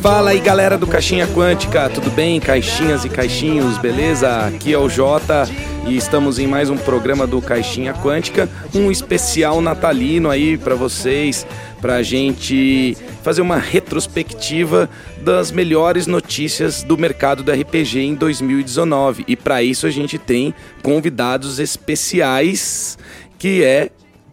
Fala 0.00 0.30
aí 0.30 0.38
galera 0.38 0.78
do 0.78 0.86
Caixinha 0.86 1.26
Quântica, 1.26 1.88
tudo 1.88 2.08
bem? 2.08 2.38
Caixinhas 2.38 3.04
e 3.04 3.08
caixinhos, 3.08 3.78
beleza? 3.78 4.46
Aqui 4.46 4.72
é 4.72 4.78
o 4.78 4.88
Jota 4.88 5.42
e 5.88 5.96
estamos 5.96 6.38
em 6.38 6.46
mais 6.46 6.70
um 6.70 6.76
programa 6.76 7.26
do 7.26 7.42
Caixinha 7.42 7.92
Quântica, 7.94 8.48
um 8.72 8.92
especial 8.92 9.60
natalino 9.60 10.30
aí 10.30 10.56
para 10.56 10.76
vocês, 10.76 11.44
pra 11.80 12.00
gente 12.04 12.96
fazer 13.24 13.40
uma 13.40 13.58
retrospectiva 13.58 14.88
das 15.20 15.50
melhores 15.50 16.06
notícias 16.06 16.84
do 16.84 16.96
mercado 16.96 17.42
do 17.42 17.50
RPG 17.50 17.98
em 17.98 18.14
2019. 18.14 19.24
E 19.26 19.34
para 19.34 19.64
isso 19.64 19.84
a 19.84 19.90
gente 19.90 20.16
tem 20.16 20.54
convidados 20.80 21.58
especiais, 21.58 22.96
que 23.36 23.64
é 23.64 23.90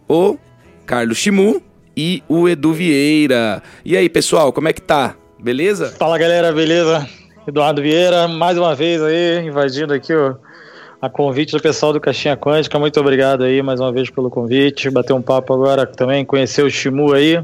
o 0.08 0.38
Carlos 0.86 1.18
Chimu 1.18 1.60
e 1.96 2.22
o 2.28 2.48
Edu 2.48 2.72
Vieira. 2.72 3.62
E 3.84 3.96
aí, 3.96 4.08
pessoal, 4.08 4.52
como 4.52 4.68
é 4.68 4.72
que 4.72 4.82
tá? 4.82 5.14
Beleza? 5.38 5.94
Fala, 5.98 6.16
galera, 6.18 6.52
beleza? 6.52 7.08
Eduardo 7.46 7.82
Vieira, 7.82 8.28
mais 8.28 8.56
uma 8.56 8.74
vez 8.74 9.02
aí, 9.02 9.44
invadindo 9.46 9.92
aqui 9.92 10.12
o, 10.12 10.36
a 11.00 11.08
convite 11.08 11.50
do 11.50 11.60
pessoal 11.60 11.92
do 11.92 12.00
Caixinha 12.00 12.36
Quântica. 12.36 12.78
Muito 12.78 13.00
obrigado 13.00 13.42
aí 13.42 13.60
mais 13.60 13.80
uma 13.80 13.90
vez 13.90 14.08
pelo 14.08 14.30
convite. 14.30 14.88
Bater 14.90 15.12
um 15.12 15.20
papo 15.20 15.52
agora 15.52 15.84
também, 15.84 16.24
conhecer 16.24 16.62
o 16.62 16.70
Chimu 16.70 17.12
aí. 17.12 17.42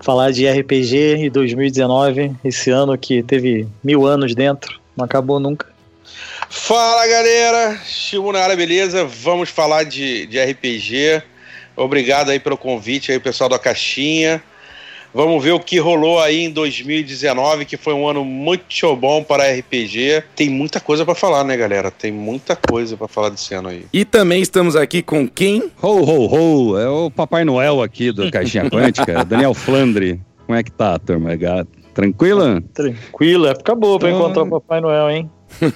Falar 0.00 0.30
de 0.30 0.48
RPG 0.48 1.16
em 1.16 1.30
2019, 1.30 2.36
esse 2.44 2.70
ano 2.70 2.96
que 2.96 3.20
teve 3.20 3.66
mil 3.82 4.06
anos 4.06 4.32
dentro, 4.32 4.78
não 4.96 5.04
acabou 5.04 5.40
nunca. 5.40 5.66
Fala 6.48 7.04
galera, 7.08 7.80
Chimu 7.84 8.30
na 8.30 8.38
área, 8.38 8.56
beleza? 8.56 9.04
Vamos 9.04 9.50
falar 9.50 9.82
de, 9.82 10.26
de 10.28 10.40
RPG. 10.40 11.22
Obrigado 11.78 12.30
aí 12.30 12.40
pelo 12.40 12.56
convite 12.56 13.12
aí, 13.12 13.20
pessoal 13.20 13.48
da 13.48 13.58
Caixinha. 13.58 14.42
Vamos 15.14 15.42
ver 15.42 15.52
o 15.52 15.60
que 15.60 15.78
rolou 15.78 16.20
aí 16.20 16.44
em 16.44 16.50
2019, 16.50 17.64
que 17.64 17.76
foi 17.76 17.94
um 17.94 18.06
ano 18.06 18.24
muito 18.24 18.94
bom 18.96 19.22
para 19.22 19.50
RPG. 19.50 20.22
Tem 20.36 20.50
muita 20.50 20.80
coisa 20.80 21.04
para 21.04 21.14
falar, 21.14 21.44
né, 21.44 21.56
galera? 21.56 21.90
Tem 21.90 22.12
muita 22.12 22.54
coisa 22.54 22.96
para 22.96 23.08
falar 23.08 23.30
desse 23.30 23.54
ano 23.54 23.68
aí. 23.68 23.86
E 23.92 24.04
também 24.04 24.42
estamos 24.42 24.76
aqui 24.76 25.00
com 25.00 25.26
quem? 25.26 25.70
Ho, 25.80 26.02
ho, 26.02 26.26
ho! 26.26 26.78
É 26.78 26.88
o 26.88 27.10
Papai 27.10 27.44
Noel 27.44 27.80
aqui 27.80 28.12
do 28.12 28.28
Caixinha 28.32 28.68
Quântica, 28.68 29.24
Daniel 29.24 29.54
Flandre. 29.54 30.20
Como 30.44 30.58
é 30.58 30.62
que 30.62 30.70
tá, 30.70 30.98
turma? 30.98 31.30
Tranquila? 31.94 32.62
Tranquila, 32.74 33.50
época 33.50 33.74
boa 33.74 33.98
para 33.98 34.10
encontrar 34.10 34.42
o 34.42 34.50
Papai 34.50 34.80
Noel, 34.80 35.10
hein? 35.10 35.30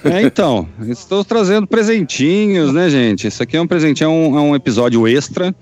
É, 0.05 0.21
então, 0.21 0.67
estou 0.87 1.25
trazendo 1.25 1.67
presentinhos, 1.67 2.71
né, 2.73 2.89
gente? 2.89 3.27
Isso 3.27 3.41
aqui 3.43 3.57
é 3.57 3.61
um 3.61 3.67
presentinho, 3.67 4.07
é 4.07 4.09
um, 4.09 4.37
é 4.37 4.41
um 4.41 4.55
episódio 4.55 5.07
extra. 5.07 5.53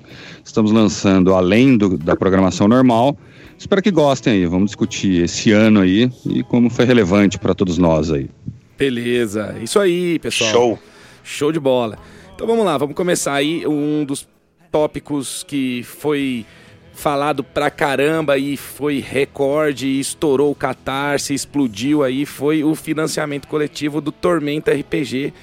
Estamos 0.43 0.71
lançando 0.71 1.33
além 1.33 1.77
do, 1.77 1.97
da 1.97 2.15
programação 2.15 2.67
normal. 2.67 3.17
Espero 3.57 3.81
que 3.81 3.91
gostem 3.91 4.33
aí. 4.33 4.45
Vamos 4.45 4.67
discutir 4.67 5.23
esse 5.23 5.51
ano 5.51 5.81
aí 5.81 6.11
e 6.25 6.43
como 6.43 6.69
foi 6.69 6.85
relevante 6.85 7.39
para 7.39 7.53
todos 7.53 7.77
nós 7.77 8.11
aí. 8.11 8.29
Beleza, 8.77 9.55
isso 9.61 9.79
aí, 9.79 10.17
pessoal. 10.19 10.51
Show. 10.51 10.79
Show 11.23 11.51
de 11.51 11.59
bola. 11.59 11.97
Então 12.33 12.47
vamos 12.47 12.65
lá, 12.65 12.77
vamos 12.77 12.95
começar 12.95 13.33
aí 13.35 13.65
um 13.67 14.03
dos 14.03 14.27
tópicos 14.71 15.43
que 15.47 15.83
foi 15.83 16.45
falado 16.93 17.43
pra 17.43 17.71
caramba 17.71 18.37
e 18.37 18.55
foi 18.55 18.99
recorde, 18.99 19.99
estourou 19.99 20.51
o 20.51 20.55
catarse, 20.55 21.33
explodiu 21.33 22.03
aí, 22.03 22.25
foi 22.25 22.63
o 22.63 22.75
financiamento 22.75 23.47
coletivo 23.47 24.01
do 24.01 24.11
Tormenta 24.11 24.71
RPG, 24.71 25.33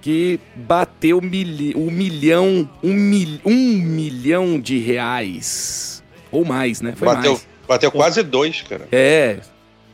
que 0.00 0.40
bateu 0.54 1.20
mil, 1.20 1.76
um 1.76 1.90
milhão, 1.90 2.68
um, 2.82 2.92
mil, 2.92 3.40
um 3.44 3.56
milhão 3.56 4.60
de 4.60 4.78
reais. 4.78 6.02
Ou 6.30 6.44
mais, 6.44 6.80
né? 6.80 6.94
Foi 6.96 7.06
bateu, 7.06 7.32
mais. 7.32 7.48
bateu 7.66 7.90
quase 7.90 8.22
dois, 8.22 8.62
cara. 8.62 8.88
É. 8.92 9.40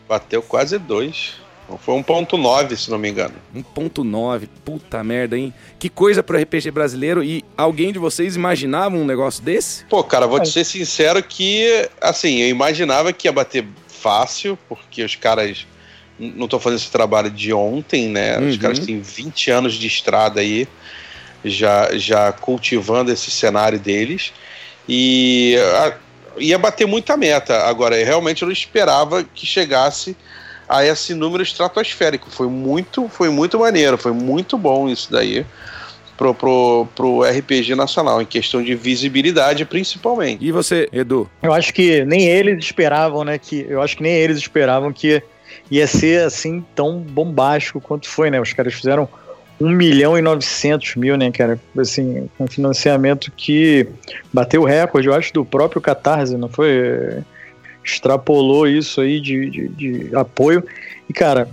Bateu 0.09 0.43
quase 0.43 0.79
dois. 0.79 1.35
Foi 1.81 1.95
1.9, 2.01 2.77
se 2.77 2.91
não 2.91 2.99
me 2.99 3.09
engano. 3.09 3.35
1.9, 3.55 4.49
puta 4.65 5.03
merda, 5.03 5.37
hein? 5.37 5.53
Que 5.79 5.89
coisa 5.89 6.23
pro 6.23 6.39
RPG 6.41 6.71
brasileiro. 6.71 7.25
E 7.25 7.45
alguém 7.57 7.93
de 7.93 7.99
vocês 7.99 8.37
imaginava 8.37 8.95
um 8.95 9.05
negócio 9.05 9.43
desse? 9.43 9.85
Pô, 9.87 10.05
cara, 10.05 10.27
vou 10.27 10.41
te 10.41 10.49
ser 10.49 10.65
sincero 10.65 11.23
que, 11.23 11.89
assim, 12.01 12.39
eu 12.39 12.49
imaginava 12.49 13.13
que 13.13 13.27
ia 13.27 13.33
bater 13.33 13.67
fácil, 13.89 14.57
porque 14.69 15.03
os 15.03 15.17
caras 15.17 15.67
não 16.19 16.45
estão 16.45 16.61
fazendo 16.61 16.79
esse 16.79 16.91
trabalho 16.91 17.31
de 17.31 17.53
ontem, 17.53 18.09
né? 18.09 18.39
Uhum. 18.39 18.49
Os 18.49 18.57
caras 18.57 18.79
têm 18.79 19.01
20 19.01 19.51
anos 19.51 19.75
de 19.75 19.87
estrada 19.87 20.41
aí, 20.41 20.69
já, 21.45 21.97
já 21.97 22.33
cultivando 22.33 23.11
esse 23.11 23.31
cenário 23.31 23.79
deles. 23.79 24.33
E 24.89 25.57
a, 25.75 25.95
ia 26.39 26.59
bater 26.59 26.87
muita 26.87 27.17
meta. 27.17 27.65
Agora, 27.67 27.99
eu 27.99 28.07
realmente 28.07 28.45
não 28.45 28.53
esperava 28.53 29.25
que 29.25 29.45
chegasse 29.45 30.17
a 30.69 30.85
esse 30.85 31.15
número 31.15 31.43
estratosférico. 31.43 32.31
Foi 32.31 32.49
muito, 32.49 33.09
foi 33.09 33.29
muito 33.29 33.59
maneiro, 33.59 33.97
foi 33.97 34.13
muito 34.13 34.59
bom 34.59 34.89
isso 34.89 35.11
daí 35.11 35.45
pro, 36.17 36.35
pro, 36.35 36.89
pro 36.95 37.23
RPG 37.23 37.75
nacional, 37.75 38.21
em 38.21 38.27
questão 38.27 38.63
de 38.63 38.75
visibilidade 38.75 39.65
principalmente. 39.65 40.45
E 40.45 40.51
você, 40.51 40.89
Edu? 40.93 41.29
Eu 41.43 41.53
acho 41.53 41.73
que 41.73 42.05
nem 42.05 42.27
eles 42.27 42.65
esperavam, 42.65 43.25
né? 43.25 43.39
Que, 43.39 43.67
eu 43.69 43.83
acho 43.83 43.97
que 43.97 44.03
nem 44.03 44.13
eles 44.13 44.39
esperavam 44.39 44.93
que 44.93 45.23
ia 45.71 45.87
ser 45.87 46.25
assim 46.25 46.65
tão 46.75 46.99
bombástico 46.99 47.81
quanto 47.81 48.09
foi, 48.09 48.31
né? 48.31 48.41
Os 48.41 48.53
caras 48.53 48.75
fizeram 48.75 49.09
1 49.61 49.69
milhão 49.71 50.19
e 50.19 50.23
900 50.23 50.97
mil, 50.97 51.17
né, 51.17 51.31
cara? 51.31 51.61
Assim, 51.79 52.29
um 52.39 52.47
financiamento 52.47 53.31
que 53.37 53.87
bateu 54.33 54.63
o 54.63 54.67
recorde, 54.67 55.09
eu 55.09 55.15
acho, 55.15 55.33
do 55.33 55.45
próprio 55.45 55.81
Catarse, 55.81 56.37
não 56.37 56.49
foi? 56.49 57.23
Extrapolou 57.87 58.67
isso 58.67 59.01
aí 59.01 59.21
de, 59.21 59.49
de, 59.49 59.69
de, 59.69 60.17
apoio. 60.17 60.63
E, 61.09 61.13
cara, 61.13 61.49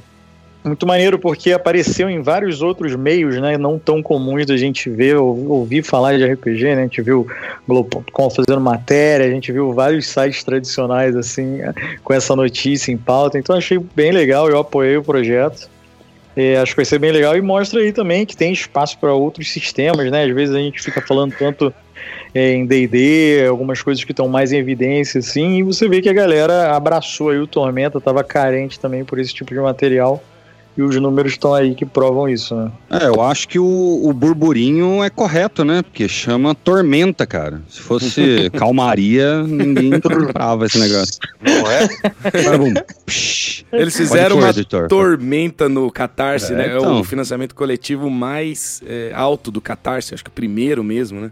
muito 0.63 0.87
maneiro 0.87 1.19
porque 1.19 1.51
apareceu 1.51 2.09
em 2.09 2.21
vários 2.21 2.61
outros 2.61 2.95
meios, 2.95 3.39
né, 3.39 3.57
não 3.57 3.77
tão 3.77 4.01
comuns 4.01 4.45
da 4.45 4.57
gente 4.57 4.89
ver, 4.89 5.17
ou, 5.17 5.47
ouvir 5.49 5.83
falar 5.83 6.17
de 6.17 6.25
RPG, 6.25 6.63
né, 6.75 6.81
a 6.81 6.83
gente 6.83 7.01
viu 7.01 7.27
Globo.com 7.67 8.29
fazendo 8.29 8.61
matéria, 8.61 9.27
a 9.27 9.29
gente 9.29 9.51
viu 9.51 9.73
vários 9.73 10.07
sites 10.07 10.43
tradicionais, 10.43 11.15
assim, 11.15 11.59
com 12.03 12.13
essa 12.13 12.35
notícia 12.35 12.91
em 12.91 12.97
pauta, 12.97 13.37
então 13.37 13.55
achei 13.55 13.77
bem 13.77 14.11
legal, 14.11 14.49
eu 14.49 14.57
apoiei 14.57 14.97
o 14.97 15.03
projeto. 15.03 15.71
É, 16.35 16.57
acho 16.57 16.71
que 16.71 16.77
vai 16.77 16.85
ser 16.85 16.97
bem 16.97 17.11
legal 17.11 17.37
e 17.37 17.41
mostra 17.41 17.79
aí 17.79 17.93
também 17.93 18.25
que 18.25 18.35
tem 18.35 18.51
espaço 18.51 18.97
para 18.97 19.13
outros 19.13 19.53
sistemas, 19.53 20.09
né? 20.09 20.23
Às 20.23 20.33
vezes 20.33 20.55
a 20.55 20.57
gente 20.57 20.81
fica 20.81 20.99
falando 20.99 21.31
tanto 21.37 21.71
em 22.33 22.65
D&D, 22.65 23.45
algumas 23.47 23.81
coisas 23.81 24.03
que 24.03 24.11
estão 24.11 24.27
mais 24.27 24.51
em 24.51 24.57
evidência, 24.57 25.19
assim, 25.19 25.57
e 25.57 25.63
você 25.63 25.87
vê 25.87 26.01
que 26.01 26.09
a 26.09 26.13
galera 26.13 26.75
abraçou 26.75 27.29
aí 27.29 27.37
o 27.37 27.45
Tormenta, 27.45 27.99
estava 27.99 28.23
carente 28.23 28.79
também 28.79 29.05
por 29.05 29.19
esse 29.19 29.33
tipo 29.33 29.53
de 29.53 29.59
material, 29.59 30.23
e 30.75 30.81
os 30.81 30.95
números 30.95 31.33
estão 31.33 31.53
aí 31.53 31.75
que 31.75 31.85
provam 31.85 32.27
isso, 32.27 32.55
né? 32.55 32.71
É, 32.89 33.05
eu 33.05 33.21
acho 33.21 33.47
que 33.47 33.59
o, 33.59 34.01
o 34.03 34.11
burburinho 34.11 35.03
é 35.03 35.09
correto, 35.09 35.63
né? 35.63 35.83
Porque 35.83 36.07
chama 36.07 36.55
tormenta, 36.55 37.27
cara. 37.27 37.61
Se 37.69 37.79
fosse 37.79 38.49
calmaria, 38.57 39.43
ninguém 39.43 39.99
comprava 39.99 40.65
esse 40.65 40.79
negócio. 40.79 41.19
Não 41.39 41.69
é? 41.69 41.87
Eles 43.71 43.95
fizeram 43.95 44.37
uma 44.37 44.49
editor. 44.49 44.87
tormenta 44.87 45.69
no 45.69 45.91
Catarse, 45.91 46.53
é, 46.53 46.55
né? 46.55 46.65
Então. 46.65 46.75
É 46.75 46.79
o 46.79 46.91
então. 46.93 47.03
financiamento 47.03 47.53
coletivo 47.53 48.09
mais 48.09 48.81
é, 48.87 49.11
alto 49.13 49.51
do 49.51 49.61
Catarse, 49.61 50.15
acho 50.15 50.23
que 50.23 50.29
o 50.29 50.33
primeiro 50.33 50.83
mesmo, 50.83 51.21
né? 51.21 51.31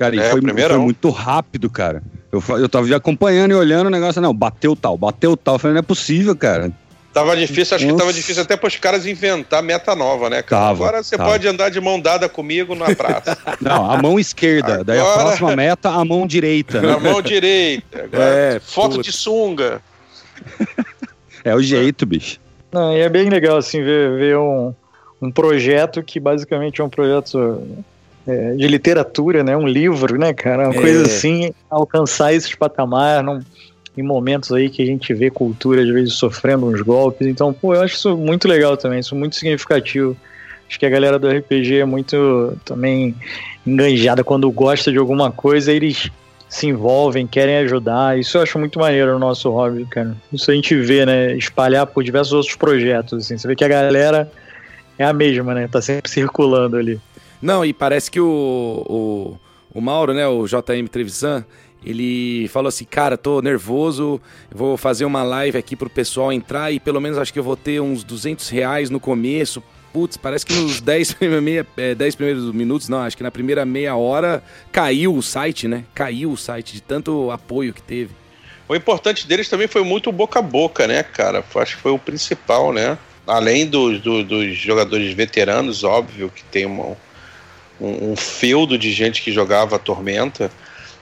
Cara, 0.00 0.16
é, 0.16 0.18
e 0.18 0.30
foi, 0.30 0.40
foi, 0.40 0.78
muito 0.78 1.10
rápido, 1.10 1.68
cara. 1.68 2.02
Eu, 2.32 2.42
eu 2.56 2.70
tava 2.70 2.96
acompanhando 2.96 3.50
e 3.50 3.54
olhando 3.54 3.88
o 3.88 3.90
negócio, 3.90 4.22
não, 4.22 4.32
bateu 4.32 4.74
tal, 4.74 4.96
bateu 4.96 5.36
tal. 5.36 5.56
Eu 5.56 5.58
falei, 5.58 5.74
não 5.74 5.80
é 5.80 5.82
possível, 5.82 6.34
cara. 6.34 6.72
Tava 7.12 7.36
difícil, 7.36 7.76
acho 7.76 7.84
Nossa. 7.84 7.96
que 7.96 8.00
tava 8.00 8.12
difícil 8.14 8.42
até 8.42 8.56
para 8.56 8.68
os 8.68 8.76
caras 8.76 9.04
inventar 9.04 9.62
meta 9.62 9.94
nova, 9.94 10.30
né, 10.30 10.42
cara? 10.42 10.62
Tava, 10.62 10.84
Agora 10.84 11.02
você 11.02 11.18
tava. 11.18 11.28
pode 11.28 11.46
andar 11.46 11.68
de 11.68 11.78
mão 11.82 12.00
dada 12.00 12.30
comigo 12.30 12.74
na 12.74 12.94
praça. 12.94 13.36
Não, 13.60 13.90
a 13.90 14.00
mão 14.00 14.18
esquerda. 14.18 14.72
Agora... 14.72 14.84
Daí 14.84 15.00
a 15.00 15.04
próxima 15.04 15.54
meta, 15.54 15.90
a 15.90 16.02
mão 16.02 16.26
direita. 16.26 16.80
Né? 16.80 16.92
A 16.96 16.98
mão 16.98 17.20
direita. 17.20 18.04
Agora, 18.04 18.24
é, 18.24 18.58
foto 18.58 18.92
puta. 18.92 19.02
de 19.02 19.12
sunga. 19.12 19.82
É 21.42 21.54
o 21.54 21.62
jeito, 21.62 22.04
bicho. 22.04 22.38
Não, 22.70 22.94
e 22.94 23.00
é 23.00 23.08
bem 23.08 23.30
legal, 23.30 23.56
assim, 23.56 23.82
ver, 23.82 24.14
ver 24.18 24.36
um, 24.36 24.74
um 25.22 25.30
projeto 25.30 26.02
que 26.02 26.20
basicamente 26.20 26.82
é 26.82 26.84
um 26.84 26.90
projeto 26.90 27.66
é, 28.30 28.54
de 28.54 28.68
literatura, 28.68 29.42
né? 29.42 29.56
Um 29.56 29.66
livro, 29.66 30.18
né, 30.18 30.32
cara? 30.32 30.68
Uma 30.68 30.76
é. 30.76 30.80
coisa 30.80 31.02
assim, 31.02 31.52
alcançar 31.68 32.32
esses 32.32 32.54
patamares 32.54 33.24
num, 33.24 33.40
em 33.96 34.02
momentos 34.02 34.52
aí 34.52 34.70
que 34.70 34.82
a 34.82 34.86
gente 34.86 35.12
vê 35.12 35.30
cultura, 35.30 35.82
às 35.82 35.88
vezes, 35.88 36.14
sofrendo 36.14 36.66
uns 36.66 36.80
golpes. 36.80 37.26
Então, 37.26 37.52
pô, 37.52 37.74
eu 37.74 37.82
acho 37.82 37.96
isso 37.96 38.16
muito 38.16 38.46
legal 38.46 38.76
também, 38.76 39.00
isso 39.00 39.16
muito 39.16 39.34
significativo. 39.34 40.16
Acho 40.68 40.78
que 40.78 40.86
a 40.86 40.90
galera 40.90 41.18
do 41.18 41.28
RPG 41.28 41.78
é 41.80 41.84
muito 41.84 42.56
também 42.64 43.16
enganjada 43.66 44.22
quando 44.22 44.50
gosta 44.52 44.92
de 44.92 44.98
alguma 44.98 45.32
coisa, 45.32 45.72
eles 45.72 46.08
se 46.48 46.68
envolvem, 46.68 47.26
querem 47.26 47.56
ajudar. 47.58 48.18
Isso 48.18 48.38
eu 48.38 48.42
acho 48.42 48.58
muito 48.58 48.78
maneiro 48.78 49.12
no 49.12 49.18
nosso 49.18 49.50
hobby, 49.50 49.84
cara. 49.86 50.16
Isso 50.32 50.50
a 50.50 50.54
gente 50.54 50.76
vê, 50.76 51.04
né? 51.04 51.34
Espalhar 51.36 51.86
por 51.86 52.04
diversos 52.04 52.32
outros 52.32 52.54
projetos. 52.54 53.24
Assim. 53.24 53.36
Você 53.36 53.48
vê 53.48 53.56
que 53.56 53.64
a 53.64 53.68
galera 53.68 54.30
é 54.98 55.04
a 55.04 55.12
mesma, 55.12 55.54
né? 55.54 55.66
Tá 55.66 55.82
sempre 55.82 56.10
circulando 56.10 56.76
ali. 56.76 57.00
Não, 57.40 57.64
e 57.64 57.72
parece 57.72 58.10
que 58.10 58.20
o, 58.20 58.26
o, 58.88 59.38
o 59.72 59.80
Mauro, 59.80 60.12
né, 60.12 60.26
o 60.26 60.46
JM 60.46 60.86
Trevisan, 60.90 61.44
Ele 61.84 62.46
falou 62.48 62.68
assim, 62.68 62.84
cara, 62.84 63.16
tô 63.16 63.40
nervoso, 63.40 64.20
vou 64.50 64.76
fazer 64.76 65.04
uma 65.04 65.22
live 65.22 65.56
aqui 65.56 65.74
pro 65.74 65.88
pessoal 65.88 66.32
entrar 66.32 66.70
e 66.70 66.78
pelo 66.78 67.00
menos 67.00 67.16
acho 67.18 67.32
que 67.32 67.38
eu 67.38 67.44
vou 67.44 67.56
ter 67.56 67.80
uns 67.80 68.04
200 68.04 68.48
reais 68.50 68.90
no 68.90 69.00
começo. 69.00 69.62
Putz, 69.92 70.16
parece 70.16 70.46
que 70.46 70.52
nos 70.54 70.80
10, 70.80 71.16
meia, 71.42 71.66
10 71.96 72.14
primeiros 72.14 72.52
minutos, 72.52 72.88
não, 72.88 72.98
acho 72.98 73.16
que 73.16 73.22
na 73.22 73.30
primeira 73.30 73.64
meia 73.64 73.96
hora 73.96 74.42
caiu 74.70 75.14
o 75.14 75.22
site, 75.22 75.66
né? 75.66 75.84
Caiu 75.94 76.30
o 76.30 76.36
site 76.36 76.74
de 76.74 76.82
tanto 76.82 77.30
apoio 77.30 77.72
que 77.72 77.82
teve. 77.82 78.10
O 78.68 78.76
importante 78.76 79.26
deles 79.26 79.48
também 79.48 79.66
foi 79.66 79.82
muito 79.82 80.12
boca 80.12 80.38
a 80.38 80.42
boca, 80.42 80.86
né, 80.86 81.02
cara? 81.02 81.42
Acho 81.56 81.76
que 81.76 81.82
foi 81.82 81.90
o 81.90 81.98
principal, 81.98 82.72
né? 82.72 82.96
Além 83.26 83.66
dos, 83.66 84.00
do, 84.00 84.22
dos 84.22 84.56
jogadores 84.56 85.12
veteranos, 85.12 85.82
óbvio, 85.82 86.30
que 86.32 86.44
tem 86.44 86.66
uma, 86.66 86.96
um, 87.80 88.12
um 88.12 88.16
feudo 88.16 88.76
de 88.76 88.92
gente 88.92 89.22
que 89.22 89.32
jogava 89.32 89.78
Tormenta, 89.78 90.50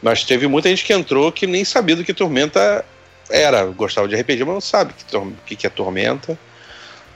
mas 0.03 0.25
teve 0.25 0.47
muita 0.47 0.69
gente 0.69 0.85
que 0.85 0.93
entrou 0.93 1.33
que 1.33 1.47
nem 1.47 1.65
sabia 1.65 1.97
do 1.97 2.05
que 2.05 2.15
Tormenta 2.15 2.85
era. 3.31 3.65
Gostava 3.67 4.07
de 4.07 4.17
RPG, 4.17 4.45
mas 4.45 4.55
não 4.55 4.61
sabe 4.61 4.95
o 5.13 5.33
que, 5.45 5.57
que 5.57 5.67
é 5.67 5.71
Tormenta. 5.71 6.39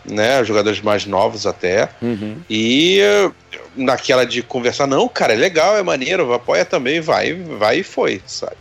Né, 0.04 0.42
jogadores 0.42 0.80
mais 0.80 1.06
novos 1.06 1.46
até. 1.46 1.88
Uhum. 2.02 2.38
E 2.50 2.98
naquela 3.76 4.26
de 4.26 4.42
conversar, 4.42 4.88
não, 4.88 5.06
cara, 5.06 5.32
é 5.32 5.36
legal, 5.36 5.78
é 5.78 5.82
maneiro, 5.82 6.32
apoia 6.32 6.64
também, 6.64 7.00
vai, 7.00 7.34
vai 7.34 7.78
e 7.78 7.82
foi, 7.84 8.20
sabe? 8.26 8.56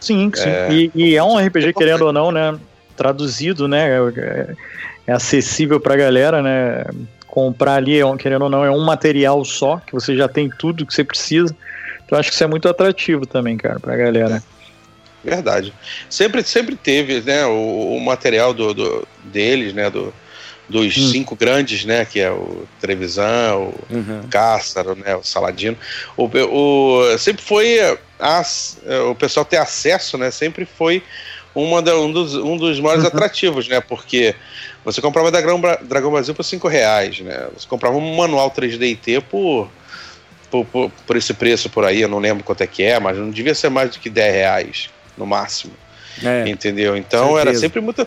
Sim, 0.00 0.32
sim. 0.34 0.48
É, 0.48 0.68
e, 0.72 0.90
e, 0.94 1.14
é 1.14 1.22
um 1.22 1.38
RPG, 1.38 1.74
querendo 1.74 2.06
ou 2.06 2.12
não, 2.12 2.32
né? 2.32 2.58
Traduzido, 2.96 3.68
né? 3.68 3.86
É, 4.16 4.54
é 5.06 5.12
acessível 5.12 5.78
pra 5.78 5.94
galera, 5.94 6.42
né? 6.42 6.84
Comprar 7.32 7.76
ali, 7.76 7.98
é 7.98 8.16
querendo 8.18 8.42
ou 8.42 8.50
não, 8.50 8.62
é 8.62 8.70
um 8.70 8.84
material 8.84 9.42
só, 9.42 9.78
que 9.78 9.94
você 9.94 10.14
já 10.14 10.28
tem 10.28 10.50
tudo 10.50 10.84
que 10.84 10.92
você 10.92 11.02
precisa. 11.02 11.56
Então 12.04 12.18
acho 12.18 12.28
que 12.28 12.34
isso 12.34 12.44
é 12.44 12.46
muito 12.46 12.68
atrativo 12.68 13.24
também, 13.24 13.56
cara, 13.56 13.80
pra 13.80 13.96
galera. 13.96 14.42
Verdade. 15.24 15.72
Sempre, 16.10 16.42
sempre 16.42 16.76
teve, 16.76 17.22
né, 17.22 17.46
o, 17.46 17.96
o 17.96 18.00
material 18.04 18.52
do, 18.52 18.74
do, 18.74 19.08
deles, 19.24 19.72
né, 19.72 19.88
do, 19.88 20.12
dos 20.68 20.94
hum. 20.94 21.10
cinco 21.10 21.34
grandes, 21.34 21.86
né, 21.86 22.04
que 22.04 22.20
é 22.20 22.30
o 22.30 22.66
Trevisan, 22.78 23.54
o 23.54 23.74
uhum. 23.88 24.28
Cássaro, 24.28 24.94
né, 24.94 25.16
o 25.16 25.22
Saladino. 25.22 25.78
O, 26.18 26.26
o, 26.26 27.18
sempre 27.18 27.42
foi 27.42 27.98
as, 28.20 28.78
o 29.10 29.14
pessoal 29.14 29.46
ter 29.46 29.56
acesso, 29.56 30.18
né, 30.18 30.30
sempre 30.30 30.66
foi 30.66 31.02
uma 31.54 31.82
da, 31.82 31.98
um, 31.98 32.10
dos, 32.10 32.34
um 32.34 32.56
dos 32.56 32.80
maiores 32.80 33.04
uhum. 33.04 33.08
atrativos, 33.08 33.68
né, 33.68 33.80
porque 33.80 34.34
você 34.84 35.00
comprava 35.00 35.30
Dragão, 35.30 35.60
Dragão 35.82 36.10
Brasil 36.10 36.34
por 36.34 36.44
cinco 36.44 36.68
reais, 36.68 37.20
né, 37.20 37.48
você 37.54 37.66
comprava 37.66 37.96
um 37.96 38.16
manual 38.16 38.50
3D&T 38.50 39.20
por, 39.22 39.70
por, 40.50 40.64
por, 40.66 40.90
por 41.06 41.16
esse 41.16 41.34
preço 41.34 41.68
por 41.68 41.84
aí, 41.84 42.00
eu 42.00 42.08
não 42.08 42.18
lembro 42.18 42.44
quanto 42.44 42.62
é 42.62 42.66
que 42.66 42.82
é, 42.82 42.98
mas 42.98 43.16
não 43.16 43.30
devia 43.30 43.54
ser 43.54 43.68
mais 43.68 43.90
do 43.90 43.98
que 43.98 44.08
10 44.10 44.34
reais, 44.34 44.90
no 45.16 45.26
máximo. 45.26 45.72
É, 46.22 46.48
entendeu? 46.48 46.94
Então 46.94 47.38
era 47.38 47.54
sempre 47.54 47.80
muito 47.80 48.06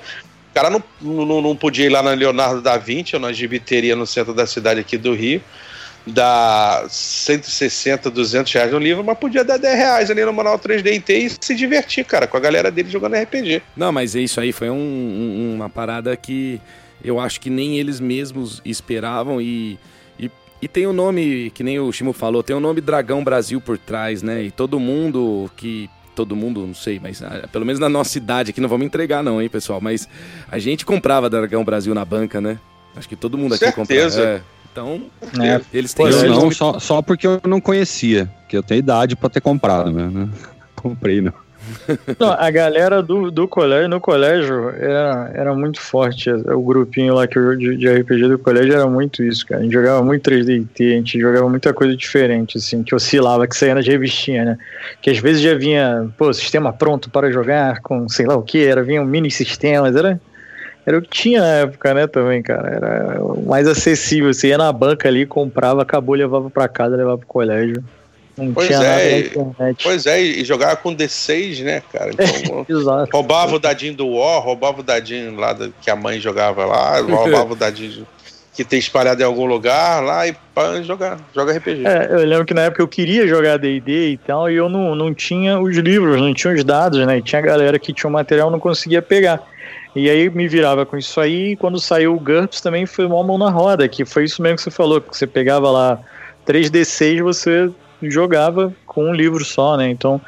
cara 0.56 0.69
não, 0.69 0.81
não, 1.01 1.42
não 1.42 1.56
podia 1.56 1.86
ir 1.86 1.89
lá 1.89 2.01
na 2.01 2.12
Leonardo 2.12 2.62
da 2.62 2.77
Vinci 2.77 3.13
ou 3.13 3.21
na 3.21 3.33
gibiteria 3.33 3.94
no 3.94 4.07
centro 4.07 4.33
da 4.33 4.47
cidade 4.47 4.80
aqui 4.80 4.97
do 4.97 5.13
Rio, 5.13 5.44
dar 6.06 6.88
160, 6.90 8.12
200 8.12 8.54
reais 8.54 8.72
no 8.72 8.78
livro, 8.78 9.04
mas 9.04 9.18
podia 9.18 9.44
dar 9.44 9.57
10 9.57 9.75
reais 9.78 10.12
ali 10.12 10.24
no 10.24 10.34
Manual 10.34 10.60
3D 10.60 11.04
e 11.10 11.30
se 11.30 11.56
divertir, 11.56 12.06
cara, 12.06 12.28
com 12.28 12.38
a 12.38 12.40
galera 12.40 12.69
dele 12.72 12.90
jogando 12.90 13.16
RPG. 13.16 13.62
Não, 13.75 13.92
mas 13.92 14.13
isso 14.16 14.40
aí 14.40 14.52
foi 14.52 14.69
um, 14.69 14.75
um, 14.75 15.56
uma 15.56 15.69
parada 15.69 16.16
que 16.16 16.62
eu 17.04 17.19
acho 17.19 17.40
que 17.42 17.50
nem 17.50 17.80
eles 17.80 18.00
mesmos 18.00 18.62
esperavam 18.63 19.42
e, 19.42 19.80
e, 20.19 20.30
e 20.62 20.68
tem 20.68 20.86
o 20.86 20.92
um 20.92 20.94
nome, 20.94 21.52
que 21.52 21.63
nem 21.63 21.80
o 21.80 21.92
Chimo 21.92 22.13
falou, 22.13 22.44
tem 22.44 22.56
o 22.56 22.60
nome 22.60 22.81
Dragão 22.81 23.24
Brasil 23.24 23.60
por 23.60 23.78
trás, 23.78 24.22
né? 24.22 24.44
E 24.44 24.52
todo 24.52 24.80
mundo 24.80 25.50
que 25.57 25.90
todo 26.16 26.34
mundo, 26.34 26.66
não 26.66 26.74
sei, 26.74 26.98
mas 26.98 27.22
ah, 27.22 27.48
pelo 27.52 27.66
menos 27.66 27.78
na 27.78 27.90
nossa 27.90 28.10
cidade 28.10 28.52
aqui, 28.52 28.62
não 28.62 28.69
vamos 28.69 28.86
entregar 28.86 29.22
não, 29.22 29.42
hein, 29.42 29.50
pessoal, 29.50 29.81
mas 29.81 30.07
a 30.50 30.57
gente 30.57 30.86
comprava 30.86 31.30
Dragão 31.30 31.66
Brasil 31.66 31.94
na 31.94 32.06
banca, 32.06 32.40
né? 32.40 32.57
Acho 32.96 33.10
que 33.10 33.18
todo 33.18 33.38
mundo 33.38 33.56
aqui 33.56 33.66
Certeza. 33.66 34.22
comprava. 34.22 34.44
É. 34.52 34.55
Então, 34.75 35.04
é. 35.42 35.62
eles 35.74 35.94
têm... 35.94 36.06
Eu 36.06 36.30
não, 36.30 36.51
só, 36.51 36.80
só 36.80 37.01
porque 37.01 37.25
eu 37.25 37.39
não 37.45 37.62
conhecia, 37.62 38.30
que 38.50 38.57
eu 38.57 38.62
tenho 38.62 38.80
idade 38.80 39.16
para 39.16 39.30
ter 39.30 39.39
comprado, 39.39 39.89
né? 39.89 40.27
Comprei, 40.75 41.22
não. 41.22 41.31
Não, 42.19 42.31
a 42.31 42.51
galera 42.51 43.01
do, 43.01 43.31
do 43.31 43.48
colégio, 43.48 43.89
no 43.89 44.01
colégio, 44.01 44.69
era, 44.72 45.31
era 45.33 45.56
muito 45.56 45.80
forte. 45.80 46.30
O 46.30 46.62
grupinho 46.62 47.16
lá 47.16 47.25
que 47.25 47.39
eu, 47.39 47.57
de, 47.57 47.77
de 47.77 47.88
RPG 47.88 48.27
do 48.27 48.38
colégio 48.38 48.74
era 48.74 48.86
muito 48.86 49.24
isso, 49.24 49.45
cara. 49.48 49.62
A 49.62 49.63
gente 49.63 49.74
jogava 49.74 50.04
muito 50.04 50.30
3D 50.30 50.68
a 50.80 50.83
gente 50.83 51.19
jogava 51.19 51.50
muita 51.50 51.74
coisa 51.74 51.95
diferente, 51.95 52.57
assim, 52.57 52.83
que 52.83 52.94
oscilava, 52.94 53.48
que 53.48 53.57
saía 53.57 53.81
de 53.81 53.89
revistinha, 53.89 54.45
né? 54.45 54.57
Que 55.01 55.10
às 55.10 55.18
vezes 55.18 55.42
já 55.42 55.56
vinha, 55.56 56.07
pô, 56.18 56.31
sistema 56.33 56.71
pronto 56.71 57.10
para 57.10 57.31
jogar 57.31 57.80
com 57.81 58.07
sei 58.10 58.25
lá 58.25 58.36
o 58.36 58.44
que, 58.44 58.63
era, 58.63 58.83
vinha 58.83 59.01
um 59.01 59.06
mini 59.06 59.31
sistemas, 59.31 59.95
era. 59.95 60.19
Era 60.85 60.97
o 60.97 61.01
que 61.01 61.09
tinha 61.09 61.41
na 61.41 61.53
época, 61.53 61.93
né, 61.93 62.07
também, 62.07 62.43
cara. 62.43 62.69
Era 62.69 63.19
mais 63.45 63.67
acessível. 63.67 64.33
Você 64.33 64.49
ia 64.49 64.57
na 64.57 64.71
banca 64.71 65.07
ali, 65.07 65.25
comprava, 65.25 65.81
acabou, 65.81 66.15
levava 66.15 66.49
para 66.49 66.67
casa, 66.67 66.95
levava 66.95 67.17
pro 67.17 67.27
colégio. 67.27 67.83
Não 68.37 68.53
pois 68.53 68.69
é, 68.69 69.31
pois 69.81 70.05
é, 70.05 70.21
e 70.21 70.43
jogava 70.43 70.75
com 70.75 70.93
D6, 70.93 71.63
né, 71.63 71.81
cara? 71.91 72.11
Então, 72.67 73.07
roubava 73.11 73.55
o 73.55 73.59
dadinho 73.59 73.95
do 73.95 74.07
War, 74.09 74.41
roubava 74.41 74.81
o 74.81 74.83
dadinho 74.83 75.35
lá 75.37 75.53
do, 75.53 75.73
que 75.81 75.89
a 75.89 75.95
mãe 75.95 76.19
jogava 76.19 76.65
lá, 76.65 76.99
roubava 76.99 77.53
o 77.53 77.55
dadinho 77.55 78.05
que 78.53 78.63
tem 78.63 78.79
espalhado 78.79 79.21
em 79.21 79.25
algum 79.25 79.45
lugar 79.45 80.01
lá 80.01 80.27
e 80.27 80.33
pá, 80.53 80.81
jogar, 80.81 81.19
joga 81.33 81.57
RPG. 81.57 81.85
É, 81.85 82.07
eu 82.09 82.25
lembro 82.25 82.45
que 82.45 82.53
na 82.53 82.61
época 82.61 82.81
eu 82.81 82.87
queria 82.87 83.27
jogar 83.27 83.57
D&D 83.57 84.11
e 84.11 84.17
tal, 84.17 84.49
e 84.49 84.55
eu 84.55 84.69
não, 84.69 84.95
não 84.95 85.13
tinha 85.13 85.59
os 85.59 85.75
livros, 85.75 86.21
não 86.21 86.33
tinha 86.33 86.53
os 86.53 86.63
dados, 86.63 87.05
né? 87.05 87.17
E 87.17 87.21
tinha 87.21 87.41
galera 87.41 87.77
que 87.77 87.93
tinha 87.93 88.09
o 88.09 88.13
material 88.13 88.49
não 88.49 88.59
conseguia 88.59 89.01
pegar. 89.01 89.41
E 89.95 90.09
aí 90.09 90.30
me 90.30 90.47
virava 90.47 90.86
com 90.86 90.97
isso 90.97 91.21
aí, 91.21 91.51
e 91.51 91.56
quando 91.56 91.80
saiu 91.80 92.15
o 92.15 92.19
GURPS 92.19 92.59
também 92.59 92.86
foi 92.86 93.06
uma 93.06 93.24
mão 93.24 93.38
na 93.38 93.50
roda, 93.50 93.88
que 93.88 94.03
foi 94.03 94.25
isso 94.25 94.42
mesmo 94.42 94.57
que 94.57 94.63
você 94.63 94.71
falou, 94.71 95.00
que 95.00 95.15
você 95.15 95.25
pegava 95.25 95.71
lá 95.71 96.00
3D6, 96.45 97.24
você 97.24 97.71
jogava 98.01 98.74
com 98.86 99.09
um 99.09 99.13
livro 99.13 99.45
só, 99.45 99.77
né? 99.77 99.89
Então, 99.89 100.19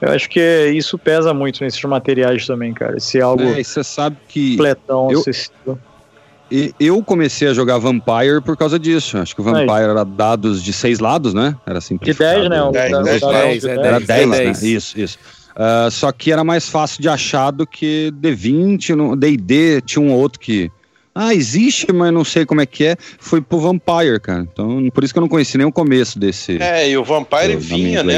eu 0.00 0.12
acho 0.12 0.28
que 0.28 0.40
isso 0.72 0.96
pesa 0.96 1.34
muito 1.34 1.64
nesses 1.64 1.82
materiais 1.82 2.46
também, 2.46 2.72
cara. 2.72 2.96
Esse 2.96 3.20
algo 3.20 3.42
é, 3.42 3.62
você 3.62 3.82
sabe 3.82 4.16
que 4.28 4.52
completão, 4.52 5.08
eu, 5.10 6.72
Eu 6.78 7.02
comecei 7.02 7.48
a 7.48 7.52
jogar 7.52 7.78
Vampire 7.78 8.40
por 8.42 8.56
causa 8.56 8.78
disso. 8.78 9.18
Acho 9.18 9.34
que 9.34 9.40
o 9.40 9.44
Vampire 9.44 9.70
é. 9.70 9.90
era 9.90 10.04
dados 10.04 10.62
de 10.62 10.72
seis 10.72 11.00
lados, 11.00 11.34
né? 11.34 11.56
Era 11.66 11.80
simplificado. 11.80 12.42
De 12.42 12.48
10, 12.48 12.50
né? 12.50 12.70
10, 12.72 12.92
10, 12.92 13.20
10, 13.20 13.62
10, 13.62 13.64
era 13.64 14.00
10, 14.00 14.28
né? 14.28 14.52
Isso, 14.62 14.98
isso. 14.98 15.18
Uh, 15.58 15.90
só 15.90 16.12
que 16.12 16.30
era 16.30 16.44
mais 16.44 16.68
fácil 16.68 17.02
de 17.02 17.08
achar 17.08 17.50
do 17.50 17.66
que 17.66 18.12
D20, 18.14 18.90
no 18.90 19.16
D&D 19.16 19.80
tinha 19.80 20.00
um 20.00 20.12
outro 20.12 20.38
que 20.38 20.70
ah, 21.12 21.34
existe, 21.34 21.92
mas 21.92 22.12
não 22.12 22.22
sei 22.22 22.46
como 22.46 22.60
é 22.60 22.66
que 22.66 22.84
é. 22.84 22.96
Foi 23.18 23.40
pro 23.40 23.58
Vampire, 23.58 24.20
cara. 24.20 24.46
Então, 24.52 24.88
por 24.90 25.02
isso 25.02 25.12
que 25.12 25.18
eu 25.18 25.22
não 25.22 25.28
conheci 25.28 25.58
nem 25.58 25.66
o 25.66 25.72
começo 25.72 26.16
desse. 26.16 26.62
É, 26.62 26.88
e 26.88 26.96
o 26.96 27.02
Vampire 27.02 27.56
vinha, 27.56 28.04
né? 28.04 28.14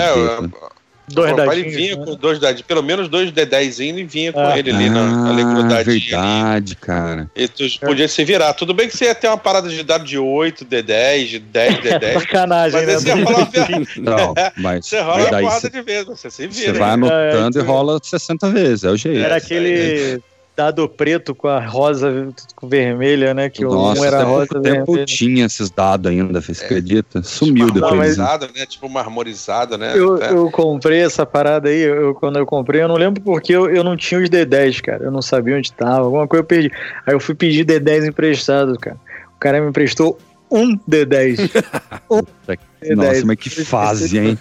Dois 1.10 1.32
o 1.32 1.36
Vampire 1.36 1.68
vinha 1.68 1.96
né? 1.96 2.04
com 2.04 2.14
dois 2.14 2.38
dadinhos, 2.38 2.62
pelo 2.62 2.82
menos 2.82 3.08
dois 3.08 3.32
D10 3.32 3.80
e 3.80 4.04
vinha 4.04 4.32
com 4.32 4.40
ah. 4.40 4.58
ele 4.58 4.70
ali 4.70 4.88
na, 4.88 5.06
na 5.06 5.78
ah, 5.78 5.82
verdade, 5.82 6.76
cara. 6.76 7.30
E 7.34 7.48
tu 7.48 7.64
podia 7.80 8.08
se 8.08 8.24
virar. 8.24 8.54
Tudo 8.54 8.72
bem 8.72 8.88
que 8.88 8.96
você 8.96 9.06
ia 9.06 9.14
ter 9.14 9.28
uma 9.28 9.36
parada 9.36 9.68
de 9.68 9.82
dado 9.82 10.04
de 10.04 10.18
8, 10.18 10.64
D10, 10.64 11.26
de 11.26 11.38
10, 11.38 11.74
D10. 11.78 12.12
Sacanagem, 12.20 12.86
mas 12.86 12.86
né? 12.86 12.98
Você 12.98 13.08
ia 13.08 13.24
falar 13.24 13.48
Não, 13.98 14.34
mas, 14.56 14.86
você 14.86 15.00
rola 15.00 15.18
mas 15.18 15.30
daí 15.30 15.42
porrada 15.42 15.60
cê, 15.60 15.70
de 15.70 15.82
vez, 15.82 16.04
você 16.06 16.30
se 16.30 16.46
vira. 16.46 16.72
Você 16.72 16.78
vai 16.78 16.90
anotando 16.90 17.58
é, 17.58 17.62
e 17.62 17.64
rola 17.64 18.00
60 18.02 18.50
vezes, 18.50 18.84
é 18.84 18.90
o 18.90 18.96
jeito. 18.96 19.24
Era 19.24 19.36
aquele 19.36 20.20
dado 20.60 20.86
preto 20.88 21.34
com 21.34 21.48
a 21.48 21.58
rosa 21.58 22.28
com 22.54 22.68
vermelha, 22.68 23.32
né? 23.32 23.48
Que 23.48 23.64
Nossa, 23.64 24.00
um 24.00 24.04
era 24.04 24.22
rosa 24.22 24.46
pouco 24.46 24.62
tempo 24.62 24.84
vermelha. 24.84 25.06
tinha 25.06 25.46
esses 25.46 25.70
dados 25.70 26.10
ainda, 26.10 26.40
você 26.40 26.52
é. 26.52 26.64
acredita? 26.64 27.22
Sumiu 27.22 27.66
tipo 27.66 27.80
depois. 27.80 28.16
Marmorizado, 28.16 28.48
né? 28.54 28.66
Tipo 28.66 28.88
marmorizado, 28.88 29.78
né? 29.78 29.92
Eu, 29.96 30.18
eu, 30.18 30.50
comprei 30.50 31.00
essa 31.00 31.24
parada 31.24 31.70
aí, 31.70 31.80
eu, 31.80 32.14
quando 32.14 32.38
eu 32.38 32.44
comprei, 32.44 32.82
eu 32.82 32.88
não 32.88 32.96
lembro 32.96 33.22
porque 33.22 33.52
eu, 33.52 33.70
eu 33.70 33.82
não 33.82 33.96
tinha 33.96 34.20
os 34.20 34.28
D10, 34.28 34.82
cara. 34.82 35.04
Eu 35.04 35.10
não 35.10 35.22
sabia 35.22 35.56
onde 35.56 35.72
tava, 35.72 36.04
alguma 36.04 36.28
coisa 36.28 36.42
eu 36.42 36.46
perdi. 36.46 36.70
Aí 37.06 37.14
eu 37.14 37.20
fui 37.20 37.34
pedir 37.34 37.64
D10 37.64 38.08
emprestado, 38.08 38.78
cara. 38.78 38.96
O 39.34 39.40
cara 39.40 39.60
me 39.60 39.68
emprestou 39.68 40.18
um 40.50 40.76
D10. 40.78 41.50
um 42.10 42.22
D10. 42.46 42.96
Nossa, 42.96 43.26
mas 43.26 43.36
que 43.36 43.50
fase, 43.50 44.18
hein? 44.18 44.38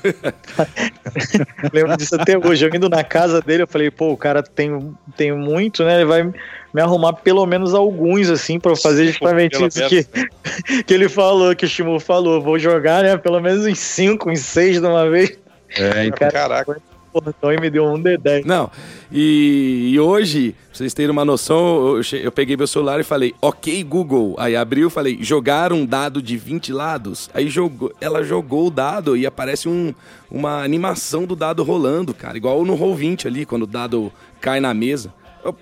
Lembro 1.73 1.97
disso 1.97 2.15
até 2.15 2.37
hoje. 2.37 2.65
Eu 2.65 2.73
indo 2.73 2.89
na 2.89 3.03
casa 3.03 3.41
dele, 3.41 3.63
eu 3.63 3.67
falei, 3.67 3.91
pô, 3.91 4.11
o 4.11 4.17
cara 4.17 4.41
tem, 4.41 4.95
tem 5.17 5.31
muito, 5.33 5.83
né? 5.83 5.95
Ele 5.95 6.05
vai 6.05 6.23
me 6.23 6.81
arrumar 6.81 7.13
pelo 7.13 7.45
menos 7.45 7.73
alguns, 7.73 8.29
assim, 8.29 8.59
pra 8.59 8.75
fazer 8.75 9.07
justamente 9.07 9.55
isso 9.63 9.87
que, 9.87 10.03
que 10.83 10.93
ele 10.93 11.09
falou, 11.09 11.55
que 11.55 11.65
o 11.65 11.67
Shimu 11.67 11.99
falou. 11.99 12.41
Vou 12.41 12.57
jogar, 12.57 13.03
né? 13.03 13.17
Pelo 13.17 13.39
menos 13.39 13.65
uns 13.65 13.79
cinco, 13.79 14.29
uns 14.29 14.39
seis 14.39 14.79
de 14.79 14.87
uma 14.87 15.09
vez. 15.09 15.37
É, 15.75 16.05
então, 16.05 16.29
caraca. 16.29 16.81
Porra, 17.11 17.33
então 17.37 17.49
me 17.49 17.69
deu 17.69 17.85
um 17.85 18.01
D10. 18.01 18.45
Não, 18.45 18.69
e, 19.11 19.91
e 19.91 19.99
hoje, 19.99 20.51
pra 20.51 20.77
vocês 20.77 20.93
terem 20.93 21.11
uma 21.11 21.25
noção, 21.25 21.97
eu, 21.97 22.01
eu, 22.23 22.31
peguei 22.31 22.55
meu 22.55 22.67
celular 22.67 22.99
e 22.99 23.03
falei, 23.03 23.33
ok, 23.41 23.83
Google. 23.83 24.35
Aí 24.37 24.55
abriu 24.55 24.87
e 24.87 24.91
falei, 24.91 25.17
jogar 25.21 25.73
um 25.73 25.85
dado 25.85 26.21
de 26.21 26.37
20 26.37 26.71
lados. 26.71 27.29
Aí 27.33 27.49
jogou, 27.49 27.91
ela 27.99 28.23
jogou 28.23 28.67
o 28.67 28.71
dado 28.71 29.17
e 29.17 29.25
aparece 29.25 29.67
um, 29.67 29.93
uma 30.29 30.63
animação 30.63 31.25
do 31.25 31.35
dado 31.35 31.63
rolando, 31.63 32.13
cara. 32.13 32.37
Igual 32.37 32.63
no 32.63 32.77
Roll20 32.77 33.25
ali, 33.25 33.45
quando 33.45 33.63
o 33.63 33.67
dado 33.67 34.11
cai 34.39 34.59
na 34.59 34.73
mesa. 34.73 35.13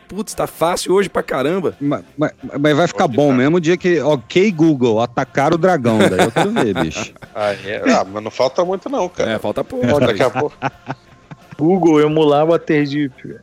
Putz, 0.08 0.34
tá 0.34 0.48
fácil 0.48 0.94
hoje 0.94 1.08
pra 1.08 1.22
caramba. 1.22 1.76
Mas, 1.80 2.04
mas, 2.18 2.32
mas 2.60 2.76
vai 2.76 2.88
ficar 2.88 3.08
bom 3.08 3.32
mesmo 3.32 3.58
o 3.58 3.62
dia 3.62 3.78
que, 3.78 4.00
ok, 4.00 4.52
Google, 4.52 5.00
atacar 5.02 5.54
o 5.54 5.58
dragão. 5.58 6.00
Daí 6.00 6.26
eu 6.26 6.32
quero 6.32 6.52
ver, 6.52 6.74
bicho. 6.74 7.14
Ah, 7.40 7.54
é. 7.54 7.84
ah, 7.92 8.04
mas 8.04 8.24
não 8.24 8.32
falta 8.32 8.66
muito, 8.66 8.90
não, 8.90 9.08
cara. 9.08 9.34
É, 9.34 9.38
falta 9.38 9.64
pouco. 9.64 10.00
Daqui 10.00 10.24
a 10.24 10.30
pouco. 10.30 10.58
Google 11.58 12.02
emular 12.02 12.46
o 12.46 12.50
Waterdeep. 12.50 13.38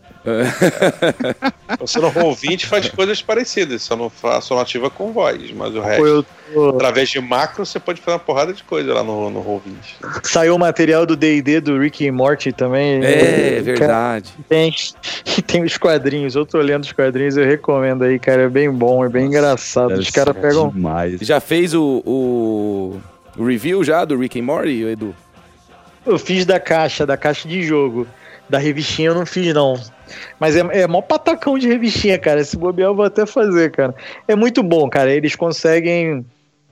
Você 1.78 2.00
no 2.00 2.10
Roll20 2.10 2.64
faz 2.64 2.88
coisas 2.88 3.20
parecidas, 3.20 3.82
só 3.82 3.94
não, 3.94 4.08
faz, 4.08 4.44
só 4.44 4.54
não 4.54 4.62
ativa 4.62 4.88
com 4.88 5.12
voz, 5.12 5.50
mas 5.52 5.74
o 5.74 5.80
resto, 5.80 6.26
tô... 6.52 6.70
através 6.70 7.10
de 7.10 7.20
macro, 7.20 7.66
você 7.66 7.78
pode 7.78 8.00
fazer 8.00 8.16
uma 8.16 8.20
porrada 8.20 8.54
de 8.54 8.64
coisa 8.64 8.94
lá 8.94 9.04
no, 9.04 9.28
no 9.28 9.44
Roll20. 9.44 10.22
Saiu 10.22 10.54
o 10.54 10.58
material 10.58 11.04
do 11.04 11.14
D&D 11.14 11.60
do 11.60 11.78
Rick 11.78 12.04
e 12.04 12.10
Morty 12.10 12.52
também. 12.52 13.04
É, 13.04 13.58
é 13.58 13.60
verdade. 13.60 14.32
Tem, 14.48 14.72
tem 15.46 15.62
os 15.62 15.76
quadrinhos, 15.76 16.34
eu 16.34 16.46
tô 16.46 16.58
lendo 16.58 16.84
os 16.84 16.92
quadrinhos, 16.92 17.36
eu 17.36 17.44
recomendo 17.44 18.04
aí, 18.04 18.18
cara, 18.18 18.42
é 18.42 18.48
bem 18.48 18.70
bom, 18.70 19.04
é 19.04 19.10
bem 19.10 19.26
Nossa, 19.26 19.36
engraçado. 19.36 19.92
Os 19.92 20.08
caras 20.08 20.34
pegam... 20.34 20.70
Demais. 20.70 21.20
Já 21.20 21.38
fez 21.38 21.74
o, 21.74 22.02
o, 22.06 23.00
o 23.36 23.44
review 23.44 23.84
já 23.84 24.06
do 24.06 24.16
Rick 24.16 24.38
e 24.38 24.42
Morty, 24.42 24.84
Edu? 24.84 25.14
Eu 26.06 26.18
fiz 26.18 26.44
da 26.44 26.60
caixa, 26.60 27.06
da 27.06 27.16
caixa 27.16 27.48
de 27.48 27.62
jogo. 27.62 28.06
Da 28.48 28.58
revistinha 28.58 29.08
eu 29.08 29.14
não 29.14 29.24
fiz, 29.24 29.54
não. 29.54 29.74
Mas 30.38 30.54
é, 30.54 30.60
é 30.72 30.86
mó 30.86 31.00
patacão 31.00 31.58
de 31.58 31.66
revistinha, 31.66 32.18
cara. 32.18 32.40
Esse 32.40 32.56
bobear 32.56 32.90
eu 32.90 32.94
vou 32.94 33.04
até 33.04 33.24
fazer, 33.24 33.70
cara. 33.70 33.94
É 34.28 34.36
muito 34.36 34.62
bom, 34.62 34.88
cara. 34.88 35.10
Eles 35.10 35.34
conseguem 35.34 36.24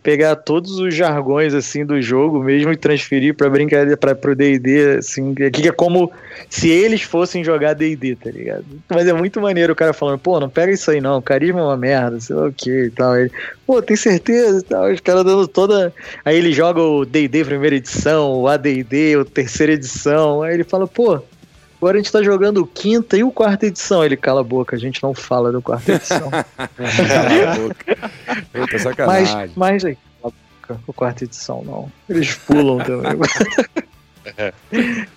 pegar 0.02 0.36
todos 0.36 0.78
os 0.78 0.94
jargões 0.94 1.54
assim 1.54 1.84
do 1.86 2.00
jogo 2.02 2.42
mesmo 2.42 2.72
e 2.72 2.76
transferir 2.76 3.34
para 3.34 3.48
brincadeira 3.48 3.96
para 3.96 4.14
pro 4.14 4.34
D&D 4.34 4.96
assim, 4.98 5.34
que 5.34 5.68
é 5.68 5.72
como 5.72 6.10
se 6.50 6.68
eles 6.68 7.02
fossem 7.02 7.44
jogar 7.44 7.74
D&D, 7.74 8.16
tá 8.16 8.30
ligado? 8.30 8.64
Mas 8.88 9.06
é 9.06 9.12
muito 9.12 9.40
maneiro 9.40 9.72
o 9.72 9.76
cara 9.76 9.92
falando, 9.92 10.18
pô, 10.18 10.40
não 10.40 10.48
pega 10.48 10.72
isso 10.72 10.90
aí 10.90 11.00
não, 11.00 11.22
carisma 11.22 11.60
é 11.60 11.62
uma 11.62 11.76
merda, 11.76 12.20
sei 12.20 12.34
lá 12.34 12.48
o 12.48 12.52
que 12.52 12.86
e 12.86 12.90
tal. 12.90 13.16
Ele, 13.16 13.30
pô, 13.66 13.80
tem 13.80 13.96
certeza 13.96 14.58
e 14.58 14.62
tal, 14.62 14.90
os 14.90 15.00
caras 15.00 15.24
dando 15.24 15.46
toda, 15.46 15.92
aí 16.24 16.36
ele 16.36 16.52
joga 16.52 16.80
o 16.82 17.04
D&D 17.04 17.44
primeira 17.44 17.76
edição, 17.76 18.32
o 18.32 18.48
AD&D, 18.48 19.16
o 19.16 19.24
terceira 19.24 19.72
edição, 19.72 20.42
aí 20.42 20.54
ele 20.54 20.64
fala, 20.64 20.86
pô, 20.86 21.22
Agora 21.82 21.98
a 21.98 22.00
gente 22.00 22.12
tá 22.12 22.22
jogando 22.22 22.64
quinta 22.64 23.16
e 23.16 23.24
o 23.24 23.32
quarta 23.32 23.66
edição. 23.66 24.04
Ele 24.04 24.16
cala 24.16 24.40
a 24.40 24.44
boca, 24.44 24.76
a 24.76 24.78
gente 24.78 25.02
não 25.02 25.12
fala 25.12 25.50
do 25.50 25.60
quarta 25.60 25.94
edição. 25.94 26.30
cala 26.30 27.52
a 27.52 27.56
boca. 27.56 28.10
Eita, 28.54 28.78
sacanagem. 28.78 29.34
Mas, 29.34 29.50
mas 29.56 29.84
aí, 29.84 29.98
cala 30.22 30.32
a 30.32 30.60
boca, 30.60 30.80
o 30.86 30.92
quarta 30.92 31.24
edição 31.24 31.64
não. 31.64 31.90
Eles 32.08 32.36
pulam 32.36 32.78
também. 32.78 33.18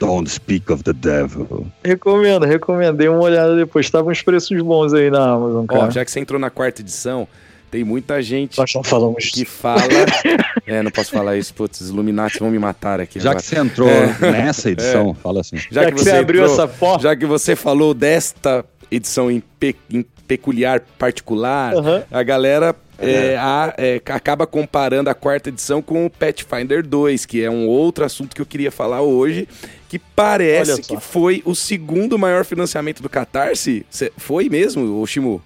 Don't 0.00 0.30
speak 0.30 0.72
of 0.72 0.82
the 0.82 0.94
devil. 0.94 1.66
Recomendo, 1.84 2.46
recomendei 2.46 3.10
uma 3.10 3.20
olhada 3.20 3.54
depois. 3.54 3.84
Estavam 3.84 4.10
uns 4.10 4.22
preços 4.22 4.58
bons 4.62 4.94
aí 4.94 5.10
na 5.10 5.32
Amazon, 5.32 5.66
cara. 5.66 5.84
Ó, 5.88 5.90
já 5.90 6.02
que 6.06 6.10
você 6.10 6.20
entrou 6.20 6.40
na 6.40 6.48
quarta 6.48 6.80
edição, 6.80 7.28
tem 7.70 7.84
muita 7.84 8.20
gente 8.22 8.58
Nós 8.58 8.72
não 8.74 8.82
falamos 8.82 9.26
que 9.26 9.44
fala. 9.44 9.82
é, 10.66 10.82
não 10.82 10.90
posso 10.90 11.10
falar 11.10 11.36
isso, 11.36 11.54
putz, 11.54 11.80
os 11.80 11.90
Illuminati 11.90 12.38
vão 12.38 12.50
me 12.50 12.58
matar 12.58 13.00
aqui. 13.00 13.20
Já 13.20 13.30
agora. 13.30 13.42
que 13.42 13.48
você 13.48 13.58
entrou 13.58 13.88
é. 13.88 14.32
nessa 14.32 14.70
edição, 14.70 15.10
é. 15.10 15.22
fala 15.22 15.40
assim. 15.40 15.56
Já, 15.56 15.82
já 15.82 15.84
que, 15.86 15.92
que, 15.92 16.02
você 16.02 16.10
abriu 16.12 16.42
entrou, 16.42 16.54
essa 16.54 16.68
porta. 16.68 17.02
Já 17.02 17.16
que 17.16 17.26
você 17.26 17.54
falou 17.54 17.94
desta 17.94 18.64
edição 18.90 19.30
em, 19.30 19.42
pe, 19.58 19.76
em 19.90 20.02
peculiar 20.26 20.80
particular, 20.98 21.74
uhum. 21.74 22.02
a 22.10 22.22
galera 22.22 22.74
é, 22.98 23.36
a, 23.36 23.74
é, 23.78 24.00
acaba 24.06 24.46
comparando 24.46 25.08
a 25.08 25.14
quarta 25.14 25.48
edição 25.48 25.80
com 25.80 26.06
o 26.06 26.10
Pathfinder 26.10 26.84
2, 26.84 27.24
que 27.26 27.42
é 27.42 27.50
um 27.50 27.66
outro 27.68 28.04
assunto 28.04 28.34
que 28.34 28.42
eu 28.42 28.46
queria 28.46 28.72
falar 28.72 29.02
hoje, 29.02 29.48
que 29.88 29.98
parece 29.98 30.82
que 30.82 31.00
foi 31.00 31.42
o 31.44 31.54
segundo 31.54 32.18
maior 32.18 32.44
financiamento 32.44 33.02
do 33.02 33.08
Catarse. 33.08 33.86
Cê, 33.88 34.12
foi 34.16 34.48
mesmo, 34.48 35.06
Shimu? 35.06 35.40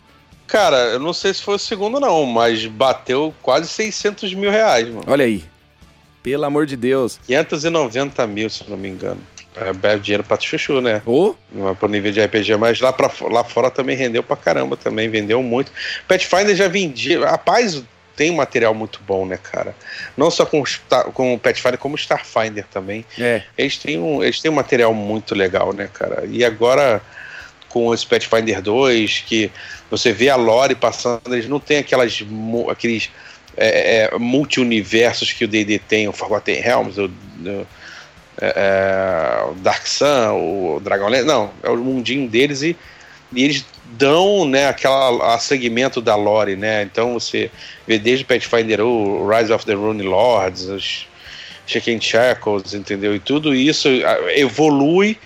Cara, 0.53 0.77
eu 0.77 0.99
não 0.99 1.15
sei 1.15 1.33
se 1.33 1.41
foi 1.41 1.55
o 1.55 1.59
segundo, 1.59 1.99
não, 1.99 2.27
mas 2.27 2.67
bateu 2.67 3.35
quase 3.41 3.67
600 3.69 4.35
mil 4.35 4.51
reais, 4.51 4.87
mano. 4.87 5.03
Olha 5.07 5.25
aí. 5.25 5.43
Pelo 6.23 6.45
amor 6.45 6.67
de 6.67 6.77
Deus. 6.77 7.19
590 7.27 8.27
mil, 8.27 8.51
se 8.51 8.69
não 8.69 8.77
me 8.77 8.91
engano. 8.91 9.19
É 9.57 9.73
belo 9.73 9.99
dinheiro 9.99 10.23
pra 10.23 10.39
chuchu, 10.39 10.83
né? 10.83 11.01
Oh. 11.07 11.35
Não 11.51 11.71
é 11.71 11.75
pro 11.75 11.89
nível 11.89 12.13
de 12.13 12.23
RPG, 12.23 12.59
mas 12.59 12.79
lá, 12.81 12.93
pra, 12.93 13.11
lá 13.31 13.43
fora 13.43 13.71
também 13.71 13.97
rendeu 13.97 14.23
pra 14.23 14.37
caramba, 14.37 14.77
também 14.77 15.09
vendeu 15.09 15.43
muito. 15.43 15.73
Pathfinder 16.07 16.55
já 16.55 16.69
vendia. 16.69 17.25
Rapaz, 17.25 17.83
tem 18.15 18.31
um 18.31 18.37
material 18.37 18.75
muito 18.75 19.01
bom, 19.07 19.25
né, 19.25 19.39
cara? 19.43 19.75
Não 20.19 20.31
só 20.31 20.45
com, 20.45 20.63
com 21.15 21.33
o 21.33 21.39
Pathfinder, 21.39 21.79
como 21.79 21.95
o 21.95 21.99
Starfinder 21.99 22.67
também. 22.71 23.07
É. 23.19 23.43
Eles 23.57 23.79
têm, 23.79 23.99
um, 23.99 24.23
eles 24.23 24.39
têm 24.39 24.51
um 24.51 24.55
material 24.55 24.93
muito 24.93 25.35
legal, 25.35 25.73
né, 25.73 25.89
cara? 25.91 26.27
E 26.27 26.45
agora 26.45 27.01
com 27.73 27.89
o 27.89 28.07
Pathfinder 28.07 28.61
2, 28.61 29.25
que 29.27 29.51
você 29.93 30.11
vê 30.11 30.31
a 30.31 30.37
lore 30.37 30.75
passando, 30.75 31.21
eles 31.27 31.47
não 31.47 31.61
têm 31.61 31.77
aquelas, 31.77 32.25
aqueles 32.71 33.11
é, 33.55 34.09
é, 34.11 34.19
multi-universos 34.19 35.35
que 35.35 35.45
o 35.45 35.49
D&D 35.49 35.79
tem, 35.81 36.09
o 36.09 36.15
Forgotten 36.15 36.63
Realms, 36.63 36.99
o, 36.99 37.09
o, 37.09 37.67
é, 38.41 38.55
é 38.57 39.45
o 39.51 39.55
Dark 39.57 39.87
Sun, 39.87 40.33
o 40.33 40.81
Dragonlance, 40.83 41.27
não, 41.27 41.51
é 41.63 41.69
o 41.69 41.77
mundinho 41.77 42.27
deles 42.27 42.63
e, 42.63 42.75
e 43.35 43.45
eles 43.45 43.67
dão 43.99 44.47
né, 44.47 44.67
aquela 44.67 45.35
a 45.35 45.39
segmento 45.39 46.01
da 46.01 46.17
lore, 46.17 46.57
né? 46.57 46.83
Então 46.85 47.13
você 47.13 47.51
vê 47.87 47.99
desde 47.99 48.25
Pathfinder 48.25 48.81
o 48.81 49.29
Rise 49.29 49.53
of 49.53 49.67
the 49.67 49.75
Rune 49.75 50.05
Lords, 50.05 50.63
os 50.63 51.07
Chicken 51.67 52.01
Shackles, 52.01 52.73
entendeu? 52.73 53.15
E 53.15 53.19
tudo 53.19 53.55
isso 53.55 53.91
evolui 54.35 55.19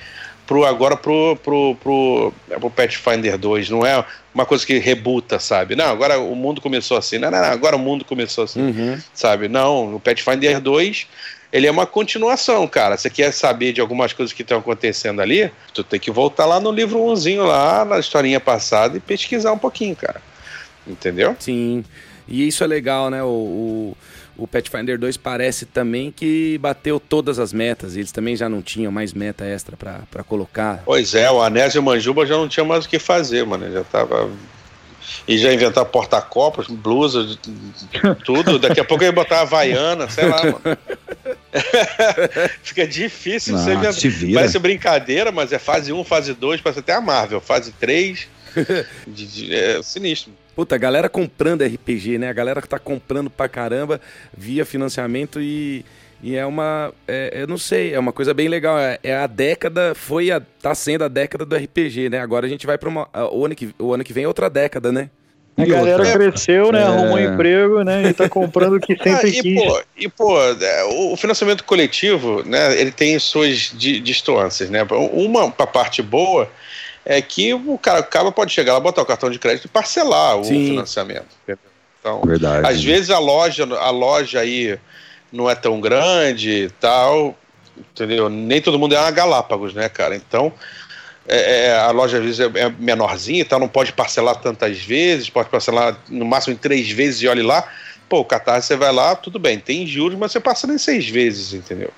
pro, 0.47 0.65
agora 0.65 0.97
pro, 0.97 1.37
pro, 1.37 1.77
pro, 1.77 2.33
pro 2.61 2.71
Pathfinder 2.71 3.37
2. 3.37 3.71
Não 3.71 3.85
é 3.85 4.05
uma 4.35 4.47
coisa 4.47 4.65
que 4.65 4.79
rebuta, 4.79 5.39
sabe? 5.39 5.75
Não, 5.75 5.87
agora 5.87 6.19
o 6.19 6.35
mundo 6.35 6.61
começou 6.61 6.97
assim. 6.97 7.19
Não, 7.19 7.31
não, 7.31 7.39
não 7.39 7.47
agora 7.47 7.77
o 7.77 7.79
mundo 7.79 8.05
começou 8.05 8.45
assim, 8.45 8.61
uhum. 8.61 8.99
sabe? 9.13 9.49
Não, 9.49 9.97
o 9.97 10.01
Pathfinder 10.01 10.61
2 10.61 11.07
ele 11.53 11.67
é 11.67 11.71
uma 11.71 11.87
continuação, 11.87 12.67
cara. 12.67 12.97
Você 12.97 13.09
quer 13.09 13.33
saber 13.33 13.73
de 13.73 13.81
algumas 13.81 14.13
coisas 14.13 14.33
que 14.33 14.43
estão 14.43 14.59
acontecendo 14.59 15.21
ali? 15.23 15.51
Tu 15.73 15.83
tem 15.85 15.99
que 15.99 16.11
voltar 16.11 16.45
lá 16.45 16.61
no 16.61 16.71
livro 16.71 17.03
1 17.03 17.43
lá, 17.43 17.85
na 17.85 17.99
historinha 17.99 18.41
passada, 18.41 18.97
e 18.97 19.01
pesquisar 19.01 19.53
um 19.53 19.59
pouquinho, 19.59 19.97
cara. 19.97 20.21
Entendeu? 20.87 21.37
Sim. 21.39 21.85
E 22.29 22.47
isso 22.47 22.65
é 22.65 22.67
legal, 22.67 23.09
né? 23.09 23.23
o, 23.23 23.27
o 23.27 23.97
o 24.39 24.47
Pathfinder 24.47 24.99
2 24.99 25.17
parece 25.17 25.67
também 25.67 26.11
que 26.11 26.59
bateu 26.59 27.01
todas 27.01 27.39
as 27.39 27.53
metas. 27.53 27.97
Eles 27.97 28.13
também 28.13 28.37
já 28.37 28.49
não 28.49 28.63
tinham 28.63 28.93
mais 28.93 29.13
meta 29.13 29.45
extra 29.45 29.77
para 29.77 30.25
colocar. 30.25 30.83
Pois 30.85 31.15
é, 31.15 31.31
o 31.31 31.41
Anésio 31.41 31.83
Manjuba 31.83 32.27
já 32.27 32.37
não 32.37 32.49
tinha 32.49 32.65
mais 32.65 32.85
o 32.85 32.89
que 32.89 32.99
fazer, 32.99 33.45
mano. 33.45 33.71
Já 33.71 33.85
tava. 33.85 34.31
E 35.27 35.39
já 35.39 35.53
inventar 35.53 35.85
porta-copos, 35.85 36.67
blusa, 36.67 37.37
tudo. 38.25 38.59
Daqui 38.59 38.81
a 38.81 38.85
pouco 38.85 39.05
ele 39.05 39.13
botar 39.13 39.39
a 39.39 39.41
Havaiana, 39.43 40.09
sei 40.09 40.27
lá, 40.27 40.43
mano. 40.45 40.79
Fica 42.63 42.87
difícil 42.87 43.55
não, 43.55 43.63
você 43.63 43.71
inventar. 43.73 44.35
Parece 44.35 44.59
brincadeira, 44.59 45.33
mas 45.33 45.53
é 45.53 45.59
fase 45.59 45.93
1, 45.93 46.05
fase 46.05 46.35
2, 46.35 46.61
parece 46.61 46.81
até 46.81 46.93
a 46.93 47.01
Marvel. 47.01 47.41
Fase 47.41 47.73
3. 47.73 48.29
De, 49.07 49.27
de, 49.27 49.55
é 49.55 49.83
sinistro. 49.83 50.33
Puta, 50.55 50.75
a 50.75 50.79
galera 50.79 51.09
comprando 51.09 51.65
RPG, 51.65 52.19
né? 52.19 52.29
A 52.29 52.33
galera 52.33 52.63
que 52.63 52.69
tá 52.69 52.79
comprando 52.79 53.29
pra 53.29 53.49
caramba 53.49 54.01
via 54.37 54.65
financiamento 54.65 55.41
e, 55.41 55.85
e 56.23 56.35
é 56.35 56.47
uma. 56.47 56.93
É, 57.07 57.43
eu 57.43 57.47
não 57.47 57.59
sei, 57.59 57.93
é 57.93 57.99
uma 57.99 58.13
coisa 58.13 58.33
bem 58.33 58.49
legal. 58.49 58.79
É, 58.79 58.99
é, 59.03 59.15
a 59.15 59.27
década, 59.27 59.95
foi 59.95 60.31
a. 60.31 60.41
tá 60.41 60.75
sendo 60.75 61.05
a 61.05 61.09
década 61.09 61.45
do 61.45 61.55
RPG, 61.55 62.09
né? 62.09 62.21
Agora 62.21 62.47
a 62.47 62.49
gente 62.49 62.67
vai 62.67 62.79
pra 62.79 62.89
uma. 62.89 63.09
O 63.33 63.45
ano 63.45 63.55
que, 63.55 63.75
o 63.79 63.93
ano 63.93 64.03
que 64.03 64.13
vem 64.13 64.25
é 64.25 64.29
outra 64.29 64.49
década, 64.49 64.91
né? 64.91 65.11
A 65.59 65.65
galera 65.65 66.03
outra. 66.03 66.13
cresceu, 66.13 66.71
né? 66.71 66.81
É... 66.81 66.85
Arrumou 66.85 67.19
emprego, 67.19 67.83
né? 67.83 68.11
E 68.11 68.13
tá 68.13 68.29
comprando 68.29 68.77
o 68.77 68.81
que 68.81 68.95
sempre 68.95 69.11
ah, 69.25 69.27
e, 69.27 69.43
quis. 69.43 69.63
Pô, 69.63 69.83
e, 69.97 70.09
pô, 70.09 70.41
é, 70.41 70.85
o 70.85 71.17
financiamento 71.17 71.65
coletivo, 71.65 72.43
né? 72.45 72.79
Ele 72.79 72.91
tem 72.91 73.19
suas 73.19 73.75
distâncias, 73.75 74.69
né? 74.69 74.87
Uma 75.13 75.51
pra 75.51 75.67
parte 75.67 76.03
boa 76.03 76.49
é 77.09 77.23
que 77.23 77.55
o 77.55 77.79
cara, 77.79 78.01
o 78.01 78.05
cara 78.05 78.33
pode 78.33 78.53
chegar 78.53 78.75
lá, 78.75 78.81
botar 78.81 79.01
o 79.01 79.07
cartão 79.07 79.31
de 79.31 79.39
crédito 79.39 79.67
e 79.67 79.69
parcelar 79.69 80.39
o 80.39 80.45
Sim. 80.45 80.67
financiamento. 80.67 81.29
Então, 82.01 82.21
Verdade. 82.23 82.67
às 82.67 82.83
vezes 82.83 83.11
a 83.11 83.21
loja, 83.21 83.65
a 83.79 83.91
loja 83.91 84.41
aí 84.41 84.77
não 85.33 85.49
é 85.49 85.55
tão 85.55 85.81
grande 85.81 86.69
tal, 86.81 87.37
entendeu? 87.79 88.29
Nem 88.29 88.61
todo 88.61 88.79
mundo 88.79 88.97
é 88.97 88.99
uma 88.99 89.11
Galápagos, 89.13 89.73
né, 89.73 89.89
cara? 89.89 90.17
Então, 90.17 90.53
é, 91.29 91.67
é, 91.67 91.79
a 91.79 91.93
loja 91.93 92.19
às 92.19 92.25
vezes 92.25 92.41
é, 92.41 92.61
é 92.61 92.69
menorzinha, 92.77 93.41
então 93.41 93.61
não 93.61 93.69
pode 93.69 93.93
parcelar 93.93 94.37
tantas 94.37 94.79
vezes, 94.79 95.31
pode 95.31 95.49
parcelar 95.49 95.97
no 96.09 96.25
máximo 96.25 96.55
em 96.55 96.57
três 96.57 96.91
vezes 96.91 97.23
e 97.23 97.29
olhe 97.29 97.43
lá. 97.43 97.69
Pô, 98.09 98.21
o 98.21 98.25
Catarse 98.25 98.67
você 98.67 98.77
vai 98.77 98.93
lá, 98.93 99.15
tudo 99.15 99.39
bem, 99.39 99.61
tem 99.61 99.87
juros, 99.87 100.19
mas 100.19 100.33
você 100.33 100.41
parcela 100.41 100.75
em 100.75 100.79
seis 100.79 101.09
vezes, 101.09 101.53
entendeu? 101.53 101.91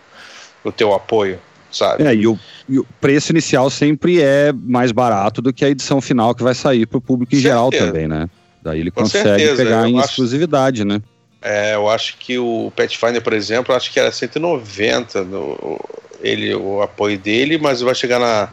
O 0.63 0.71
teu 0.71 0.93
apoio. 0.93 1.41
Sabe? 1.71 2.05
É, 2.05 2.15
e 2.15 2.27
o, 2.27 2.39
e 2.69 2.79
o 2.79 2.87
preço 3.01 3.33
inicial 3.33 3.69
sempre 3.71 4.21
é 4.21 4.53
mais 4.53 4.93
barato 4.93 5.41
do 5.43 5.53
que 5.53 5.65
a 5.65 5.69
edição 5.69 6.01
final 6.01 6.35
que 6.35 6.43
vai 6.43 6.55
sair 6.55 6.87
para 6.87 6.99
o 6.99 7.01
público 7.01 7.35
em 7.35 7.39
geral 7.41 7.71
também, 7.71 8.07
né? 8.09 8.29
Daí 8.63 8.81
ele 8.81 8.91
Com 8.91 9.03
consegue 9.03 9.25
certeza, 9.41 9.63
pegar 9.65 9.83
eu 9.83 9.87
em 9.89 9.99
acho- 9.99 10.09
exclusividade, 10.09 10.85
né? 10.85 11.01
É, 11.41 11.75
eu 11.77 11.89
acho 11.89 12.17
que 12.19 12.37
o 12.39 12.73
Pathfinder, 12.75 13.23
por 13.23 13.33
exemplo, 13.33 13.73
acho 13.75 13.93
que 13.93 14.01
era 14.01 14.11
190 14.11 15.23
no, 15.25 15.81
ele, 16.21 16.53
o 16.55 16.83
apoio 16.83 17.17
dele, 17.19 17.59
mas 17.59 17.81
vai 17.81 17.95
chegar 17.95 18.19
na, 18.19 18.49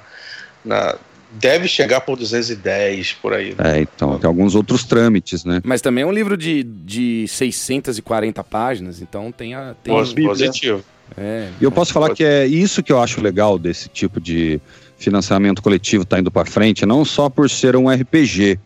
na- 0.64 0.96
Deve 1.38 1.68
chegar 1.68 2.00
por 2.00 2.16
210 2.16 3.14
por 3.22 3.34
aí. 3.34 3.56
né? 3.58 3.80
É, 3.80 3.82
então, 3.82 4.18
tem 4.18 4.26
alguns 4.26 4.56
outros 4.56 4.86
trâmites, 4.86 5.44
né? 5.44 5.60
Mas 5.66 5.82
também 5.82 6.04
é 6.04 6.08
um 6.08 6.12
livro 6.12 6.38
de, 6.38 6.64
de 6.64 7.26
640 7.28 8.42
páginas, 8.42 9.02
então 9.02 9.34
tem 9.34 9.54
a. 9.54 9.76
Tem, 9.84 9.94
Pos- 9.94 10.14
Positivo. 10.14 10.82
É, 11.18 11.50
E 11.60 11.64
eu 11.64 11.72
posso 11.72 11.94
falar 11.94 12.14
que 12.14 12.24
é 12.24 12.46
isso 12.46 12.84
que 12.84 12.92
eu 12.92 13.02
acho 13.02 13.22
legal 13.22 13.58
desse 13.58 13.90
tipo 13.90 14.20
de 14.20 14.60
financiamento 14.98 15.62
coletivo 15.62 16.06
tá 16.06 16.20
indo 16.20 16.32
para 16.32 16.46
frente, 16.46 16.86
não 16.86 17.04
só 17.04 17.30
por 17.30 17.50
ser 17.50 17.76
um 17.76 17.90
RPG, 17.90 18.60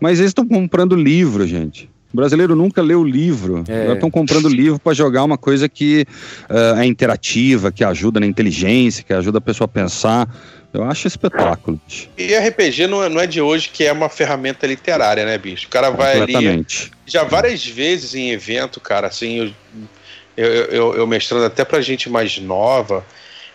mas 0.00 0.18
eles 0.18 0.30
estão 0.30 0.46
comprando 0.46 0.96
livro, 0.96 1.46
gente. 1.46 1.88
O 2.12 2.16
brasileiro 2.16 2.56
nunca 2.56 2.82
leu 2.82 3.04
livro. 3.04 3.62
É. 3.68 3.82
Agora 3.82 3.94
estão 3.94 4.10
comprando 4.10 4.48
livro 4.48 4.80
para 4.80 4.92
jogar 4.92 5.22
uma 5.22 5.38
coisa 5.38 5.68
que 5.68 6.04
ah, 6.48 6.82
é 6.82 6.86
interativa, 6.86 7.70
que 7.70 7.84
ajuda 7.84 8.18
na 8.18 8.26
inteligência, 8.26 9.04
que 9.04 9.12
ajuda 9.12 9.38
a 9.38 9.40
pessoa 9.40 9.66
a 9.66 9.68
pensar. 9.68 10.28
Eu 10.72 10.84
acho 10.84 11.06
espetáculo. 11.06 11.80
E 12.16 12.34
RPG 12.34 12.86
não 12.86 13.02
é, 13.02 13.08
não 13.08 13.20
é 13.20 13.26
de 13.26 13.40
hoje 13.40 13.70
que 13.72 13.84
é 13.84 13.92
uma 13.92 14.08
ferramenta 14.08 14.66
literária, 14.66 15.24
né, 15.24 15.36
bicho? 15.36 15.66
O 15.66 15.70
cara 15.70 15.90
vai 15.90 16.20
ali. 16.20 16.64
Já 17.06 17.24
várias 17.24 17.66
vezes 17.66 18.14
em 18.14 18.30
evento, 18.30 18.80
cara, 18.80 19.08
assim, 19.08 19.38
eu, 19.38 19.50
eu, 20.36 20.46
eu, 20.46 20.94
eu 20.94 21.06
mestrando 21.06 21.44
até 21.44 21.64
pra 21.64 21.80
gente 21.80 22.08
mais 22.08 22.38
nova 22.38 23.04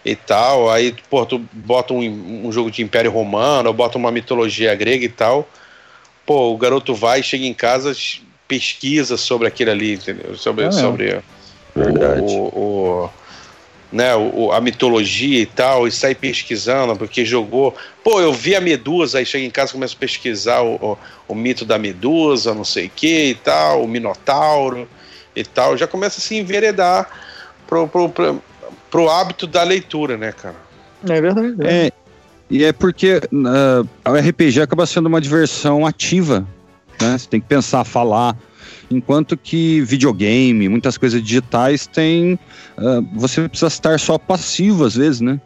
e 0.04 0.16
tal, 0.16 0.70
aí, 0.70 0.94
pô, 1.10 1.26
tu 1.26 1.40
bota 1.52 1.94
um, 1.94 2.48
um 2.48 2.52
jogo 2.52 2.70
de 2.70 2.84
Império 2.84 3.10
Romano, 3.12 3.70
ou 3.70 3.74
bota 3.74 3.98
uma 3.98 4.12
mitologia 4.12 4.74
grega 4.76 5.04
e 5.06 5.10
tal, 5.10 5.50
pô, 6.26 6.52
o 6.54 6.58
garoto 6.58 6.94
vai, 6.94 7.24
chega 7.24 7.46
em 7.46 7.54
casa, 7.54 7.92
pesquisa 8.48 9.18
sobre 9.18 9.48
aquele 9.48 9.72
ali, 9.72 9.94
entendeu? 9.94 10.36
Sobre, 10.38 10.66
É 10.66 10.68
mesmo. 10.68 10.82
sobre 10.82 11.20
Verdade. 11.76 12.22
o, 12.22 12.44
o- 13.06 13.10
né, 13.92 14.16
o, 14.16 14.46
o- 14.46 14.52
a 14.52 14.60
mitologia 14.62 15.40
e 15.40 15.46
tal, 15.46 15.88
e 15.88 15.92
sai 15.92 16.14
pesquisando, 16.14 16.96
porque 16.96 17.24
jogou. 17.26 17.76
Pô, 18.04 18.20
eu 18.22 18.32
vi 18.34 18.56
a 18.56 18.62
Medusa, 18.62 19.20
aí 19.20 19.26
chega 19.26 19.46
em 19.46 19.50
casa 19.50 19.72
e 19.72 19.74
começa 19.74 19.96
a 19.96 19.98
pesquisar 20.00 20.62
o, 20.62 20.76
o, 20.76 20.98
o 21.30 21.36
mito 21.36 21.66
da 21.66 21.78
Medusa, 21.80 22.54
não 22.54 22.64
sei 22.66 22.86
o 22.88 22.92
que 22.96 23.30
e 23.30 23.36
tal, 23.36 23.84
o 23.84 23.88
Minotauro 23.88 24.88
e 25.36 25.44
tal. 25.44 25.78
Já 25.78 25.88
começa 25.88 26.20
a 26.20 26.22
se 26.22 26.36
enveredar 26.36 27.10
pro, 27.68 27.88
pro, 27.88 28.10
pro, 28.10 28.42
pro 28.90 29.10
hábito 29.10 29.48
da 29.48 29.64
leitura, 29.64 30.18
né, 30.18 30.32
cara? 30.32 30.56
É 31.08 31.22
verdade. 31.22 31.56
é. 31.60 31.88
É, 31.88 31.92
e 32.50 32.64
é 32.64 32.72
porque 32.72 33.22
ah, 33.46 34.12
o 34.12 34.16
RPG 34.16 34.62
acaba 34.62 34.86
sendo 34.86 35.08
uma 35.08 35.20
diversão 35.20 35.86
ativa, 35.86 36.48
né? 37.02 37.18
Você 37.18 37.28
tem 37.28 37.42
que 37.42 37.48
pensar, 37.48 37.84
falar. 37.84 38.38
Enquanto 38.90 39.36
que 39.36 39.82
videogame, 39.82 40.70
muitas 40.70 40.98
coisas 40.98 41.22
digitais 41.22 41.88
tem. 41.88 42.40
ah, 42.78 43.02
você 43.14 43.48
precisa 43.50 43.68
estar 43.68 44.00
só 44.00 44.18
passivo 44.18 44.86
às 44.86 44.96
vezes, 44.96 45.22
né? 45.22 45.40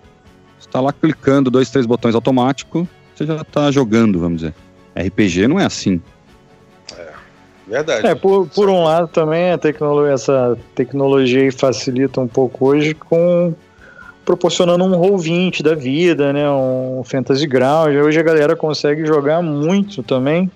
Você 0.59 0.69
tá 0.69 0.81
lá 0.81 0.91
clicando 0.91 1.49
dois, 1.49 1.69
três 1.69 1.85
botões 1.85 2.15
automático, 2.15 2.87
você 3.15 3.25
já 3.25 3.43
tá 3.43 3.71
jogando, 3.71 4.19
vamos 4.19 4.41
dizer. 4.41 4.53
RPG 4.95 5.47
não 5.47 5.59
é 5.59 5.65
assim. 5.65 6.01
Verdade. 7.69 8.07
É, 8.07 8.15
por, 8.15 8.47
por 8.47 8.67
um 8.67 8.83
lado 8.83 9.07
também 9.07 9.51
a 9.51 9.57
tecnologia, 9.57 10.13
essa 10.13 10.57
tecnologia 10.73 11.51
facilita 11.51 12.19
um 12.19 12.27
pouco 12.27 12.67
hoje 12.67 12.95
com 12.95 13.53
proporcionando 14.25 14.83
um 14.83 14.91
Roll20 14.91 15.61
da 15.61 15.75
vida, 15.75 16.31
né, 16.33 16.49
um 16.49 17.03
Fantasy 17.03 17.47
Ground. 17.47 17.95
Hoje 17.95 18.19
a 18.19 18.23
galera 18.23 18.55
consegue 18.55 19.05
jogar 19.05 19.41
muito 19.41 20.03
também 20.03 20.51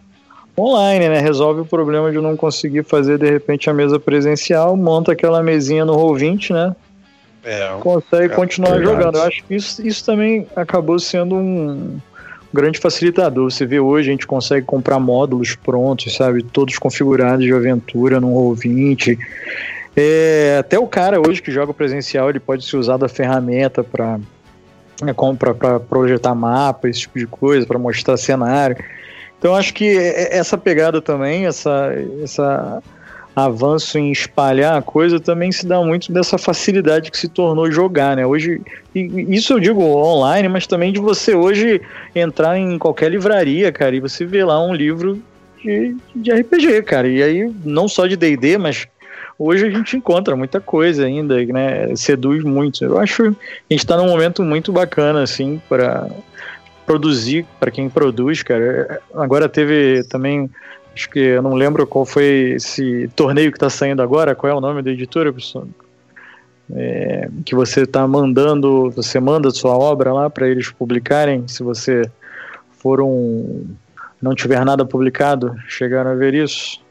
online, 0.57 1.09
né? 1.09 1.19
Resolve 1.19 1.61
o 1.61 1.65
problema 1.65 2.11
de 2.11 2.19
não 2.19 2.37
conseguir 2.37 2.83
fazer 2.83 3.17
de 3.17 3.27
repente 3.29 3.69
a 3.69 3.73
mesa 3.73 3.99
presencial, 3.99 4.77
monta 4.77 5.11
aquela 5.11 5.41
mesinha 5.41 5.83
no 5.85 5.95
Roll20, 5.95 6.53
né? 6.53 6.75
É, 7.43 7.75
consegue 7.79 8.33
É, 8.33 8.35
continuar 8.35 8.77
verdade. 8.77 8.95
jogando. 8.95 9.15
Eu 9.17 9.23
acho 9.23 9.43
que 9.43 9.55
isso, 9.55 9.85
isso 9.85 10.05
também 10.05 10.47
acabou 10.55 10.99
sendo 10.99 11.35
um 11.35 11.99
grande 12.53 12.79
facilitador. 12.79 13.49
Você 13.49 13.65
vê 13.65 13.79
hoje, 13.79 14.09
a 14.09 14.11
gente 14.11 14.27
consegue 14.27 14.65
comprar 14.65 14.99
módulos 14.99 15.55
prontos, 15.55 16.15
sabe? 16.15 16.43
Todos 16.43 16.77
configurados 16.77 17.43
de 17.43 17.53
aventura 17.53 18.21
no 18.21 18.29
Roll20. 18.29 19.17
É, 19.95 20.57
até 20.59 20.77
o 20.77 20.87
cara 20.87 21.19
hoje 21.19 21.41
que 21.41 21.51
joga 21.51 21.73
presencial, 21.73 22.29
ele 22.29 22.39
pode 22.39 22.65
ser 22.65 22.77
usado 22.77 23.05
a 23.05 23.09
ferramenta 23.09 23.83
para 23.83 24.19
para 25.37 25.79
projetar 25.79 26.33
mapa, 26.33 26.87
esse 26.87 27.01
tipo 27.01 27.19
de 27.19 27.27
coisa, 27.27 27.65
para 27.65 27.77
mostrar 27.77 28.15
cenário. 28.15 28.77
Então 29.37 29.55
acho 29.55 29.73
que 29.73 29.97
é- 29.97 30.37
essa 30.37 30.57
pegada 30.57 31.01
também, 31.01 31.45
essa, 31.45 31.91
essa 32.23 32.81
avanço 33.35 33.97
em 33.97 34.11
espalhar 34.11 34.77
a 34.77 34.81
coisa 34.81 35.19
também 35.19 35.51
se 35.51 35.65
dá 35.65 35.81
muito 35.81 36.11
dessa 36.11 36.37
facilidade 36.37 37.09
que 37.09 37.17
se 37.17 37.27
tornou 37.27 37.71
jogar, 37.71 38.15
né? 38.15 38.25
Hoje, 38.25 38.61
isso 38.93 39.53
eu 39.53 39.59
digo 39.59 39.81
online, 39.81 40.47
mas 40.47 40.67
também 40.67 40.93
de 40.93 40.99
você 40.99 41.33
hoje 41.33 41.81
entrar 42.13 42.57
em 42.57 42.77
qualquer 42.77 43.09
livraria, 43.09 43.71
cara, 43.71 43.95
e 43.95 43.99
você 43.99 44.25
vê 44.25 44.43
lá 44.43 44.63
um 44.63 44.73
livro 44.73 45.19
de, 45.63 45.95
de 46.15 46.31
RPG, 46.31 46.83
cara. 46.83 47.07
E 47.07 47.23
aí, 47.23 47.51
não 47.65 47.87
só 47.87 48.05
de 48.05 48.15
D&D, 48.15 48.57
mas 48.57 48.87
hoje 49.39 49.65
a 49.65 49.69
gente 49.69 49.97
encontra 49.97 50.35
muita 50.35 50.61
coisa 50.61 51.05
ainda, 51.05 51.43
né? 51.45 51.95
Seduz 51.95 52.43
muito. 52.43 52.83
Eu 52.83 52.99
acho 52.99 53.23
que 53.23 53.29
a 53.29 53.73
gente 53.73 53.87
tá 53.87 53.97
num 53.97 54.07
momento 54.07 54.43
muito 54.43 54.71
bacana, 54.71 55.23
assim, 55.23 55.59
para 55.67 56.07
produzir, 56.85 57.45
para 57.59 57.71
quem 57.71 57.89
produz, 57.89 58.43
cara. 58.43 59.01
Agora 59.15 59.49
teve 59.49 60.03
também 60.03 60.49
Acho 60.95 61.09
que 61.09 61.19
eu 61.19 61.41
não 61.41 61.53
lembro 61.55 61.87
qual 61.87 62.05
foi 62.05 62.53
esse 62.55 63.09
torneio 63.15 63.51
que 63.51 63.57
está 63.57 63.69
saindo 63.69 64.01
agora. 64.01 64.35
Qual 64.35 64.51
é 64.51 64.55
o 64.55 64.61
nome 64.61 64.81
da 64.81 64.91
editora, 64.91 65.33
pessoal? 65.33 65.67
É, 66.75 67.27
que 67.45 67.55
você 67.55 67.81
está 67.81 68.07
mandando, 68.07 68.89
você 68.91 69.19
manda 69.19 69.51
sua 69.51 69.75
obra 69.77 70.13
lá 70.13 70.29
para 70.29 70.47
eles 70.47 70.69
publicarem. 70.71 71.47
Se 71.47 71.61
você 71.63 72.03
for 72.77 73.01
um, 73.01 73.65
não 74.21 74.33
tiver 74.35 74.63
nada 74.63 74.85
publicado, 74.85 75.55
chegaram 75.67 76.11
a 76.11 76.15
ver 76.15 76.33
isso? 76.33 76.81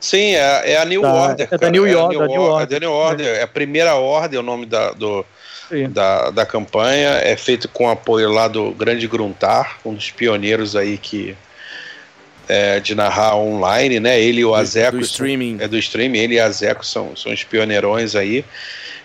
Sim, 0.00 0.34
é, 0.34 0.72
é 0.72 0.78
a 0.78 0.84
New 0.84 1.02
Da- 1.02 1.12
Order. 1.14 1.48
é 1.50 1.58
da 1.58 1.70
New 1.70 1.86
York- 1.86 2.18
da 2.18 2.26
New 2.26 2.40
Or- 2.42 2.50
Order. 2.60 2.76
É 2.76 2.80
New 2.80 2.92
Order. 2.92 3.26
É 3.36 3.42
a 3.42 3.46
primeira 3.48 3.94
ordem, 3.94 4.36
é 4.36 4.40
o 4.40 4.44
nome 4.44 4.66
da, 4.66 4.90
do, 4.92 5.24
Sim. 5.68 5.88
da, 5.90 6.30
da 6.30 6.44
campanha. 6.44 7.10
É 7.22 7.36
feito 7.36 7.68
com 7.68 7.88
apoio 7.88 8.30
lá 8.30 8.48
do 8.48 8.72
Grande 8.72 9.06
Gruntar, 9.06 9.78
um 9.84 9.94
dos 9.94 10.10
pioneiros 10.10 10.76
aí 10.76 10.98
que 10.98 11.34
é, 12.48 12.80
de 12.80 12.94
narrar 12.94 13.36
online, 13.36 14.00
né? 14.00 14.20
Ele 14.20 14.40
e 14.40 14.44
o 14.44 14.54
Azeco. 14.54 14.98
do 14.98 15.02
streaming. 15.02 15.58
É 15.60 15.68
do 15.68 15.78
streaming, 15.78 16.18
ele 16.18 16.34
e 16.34 16.40
a 16.40 16.50
Zeco 16.50 16.84
são, 16.84 17.14
são 17.16 17.32
os 17.32 17.42
pioneirões 17.44 18.14
aí. 18.14 18.44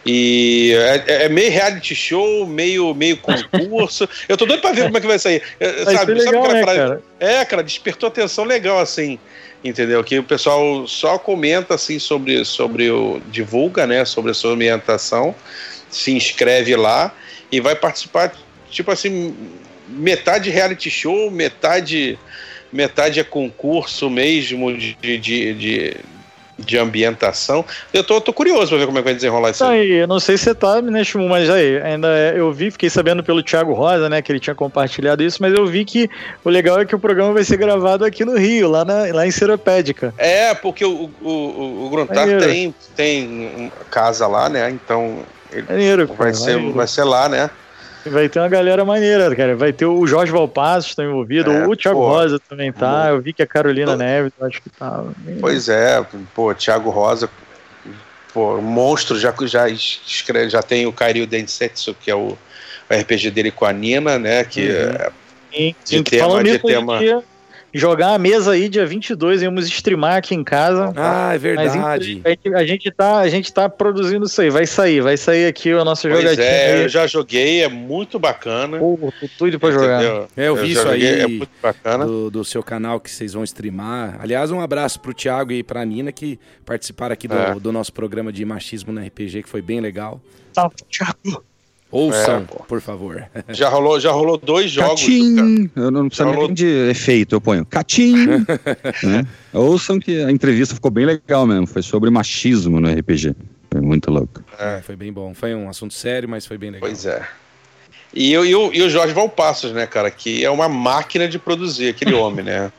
E 0.06 0.74
é, 1.08 1.26
é 1.26 1.30
meio 1.30 1.52
reality 1.52 1.94
show, 1.94 2.48
meio, 2.48 2.94
meio 2.94 3.18
concurso. 3.22 4.08
Eu 4.28 4.38
tô 4.38 4.46
doido 4.46 4.62
pra 4.62 4.72
ver 4.72 4.84
como 4.84 4.98
é 4.98 5.02
que 5.02 5.08
vai 5.08 5.20
sair. 5.20 5.42
É, 5.60 5.68
sabe, 5.72 5.86
ser 5.86 5.98
sabe 5.98 6.14
legal, 6.14 6.44
aquela 6.44 6.54
né, 6.54 6.64
frase- 6.64 6.80
cara? 6.80 7.02
é, 7.20 7.46
cara, 7.46 7.64
despertou 7.64 8.08
atenção 8.08 8.46
legal, 8.46 8.80
assim, 8.80 9.20
entendeu? 9.64 10.04
Que 10.04 10.18
o 10.18 10.24
pessoal 10.24 10.88
só 10.88 11.18
comenta, 11.18 11.76
assim, 11.76 12.00
sobre, 12.00 12.46
sobre 12.46 12.90
o... 12.90 13.22
divulga, 13.30 13.86
né, 13.86 14.06
sobre 14.06 14.32
a 14.32 14.34
sua 14.34 14.54
ambientação, 14.54 15.36
se 15.90 16.12
inscreve 16.12 16.76
lá 16.76 17.14
e 17.52 17.60
vai 17.60 17.76
participar, 17.76 18.32
tipo 18.72 18.92
assim, 18.92 19.36
metade 19.88 20.50
reality 20.50 20.90
show, 20.90 21.30
metade, 21.30 22.18
metade 22.72 23.20
é 23.20 23.24
concurso 23.24 24.10
mesmo 24.10 24.76
de, 24.76 24.96
de, 24.96 25.54
de, 25.54 25.98
de 26.58 26.78
ambientação. 26.78 27.64
Eu 27.94 28.04
tô, 28.04 28.20
tô 28.20 28.32
curioso 28.34 28.68
pra 28.70 28.78
ver 28.78 28.86
como 28.86 28.98
é 28.98 29.02
que 29.02 29.06
vai 29.06 29.14
desenrolar 29.16 29.52
isso 29.52 29.64
Tá 29.64 29.70
aí. 29.72 29.80
aí, 29.82 29.92
eu 29.94 30.08
não 30.08 30.20
sei 30.20 30.38
se 30.38 30.44
você 30.46 30.56
tá, 30.56 30.82
né, 30.82 31.04
Shimu, 31.04 31.28
mas 31.30 31.50
aí, 31.50 31.82
ainda 31.82 32.08
é- 32.10 32.34
eu 32.38 32.52
vi, 32.52 32.70
fiquei 32.70 32.90
sabendo 32.90 33.24
pelo 33.24 33.42
Thiago 33.42 33.74
Rosa, 33.74 34.10
né, 34.10 34.22
que 34.22 34.32
ele 34.32 34.40
tinha 34.40 34.56
compartilhado 34.56 35.24
isso, 35.24 35.38
mas 35.42 35.54
eu 35.54 35.66
vi 35.66 35.86
que 35.86 36.10
o 36.44 36.50
legal 36.50 36.80
é 36.80 36.86
que 36.86 36.96
o 36.96 37.00
programa 37.00 37.34
vai 37.34 37.44
ser 37.44 37.58
gravado 37.58 38.04
aqui 38.06 38.24
no 38.26 38.38
Rio, 38.38 38.70
lá, 38.70 38.84
na, 38.86 39.06
lá 39.14 39.26
em 39.26 39.32
Seropédica. 39.32 40.14
É, 40.18 40.54
porque 40.54 40.84
o, 40.86 41.10
o, 41.22 41.30
o, 41.30 41.86
o 41.86 41.90
Gruntar 41.90 42.28
tem, 42.40 42.74
tem 42.96 43.72
casa 43.90 44.28
lá, 44.28 44.50
né, 44.50 44.70
então... 44.70 45.20
ele- 45.52 45.66
Maneiro, 45.68 46.08
cara, 46.08 46.18
Vai 46.20 46.34
ser, 46.34 46.52
maneiro. 46.56 46.74
vai 46.76 46.88
ser 46.88 47.04
lá, 47.06 47.28
né? 47.30 47.50
Vai 48.06 48.30
ter 48.30 48.40
uma 48.40 48.48
galera 48.48 48.84
maneira, 48.86 49.36
cara. 49.36 49.56
Vai 49.56 49.74
ter 49.74 49.86
o 49.86 50.06
Jorge 50.08 50.32
Valpassos 50.32 50.96
tá 50.96 51.04
envolvido, 51.04 51.52
É, 51.52 51.68
o 51.68 51.76
Thiago 51.76 52.00
pô. 52.00 52.08
Rosa 52.08 52.40
também 52.40 52.72
tá. 52.72 53.08
Eu 53.10 53.22
vi 53.22 53.34
que 53.34 53.44
a 53.44 53.48
Carolina 53.48 53.96
Neves, 53.96 54.32
acho 54.42 54.62
que 54.62 54.70
tá. 54.70 55.04
Pois 55.42 55.68
é, 55.70 56.04
pô, 56.34 56.54
Thiago 56.56 56.90
Rosa, 56.90 57.30
pô, 58.34 58.62
monstro, 58.62 59.20
já, 59.20 59.34
já 59.42 59.68
escreve, 59.70 60.50
já 60.50 60.62
tem 60.62 60.86
o 60.86 60.94
Kairyu 60.94 61.28
Densetsu, 61.28 61.94
que 61.94 62.10
é 62.10 62.16
o, 62.16 62.38
o 62.90 62.94
RPG 62.94 63.32
dele 63.32 63.52
com 63.52 63.66
a 63.66 63.74
Nina, 63.74 64.18
né? 64.18 64.44
Que 64.44 64.62
Uhum. 64.62 64.76
é, 64.76 65.12
Sim, 65.52 65.76
de 65.84 65.98
sim, 65.98 66.04
tema- 66.04 66.44
de 66.44 66.60
tema- 66.60 67.00
gente 67.00 67.08
ia- 67.10 67.24
jogar 67.74 68.14
a 68.14 68.18
mesa 68.18 68.52
aí 68.52 68.70
dia 68.70 68.86
22, 68.86 69.42
íamos 69.42 69.66
streamar 69.68 70.18
aqui 70.18 70.36
em 70.36 70.44
casa. 70.44 70.94
Ah, 70.96 71.34
é 71.34 71.38
verdade. 71.38 72.22
A 72.24 72.30
gente, 72.30 72.56
a 72.56 72.66
gente, 72.66 72.92
tá, 72.92 73.20
a 73.20 73.28
gente 73.30 73.54
tá 73.54 73.70
produzindo 73.70 74.26
isso 74.26 74.42
aí, 74.42 74.50
vai 74.50 74.66
sair, 74.66 75.02
vai 75.02 75.18
sair 75.18 75.46
aqui 75.46 75.72
a 75.72 75.84
nossa 75.84 76.08
pois. 76.10 76.38
É, 76.40 76.74
aí. 76.74 76.82
eu 76.84 76.90
já 76.90 77.06
joguei, 77.08 77.64
é 77.64 77.68
muito 77.68 78.18
bacana. 78.20 78.78
Pô, 78.80 78.98
tô 79.20 79.28
tudo 79.38 79.60
pra 79.60 79.72
jogar. 79.72 80.04
É, 80.36 80.48
eu 80.48 80.56
vi 80.56 80.72
isso 80.72 80.88
aí 80.88 81.02
joguei, 81.02 81.22
é 81.22 81.28
muito 81.28 81.52
bacana. 81.62 82.06
do, 82.06 82.30
do 82.30 82.46
seu 82.46 82.64
canal 82.64 83.00
que 83.00 83.10
vocês 83.10 83.34
vão 83.34 83.44
streamar. 83.44 84.18
Aliás, 84.20 84.52
um 84.52 84.62
abraço 84.62 85.00
pro 85.00 85.14
Thiago 85.14 85.52
e 85.52 85.64
pra 85.64 85.84
Nina 85.86 86.12
que 86.12 86.40
participaram 86.66 87.14
aqui 87.14 87.28
do, 87.28 87.36
É. 87.36 87.56
do 87.56 87.72
nosso 87.72 87.94
programa 87.94 88.32
de 88.32 88.44
machismo 88.46 88.92
no 88.92 89.02
RPG, 89.06 89.44
que 89.44 89.50
foi 89.50 89.62
bem 89.62 89.80
legal. 89.80 90.22
Salve, 90.54 90.76
Thiago. 90.90 91.44
Ouçam, 91.92 92.46
É, 92.48 92.64
por 92.68 92.80
favor. 92.82 93.26
Já 93.50 93.68
rolou, 93.70 94.00
já 94.00 94.12
rolou 94.12 94.38
dois 94.38 94.70
jogos. 94.70 95.02
cara. 95.02 95.12
Catim! 95.12 95.72
Eu 95.76 95.90
não 95.90 96.08
preciso 96.08 96.30
Falou- 96.30 96.46
nem 96.46 96.54
de 96.54 96.68
efeito, 96.90 97.34
eu 97.36 97.42
ponho 97.42 97.66
catim! 97.66 98.14
né? 99.04 99.26
Ouçam 99.52 100.00
que 100.00 100.22
a 100.24 100.32
entrevista 100.32 100.76
ficou 100.76 100.92
bem 100.92 101.06
legal 101.06 101.48
mesmo. 101.48 101.66
Foi 101.66 101.82
sobre 101.82 102.10
machismo 102.12 102.80
no 102.80 102.88
RPG. 102.92 103.36
Foi 103.72 103.82
muito 103.82 104.12
louco. 104.12 104.44
É. 104.60 104.82
Foi 104.84 104.96
bem 104.96 105.12
bom. 105.12 105.34
Foi 105.34 105.56
um 105.56 105.68
assunto 105.68 105.94
sério, 105.96 106.30
mas 106.30 106.46
foi 106.46 106.58
bem 106.60 106.70
legal. 106.70 106.88
Pois 106.88 107.06
é. 107.08 107.28
E, 108.14 108.32
eu- 108.32 108.46
e, 108.46 108.54
o, 108.56 108.72
e 108.74 108.82
o 108.84 108.90
Jorge 108.90 109.14
Valpassos, 109.14 109.72
né, 109.72 109.88
cara, 109.88 110.12
que 110.12 110.44
é 110.46 110.50
uma 110.50 110.70
máquina 110.70 111.28
de 111.28 111.40
produzir, 111.40 111.90
aquele 111.90 112.14
homem, 112.16 112.46
né? 112.46 112.72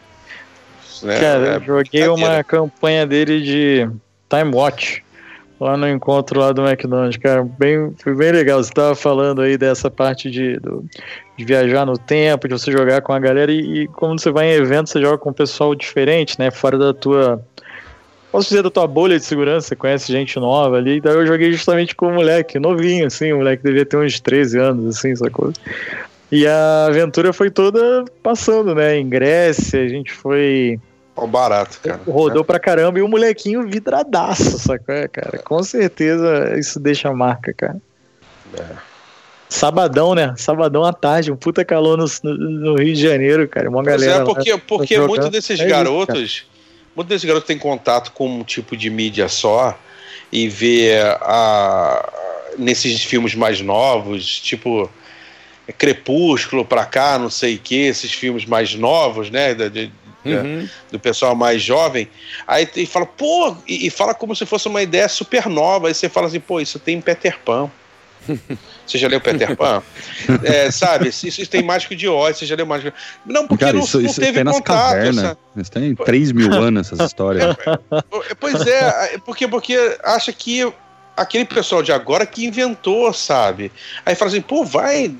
Né, 1.03 1.18
Cara, 1.18 1.46
é 1.53 1.57
eu 1.57 1.64
joguei 1.64 2.09
uma 2.09 2.44
campanha 2.44 3.07
dele 3.07 3.40
de 3.40 3.88
Time 4.29 4.55
Watch 4.55 5.03
lá 5.61 5.77
no 5.77 5.87
encontro 5.88 6.40
lá 6.40 6.53
do 6.53 6.66
McDonald's, 6.66 7.18
cara, 7.18 7.44
bem, 7.44 7.92
foi 8.03 8.14
bem 8.14 8.33
legal. 8.33 8.62
Você 8.62 8.73
tava 8.73 8.94
falando 8.94 9.42
aí 9.42 9.59
dessa 9.59 9.90
parte 9.90 10.31
de, 10.31 10.59
do- 10.59 10.85
de 11.37 11.44
viajar 11.44 11.85
no 11.85 11.99
tempo, 11.99 12.49
de 12.49 12.55
você 12.55 12.73
jogar 12.73 13.03
com 13.03 13.12
a 13.12 13.18
galera 13.18 13.53
e, 13.53 13.83
e 13.83 13.87
como 13.88 14.18
você 14.18 14.31
vai 14.31 14.46
em 14.49 14.55
eventos, 14.55 14.90
você 14.92 15.01
joga 15.01 15.18
com 15.18 15.31
um 15.31 15.35
pessoal 15.35 15.75
diferente, 15.75 16.38
né? 16.38 16.51
Fora 16.51 16.79
da 16.79 16.94
tua. 16.94 17.40
Posso 18.33 18.49
dizer 18.49 18.62
da 18.62 18.70
tua 18.70 18.87
bolha 18.87 19.18
de 19.18 19.25
segurança, 19.25 19.68
você 19.68 19.77
conhece 19.77 20.11
gente 20.11 20.38
nova 20.38 20.77
ali. 20.77 20.96
Então 20.99 21.12
eu 21.12 21.27
joguei 21.27 21.53
justamente 21.53 21.94
com 21.94 22.07
um 22.09 22.14
moleque, 22.14 22.59
novinho, 22.59 23.07
assim, 23.07 23.33
um 23.33 23.38
moleque 23.38 23.62
devia 23.62 23.85
ter 23.85 23.96
uns 23.96 24.18
13 24.20 24.59
anos, 24.59 24.96
assim, 24.96 25.14
sacou? 25.16 25.53
E 26.33 26.46
a 26.46 26.87
aventura 26.87 27.33
foi 27.33 27.51
toda 27.51 28.05
passando, 28.23 28.73
né? 28.75 28.96
Em 28.96 29.09
Grécia, 29.09 29.83
a 29.83 29.88
gente 29.88 30.12
foi 30.12 30.79
Ó, 31.20 31.26
barato, 31.26 31.78
cara. 31.83 32.00
Rodou 32.06 32.42
pra 32.44 32.59
caramba 32.59 32.98
e 32.98 33.02
o 33.02 33.09
molequinho 33.09 33.68
vidradaço, 33.68 34.59
sacou, 34.59 34.94
é, 34.94 35.06
cara? 35.06 35.38
Com 35.38 35.62
certeza 35.62 36.59
isso 36.59 36.80
deixa 36.80 37.12
marca, 37.12 37.52
cara. 37.52 37.76
É. 38.59 38.90
Sabadão, 39.48 40.14
né? 40.14 40.33
Sabadão 40.37 40.85
à 40.85 40.92
tarde, 40.92 41.30
um 41.33 41.37
puta 41.37 41.64
calor 41.64 41.98
no, 41.98 42.06
no- 42.33 42.76
Rio 42.76 42.94
de 42.94 43.02
Janeiro, 43.02 43.46
cara. 43.48 43.68
Uma 43.68 43.83
Pois 43.83 44.00
galera. 44.00 44.22
é, 44.22 44.24
porque, 44.24 44.56
porque 44.59 44.98
muitos 44.98 45.28
desses 45.28 45.59
É 45.61 45.64
isso, 45.64 45.68
garotos, 45.68 46.46
muitos 46.94 47.09
desses 47.09 47.24
garotos 47.26 47.46
têm 47.46 47.59
contato 47.59 48.12
com 48.12 48.28
um 48.28 48.44
tipo 48.44 48.76
de 48.76 48.88
mídia 48.88 49.28
só 49.28 49.76
e 50.33 50.48
vê 50.48 51.00
a, 51.20 52.09
nesses 52.56 53.02
filmes 53.02 53.35
mais 53.35 53.61
novos, 53.61 54.38
tipo 54.40 54.88
Crepúsculo 55.78 56.64
pra 56.64 56.85
cá, 56.85 57.18
não 57.18 57.30
sei 57.30 57.56
o 57.56 57.59
que, 57.59 57.76
esses 57.87 58.12
filmes 58.12 58.44
mais 58.46 58.74
novos, 58.74 59.30
né? 59.30 59.54
de- 59.54 59.90
Uhum. 60.24 60.68
do 60.92 61.00
pessoal 61.00 61.35
mais 61.35 61.62
jovem, 61.62 62.09
aí 62.46 62.68
e 62.76 62.85
fala, 62.85 63.06
pô, 63.06 63.56
e, 63.66 63.87
e 63.87 63.90
fala 63.90 64.12
como 64.12 64.37
se 64.37 64.44
fosse 64.44 64.68
uma 64.68 64.83
ideia 64.83 65.09
super 65.09 65.46
nova. 65.46 65.88
Aí 65.88 65.94
você 65.94 66.09
fala 66.09 66.26
assim, 66.26 66.40
pô, 66.40 66.61
isso 66.61 66.78
tem 66.78 66.98
em 66.98 67.00
Peter 67.00 67.38
Pan. 67.44 67.70
Você 68.87 68.98
já 68.98 69.06
leu 69.06 69.20
Peter 69.20 69.56
Pan? 69.56 69.83
É, 70.42 70.68
sabe, 70.70 71.09
isso, 71.11 71.28
isso 71.28 71.48
tem 71.48 71.62
Mágico 71.62 71.94
de 71.94 72.09
Oz, 72.09 72.37
você 72.37 72.44
já 72.44 72.56
leu 72.56 72.66
Mágico 72.66 72.96
Não, 73.24 73.46
porque 73.46 73.64
Cara, 73.64 73.76
não, 73.76 73.85
isso, 73.85 74.00
não 74.00 74.11
isso 74.11 74.20
teve 74.20 74.42
tem 74.42 74.52
contato. 74.52 75.14
sabe? 75.14 75.38
Isso 75.56 75.70
tem 75.70 75.94
3 75.94 76.33
mil 76.33 76.52
anos 76.52 76.88
essas 76.88 77.06
histórias. 77.06 77.54
Pois 78.40 78.66
é, 78.66 79.18
porque, 79.24 79.46
porque 79.46 79.96
acha 80.02 80.33
que 80.33 80.70
aquele 81.16 81.44
pessoal 81.44 81.83
de 81.83 81.92
agora 81.92 82.26
que 82.26 82.44
inventou, 82.44 83.12
sabe? 83.12 83.70
Aí 84.04 84.14
fala 84.14 84.30
assim, 84.30 84.40
pô, 84.40 84.64
vai 84.64 85.14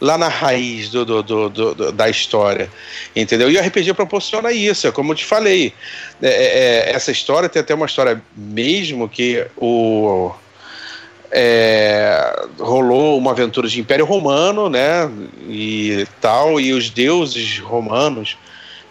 lá 0.00 0.18
na 0.18 0.28
raiz 0.28 0.90
do, 0.90 1.04
do- 1.04 1.22
do- 1.22 1.48
do- 1.50 1.92
da 1.92 2.08
história, 2.08 2.70
entendeu? 3.14 3.50
E 3.50 3.56
o 3.56 3.60
RPG 3.60 3.94
proporciona 3.94 4.52
isso, 4.52 4.86
é 4.86 4.92
como 4.92 5.12
eu 5.12 5.16
te 5.16 5.24
falei. 5.24 5.72
É, 6.22 6.28
é, 6.90 6.92
essa 6.94 7.10
história 7.10 7.48
tem 7.48 7.60
até 7.60 7.74
uma 7.74 7.86
história 7.86 8.22
mesmo 8.36 9.08
que 9.08 9.46
o 9.56 10.30
é, 11.30 12.46
rolou 12.58 13.18
uma 13.18 13.32
aventura 13.32 13.68
de 13.68 13.80
Império 13.80 14.04
Romano, 14.04 14.68
né? 14.68 15.10
E 15.48 16.06
tal, 16.20 16.60
e 16.60 16.72
os 16.72 16.88
deuses 16.90 17.58
romanos, 17.58 18.36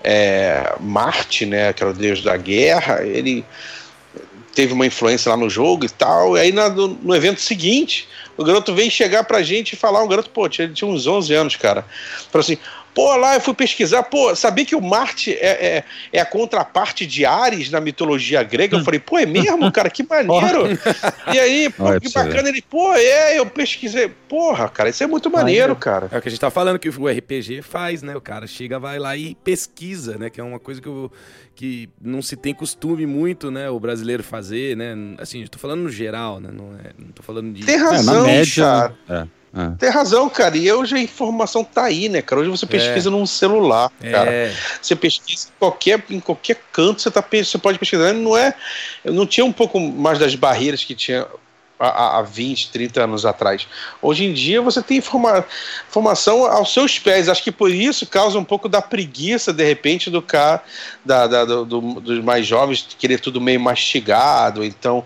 é, 0.04 0.76
Marte, 0.80 1.46
né? 1.46 1.74
O 1.82 1.94
deus 1.94 2.22
da 2.22 2.36
guerra, 2.38 3.04
ele 3.04 3.44
teve 4.54 4.74
uma 4.74 4.86
influência 4.86 5.30
lá 5.30 5.38
no 5.38 5.50
jogo 5.50 5.86
e 5.86 5.90
tal. 5.90 6.38
E 6.38 6.42
aí 6.42 6.52
na- 6.52 6.70
no 6.70 7.16
evento 7.16 7.42
seguinte, 7.42 8.08
o 8.38 8.44
garoto 8.44 8.74
vem 8.74 8.90
chegar 8.90 9.24
pra 9.24 9.42
gente 9.42 9.74
e 9.74 9.76
falar, 9.76 10.04
um 10.04 10.08
garoto, 10.08 10.30
pô, 10.30 10.48
tinha, 10.50 10.68
tinha 10.68 10.90
uns 10.90 11.08
11 11.08 11.34
anos, 11.34 11.56
cara. 11.56 11.86
Falou 12.32 12.44
assim, 12.44 12.58
pô, 12.96 13.16
lá 13.18 13.36
eu 13.36 13.42
fui 13.42 13.54
pesquisar, 13.54 14.02
pô, 14.04 14.34
sabia 14.36 14.66
que 14.66 14.76
o 14.76 14.82
Marte 14.82 15.34
é, 15.34 15.78
é, 15.78 15.84
é 16.14 16.20
a 16.22 16.26
contraparte 16.26 17.06
de 17.06 17.26
Ares 17.26 17.70
na 17.70 17.80
mitologia 17.82 18.42
grega? 18.42 18.78
Eu 18.78 18.84
falei, 18.84 19.00
pô, 19.00 19.20
é 19.20 19.26
mesmo, 19.26 19.70
cara? 19.72 19.90
Que 19.90 20.02
maneiro! 20.02 20.64
e 21.34 21.38
aí, 21.40 21.70
pô, 21.70 21.84
Olha 21.84 22.00
que 22.00 22.10
bacana. 22.12 22.48
Ele, 22.50 22.62
pô, 22.62 22.94
é, 22.96 23.38
eu 23.38 23.46
pesquisei. 23.46 24.10
Porra, 24.30 24.68
cara, 24.70 24.90
isso 24.90 25.04
é 25.04 25.08
muito 25.08 25.30
maneiro, 25.30 25.76
cara. 25.76 26.08
É 26.12 26.18
o 26.18 26.22
que 26.22 26.28
a 26.30 26.32
gente 26.32 26.40
tá 26.40 26.50
falando 26.50 26.80
que 26.80 26.90
o 26.90 27.08
RPG 27.08 27.62
faz, 27.62 28.02
né? 28.02 28.16
O 28.16 28.22
cara 28.22 28.48
chega, 28.48 28.80
vai 28.80 28.98
lá 28.98 29.16
e 29.16 29.36
pesquisa, 29.44 30.18
né? 30.18 30.30
Que 30.30 30.40
é 30.40 30.44
uma 30.44 30.60
coisa 30.60 30.82
que, 30.82 30.88
eu- 30.88 31.12
que 31.54 31.90
não 32.02 32.22
se 32.22 32.36
tem 32.36 32.54
costume 32.54 33.06
muito, 33.06 33.52
né? 33.52 33.70
O 33.70 33.80
brasileiro 33.80 34.24
fazer, 34.24 34.76
né? 34.78 34.96
Assim, 35.18 35.42
eu 35.42 35.50
tô 35.50 35.60
falando 35.60 35.82
no 35.82 35.90
geral, 35.90 36.40
né? 36.40 36.50
Não, 36.52 36.74
é, 36.76 36.92
não 36.98 37.12
tô 37.12 37.22
falando 37.22 37.54
de. 37.54 37.66
Tem 37.66 37.76
É, 37.76 37.78
razão, 37.78 38.14
na 38.16 38.22
média. 38.24 38.64
cara. 38.64 38.96
É, 39.10 39.28
é. 39.56 39.76
Tem 39.78 39.90
razão, 39.90 40.30
cara. 40.30 40.58
E 40.58 40.72
hoje 40.72 40.96
a 40.96 41.00
informação 41.00 41.64
tá 41.64 41.84
aí, 41.86 42.10
né, 42.10 42.22
cara? 42.22 42.42
Hoje 42.42 42.50
você 42.50 42.66
pesquisa 42.66 43.10
num 43.10 43.26
celular, 43.26 43.90
cara. 44.12 44.32
É, 44.32 44.54
Você 44.82 44.96
pesquisa 44.96 45.48
em 45.48 45.60
qualquer, 45.60 46.04
em 46.10 46.20
qualquer 46.20 46.62
canto, 46.72 47.02
você, 47.02 47.10
tá, 47.10 47.24
você 47.32 47.58
pode 47.58 47.80
pesquisar. 47.80 48.14
Não 48.14 48.36
é. 48.38 48.54
Não 49.04 49.26
tinha 49.26 49.46
um 49.46 49.52
pouco 49.54 49.80
mais 49.80 50.20
das 50.20 50.36
barreiras 50.36 50.84
que 50.84 50.94
tinha 50.94 51.26
há, 51.80 51.88
há- 51.88 52.20
há 52.20 52.22
20, 52.22 52.70
30 52.72 53.04
anos 53.04 53.26
atrás. 53.26 53.68
Hoje 54.02 54.26
em 54.26 54.34
dia 54.34 54.62
você 54.62 54.82
tem 54.82 54.98
informa, 54.98 55.46
informação 55.90 56.46
aos 56.46 56.74
seus 56.74 56.98
pés. 57.00 57.28
Acho 57.30 57.44
que 57.44 57.52
por 57.52 57.70
isso 57.72 58.06
causa 58.08 58.38
um 58.40 58.44
pouco 58.44 58.68
da 58.70 58.82
preguiça, 58.82 59.52
de 59.54 59.64
repente, 59.64 60.10
do 60.10 60.22
cara, 60.22 60.62
da, 61.04 61.28
da- 61.28 61.46
do- 61.46 61.66
do- 61.66 62.02
dos 62.02 62.24
mais 62.24 62.46
jovens 62.46 62.86
querer 62.98 63.20
tudo 63.20 63.40
meio 63.42 63.60
mastigado. 63.60 64.64
Então, 64.64 65.04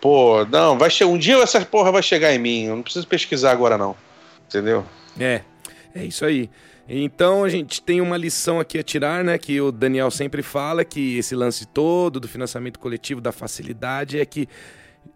pô, 0.00 0.44
não, 0.46 0.78
vai 0.78 0.90
che- 0.90 1.04
um 1.04 1.18
dia 1.18 1.36
essa 1.42 1.60
porra 1.64 1.92
vai 1.92 2.02
chegar 2.02 2.34
em 2.34 2.38
mim. 2.38 2.64
Eu 2.64 2.76
não 2.76 2.82
preciso 2.82 3.06
pesquisar 3.06 3.52
agora, 3.52 3.76
não. 3.78 3.94
Entendeu? 4.48 4.84
é, 5.18 5.42
é 5.94 6.04
isso 6.04 6.24
aí. 6.24 6.48
Então 6.88 7.44
a 7.44 7.48
gente 7.48 7.80
tem 7.80 8.00
uma 8.00 8.16
lição 8.16 8.58
aqui 8.58 8.76
a 8.76 8.82
tirar, 8.82 9.22
né? 9.22 9.38
Que 9.38 9.60
o 9.60 9.70
Daniel 9.70 10.10
sempre 10.10 10.42
fala 10.42 10.84
que 10.84 11.18
esse 11.18 11.36
lance 11.36 11.64
todo 11.66 12.18
do 12.18 12.26
financiamento 12.26 12.80
coletivo, 12.80 13.20
da 13.20 13.30
facilidade, 13.30 14.18
é 14.18 14.24
que 14.24 14.48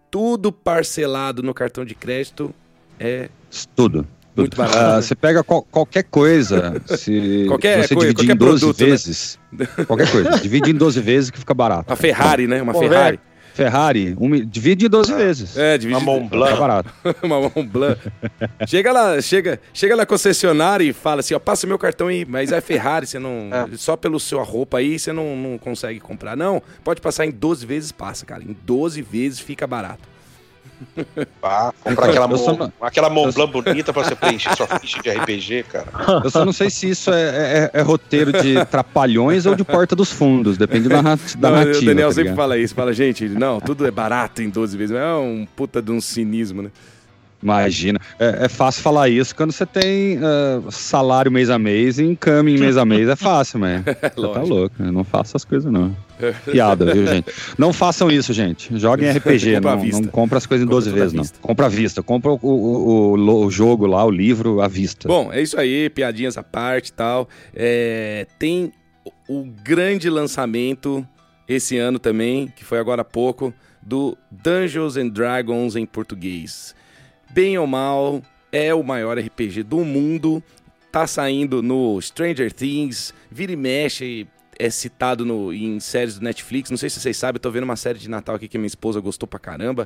tudo 0.09 0.53
parcelado 0.53 1.43
no 1.43 1.53
cartão 1.53 1.83
de 1.83 1.93
crédito 1.93 2.53
é 2.97 3.27
Tudo. 3.75 4.07
Muito 4.37 4.55
barato. 4.57 4.77
Ah, 4.77 5.01
você 5.01 5.15
pega 5.15 5.43
qual- 5.43 5.63
qualquer 5.63 6.03
coisa, 6.03 6.81
se 6.97 7.45
Qualquer 7.47 7.85
você 7.87 7.93
coisa, 7.95 8.13
dividir 8.13 8.33
em 8.33 8.37
12 8.37 8.59
produto, 8.59 8.81
né? 8.81 8.87
vezes, 8.89 9.39
qualquer 9.87 10.11
coisa, 10.11 10.39
divide 10.39 10.71
em 10.71 10.75
12 10.75 10.99
vezes 11.01 11.29
que 11.31 11.39
fica 11.39 11.53
barato. 11.53 11.89
uma 11.89 11.95
Ferrari, 11.95 12.45
né? 12.47 12.61
Uma 12.61 12.73
Pô, 12.73 12.79
Ferrari. 12.79 13.19
Ferrari, 13.55 14.13
um 14.19 14.29
divide 14.45 14.85
em 14.85 14.89
12 14.89 15.13
vezes. 15.13 15.57
É, 15.57 15.77
divide. 15.77 15.97
Uma 15.97 16.03
Mont 16.03 16.29
Blanc. 16.29 16.51
Fica 16.51 16.59
barato. 16.59 16.93
uma 17.23 17.39
Mont 17.39 17.63
Blanc. 17.63 17.97
chega 18.67 18.91
lá, 18.91 19.21
chega, 19.21 19.61
chega 19.73 19.95
na 19.95 20.05
concessionária 20.05 20.83
e 20.83 20.91
fala 20.91 21.21
assim, 21.21 21.33
ó, 21.33 21.39
passa 21.39 21.65
meu 21.65 21.79
cartão 21.79 22.07
aí, 22.07 22.25
mas 22.25 22.51
é 22.51 22.59
Ferrari, 22.59 23.07
você 23.07 23.17
não, 23.17 23.49
só 23.77 23.95
pelo 23.95 24.19
sua 24.19 24.43
roupa 24.43 24.79
aí 24.79 24.99
você 24.99 25.13
não, 25.13 25.37
não 25.37 25.57
consegue 25.57 26.01
comprar. 26.01 26.35
Não, 26.35 26.61
pode 26.83 26.99
passar 26.99 27.25
em 27.25 27.31
12 27.31 27.65
vezes, 27.65 27.91
passa, 27.93 28.25
cara. 28.25 28.43
Em 28.43 28.55
12 28.65 29.01
vezes 29.01 29.39
fica 29.39 29.65
barato. 29.65 30.14
Pá, 31.41 31.73
comprar 31.83 32.09
aquela, 32.09 32.29
Eu 32.31 32.37
só 32.37 32.53
Mont- 32.55 32.71
aquela 32.81 33.09
Mont 33.09 33.33
Blanc 33.33 33.51
bonita 33.51 33.93
pra 33.93 34.03
você 34.03 34.15
preencher 34.15 34.55
sua 34.55 34.67
ficha 34.79 35.01
de 35.01 35.09
RPG, 35.09 35.63
cara. 35.63 35.87
Eu 36.23 36.29
só 36.29 36.43
não 36.45 36.53
sei 36.53 36.69
se 36.69 36.89
isso 36.89 37.11
é, 37.13 37.69
é- 37.73 37.79
é 37.79 37.81
roteiro 37.81 38.31
de 38.31 38.63
Trapalhões 38.65 39.45
ou 39.45 39.55
de 39.55 39.63
Porta 39.63 39.95
dos 39.95 40.11
Fundos, 40.11 40.57
depende 40.57 40.87
da, 40.89 41.01
da 41.01 41.01
Não, 41.01 41.51
narrativa. 41.51 41.81
o 41.81 41.85
Daniel 41.85 42.09
tá 42.09 42.15
sempre 42.15 42.35
fala 42.35 42.57
isso, 42.57 42.73
fala, 42.75 42.93
gente, 42.93 43.27
não, 43.29 43.59
tudo 43.59 43.85
é 43.85 43.91
barato 43.91 44.41
em 44.41 44.49
12 44.49 44.75
vezes. 44.77 44.95
É 44.95 45.13
um 45.15 45.47
puta 45.55 45.81
de 45.81 45.91
um 45.91 46.01
cinismo, 46.01 46.61
né? 46.61 46.69
Imagina. 47.45 47.99
É, 48.19 48.45
é 48.45 48.49
fácil 48.49 48.81
falar 48.81 49.07
isso 49.07 49.35
quando 49.35 49.51
você 49.51 49.65
tem 49.65 50.17
ah, 50.21 50.61
salário 50.71 51.31
mês 51.31 51.49
a 51.49 51.59
mês 51.59 51.99
e 51.99 52.03
encaminho 52.03 52.59
mês 52.59 52.75
a 52.75 52.83
mês. 52.85 53.07
É 53.07 53.15
fácil, 53.15 53.59
mas 53.59 53.83
você 53.85 53.93
tá 53.95 54.41
louco. 54.41 54.75
Não 54.83 55.03
faço 55.03 55.31
essas 55.31 55.45
coisas, 55.45 55.71
não. 55.71 55.95
Piada, 56.49 56.91
viu, 56.93 57.05
gente? 57.05 57.31
Não 57.57 57.71
façam 57.71 58.09
isso, 58.09 58.33
gente. 58.33 58.75
Joguem 58.79 59.09
RPG, 59.15 59.59
não, 59.59 59.77
não 59.85 60.03
compra 60.05 60.37
as 60.37 60.45
coisas 60.45 60.65
em 60.65 60.67
Compra 60.69 60.75
12 60.81 60.89
tudo 60.89 60.97
à 60.99 61.05
vezes, 61.05 61.31
não. 61.33 61.41
Compra 61.41 61.65
à 61.67 61.69
vista. 61.69 62.01
Compra 62.01 62.31
o, 62.31 62.39
o- 62.41 62.47
o- 62.47 63.15
o- 63.19 63.45
o 63.45 63.51
jogo 63.51 63.85
lá, 63.85 64.03
o 64.03 64.09
livro 64.11 64.61
à 64.61 64.67
vista. 64.67 65.07
Bom, 65.07 65.31
é 65.31 65.41
isso 65.41 65.59
aí, 65.59 65.89
piadinhas 65.89 66.37
à 66.37 66.43
parte 66.43 66.87
e 66.87 66.93
tal. 66.93 67.29
É, 67.53 68.25
tem 68.39 68.71
o 69.29 69.43
grande 69.63 70.09
lançamento 70.09 71.05
esse 71.47 71.77
ano 71.77 71.99
também, 71.99 72.47
que 72.55 72.63
foi 72.63 72.79
agora 72.79 73.01
há 73.03 73.05
pouco, 73.05 73.53
do 73.81 74.17
Dungeons 74.31 74.97
and 74.97 75.09
Dragons 75.09 75.75
em 75.75 75.85
português. 75.85 76.73
Bem 77.35 77.57
ou 77.57 77.67
mal, 77.67 78.21
é 78.49 78.73
o 78.73 78.81
maior 78.81 79.19
RPG 79.19 79.63
do 79.63 79.83
mundo. 79.83 80.41
Tá 80.89 81.05
saindo 81.05 81.61
no 81.61 82.01
Stranger 82.01 82.49
Things, 82.49 83.13
vira 83.29 83.51
e 83.51 83.57
mexe, 83.57 84.25
é 84.57 84.69
citado 84.69 85.25
no, 85.25 85.51
em 85.51 85.77
séries 85.81 86.17
do 86.17 86.23
Netflix. 86.23 86.69
Não 86.69 86.77
sei 86.77 86.89
se 86.89 86.97
vocês 86.97 87.17
sabem, 87.17 87.35
eu 87.35 87.41
tô 87.41 87.51
vendo 87.51 87.65
uma 87.65 87.75
série 87.75 87.99
de 87.99 88.09
Natal 88.09 88.35
aqui 88.35 88.47
que 88.47 88.57
minha 88.57 88.67
esposa 88.67 89.01
gostou 89.01 89.27
pra 89.27 89.37
caramba. 89.37 89.85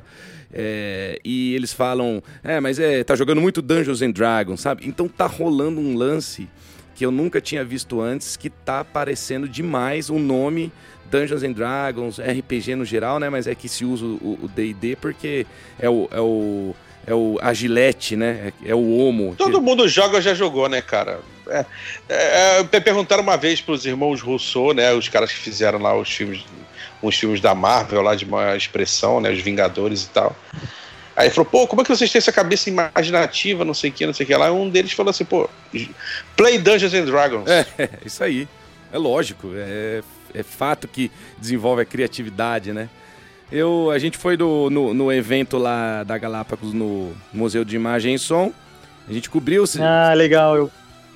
É, 0.52 1.18
e 1.24 1.52
eles 1.56 1.72
falam, 1.72 2.22
é, 2.44 2.60
mas 2.60 2.78
é, 2.78 3.02
tá 3.02 3.16
jogando 3.16 3.40
muito 3.40 3.60
Dungeons 3.60 4.00
and 4.00 4.12
Dragons, 4.12 4.60
sabe? 4.60 4.86
Então 4.86 5.08
tá 5.08 5.26
rolando 5.26 5.80
um 5.80 5.96
lance 5.96 6.48
que 6.94 7.04
eu 7.04 7.10
nunca 7.10 7.40
tinha 7.40 7.64
visto 7.64 8.00
antes, 8.00 8.36
que 8.36 8.48
tá 8.48 8.78
aparecendo 8.78 9.48
demais 9.48 10.08
o 10.08 10.20
nome 10.20 10.70
Dungeons 11.10 11.42
and 11.42 11.52
Dragons, 11.52 12.20
RPG 12.20 12.76
no 12.76 12.84
geral, 12.84 13.18
né? 13.18 13.28
Mas 13.28 13.48
é 13.48 13.56
que 13.56 13.68
se 13.68 13.84
usa 13.84 14.06
o 14.06 14.48
D&D 14.54 14.94
porque 14.94 15.44
é 15.80 15.90
o, 15.90 16.08
é 16.12 16.20
o 16.20 16.76
é 17.06 17.14
o 17.14 17.38
Agilete, 17.40 18.16
né? 18.16 18.52
É, 18.64 18.70
é 18.70 18.74
o 18.74 18.98
Homo. 18.98 19.34
Todo 19.36 19.60
mundo 19.60 19.88
joga 19.88 20.20
já 20.20 20.34
jogou, 20.34 20.68
né, 20.68 20.80
cara? 20.82 21.20
É, 21.48 21.64
é, 22.08 22.66
é, 22.72 22.80
perguntaram 22.80 23.22
uma 23.22 23.36
vez 23.36 23.60
para 23.60 23.74
os 23.74 23.84
irmãos 23.84 24.20
Rousseau, 24.20 24.72
né? 24.72 24.92
Os 24.92 25.08
caras 25.08 25.32
que 25.32 25.38
fizeram 25.38 25.78
lá 25.78 25.96
os 25.96 26.08
filmes, 26.08 26.44
os 27.02 27.16
filmes 27.16 27.40
da 27.40 27.54
Marvel 27.54 28.02
lá 28.02 28.14
de 28.14 28.26
maior 28.26 28.56
expressão, 28.56 29.20
né? 29.20 29.30
Os 29.30 29.40
Vingadores 29.40 30.04
e 30.04 30.08
tal. 30.10 30.36
Aí 31.16 31.28
falou, 31.28 31.44
pô, 31.44 31.66
como 31.66 31.82
é 31.82 31.84
que 31.84 31.94
vocês 31.94 32.10
têm 32.10 32.18
essa 32.18 32.32
cabeça 32.32 32.70
imaginativa, 32.70 33.64
não 33.64 33.74
sei 33.74 33.90
o 33.90 33.92
que, 33.92 34.06
não 34.06 34.14
sei 34.14 34.24
o 34.24 34.26
que 34.26 34.34
lá. 34.34 34.50
Um 34.52 34.70
deles 34.70 34.92
falou 34.92 35.10
assim, 35.10 35.24
pô, 35.24 35.50
play 36.36 36.58
Dungeons 36.58 36.94
and 36.94 37.04
Dragons. 37.04 37.50
É, 37.50 37.66
isso 38.06 38.22
aí. 38.22 38.48
É 38.92 38.98
lógico, 38.98 39.52
é, 39.54 40.02
é 40.34 40.42
fato 40.42 40.88
que 40.88 41.10
desenvolve 41.38 41.82
a 41.82 41.84
criatividade, 41.84 42.72
né? 42.72 42.88
Eu, 43.52 43.90
a 43.90 43.98
gente 43.98 44.16
foi 44.16 44.36
do, 44.36 44.70
no, 44.70 44.94
no 44.94 45.12
evento 45.12 45.58
lá 45.58 46.04
da 46.04 46.16
Galápagos 46.16 46.72
no 46.72 47.12
Museu 47.32 47.64
de 47.64 47.74
Imagem 47.76 48.14
e 48.14 48.18
Som. 48.18 48.52
A 49.08 49.12
gente 49.12 49.28
cobriu. 49.28 49.64
Ah, 49.80 50.12
legal. 50.14 50.56
Eu... 50.56 50.70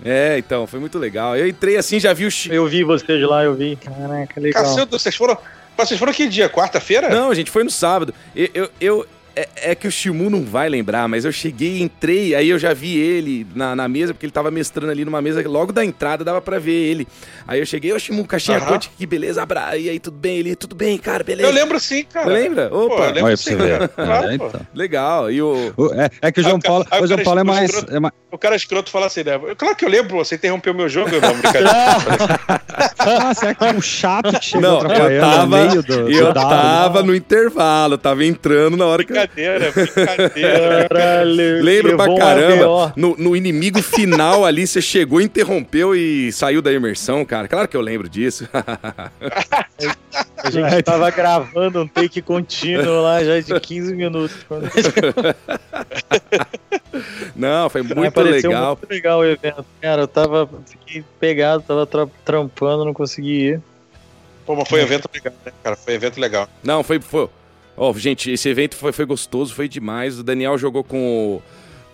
É, 0.05 0.37
então, 0.39 0.67
foi 0.67 0.81
muito 0.81 0.99
legal. 0.99 1.37
Eu 1.37 1.47
entrei 1.47 1.77
assim, 1.77 2.01
já 2.01 2.13
vi 2.13 2.27
o. 2.27 2.31
Eu 2.51 2.67
vi 2.67 2.83
vocês 2.83 3.23
lá, 3.23 3.45
eu 3.45 3.55
vi. 3.55 3.77
Caraca, 3.77 4.41
legal. 4.41 4.65
Cacildo, 4.65 4.99
vocês 4.99 5.15
foram. 5.15 5.39
Vocês 5.77 5.99
foram 5.99 6.13
que 6.13 6.29
dia? 6.29 6.49
Quarta-feira? 6.49 7.09
Não, 7.09 7.31
a 7.31 7.35
gente 7.35 7.51
foi 7.51 7.65
no 7.65 7.71
sábado. 7.71 8.15
Eu, 8.35 8.49
eu, 8.55 8.71
eu, 8.81 9.07
é, 9.37 9.49
é, 9.57 9.75
que 9.75 9.89
o 9.89 9.91
Shimu 9.91 10.31
não 10.31 10.45
vai 10.45 10.69
lembrar, 10.69 11.09
mas 11.09 11.25
eu 11.25 11.33
cheguei, 11.33 11.83
entrei, 11.83 12.35
aí 12.35 12.49
eu 12.49 12.59
já 12.59 12.73
vi 12.73 12.97
ele 12.97 13.47
na, 13.55 13.75
na 13.75 13.89
mesa, 13.89 14.15
porque 14.15 14.27
ele 14.27 14.33
tava 14.33 14.51
mestrando 14.51 14.91
ali 14.93 15.05
numa 15.05 15.21
mesa, 15.21 15.47
logo 15.49 15.73
da 15.73 15.85
entrada 15.85 16.25
dava 16.25 16.41
pra 16.41 16.59
ver 16.59 16.73
ele. 16.73 17.09
Aí 17.47 17.59
eu 17.61 17.67
cheguei, 17.67 17.93
ô 17.93 17.99
Shimu, 17.99 18.25
caixinha 18.27 18.59
uhum. 18.59 18.67
Quântica, 18.67 18.95
que 18.97 19.07
beleza, 19.07 19.43
abra... 19.43 19.77
e 19.77 19.89
aí 19.89 19.99
tudo 19.99 20.17
bem? 20.17 20.39
Ele, 20.39 20.55
tudo 20.55 20.75
bem, 20.75 20.97
cara, 20.99 21.25
beleza. 21.25 21.49
Eu 21.49 21.55
lembro 21.55 21.81
sim, 21.81 22.05
cara. 22.05 22.27
Lembra? 22.27 22.67
Opa. 22.73 22.97
Pô, 22.97 23.05
eu 23.05 23.13
lembro 23.13 23.37
sim, 23.37 23.57
claro, 23.95 24.29
é, 24.29 24.35
então. 24.35 24.61
Legal, 24.75 25.31
e 25.31 25.43
o... 25.43 25.75
É, 25.95 26.29
é 26.29 26.33
que 26.33 26.41
o 26.41 26.43
João 26.43 26.61
Paulo, 26.61 26.87
o 27.01 27.07
João 27.07 27.23
Paulo 27.23 27.41
é 27.41 27.45
mais, 27.45 27.85
é 27.89 28.01
mais... 28.01 28.15
O 28.31 28.39
cara 28.39 28.57
escroto 28.57 28.91
fala 28.91 29.07
assim, 29.07 29.25
né? 29.25 29.39
Claro 29.57 29.77
que 29.77 29.85
eu 29.85 29.89
lembro, 29.89 30.17
você 30.17 30.37
interrompeu 30.37 30.75
meu 30.75 30.89
jogo, 30.89 31.11
não, 31.21 31.33
brincadeira. 31.35 31.71
será 33.35 33.55
que 33.55 33.65
é 33.65 33.73
um 33.73 33.83
chato 33.83 34.39
que 34.39 34.45
chegou 34.45 34.63
não, 34.63 34.81
eu 34.83 35.21
tava, 35.21 35.65
no 35.67 35.83
do, 35.83 36.11
eu 36.11 36.27
do 36.27 36.35
tava 36.35 37.03
no 37.03 37.15
intervalo, 37.15 37.99
tava 37.99 38.25
entrando 38.25 38.77
na 38.77 38.87
hora 38.87 39.05
que... 39.05 39.24
Brincadeira, 39.27 39.73
brincadeira. 39.73 40.89
Caralho, 40.89 41.63
Lembro 41.63 41.97
pra 41.97 42.17
caramba. 42.17 42.93
No, 42.97 43.17
no, 43.17 43.37
inimigo 43.37 43.83
final 43.83 44.45
ali, 44.45 44.67
você 44.67 44.83
chegou, 44.83 45.21
interrompeu 45.21 45.95
e 45.95 46.33
saiu 46.33 46.61
da 46.61 46.73
imersão, 46.73 47.25
cara. 47.25 47.49
Claro 47.49 47.69
que 47.69 47.77
eu 47.77 47.81
lembro 47.81 48.09
disso. 48.09 48.49
A 50.39 50.51
gente 50.51 50.83
tava 50.85 51.11
gravando 51.11 51.83
um 51.83 51.89
take 51.89 52.21
contínuo 52.23 53.03
lá 53.03 53.23
já 53.25 53.41
de 53.41 53.59
15 53.59 53.95
minutos. 53.95 54.37
Não, 57.35 57.69
foi 57.69 57.83
muito 57.83 58.21
legal. 58.21 58.79
muito 58.81 58.91
legal 58.91 59.19
o 59.19 59.25
evento. 59.25 59.65
Cara, 59.81 60.03
eu 60.03 60.09
tava. 60.09 60.49
Fiquei 60.67 61.05
pegado, 61.19 61.63
tava 61.63 61.87
tra 61.87 62.07
trampando, 62.25 62.85
não 62.85 62.95
consegui 62.95 63.49
ir. 63.49 63.61
Pô, 64.47 64.55
mas 64.55 64.69
foi 64.69 64.81
evento 64.81 65.09
legal, 65.13 65.33
né, 65.45 65.53
cara? 65.63 65.75
Foi 65.77 65.95
evento 65.95 66.21
legal. 66.21 66.49
Não, 66.63 66.85
foi. 66.85 67.01
foi 67.01 67.29
Ó, 67.77 67.91
oh, 67.91 67.99
gente, 67.99 68.31
esse 68.31 68.49
evento 68.49 68.77
foi, 68.77 68.93
foi 68.93 69.05
gostoso, 69.05 69.55
foi 69.55 69.69
demais. 69.69 70.19
O 70.19 70.23
Daniel 70.23 70.57
jogou 70.57 70.85
com 70.85 70.99
o, 71.37 71.43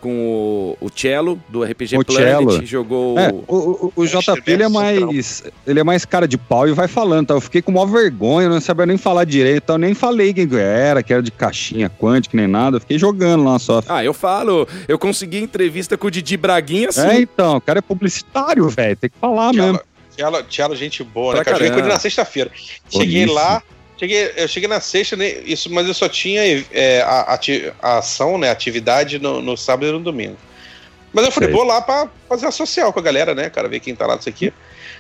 com 0.01 0.77
o, 0.81 0.87
o 0.87 0.91
Cello, 0.95 1.41
do 1.49 1.63
RPG 1.63 1.99
o 1.99 2.05
Planet, 2.05 2.27
cello. 2.27 2.67
jogou... 2.67 3.19
É, 3.19 3.31
o, 3.47 3.93
o, 3.97 4.03
o 4.03 4.07
JP, 4.07 4.43
ele 4.47 4.63
é 4.63 4.69
mais 4.69 5.45
ele 5.67 5.81
é 5.81 5.85
mais 5.85 6.05
cara 6.05 6.27
de 6.27 6.37
pau 6.37 6.69
e 6.69 6.73
vai 6.73 6.89
falando, 6.89 7.29
tá? 7.29 7.35
Eu 7.35 7.41
fiquei 7.41 7.63
com 7.63 7.73
maior 7.73 7.87
vergonha, 7.87 8.49
não 8.49 8.61
sabia 8.61 8.87
nem 8.87 8.97
falar 8.99 9.25
direito, 9.25 9.71
eu 9.73 9.79
nem 9.79 9.95
falei 9.95 10.35
quem 10.35 10.49
era, 10.59 11.03
que 11.03 11.13
era 11.13 11.23
de 11.23 11.31
caixinha 11.31 11.91
quântica, 11.91 12.37
nem 12.37 12.47
nada, 12.47 12.77
eu 12.77 12.81
fiquei 12.81 12.99
jogando 12.99 13.45
lá 13.45 13.59
só. 13.59 13.83
Ah, 13.89 14.05
eu 14.05 14.13
falo, 14.13 14.67
eu 14.89 14.99
consegui 14.99 15.39
entrevista 15.39 15.97
com 15.97 16.09
o 16.09 16.11
Didi 16.11 16.37
Braguinha, 16.37 16.89
assim. 16.89 17.01
É, 17.01 17.21
então, 17.21 17.57
o 17.57 17.61
cara 17.61 17.79
é 17.79 17.83
publicitário, 17.83 18.69
velho, 18.69 18.97
tem 18.97 19.11
que 19.11 19.19
falar 19.19 19.53
Cello, 19.55 19.73
mesmo. 19.73 19.81
Cello, 20.11 20.45
Cello 20.51 20.77
gente 20.77 21.05
boa, 21.05 21.37
né, 21.37 21.45
cara? 21.45 21.57
Eu 21.57 21.61
joguei 21.61 21.73
com 21.73 21.79
ele 21.79 21.89
na 21.89 21.99
sexta-feira. 21.99 22.51
Cheguei 22.91 23.27
lá... 23.27 23.63
Cheguei, 24.01 24.33
eu 24.35 24.49
cheguei 24.49 24.67
na 24.67 24.81
sexta, 24.81 25.15
né, 25.15 25.29
isso, 25.45 25.71
mas 25.71 25.87
eu 25.87 25.93
só 25.93 26.09
tinha 26.09 26.41
é, 26.73 27.03
a, 27.03 27.39
a, 27.83 27.99
ação, 27.99 28.39
né, 28.39 28.49
atividade 28.49 29.19
no, 29.19 29.43
no, 29.43 29.59
sábado 29.59 29.91
e 29.91 29.93
no 29.93 30.01
domingo. 30.01 30.39
Mas 31.13 31.27
eu 31.27 31.31
falei, 31.31 31.51
Sei. 31.51 31.55
vou 31.55 31.67
lá 31.67 31.83
pra 31.83 32.09
fazer 32.27 32.47
a 32.47 32.51
social 32.51 32.95
com 32.95 32.99
a 32.99 33.03
galera, 33.03 33.35
né, 33.35 33.51
cara, 33.51 33.69
ver 33.69 33.79
quem 33.79 33.95
tá 33.95 34.07
lá 34.07 34.17
nisso 34.17 34.31
aqui. 34.31 34.55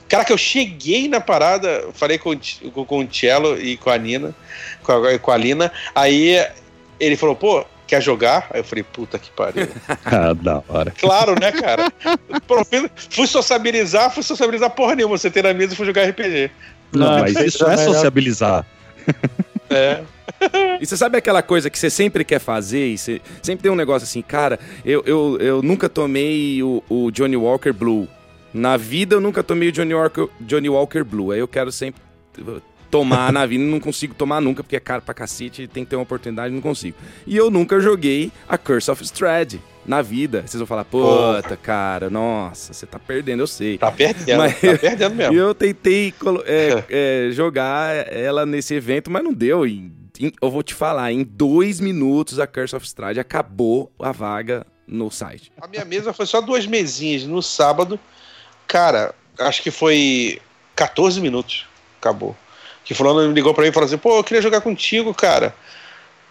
Cara, 0.07 0.23
que 0.23 0.35
eu 0.35 0.37
cheguei 0.37 1.09
na 1.09 1.19
parada, 1.19 1.89
falei 1.95 2.19
com, 2.19 2.39
com, 2.75 2.85
com 2.85 2.99
o 2.99 3.09
Cello 3.11 3.59
e 3.59 3.79
com 3.79 3.89
a 3.89 3.97
Nina, 3.97 4.35
com 4.83 4.93
a, 4.93 5.19
com 5.19 5.31
a 5.31 5.37
Lina, 5.39 5.73
aí 5.95 6.47
ele 6.99 7.17
falou, 7.17 7.35
pô, 7.35 7.65
quer 7.87 8.03
jogar? 8.03 8.49
Aí 8.51 8.61
eu 8.61 8.65
falei, 8.65 8.85
puta 8.85 9.19
que 9.19 9.31
pariu. 9.31 9.67
ah, 10.05 10.35
da 10.35 10.63
hora. 10.69 10.91
Claro, 10.91 11.35
né, 11.41 11.53
cara? 11.53 11.91
fui 13.09 13.27
sociabilizar, 13.27 14.11
fui 14.11 14.23
sociabilizar 14.23 14.69
porra 14.69 14.95
nenhuma. 14.95 15.17
Você 15.17 15.31
tem 15.31 15.43
na 15.43 15.55
mesa 15.55 15.73
e 15.73 15.77
fui 15.77 15.87
jogar 15.87 16.07
RPG. 16.07 16.51
Não, 16.93 17.13
Não 17.13 17.21
mas 17.21 17.35
isso 17.37 17.67
é 17.67 17.79
sociabilizar. 17.79 18.67
É. 19.71 20.03
E 20.81 20.87
você 20.87 20.97
sabe 20.97 21.17
aquela 21.17 21.43
coisa 21.43 21.71
que 21.71 21.79
você 21.79 21.89
sempre 21.89 22.25
quer 22.25 22.41
fazer 22.41 22.89
e 22.89 22.99
você 22.99 23.21
sempre 23.43 23.63
tem 23.63 23.71
um 23.71 23.77
negócio 23.77 24.05
assim, 24.05 24.23
cara, 24.23 24.59
eu, 24.85 25.03
eu, 25.07 25.39
eu 25.41 25.63
nunca 25.63 25.89
tomei 25.89 26.63
o, 26.63 26.83
o 26.89 27.11
Johnny 27.11 27.37
Walker 27.37 27.73
Blue. 27.73 28.09
Na 28.53 28.77
vida 28.77 29.15
eu 29.15 29.21
nunca 29.21 29.43
tomei 29.45 29.69
o 29.69 29.73
Johnny 29.73 29.95
Walker, 29.95 30.29
Johnny 30.41 30.69
Walker 30.69 31.05
Blue. 31.05 31.31
Aí 31.31 31.39
eu 31.39 31.47
quero 31.47 31.71
sempre 31.71 32.03
tomar 32.91 33.33
na 33.33 33.47
vida, 33.47 33.63
não 33.63 33.79
consigo 33.79 34.15
tomar 34.15 34.41
nunca, 34.41 34.63
porque 34.63 34.77
é 34.77 34.81
caro 34.81 35.03
pra 35.03 35.15
cacete, 35.15 35.69
tem 35.69 35.85
que 35.85 35.91
ter 35.91 35.97
uma 35.97 36.03
oportunidade, 36.03 36.53
não 36.53 36.61
consigo. 36.61 36.97
E 37.27 37.37
eu 37.37 37.51
nunca 37.51 37.81
joguei 37.81 38.33
a 38.49 38.59
Curse 38.59 38.91
of 38.91 39.03
Strahd 39.05 39.61
na 39.87 40.03
vida. 40.03 40.43
Vocês 40.47 40.59
vão 40.59 40.67
falar, 40.67 40.85
puta, 40.85 41.57
cara, 41.57 42.11
nossa, 42.11 42.73
você 42.73 42.87
tá 42.87 42.99
perdendo, 42.99 43.41
eu 43.41 43.47
sei. 43.47 43.79
Tá 43.79 43.93
perdendo, 43.93 44.39
mas, 44.39 44.61
tá 44.61 44.79
perdendo 44.79 45.15
mesmo. 45.15 45.35
E 45.35 45.37
eu 45.39 45.55
tentei 45.55 46.13
é, 46.45 46.85
é, 47.29 47.33
jogar 47.33 48.13
ela 48.13 48.45
nesse 48.45 48.75
evento, 48.75 49.11
mas 49.11 49.23
não 49.23 49.33
deu. 49.33 49.67
E, 49.67 49.93
eu 50.43 50.51
vou 50.51 50.63
te 50.63 50.75
falar, 50.75 51.13
em 51.13 51.23
dois 51.23 51.81
minutos 51.81 52.39
a 52.39 52.47
Curse 52.47 52.77
of 52.77 52.87
Strahd 52.87 53.19
acabou 53.19 53.91
a 53.99 54.13
vaga 54.13 54.67
no 54.87 55.11
site. 55.11 55.51
A 55.61 55.67
minha 55.67 55.85
mesa 55.85 56.13
foi 56.13 56.27
só 56.27 56.41
duas 56.41 56.67
mesinhas 56.67 57.25
no 57.25 57.41
sábado. 57.41 57.99
Cara, 58.67 59.15
acho 59.39 59.63
que 59.63 59.71
foi 59.71 60.41
14 60.75 61.21
minutos. 61.21 61.67
Acabou. 61.99 62.37
Que 62.85 62.95
fulano 62.95 63.33
ligou 63.33 63.55
pra 63.55 63.63
mim 63.63 63.71
e 63.71 63.73
falou 63.73 63.87
assim, 63.87 63.99
pô, 63.99 64.19
eu 64.19 64.25
queria 64.25 64.43
jogar 64.43 64.61
contigo, 64.61 65.15
cara. 65.15 65.55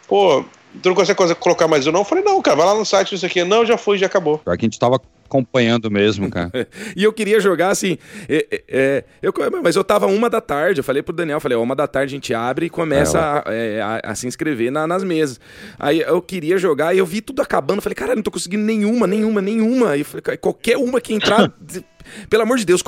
Pô, 0.07 0.43
tu 0.81 0.89
não 0.89 0.95
consegue 0.95 1.35
colocar 1.35 1.67
mais 1.67 1.88
um 1.88 1.91
não? 1.91 2.01
Eu 2.01 2.05
falei, 2.05 2.23
não, 2.23 2.41
cara, 2.41 2.57
vai 2.57 2.65
lá 2.65 2.75
no 2.75 2.85
site, 2.85 3.15
isso 3.15 3.25
aqui. 3.25 3.43
Não, 3.43 3.65
já 3.65 3.77
foi, 3.77 3.97
já 3.97 4.07
acabou. 4.07 4.39
Pior 4.39 4.57
que 4.57 4.65
a 4.65 4.67
gente 4.67 4.79
tava 4.79 4.99
acompanhando 5.29 5.91
mesmo, 5.91 6.29
cara. 6.29 6.67
e 6.97 7.03
eu 7.03 7.13
queria 7.13 7.39
jogar 7.39 7.69
assim. 7.69 7.97
É, 8.27 8.47
é, 8.51 8.63
é, 8.67 9.03
eu, 9.21 9.31
mas 9.63 9.75
eu 9.75 9.83
tava 9.83 10.07
uma 10.07 10.29
da 10.29 10.41
tarde, 10.41 10.79
eu 10.79 10.83
falei 10.83 11.03
pro 11.03 11.13
Daniel, 11.13 11.39
falei, 11.39 11.55
uma 11.55 11.75
da 11.75 11.88
tarde 11.88 12.15
a 12.15 12.17
gente 12.17 12.33
abre 12.33 12.65
e 12.65 12.69
começa 12.69 13.43
a, 13.45 13.53
é, 13.53 13.79
a, 13.79 14.12
a, 14.12 14.15
se 14.15 14.27
inscrever 14.27 14.71
na, 14.71 14.88
nas 14.88 15.03
mesas. 15.03 15.39
Aí 15.77 15.99
eu 16.01 16.21
queria 16.21 16.57
jogar 16.57 16.95
e 16.95 16.97
eu 16.97 17.05
vi 17.05 17.21
tudo 17.21 17.41
acabando, 17.41 17.81
falei, 17.81 17.95
cara, 17.95 18.15
não 18.15 18.23
tô 18.23 18.31
conseguindo 18.31 18.63
nenhuma, 18.63 19.05
nenhuma, 19.05 19.41
nenhuma. 19.41 19.95
E 19.95 20.03
falei, 20.03 20.38
qualquer 20.38 20.77
uma 20.77 20.99
que 20.99 21.13
entrar, 21.13 21.53
pelo 22.27 22.43
amor 22.43 22.57
de 22.57 22.65
Deus, 22.65 22.81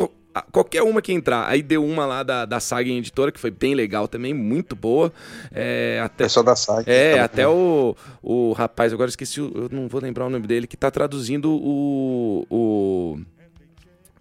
qualquer 0.52 0.84
uma 0.84 1.02
que 1.02 1.12
entrar. 1.12 1.48
Aí 1.48 1.62
deu 1.62 1.84
uma 1.84 2.06
lá 2.06 2.24
da, 2.24 2.46
da 2.46 2.60
Saga 2.60 2.90
Editora, 2.90 3.32
que 3.32 3.40
foi 3.40 3.52
bem 3.52 3.76
legal 3.76 4.08
também, 4.08 4.34
muito 4.34 4.76
boa. 4.76 5.12
É, 5.52 6.02
até, 6.04 6.26
Pessoal 6.26 6.44
da 6.44 6.56
Saga. 6.56 6.92
É, 6.92 7.20
até 7.20 7.48
o, 7.48 7.96
o 8.22 8.54
rapaz, 8.54 8.94
agora 8.94 9.10
esqueci, 9.10 9.40
eu 9.40 9.70
não 9.72 9.88
vou 9.88 10.02
lembrar 10.02 10.26
o 10.26 10.30
nome 10.30 10.48
dele, 10.48 10.68
que 10.68 10.78
tá 10.78 10.90
traduzindo 10.90 11.52
o, 11.52 12.46
o, 12.50 13.20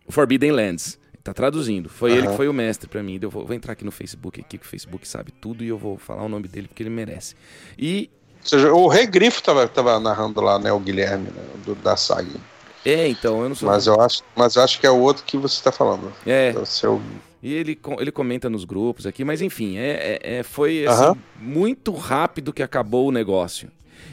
o 0.07 0.12
Forbidden 0.12 0.53
Lands. 0.53 0.99
Tá 1.23 1.35
traduzindo. 1.35 1.88
Foi 1.88 2.12
uhum. 2.12 2.18
ele 2.18 2.29
que 2.29 2.37
foi 2.37 2.49
o 2.49 2.53
mestre 2.53 2.88
para 2.88 3.03
mim. 3.03 3.18
Eu 3.20 3.31
vou, 3.31 3.44
vou, 3.44 3.55
entrar 3.55 3.75
aqui 3.75 3.85
no 3.85 3.90
Facebook, 3.90 4.40
aqui, 4.40 4.57
que 4.57 4.64
o 4.64 4.68
Facebook 4.68 5.07
sabe 5.07 5.31
tudo, 5.31 5.62
e 5.62 5.68
eu 5.68 5.77
vou 5.77 5.99
falar 5.99 6.25
o 6.25 6.29
nome 6.29 6.49
dele 6.49 6.66
porque 6.66 6.83
ele 6.83 6.90
merece. 6.90 7.35
E. 7.79 8.11
Ou 8.40 8.46
seja, 8.46 8.73
o 8.73 8.88
Rei 8.88 9.07
Grifo 9.07 9.42
tava, 9.42 9.68
tava 9.68 10.01
narrando 10.01 10.40
lá, 10.40 10.59
né? 10.59 10.73
O 10.73 10.81
Guilherme, 10.81 11.27
né, 11.27 11.42
do, 11.64 11.75
da 11.75 11.94
saga. 11.94 12.40
É, 12.85 13.09
então, 13.09 13.43
eu 13.43 13.49
não 13.49 13.57
sou. 13.57 13.69
Mas 13.69 13.87
eu 13.87 14.01
acho, 14.01 14.23
mas 14.35 14.57
eu 14.57 14.62
acho 14.62 14.81
que 14.81 14.87
é 14.87 14.90
o 14.90 14.99
outro 14.99 15.25
que 15.25 15.37
você 15.37 15.57
está 15.57 15.71
falando. 15.71 16.12
É. 16.27 16.55
O 16.57 16.64
seu... 16.64 17.01
E 17.43 17.55
ele, 17.55 17.79
ele 17.99 18.12
comenta 18.12 18.51
nos 18.51 18.64
grupos 18.64 19.07
aqui, 19.07 19.25
mas 19.25 19.40
enfim, 19.40 19.79
é, 19.79 20.19
é, 20.23 20.38
é 20.38 20.43
foi 20.43 20.87
assim, 20.87 21.19
muito 21.40 21.93
rápido 21.93 22.53
que 22.53 22.62
acabou 22.62 23.09
o 23.09 23.12
negócio. 23.12 23.71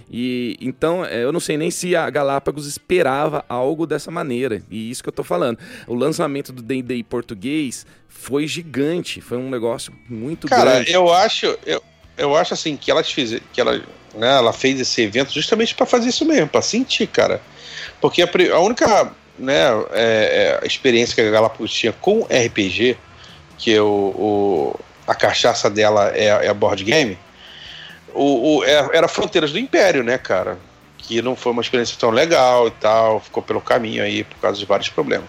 E 0.10 0.58
então 0.62 1.04
é, 1.04 1.24
eu 1.24 1.34
não 1.34 1.40
sei 1.40 1.58
nem 1.58 1.70
se 1.70 1.96
a 1.96 2.10
Galápagos 2.10 2.66
esperava 2.66 3.44
algo 3.50 3.86
dessa 3.86 4.10
maneira. 4.10 4.62
E 4.72 4.90
isso 4.90 5.04
que 5.04 5.10
eu 5.10 5.14
tô 5.14 5.24
falando. 5.24 5.60
O 5.86 5.94
lançamento 5.94 6.54
do 6.54 6.62
D&D 6.62 7.04
português 7.04 7.86
foi 8.08 8.48
gigante, 8.48 9.20
foi 9.20 9.38
um 9.38 9.50
negócio 9.50 9.94
muito 10.10 10.48
Cara, 10.48 10.76
grande. 10.76 10.94
eu 10.94 11.12
acho, 11.12 11.46
eu, 11.66 11.84
eu 12.18 12.36
acho 12.36 12.54
assim 12.54 12.78
que 12.78 12.90
ela 12.90 13.04
fez, 13.04 13.40
que 13.52 13.60
ela, 13.60 13.82
né, 14.18 14.38
ela 14.38 14.52
fez 14.52 14.80
esse 14.80 15.02
evento 15.02 15.32
justamente 15.34 15.74
para 15.76 15.86
fazer 15.86 16.10
isso 16.10 16.26
mesmo, 16.26 16.48
para 16.48 16.62
sentir, 16.62 17.08
cara. 17.08 17.42
Porque 18.02 18.22
a, 18.22 18.30
a 18.54 18.60
única, 18.60 19.12
né, 19.38 19.66
é, 19.92 20.60
é, 20.62 20.68
experiência 20.68 21.16
que 21.16 21.22
a 21.22 21.32
Galápagos 21.32 21.72
tinha 21.72 21.94
com 21.94 22.24
RPG, 22.24 22.98
que 23.58 23.74
é 23.74 23.82
o, 23.82 23.86
o- 23.86 24.80
a 25.08 25.16
cachaça 25.16 25.70
dela 25.70 26.12
é, 26.16 26.26
é 26.26 26.48
a 26.50 26.54
board 26.54 26.84
game, 26.84 27.18
o, 28.14 28.58
o- 28.58 28.64
é- 28.64 28.90
era 28.94 29.08
Fronteiras 29.08 29.52
do 29.52 29.60
Império, 29.60 30.04
né, 30.04 30.18
cara? 30.18 30.58
Que 30.98 31.22
não 31.22 31.36
foi 31.36 31.52
uma 31.54 31.62
experiência 31.62 31.96
tão 31.98 32.10
legal 32.10 32.68
e 32.68 32.72
tal, 32.72 33.20
ficou 33.22 33.42
pelo 33.42 33.62
caminho 33.62 34.04
aí 34.04 34.24
por 34.24 34.38
causa 34.38 34.60
de 34.60 34.66
vários 34.66 34.90
problemas. 34.90 35.28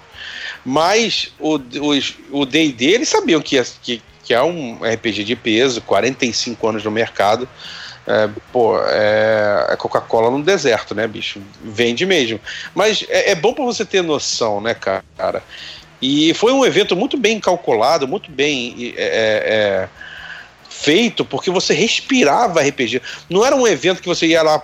Mas 0.64 1.32
o 1.38 1.56
D&D, 1.58 2.84
eles 2.86 3.08
sabiam 3.08 3.40
que, 3.40 3.62
que, 3.82 4.02
que 4.24 4.34
é 4.34 4.42
um 4.42 4.80
RPG 4.82 5.24
de 5.24 5.36
peso, 5.36 5.80
45 5.82 6.68
anos 6.68 6.84
no 6.84 6.90
mercado. 6.90 7.48
É, 8.10 8.26
pô, 8.50 8.80
é, 8.86 9.66
é 9.68 9.76
Coca-Cola 9.76 10.30
no 10.30 10.42
deserto, 10.42 10.94
né, 10.94 11.06
bicho? 11.06 11.42
Vende 11.62 12.06
mesmo. 12.06 12.40
Mas 12.74 13.04
é, 13.06 13.32
é 13.32 13.34
bom 13.34 13.52
pra 13.52 13.64
você 13.64 13.84
ter 13.84 14.02
noção, 14.02 14.62
né, 14.62 14.74
cara? 14.74 15.42
E 16.00 16.32
foi 16.32 16.52
um 16.52 16.64
evento 16.64 16.96
muito 16.96 17.18
bem 17.18 17.38
calculado, 17.38 18.08
muito 18.08 18.30
bem 18.30 18.94
é, 18.96 19.02
é, 19.04 19.88
feito, 20.70 21.22
porque 21.22 21.50
você 21.50 21.74
respirava 21.74 22.62
RPG. 22.62 23.02
Não 23.28 23.44
era 23.44 23.54
um 23.54 23.68
evento 23.68 24.00
que 24.00 24.08
você 24.08 24.26
ia 24.26 24.42
lá 24.42 24.58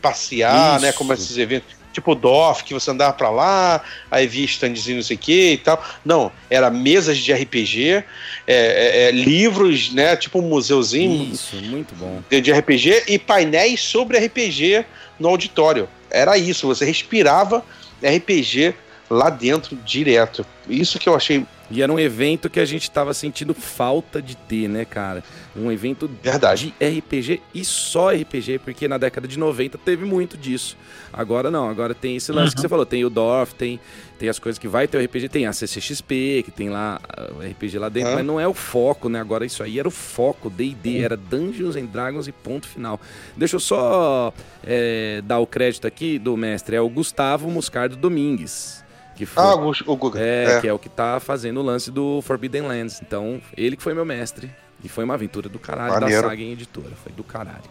passear, 0.00 0.76
Isso. 0.76 0.86
né? 0.86 0.92
Como 0.92 1.12
esses 1.12 1.36
eventos. 1.36 1.74
Tipo 1.94 2.14
DOF, 2.16 2.64
que 2.64 2.74
você 2.74 2.90
andava 2.90 3.12
pra 3.12 3.30
lá, 3.30 3.80
aí 4.10 4.26
via 4.26 4.44
standzinho 4.44 4.96
não 4.96 5.02
sei 5.02 5.16
o 5.16 5.18
que 5.18 5.52
e 5.52 5.58
tal. 5.58 5.82
Não, 6.04 6.30
era 6.50 6.68
mesas 6.68 7.16
de 7.18 7.32
RPG, 7.32 7.88
é, 7.92 8.04
é, 8.46 9.02
é, 9.04 9.10
livros, 9.12 9.94
né? 9.94 10.16
Tipo 10.16 10.40
um 10.40 10.48
museuzinho 10.48 11.32
Isso, 11.32 11.56
muito 11.56 11.94
bom. 11.94 12.20
de 12.28 12.40
de 12.40 12.52
RPG 12.52 13.04
e 13.06 13.18
painéis 13.18 13.80
sobre 13.80 14.18
RPG 14.18 14.84
no 15.18 15.28
auditório. 15.28 15.88
Era 16.10 16.36
isso, 16.36 16.66
você 16.66 16.84
respirava 16.84 17.64
RPG 18.02 18.74
lá 19.08 19.30
dentro 19.30 19.76
direto. 19.76 20.44
Isso 20.68 20.98
que 20.98 21.08
eu 21.08 21.14
achei 21.14 21.46
E 21.74 21.82
era 21.82 21.92
um 21.92 21.98
evento 21.98 22.48
que 22.48 22.60
a 22.60 22.64
gente 22.64 22.88
tava 22.88 23.12
sentindo 23.12 23.52
falta 23.52 24.22
de 24.22 24.36
ter, 24.36 24.68
né, 24.68 24.84
cara? 24.84 25.24
Um 25.56 25.72
evento 25.72 26.08
verdade. 26.22 26.72
de 26.78 27.00
RPG 27.00 27.42
e 27.52 27.64
só 27.64 28.12
RPG, 28.12 28.60
porque 28.60 28.86
na 28.86 28.96
década 28.96 29.26
de 29.26 29.36
90 29.36 29.76
teve 29.78 30.04
muito 30.04 30.36
disso. 30.36 30.76
Agora 31.12 31.50
não, 31.50 31.68
agora 31.68 31.92
tem 31.92 32.14
esse 32.14 32.30
lance 32.30 32.54
que 32.54 32.60
você 32.60 32.68
falou, 32.68 32.86
tem 32.86 33.04
o 33.04 33.10
Dorf, 33.10 33.56
tem, 33.56 33.80
tem 34.20 34.28
as 34.28 34.38
coisas 34.38 34.56
que 34.56 34.68
vai 34.68 34.86
ter 34.86 34.98
o 34.98 35.04
RPG, 35.04 35.28
tem 35.28 35.46
a 35.46 35.52
CCXP, 35.52 36.44
que 36.44 36.52
tem 36.52 36.70
lá 36.70 37.00
ah, 37.08 37.32
o 37.36 37.40
RPG 37.40 37.76
lá 37.76 37.88
dentro, 37.88 38.12
Hã? 38.12 38.14
mas 38.14 38.24
não 38.24 38.38
é 38.38 38.46
o 38.46 38.54
foco, 38.54 39.08
né? 39.08 39.20
Agora 39.20 39.44
isso 39.44 39.60
aí 39.60 39.76
era 39.76 39.88
o 39.88 39.90
foco, 39.90 40.48
D&D, 40.48 40.98
era 40.98 41.16
Dungeons 41.16 41.74
and 41.74 41.86
Dragons 41.86 42.28
e 42.28 42.32
ponto 42.32 42.68
final. 42.68 43.00
Deixa 43.36 43.56
eu 43.56 43.60
só 43.60 44.32
é, 44.62 45.20
dar 45.24 45.40
o 45.40 45.46
crédito 45.46 45.88
aqui 45.88 46.20
do 46.20 46.36
mestre, 46.36 46.76
é 46.76 46.80
o 46.80 46.88
Gustavo 46.88 47.50
Moscardo 47.50 47.96
Domingues. 47.96 48.84
Que 49.16 49.24
foi, 49.26 49.42
Ah, 49.42 49.54
o, 49.54 49.70
o 49.86 49.96
Guga. 49.96 50.20
é, 50.20 50.56
É. 50.56 50.60
que 50.60 50.68
é 50.68 50.72
o 50.72 50.78
que 50.78 50.88
tá 50.88 51.20
fazendo 51.20 51.60
o 51.60 51.62
lance 51.62 51.90
do 51.90 52.20
Forbidden 52.22 52.62
Lands. 52.62 53.00
Então, 53.00 53.40
ele 53.56 53.76
que 53.76 53.82
foi 53.82 53.94
meu 53.94 54.04
mestre. 54.04 54.50
E 54.82 54.88
foi 54.88 55.04
uma 55.04 55.14
aventura 55.14 55.48
do 55.48 55.58
caralho 55.58 55.94
Maneiro. 55.94 56.22
da 56.22 56.28
saga 56.28 56.42
em 56.42 56.52
editora. 56.52 56.90
Foi 57.02 57.12
do 57.12 57.24
caralho. 57.24 57.62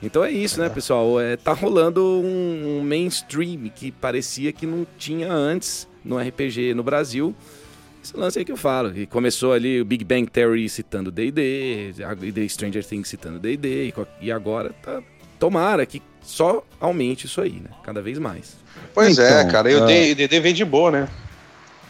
Então 0.00 0.24
é 0.24 0.30
isso, 0.30 0.60
né, 0.60 0.68
pessoal? 0.68 1.20
É, 1.20 1.36
tá 1.36 1.52
rolando 1.52 2.00
um, 2.02 2.78
um 2.78 2.82
mainstream 2.82 3.68
que 3.74 3.90
parecia 3.90 4.52
que 4.52 4.64
não 4.64 4.86
tinha 4.96 5.30
antes 5.30 5.88
no 6.04 6.16
RPG 6.18 6.72
no 6.74 6.82
Brasil. 6.84 7.34
Esse 8.02 8.16
lance 8.16 8.38
aí 8.38 8.44
que 8.44 8.52
eu 8.52 8.56
falo. 8.56 8.96
E 8.96 9.06
começou 9.06 9.52
ali 9.52 9.80
o 9.80 9.84
Big 9.84 10.04
Bang 10.04 10.30
Theory 10.30 10.68
citando 10.68 11.10
D&D, 11.10 11.92
e 12.22 12.32
The 12.32 12.48
Stranger 12.48 12.84
Things 12.84 13.08
citando 13.08 13.38
D&D, 13.40 13.92
e 14.20 14.30
agora 14.32 14.72
tá... 14.80 15.02
Tomara 15.38 15.84
que 15.84 16.00
só 16.22 16.64
aumente 16.80 17.26
isso 17.26 17.40
aí, 17.40 17.54
né? 17.54 17.70
Cada 17.82 18.00
vez 18.00 18.18
mais. 18.18 18.56
Pois 18.94 19.18
é, 19.18 19.40
Então, 19.40 19.52
cara. 19.52 19.70
E 19.70 20.12
o 20.12 20.14
DD 20.16 20.40
vem 20.40 20.54
de 20.54 20.64
boa, 20.64 20.90
né? 20.90 21.08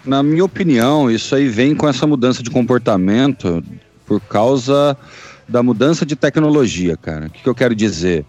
Na 0.05 0.23
minha 0.23 0.45
opinião, 0.45 1.11
isso 1.11 1.35
aí 1.35 1.49
vem 1.49 1.75
com 1.75 1.88
essa 1.88 2.07
mudança 2.07 2.43
de 2.43 2.51
comportamento 2.51 3.62
por 4.07 4.21
causa 4.21 4.97
da 5.47 5.62
mudança 5.62 6.05
de 6.05 6.14
tecnologia, 6.14 6.97
cara. 6.97 7.27
O 7.27 7.31
que, 7.31 7.43
que 7.43 7.49
eu 7.49 7.55
quero 7.55 7.75
dizer? 7.75 8.25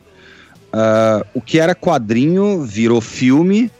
Ah, 0.72 1.26
o 1.34 1.42
que 1.42 1.60
era 1.60 1.76
quadrinho 1.76 2.62
virou 2.62 3.02
filme, 3.02 3.72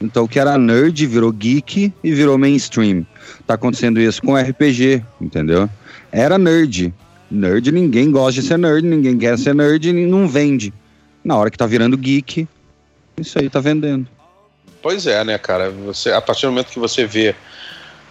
então 0.00 0.24
o 0.24 0.28
que 0.28 0.38
era 0.38 0.58
nerd 0.58 1.06
virou 1.06 1.32
geek 1.32 1.92
e 2.02 2.12
virou 2.12 2.36
mainstream. 2.36 3.06
Tá 3.46 3.54
acontecendo 3.54 4.00
isso 4.00 4.20
com 4.22 4.36
RPG, 4.36 5.02
entendeu? 5.20 5.68
Era 6.10 6.36
nerd. 6.38 6.92
Nerd, 7.30 7.72
ninguém 7.72 8.10
gosta 8.10 8.40
de 8.40 8.46
ser 8.46 8.58
nerd, 8.58 8.86
ninguém 8.86 9.16
quer 9.16 9.38
ser 9.38 9.54
nerd 9.54 9.88
e 9.88 10.06
não 10.06 10.28
vende. 10.28 10.72
Na 11.24 11.36
hora 11.36 11.50
que 11.50 11.56
tá 11.56 11.66
virando 11.66 11.96
geek, 11.96 12.46
isso 13.18 13.38
aí 13.38 13.48
tá 13.50 13.60
vendendo. 13.60 14.06
Pois 14.82 15.06
é, 15.06 15.22
né, 15.24 15.38
cara? 15.38 15.70
Você, 15.70 16.10
a 16.10 16.20
partir 16.20 16.42
do 16.46 16.50
momento 16.52 16.68
que 16.68 16.78
você 16.78 17.04
vê 17.06 17.34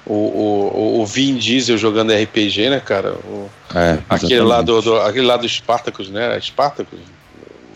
o, 0.05 0.13
o, 0.13 1.01
o 1.01 1.05
Vin 1.05 1.35
Diesel 1.35 1.77
jogando 1.77 2.13
RPG, 2.13 2.69
né, 2.69 2.79
cara? 2.79 3.13
O- 3.13 3.49
É, 3.75 3.99
aquele, 4.09 4.39
lá 4.41 4.61
do, 4.61 4.81
do- 4.81 4.99
aquele 5.01 5.25
lá 5.25 5.37
do 5.37 5.47
Spartacus, 5.47 6.09
né? 6.09 6.39
Spartacus? 6.39 6.99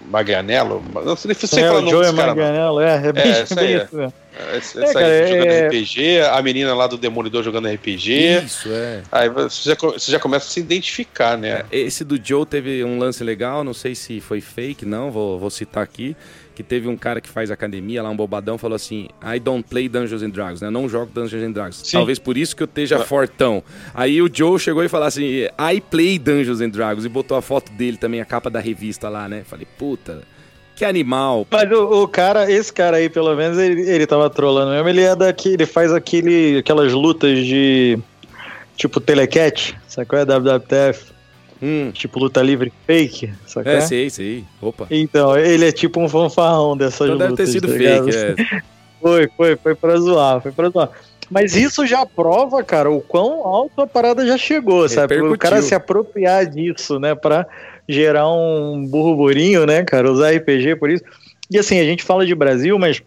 Maganello? 0.08 0.84
Não 1.04 1.16
sei 1.16 1.34
se 1.34 1.48
você 1.48 1.62
É, 1.62 1.68
fala 1.68 1.80
o 1.80 1.82
o 1.82 1.86
nome 1.86 1.92
Joey 1.92 2.04
desse 2.06 2.16
cara. 2.16 2.28
não. 2.36 2.36
Manganiello, 2.36 2.80
é, 2.80 3.08
é 3.08 3.12
bem, 3.12 3.24
É, 3.24 3.30
essa 3.40 3.60
aí 3.60 3.68
bem 3.68 3.76
é. 3.76 3.84
isso 3.84 3.96
mesmo. 3.96 4.14
Esse, 4.56 4.80
É, 4.84 4.94
cara, 4.94 5.06
aí 5.08 5.28
jogando 5.28 5.48
é- 5.52 5.68
RPG, 5.68 6.20
a 6.32 6.42
menina 6.42 6.74
lá 6.76 6.88
do 6.88 6.98
Demolidor 6.98 7.42
jogando 7.44 7.68
RPG. 7.68 8.44
Isso, 8.46 8.70
é. 8.72 9.02
Aí 9.12 9.30
você 9.30 9.70
já, 9.72 9.76
você 9.76 10.12
já 10.12 10.20
começa 10.20 10.46
a 10.46 10.50
se 10.50 10.60
identificar, 10.60 11.38
né? 11.38 11.64
Esse 11.72 12.04
do 12.04 12.20
Joe 12.24 12.46
teve 12.46 12.84
um 12.84 13.00
lance 13.00 13.24
legal, 13.24 13.64
não 13.64 13.74
sei 13.74 13.96
se 13.96 14.20
foi 14.22 14.42
fake, 14.42 14.86
não, 14.86 15.10
vou, 15.12 15.40
vou 15.40 15.50
citar 15.50 15.84
aqui. 15.84 16.16
Que 16.56 16.64
teve 16.64 16.88
um 16.88 16.96
cara 16.96 17.20
que 17.20 17.30
faz 17.30 17.52
academia 17.52 18.02
lá, 18.02 18.10
um 18.10 18.16
bobadão, 18.16 18.58
falou 18.58 18.76
assim: 18.76 19.10
I 19.22 19.40
don't 19.40 19.68
play 19.68 19.90
Dungeons 19.90 20.24
and 20.24 20.30
Dragons, 20.30 20.62
né? 20.62 20.68
Eu 20.68 20.72
não 20.72 20.88
jogo 20.88 21.12
Dungeons 21.14 21.44
and 21.44 21.52
Dragons. 21.52 21.82
Sim. 21.84 21.98
Talvez 21.98 22.18
por 22.18 22.38
isso 22.38 22.56
que 22.56 22.64
eu 22.64 22.66
esteja 22.66 23.00
fortão. 23.00 23.62
Aí 23.94 24.22
o 24.22 24.30
Joe 24.34 24.58
chegou 24.58 24.84
e 24.84 24.90
falou 24.90 25.08
assim: 25.08 25.44
I 25.60 25.82
play 25.82 26.18
Dungeons 26.18 26.62
and 26.62 26.70
Dragons 26.70 27.06
e 27.06 27.10
botou 27.10 27.38
a 27.38 27.42
foto 27.42 27.72
dele 27.74 27.98
também, 27.98 28.22
a 28.22 28.26
capa 28.26 28.50
da 28.50 28.60
revista 28.60 29.10
lá, 29.10 29.28
né? 29.28 29.44
Falei, 29.46 29.68
puta, 29.78 30.22
que 30.76 30.86
animal. 30.86 31.46
Mas 31.50 31.72
o, 31.72 32.04
o 32.04 32.08
cara, 32.08 32.52
esse 32.52 32.72
cara 32.72 32.98
aí, 32.98 33.10
pelo 33.10 33.36
menos, 33.36 33.58
ele, 33.58 33.82
ele 33.90 34.08
tava 34.08 34.30
trolando 34.30 34.72
mesmo. 34.72 34.90
Ele 34.90 35.02
é 35.02 35.16
daqui, 35.16 35.50
ele 35.54 35.66
faz 35.66 35.92
aquele, 35.92 36.60
aquelas 36.60 36.94
lutas 36.94 37.38
de 37.46 38.00
tipo 38.76 39.00
telecat, 39.00 39.76
sabe 39.88 40.08
qual 40.08 40.22
é? 40.22 40.26
WWTF, 40.26 41.14
Hum, 41.66 41.92
tipo 41.92 42.20
luta 42.20 42.44
livre 42.44 42.72
fake, 42.86 43.34
sabe 43.48 43.70
é, 43.72 43.76
é? 43.78 43.82
sei, 43.82 44.10
sei. 44.12 44.44
Opa. 44.62 44.86
Então, 44.92 45.36
ele 45.36 45.68
é 45.68 45.72
tipo 45.72 46.00
um 46.00 46.08
fanfarrão 46.08 46.78
dessas 46.78 47.10
Então 47.10 47.14
lutas. 47.28 47.30
deve 47.30 47.36
ter 47.38 47.48
sido 47.48 47.68
tá 47.68 47.74
ligado? 47.74 48.12
fake, 48.12 48.42
é. 48.56 48.62
Foi, 49.02 49.30
foi, 49.38 49.56
foi 49.56 49.76
pra 49.76 49.98
zoar, 49.98 50.42
foi 50.42 50.52
pra 50.52 50.70
zoar. 50.70 50.90
Mas 51.30 51.56
isso 51.56 51.86
já 51.86 52.06
prova, 52.06 52.64
cara, 52.64 52.90
o 52.90 53.02
quão 53.02 53.46
alto 53.46 53.82
a 53.82 53.86
parada 53.88 54.26
já 54.26 54.36
chegou, 54.38 54.88
sabe? 54.90 55.22
O 55.22 55.38
cara 55.38 55.62
se 55.62 55.76
apropriar 55.76 56.46
disso, 56.48 57.00
né, 57.00 57.14
pra 57.14 57.46
gerar 57.88 58.28
um 58.32 58.84
burburinho, 58.88 59.66
né, 59.66 59.84
cara, 59.84 60.12
usar 60.12 60.32
RPG 60.32 60.76
por 60.78 60.90
isso. 60.90 61.04
E 61.52 61.60
assim, 61.60 61.80
a 61.80 61.84
gente 61.84 62.04
fala 62.04 62.26
de 62.26 62.34
Brasil, 62.34 62.80
mas 62.80 63.02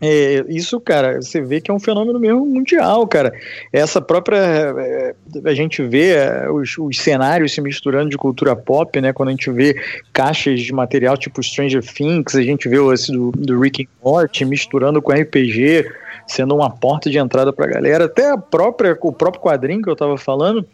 é, 0.00 0.44
isso, 0.48 0.80
cara, 0.80 1.20
você 1.20 1.40
vê 1.40 1.60
que 1.60 1.70
é 1.70 1.74
um 1.74 1.80
fenômeno 1.80 2.20
mesmo 2.20 2.46
mundial, 2.46 3.06
cara. 3.06 3.32
Essa 3.72 4.00
própria. 4.00 4.36
é, 4.36 5.14
a 5.44 5.54
gente 5.54 5.82
vê 5.82 6.12
é, 6.12 6.48
os, 6.48 6.78
os 6.78 6.98
cenários 6.98 7.52
se 7.52 7.60
misturando 7.60 8.08
de 8.08 8.16
cultura 8.16 8.54
pop, 8.54 9.00
né? 9.00 9.12
Quando 9.12 9.30
a 9.30 9.32
gente 9.32 9.50
vê 9.50 9.74
caixas 10.12 10.60
de 10.60 10.72
material 10.72 11.16
tipo 11.16 11.42
Stranger 11.42 11.82
Things, 11.82 12.36
a 12.36 12.42
gente 12.42 12.68
vê 12.68 12.78
o 12.78 12.92
esse 12.92 13.10
do, 13.10 13.32
do 13.32 13.58
Rick 13.60 13.82
and 13.82 13.88
Morty 14.04 14.44
misturando 14.44 15.02
com 15.02 15.12
RPG, 15.12 15.90
sendo 16.28 16.54
uma 16.54 16.70
porta 16.70 17.10
de 17.10 17.18
entrada 17.18 17.52
pra 17.52 17.66
galera. 17.66 18.04
Até 18.04 18.30
a 18.30 18.38
própria, 18.38 18.96
o 19.00 19.12
próprio 19.12 19.42
quadrinho 19.42 19.82
que 19.82 19.90
eu 19.90 19.96
tava 19.96 20.16
falando. 20.16 20.64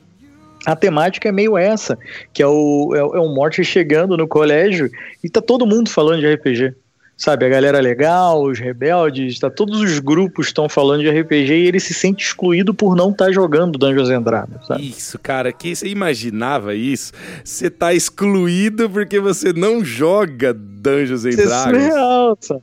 A 0.67 0.75
temática 0.75 1.29
é 1.29 1.33
meio 1.33 1.59
essa, 1.59 1.99
que 2.33 2.43
é 2.43 2.47
o, 2.47 2.95
é, 2.95 2.99
é 2.99 3.21
o 3.21 3.29
Morty 3.35 3.63
chegando 3.63 4.17
no 4.17 4.27
colégio 4.27 4.91
e 5.23 5.29
tá 5.29 5.43
todo 5.43 5.67
mundo 5.67 5.91
falando 5.91 6.21
de 6.21 6.35
RPG. 6.35 6.75
Sabe, 7.17 7.47
a 7.47 7.49
galera 7.49 7.81
legal, 7.81 8.43
os 8.43 8.59
rebeldes, 8.59 9.39
tá, 9.39 9.51
todos 9.51 9.81
os 9.81 9.99
grupos 9.99 10.49
estão 10.49 10.69
falando 10.69 11.03
de 11.03 11.11
RPG 11.11 11.53
e 11.53 11.67
ele 11.69 11.81
se 11.81 11.95
sente 11.95 12.25
excluído 12.25 12.75
por 12.75 12.97
não 12.97 13.11
estar 13.11 13.27
tá 13.27 13.33
jogando 13.33 13.79
Dungeons 13.79 14.11
and 14.11 14.23
Dragons, 14.23 14.67
sabe? 14.67 14.89
Isso, 14.89 15.19
cara, 15.19 15.53
que 15.53 15.75
você 15.75 15.89
imaginava 15.89 16.75
isso? 16.75 17.13
Você 17.45 17.71
tá 17.71 17.95
excluído 17.95 18.91
porque 18.91 19.21
você 19.21 19.53
não 19.53 19.85
joga 19.85 20.53
Dungeons 20.53 21.25
and 21.25 21.31
isso 21.31 21.47
Dragons. 21.47 21.83
É 21.83 21.91
surreal, 21.91 22.39
sabe? 22.41 22.63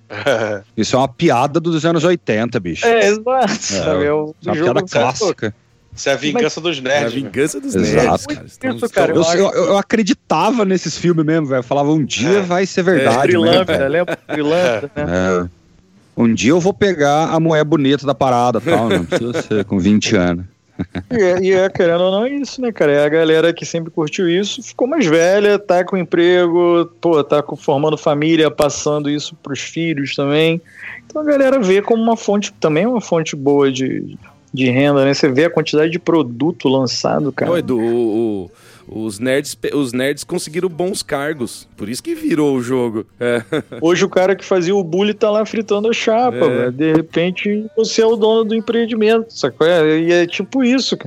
isso 0.75 0.95
é 0.95 0.99
uma 0.99 1.07
piada 1.07 1.59
dos 1.59 1.85
anos 1.85 2.03
80, 2.03 2.59
bicho. 2.59 2.85
É, 2.85 3.07
exato, 3.07 3.43
é, 3.43 3.47
sabe? 3.47 4.05
É, 4.05 4.13
o 4.13 4.35
uma 4.43 4.53
piada 4.53 4.81
clássica. 4.83 5.55
Isso 5.95 6.09
é 6.09 6.13
a 6.13 6.15
vingança 6.15 6.61
Mas, 6.61 6.77
dos 6.77 6.81
nerds. 6.81 7.03
É 7.03 7.05
a 7.05 7.09
vingança 7.09 7.59
dos 7.59 7.75
nerds, 7.75 8.25
cara. 8.25 8.75
Isso, 8.75 8.89
cara 8.89 9.13
eu, 9.13 9.23
eu, 9.23 9.51
eu, 9.51 9.77
acreditava 9.77 10.63
nesses 10.63 10.97
filmes 10.97 11.25
mesmo, 11.25 11.47
velho. 11.47 11.59
Eu 11.59 11.63
falava, 11.63 11.91
um 11.91 12.03
dia 12.03 12.39
é. 12.39 12.41
vai 12.41 12.65
ser 12.65 12.83
verdade. 12.83 13.35
É, 13.35 13.39
lembra? 13.39 13.89
né? 13.89 15.47
É. 15.47 15.49
Um 16.15 16.33
dia 16.33 16.51
eu 16.51 16.59
vou 16.59 16.73
pegar 16.73 17.29
a 17.29 17.39
mulher 17.39 17.63
bonita 17.63 18.05
da 18.05 18.13
parada 18.13 18.61
tal, 18.61 18.89
não 18.89 19.05
precisa 19.05 19.41
ser 19.41 19.65
com 19.65 19.79
20 19.79 20.15
anos. 20.15 20.45
E 21.11 21.21
é, 21.21 21.41
e 21.41 21.51
é, 21.51 21.69
querendo 21.69 22.01
ou 22.01 22.11
não, 22.11 22.25
é 22.25 22.29
isso, 22.29 22.61
né, 22.61 22.71
cara? 22.71 22.91
É 22.91 23.05
a 23.05 23.09
galera 23.09 23.53
que 23.53 23.65
sempre 23.65 23.91
curtiu 23.91 24.29
isso, 24.29 24.63
ficou 24.63 24.87
mais 24.87 25.05
velha, 25.05 25.59
tá 25.59 25.83
com 25.83 25.97
emprego, 25.97 26.89
pô, 26.99 27.23
tá 27.23 27.43
formando 27.57 27.97
família, 27.97 28.49
passando 28.49 29.09
isso 29.09 29.35
pros 29.43 29.59
filhos 29.59 30.15
também. 30.15 30.61
Então 31.05 31.21
a 31.21 31.25
galera 31.25 31.59
vê 31.59 31.81
como 31.81 32.01
uma 32.01 32.17
fonte, 32.17 32.51
também 32.53 32.85
uma 32.85 33.01
fonte 33.01 33.35
boa 33.35 33.71
de, 33.71 34.17
de 34.53 34.69
renda, 34.69 35.05
né? 35.05 35.13
Você 35.13 35.29
vê 35.29 35.45
a 35.45 35.49
quantidade 35.49 35.91
de 35.91 35.99
produto 35.99 36.67
lançado, 36.67 37.31
cara. 37.31 37.51
Doido, 37.51 37.77
o, 37.77 38.51
o, 38.87 39.05
os, 39.05 39.19
nerds, 39.19 39.57
os 39.73 39.93
nerds 39.93 40.23
conseguiram 40.23 40.67
bons 40.67 41.01
cargos, 41.01 41.67
por 41.77 41.87
isso 41.87 42.03
que 42.03 42.13
virou 42.13 42.55
o 42.55 42.61
jogo. 42.61 43.05
É. 43.19 43.43
Hoje 43.81 44.03
o 44.03 44.09
cara 44.09 44.35
que 44.35 44.43
fazia 44.43 44.75
o 44.75 44.83
bully 44.83 45.13
tá 45.13 45.29
lá 45.29 45.45
fritando 45.45 45.89
a 45.89 45.93
chapa, 45.93 46.45
é. 46.45 46.71
de 46.71 46.93
repente 46.93 47.65
você 47.75 48.01
é 48.01 48.05
o 48.05 48.15
dono 48.15 48.43
do 48.43 48.55
empreendimento, 48.55 49.33
sacou? 49.33 49.67
E 49.67 50.11
é 50.11 50.27
tipo 50.27 50.63
isso, 50.63 50.97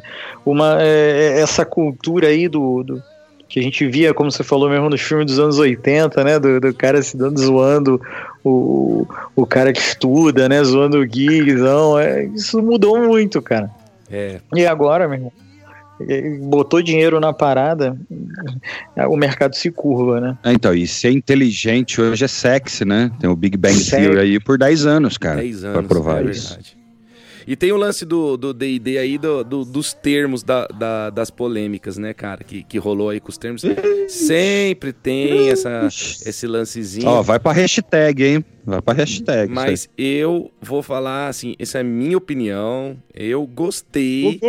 uma, 0.45 0.83
é, 0.83 1.37
é, 1.37 1.41
essa 1.41 1.65
cultura 1.65 2.29
aí 2.29 2.49
do, 2.49 2.83
do 2.83 3.03
que 3.49 3.61
a 3.61 3.63
gente 3.63 3.87
via, 3.87 4.13
como 4.13 4.31
você 4.31 4.43
falou 4.43 4.69
mesmo, 4.69 4.89
nos 4.89 5.01
filmes 5.01 5.27
dos 5.27 5.39
anos 5.39 5.59
80, 5.59 6.25
né? 6.25 6.39
Do, 6.39 6.61
do 6.61 6.75
cara 6.75 7.03
se 7.03 7.17
dando 7.17 7.39
zoando 7.41 8.01
o, 8.43 9.07
o 9.37 9.47
cara 9.47 9.73
que 9.73 9.81
estuda, 9.81 10.49
né? 10.49 10.63
Zoando 10.65 10.99
o 10.99 11.07
geekzão. 11.07 11.99
É, 11.99 12.25
isso 12.25 12.63
mudou 12.63 12.99
muito, 13.01 13.41
cara. 13.41 13.71
É. 14.11 14.41
E 14.55 14.67
agora, 14.67 15.07
meu 15.07 15.17
irmão? 15.17 15.33
botou 16.41 16.83
dinheiro 16.83 17.21
na 17.21 17.33
parada, 17.33 17.97
o 19.09 19.17
mercado 19.17 19.55
se 19.55 19.71
curva, 19.71 20.21
né? 20.21 20.39
É, 20.43 20.53
então, 20.53 20.75
e 20.75 20.87
ser 20.87 21.13
inteligente 21.13 22.01
hoje 22.01 22.25
é 22.25 22.29
sexy, 22.29 22.85
né? 22.85 23.11
Tem 23.21 23.31
o 23.31 23.37
Big 23.37 23.57
Bang 23.57 23.79
Theory 23.79 24.19
aí 24.19 24.41
por 24.41 24.59
10 24.59 24.87
anos, 24.87 25.17
cara. 25.17 25.37
10 25.41 25.65
anos, 25.65 25.79
pra 25.79 25.89
provar 25.89 26.27
é 26.27 26.31
isso. 26.31 26.59
E 27.47 27.57
tem 27.57 27.73
o 27.73 27.77
lance 27.77 28.05
do 28.05 28.53
D&D 28.53 28.99
aí, 28.99 29.19
do, 29.19 29.45
do, 29.45 29.65
dos 29.65 29.93
termos 29.93 30.43
da, 30.43 30.67
da, 30.67 31.11
das 31.11 31.31
polêmicas, 31.31 31.99
né, 31.99 32.15
cara? 32.15 32.45
Que, 32.45 32.63
que 32.63 32.79
rolou 32.79 33.11
aí 33.11 33.21
com 33.21 33.29
os 33.29 33.39
termos. 33.39 33.63
Sempre 34.09 34.93
tem 34.93 35.51
essa, 35.51 35.87
esse 35.87 36.47
lancezinho. 36.47 37.09
Ó, 37.09 37.23
vai 37.23 37.39
pra 37.39 37.53
hashtag, 37.53 38.25
hein? 38.25 38.45
Vai 38.65 38.81
pra 38.81 38.95
hashtag. 38.95 39.53
Mas 39.53 39.89
eu 39.97 40.51
vou 40.61 40.83
falar 40.83 41.29
assim, 41.29 41.55
essa 41.59 41.79
é 41.79 41.81
a 41.83 41.85
minha 41.85 42.17
opinião. 42.17 42.97
Eu 43.15 43.47
gostei. 43.47 44.41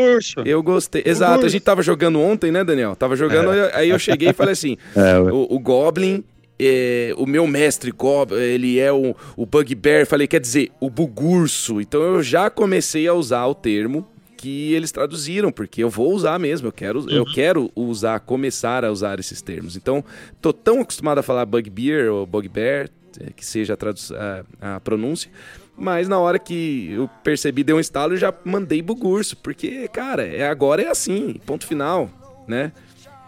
Eu 0.45 0.63
gostei. 0.63 1.03
Exato, 1.05 1.45
a 1.45 1.49
gente 1.49 1.63
tava 1.63 1.81
jogando 1.81 2.19
ontem, 2.19 2.51
né, 2.51 2.63
Daniel? 2.63 2.95
Tava 2.95 3.15
jogando, 3.15 3.51
é. 3.53 3.71
aí 3.73 3.89
eu 3.89 3.99
cheguei 3.99 4.29
e 4.29 4.33
falei 4.33 4.53
assim: 4.53 4.77
é, 4.95 5.19
o, 5.19 5.47
o 5.49 5.59
Goblin 5.59 6.23
é, 6.59 7.13
o 7.17 7.25
meu 7.25 7.45
mestre 7.47 7.91
Gob, 7.91 8.33
ele 8.33 8.79
é 8.79 8.91
o, 8.91 9.15
o 9.35 9.45
Bugbear, 9.45 10.05
falei, 10.05 10.27
quer 10.27 10.39
dizer, 10.39 10.71
o 10.79 10.89
Bugurso. 10.89 11.81
Então 11.81 12.01
eu 12.01 12.23
já 12.23 12.49
comecei 12.49 13.07
a 13.07 13.13
usar 13.13 13.45
o 13.45 13.55
termo 13.55 14.07
que 14.37 14.73
eles 14.73 14.91
traduziram, 14.91 15.51
porque 15.51 15.83
eu 15.83 15.89
vou 15.89 16.13
usar 16.13 16.37
mesmo, 16.37 16.67
eu 16.67 16.71
quero, 16.71 16.99
uhum. 16.99 17.09
eu 17.09 17.25
quero 17.25 17.71
usar, 17.75 18.19
começar 18.19 18.85
a 18.85 18.91
usar 18.91 19.19
esses 19.19 19.41
termos. 19.41 19.75
Então, 19.75 20.03
tô 20.39 20.53
tão 20.53 20.81
acostumado 20.81 21.17
a 21.17 21.23
falar 21.23 21.45
Bugbear 21.45 22.11
ou 22.11 22.25
Bugbear, 22.25 22.89
é, 23.19 23.31
que 23.31 23.45
seja 23.45 23.75
a, 23.75 24.43
a, 24.61 24.75
a 24.75 24.79
pronúncia, 24.79 25.31
mas 25.77 26.07
na 26.07 26.19
hora 26.19 26.37
que 26.37 26.91
eu 26.91 27.09
percebi, 27.23 27.63
deu 27.63 27.77
um 27.77 27.79
estalo, 27.79 28.13
eu 28.13 28.17
já 28.17 28.33
mandei 28.43 28.81
Bugurso, 28.81 29.35
porque, 29.37 29.87
cara, 29.87 30.25
é, 30.25 30.47
agora 30.47 30.81
é 30.81 30.89
assim, 30.89 31.39
ponto 31.45 31.65
final, 31.65 32.09
né? 32.47 32.71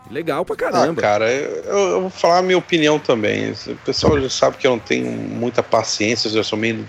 Legal 0.10 0.45
pra 0.45 0.55
caramba. 0.55 0.99
Ah, 0.99 1.01
cara, 1.01 1.32
eu, 1.32 1.64
eu, 1.66 2.01
vou 2.01 2.10
falar 2.10 2.39
a 2.39 2.41
minha 2.41 2.58
opinião 2.58 2.97
também. 2.99 3.51
O 3.51 3.76
pessoal 3.86 4.20
já 4.22 4.30
sabe 4.30 4.58
que 4.58 4.66
eu 4.66 4.72
não 4.72 4.80
tenho 4.80 5.05
muita 5.12 5.62
paciência, 5.62 6.28
eu 6.28 6.34
já 6.34 6.43
sou 6.43 6.58
meio. 6.58 6.88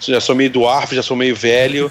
Já 0.00 0.20
sou 0.20 0.34
meio 0.34 0.50
do 0.50 0.66
arf, 0.66 0.92
já 0.92 1.02
sou 1.02 1.16
meio 1.16 1.34
velho. 1.34 1.90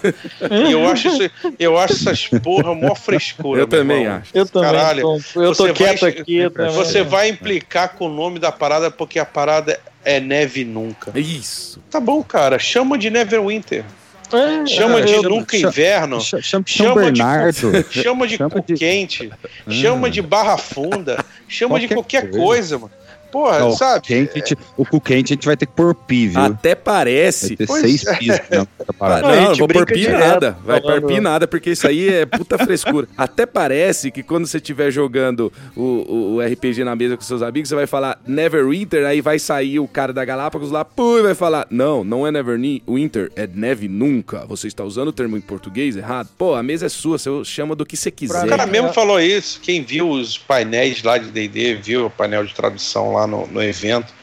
e 0.67 0.71
eu 0.71 0.85
acho, 0.89 1.07
isso, 1.07 1.31
eu 1.57 1.77
acho 1.77 1.93
essas 1.93 2.27
porra 2.27 2.75
mó 2.75 2.93
frescura. 2.93 3.61
Eu 3.61 3.67
também 3.67 4.03
irmão. 4.03 4.17
acho. 4.17 4.31
Eu 4.33 4.45
Caralho, 4.47 5.01
também. 5.01 5.47
Eu 5.47 5.55
tô 5.55 5.73
quieto 5.73 6.01
vai, 6.01 6.09
aqui. 6.09 6.39
Você 6.73 7.03
vai 7.03 7.29
implicar 7.29 7.93
com 7.95 8.07
o 8.07 8.13
nome 8.13 8.37
da 8.37 8.51
parada 8.51 8.91
porque 8.91 9.17
a 9.17 9.25
parada 9.25 9.79
é 10.03 10.19
neve 10.19 10.65
nunca. 10.65 11.17
Isso. 11.17 11.81
Tá 11.89 12.01
bom, 12.01 12.21
cara. 12.21 12.59
Chama 12.59 12.97
de 12.97 13.09
Neverwinter. 13.09 13.85
É, 14.33 14.65
chama 14.65 14.99
é, 14.99 15.03
de 15.03 15.11
chama, 15.13 15.45
inverno. 15.53 16.21
Chama, 16.21 16.43
chama, 16.43 16.63
chama 16.65 17.11
de, 17.11 18.01
chama 18.01 18.27
de 18.27 18.37
cu 18.37 18.63
quente. 18.63 19.31
Chama 19.69 20.09
de 20.09 20.21
barra 20.21 20.57
funda. 20.57 21.23
Chama 21.47 21.75
qualquer 21.75 21.87
de 21.87 21.93
qualquer 21.93 22.29
coisa, 22.29 22.39
coisa 22.41 22.77
mano. 22.79 22.91
Porra, 23.31 23.59
não, 23.59 23.71
sabe? 23.71 24.05
Quente, 24.05 24.57
o 24.75 24.85
cu 24.85 24.99
quente 24.99 25.33
a 25.33 25.35
gente 25.35 25.45
vai 25.45 25.55
ter 25.55 25.65
que 25.65 25.73
pôr 25.73 25.95
pi, 25.95 26.27
viu? 26.27 26.41
Até 26.41 26.75
parece. 26.75 27.55
Vai 27.55 27.81
ter 27.81 27.81
seis 27.81 28.05
é. 28.05 28.15
pis. 28.17 28.41
Não, 28.49 28.67
não, 28.99 29.41
não 29.49 29.55
vou 29.55 29.67
pôr 29.67 29.85
pi 29.85 30.07
nada. 30.07 30.57
Vai 30.63 30.81
pôr 30.81 31.01
pi 31.03 31.19
nada, 31.19 31.47
porque 31.47 31.71
isso 31.71 31.87
aí 31.87 32.09
é 32.09 32.25
puta 32.25 32.57
frescura. 32.57 33.07
Até 33.17 33.45
parece 33.45 34.11
que 34.11 34.23
quando 34.23 34.45
você 34.45 34.57
estiver 34.57 34.91
jogando 34.91 35.51
o, 35.75 35.81
o, 35.81 36.35
o, 36.35 36.41
RPG 36.41 36.83
na 36.83 36.95
mesa 36.95 37.15
com 37.15 37.23
seus 37.23 37.41
amigos, 37.41 37.69
você 37.69 37.75
vai 37.75 37.87
falar 37.87 38.19
Neverwinter, 38.27 39.05
aí 39.05 39.21
vai 39.21 39.39
sair 39.39 39.79
o 39.79 39.87
cara 39.87 40.11
da 40.11 40.25
Galápagos 40.25 40.71
lá, 40.71 40.83
pô, 40.83 41.19
e 41.19 41.21
vai 41.21 41.35
falar, 41.35 41.67
não, 41.69 42.03
não 42.03 42.25
é 42.25 42.31
Neverwinter, 42.31 43.31
é 43.35 43.47
neve 43.47 43.87
nunca. 43.87 44.45
Você 44.47 44.67
está 44.67 44.83
usando 44.83 45.09
o 45.09 45.13
termo 45.13 45.37
em 45.37 45.41
português 45.41 45.95
errado? 45.95 46.29
Pô, 46.37 46.55
a 46.55 46.63
mesa 46.63 46.87
é 46.87 46.89
sua, 46.89 47.17
você 47.17 47.29
chama 47.45 47.75
do 47.75 47.85
que 47.85 47.95
você 47.95 48.11
quiser. 48.11 48.45
O 48.45 48.49
cara 48.49 48.65
mesmo 48.65 48.93
falou 48.93 49.19
isso. 49.19 49.59
Quem 49.61 49.83
viu 49.83 50.09
os 50.09 50.37
painéis 50.37 51.01
lá 51.03 51.17
de 51.17 51.29
D&D, 51.29 51.75
viu 51.75 52.05
o 52.07 52.09
painel 52.09 52.45
de 52.45 52.53
tradução 52.53 53.13
lá 53.13 53.20
lá 53.21 53.27
no, 53.27 53.47
no 53.47 53.63
evento, 53.63 54.13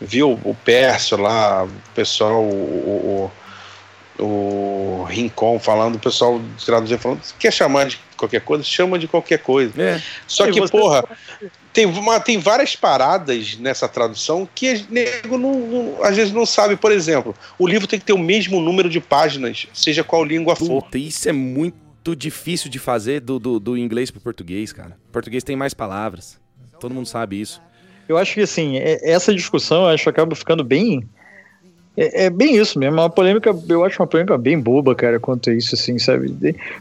viu 0.00 0.38
o 0.44 0.54
Pércio 0.54 1.16
lá, 1.16 1.64
o 1.64 1.70
pessoal, 1.94 2.42
o, 2.42 3.30
o, 4.18 4.22
o 4.22 5.04
Rincon 5.04 5.58
falando, 5.58 5.96
o 5.96 5.98
pessoal 5.98 6.40
traduzir 6.64 6.98
falando, 6.98 7.20
quer 7.38 7.52
chamar 7.52 7.86
de 7.86 7.98
qualquer 8.16 8.40
coisa? 8.40 8.64
Chama 8.64 8.98
de 8.98 9.08
qualquer 9.08 9.38
coisa. 9.38 9.72
É. 9.80 10.02
Só 10.26 10.50
que, 10.50 10.68
porra, 10.70 11.04
tem, 11.72 11.86
uma, 11.86 12.20
tem 12.20 12.38
várias 12.38 12.74
paradas 12.74 13.56
nessa 13.58 13.88
tradução 13.88 14.48
que 14.54 14.86
nego 14.88 15.36
não, 15.36 15.54
não, 15.54 16.04
às 16.04 16.16
vezes 16.16 16.32
não 16.32 16.46
sabe. 16.46 16.76
Por 16.76 16.92
exemplo, 16.92 17.34
o 17.58 17.66
livro 17.66 17.86
tem 17.86 17.98
que 17.98 18.04
ter 18.04 18.12
o 18.12 18.18
mesmo 18.18 18.60
número 18.60 18.88
de 18.88 19.00
páginas, 19.00 19.66
seja 19.72 20.02
qual 20.02 20.24
língua 20.24 20.56
for. 20.56 20.82
Puta, 20.82 20.98
isso 20.98 21.28
é 21.28 21.32
muito 21.32 22.16
difícil 22.16 22.70
de 22.70 22.78
fazer 22.78 23.20
do, 23.20 23.38
do, 23.38 23.60
do 23.60 23.76
inglês 23.76 24.10
pro 24.10 24.20
português, 24.20 24.72
cara. 24.72 24.96
O 25.08 25.12
português 25.12 25.42
tem 25.42 25.56
mais 25.56 25.74
palavras. 25.74 26.38
Todo 26.78 26.94
mundo 26.94 27.06
sabe 27.06 27.40
isso. 27.40 27.60
Eu 28.08 28.16
acho 28.16 28.34
que 28.34 28.40
assim, 28.40 28.76
é, 28.78 28.98
essa 29.10 29.34
discussão 29.34 29.86
acho 29.86 30.04
que 30.04 30.10
acaba 30.10 30.34
ficando 30.34 30.62
bem 30.62 31.08
é, 31.96 32.26
é, 32.26 32.30
bem 32.30 32.56
isso 32.56 32.78
mesmo, 32.78 32.98
é 32.98 33.02
uma 33.02 33.10
polêmica, 33.10 33.56
eu 33.68 33.84
acho 33.84 34.00
uma 34.02 34.06
polêmica 34.06 34.36
bem 34.36 34.58
boba, 34.58 34.94
cara, 34.94 35.18
quanto 35.18 35.50
a 35.50 35.54
isso, 35.54 35.74
assim, 35.74 35.98
sabe? 35.98 36.34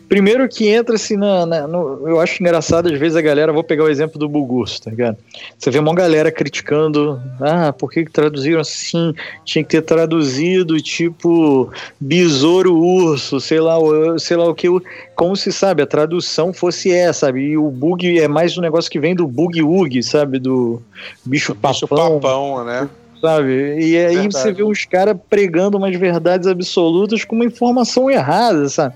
Primeiro 0.09 0.47
que 0.49 0.67
entra 0.67 0.95
assim 0.95 1.15
na, 1.15 1.45
na 1.45 1.67
no, 1.67 2.07
eu 2.07 2.19
acho 2.19 2.41
engraçado, 2.41 2.91
às 2.91 2.99
vezes 2.99 3.15
a 3.15 3.21
galera, 3.21 3.53
vou 3.53 3.63
pegar 3.63 3.85
o 3.85 3.89
exemplo 3.89 4.19
do 4.19 4.27
Bugus, 4.27 4.79
tá 4.79 4.91
ligado? 4.91 5.17
Você 5.57 5.71
vê 5.71 5.79
uma 5.79 5.95
galera 5.95 6.31
criticando, 6.31 7.21
ah, 7.39 7.71
por 7.71 7.91
que 7.91 8.05
traduziram 8.05 8.59
assim? 8.59 9.13
Tinha 9.43 9.63
que 9.63 9.69
ter 9.69 9.81
traduzido, 9.81 10.79
tipo, 10.81 11.71
besouro 11.99 12.75
urso, 12.75 13.39
sei 13.39 13.59
lá, 13.59 13.75
sei 14.19 14.35
lá 14.37 14.49
o 14.49 14.55
que, 14.55 14.67
como 15.15 15.35
se 15.35 15.51
sabe, 15.51 15.81
a 15.81 15.87
tradução 15.87 16.53
fosse 16.53 16.91
essa, 16.91 17.25
sabe? 17.25 17.41
E 17.41 17.57
o 17.57 17.71
bug 17.71 18.19
é 18.19 18.27
mais 18.27 18.57
um 18.57 18.61
negócio 18.61 18.91
que 18.91 18.99
vem 18.99 19.15
do 19.15 19.25
bug-ug, 19.25 20.03
sabe? 20.03 20.39
Do 20.39 20.81
bicho 21.23 21.55
papão. 21.55 21.71
Bicho 21.71 21.87
papão, 21.87 22.65
né? 22.65 22.89
Sabe? 23.21 23.77
E 23.79 23.97
aí 23.97 24.15
Verdade. 24.15 24.33
você 24.33 24.51
vê 24.51 24.63
uns 24.63 24.85
caras 24.85 25.15
pregando 25.29 25.77
umas 25.77 25.95
verdades 25.95 26.47
absolutas 26.47 27.23
com 27.23 27.35
uma 27.35 27.45
informação 27.45 28.09
errada, 28.09 28.67
sabe? 28.69 28.95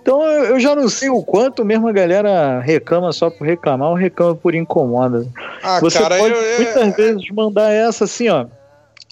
Então 0.00 0.20
eu 0.24 0.58
já 0.58 0.74
não 0.74 0.88
sei 0.88 1.08
o 1.08 1.22
quanto 1.22 1.64
mesmo 1.64 1.86
a 1.88 1.92
galera 1.92 2.60
reclama 2.60 3.12
só 3.12 3.30
por 3.30 3.46
reclamar 3.46 3.88
ou 3.88 3.94
reclama 3.94 4.34
por 4.34 4.54
incomoda. 4.54 5.26
Ah, 5.62 5.78
você 5.80 5.98
cara, 5.98 6.18
pode 6.18 6.34
eu, 6.34 6.40
eu, 6.40 6.64
muitas 6.64 6.96
vezes 6.96 7.30
mandar 7.30 7.70
essa 7.70 8.04
assim, 8.04 8.28
ó. 8.28 8.46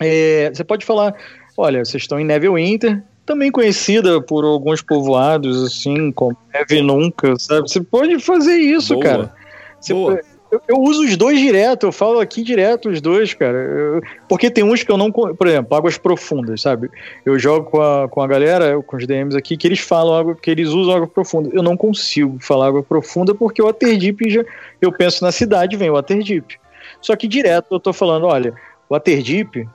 É, 0.03 0.51
você 0.53 0.65
pode 0.65 0.85
falar, 0.85 1.15
olha, 1.57 1.85
vocês 1.85 2.03
estão 2.03 2.19
em 2.19 2.25
Neverwinter, 2.25 3.03
também 3.25 3.53
conhecida 3.53 4.21
por 4.21 4.45
alguns 4.45 4.83
povoados 4.83 5.63
assim, 5.63 6.11
como 6.11 6.37
Neve 6.53 6.83
Nunca, 6.83 7.39
sabe? 7.39 7.71
Você 7.71 7.81
pode 7.81 8.19
fazer 8.19 8.57
isso, 8.57 8.95
Boa. 8.95 9.05
cara. 9.05 9.33
Você 9.81 9.95
Boa. 9.95 10.21
Eu, 10.51 10.61
eu, 10.67 10.77
uso 10.79 11.05
os 11.05 11.17
dois 11.17 11.39
direto, 11.39 11.87
eu 11.87 11.93
falo 11.93 12.19
aqui 12.19 12.43
direto 12.43 12.89
os 12.89 13.01
dois, 13.01 13.35
cara. 13.35 13.57
Eu, 13.57 14.03
porque 14.29 14.51
tem 14.51 14.65
uns 14.65 14.83
que 14.83 14.91
eu 14.91 14.97
não. 14.97 15.11
Por 15.11 15.47
exemplo, 15.47 15.77
águas 15.77 15.97
profundas, 15.97 16.63
sabe? 16.63 16.91
Eu 17.25 17.39
jogo 17.39 17.71
com 17.71 17.81
a, 17.81 18.09
com 18.09 18.21
a 18.21 18.27
galera, 18.27 18.83
com 18.83 18.97
os 18.97 19.07
DMs 19.07 19.37
aqui, 19.37 19.57
que 19.57 19.67
eles 19.67 19.81
falam 19.81 20.15
água, 20.15 20.35
que 20.35 20.51
eles 20.51 20.69
usam 20.69 20.97
água 20.97 21.07
profunda. 21.07 21.51
Eu 21.53 21.63
não 21.63 21.77
consigo 21.77 22.39
falar 22.41 22.69
água 22.69 22.83
profunda 22.83 23.35
porque 23.35 23.63
o 23.63 23.67
Waterdeep 23.67 24.29
já. 24.29 24.45
Eu 24.81 24.93
penso 24.93 25.25
na 25.25 25.31
cidade, 25.31 25.77
vem 25.77 25.91
o 25.91 25.95
Waterdeep. 25.95 26.59
Só 27.01 27.15
que 27.17 27.29
direto 27.29 27.75
eu 27.75 27.81
tô 27.81 27.93
falando, 27.93 28.27
olha, 28.27 28.55
o 28.89 28.95
Waterdeep, 28.95 29.69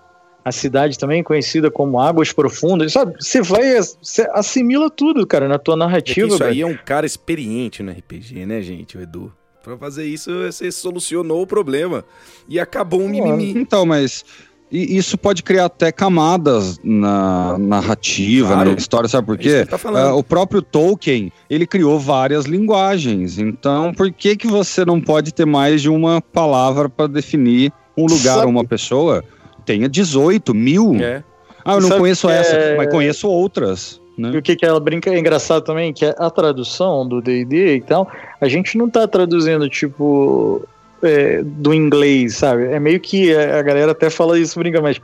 a 0.43 0.51
cidade 0.51 0.99
também 0.99 1.23
conhecida 1.23 1.71
como 1.71 1.99
Águas 1.99 2.31
Profundas, 2.31 2.91
sabe? 2.91 3.15
Você 3.19 3.41
vai, 3.41 3.75
você 3.77 4.27
assimila 4.31 4.89
tudo, 4.89 5.25
cara, 5.25 5.47
na 5.47 5.57
tua 5.57 5.75
narrativa. 5.75 6.27
É 6.27 6.29
isso 6.33 6.43
aí 6.43 6.61
é 6.61 6.65
um 6.65 6.77
cara 6.77 7.05
experiente 7.05 7.81
no 7.81 7.91
RPG, 7.91 8.45
né, 8.45 8.61
gente, 8.61 8.97
o 8.97 9.01
Edu? 9.01 9.33
Pra 9.65 9.75
fazer 9.77 10.05
isso, 10.05 10.31
você 10.43 10.71
solucionou 10.71 11.41
o 11.41 11.47
problema. 11.47 12.05
E 12.47 12.59
acabou 12.59 13.01
um 13.01 13.09
mimimi. 13.09 13.51
Então, 13.57 13.83
mas 13.83 14.23
isso 14.71 15.17
pode 15.17 15.41
criar 15.41 15.65
até 15.65 15.91
camadas 15.91 16.79
na 16.83 17.57
narrativa, 17.57 18.49
claro. 18.49 18.69
na 18.69 18.77
história, 18.77 19.09
sabe 19.09 19.25
por 19.25 19.39
quê? 19.39 19.65
Tá 19.65 19.77
uh, 19.89 20.15
o 20.15 20.23
próprio 20.23 20.61
Tolkien, 20.61 21.31
ele 21.49 21.65
criou 21.65 21.99
várias 21.99 22.45
linguagens. 22.45 23.39
Então, 23.39 23.91
por 23.91 24.11
que 24.11 24.35
que 24.35 24.45
você 24.45 24.85
não 24.85 25.01
pode 25.01 25.33
ter 25.33 25.45
mais 25.45 25.81
de 25.81 25.89
uma 25.89 26.21
palavra 26.21 26.87
para 26.87 27.07
definir 27.07 27.73
um 27.97 28.05
lugar 28.05 28.43
ou 28.43 28.49
uma 28.51 28.63
pessoa? 28.63 29.23
Tenha 29.65 29.89
18 29.89 30.53
mil. 30.53 30.95
É. 31.01 31.23
Ah, 31.63 31.73
eu 31.73 31.81
não 31.81 31.87
sabe 31.87 32.01
conheço 32.01 32.29
essa, 32.29 32.55
é... 32.55 32.77
mas 32.77 32.91
conheço 32.91 33.27
outras. 33.27 33.99
Né? 34.17 34.31
E 34.33 34.37
o 34.37 34.41
que, 34.41 34.55
que 34.55 34.65
ela 34.65 34.79
brinca 34.79 35.09
é 35.09 35.19
engraçado 35.19 35.63
também, 35.63 35.91
que 35.91 36.05
é 36.05 36.15
a 36.17 36.29
tradução 36.29 37.07
do 37.07 37.21
D&D 37.21 37.75
e 37.75 37.81
tal, 37.81 38.09
a 38.39 38.47
gente 38.47 38.77
não 38.77 38.89
tá 38.89 39.07
traduzindo, 39.07 39.67
tipo, 39.69 40.65
é, 41.03 41.41
do 41.43 41.73
inglês, 41.73 42.35
sabe? 42.37 42.65
É 42.65 42.79
meio 42.79 42.99
que, 42.99 43.35
a 43.35 43.61
galera 43.61 43.91
até 43.91 44.09
fala 44.09 44.39
isso, 44.39 44.57
brinca, 44.57 44.81
mas 44.81 45.01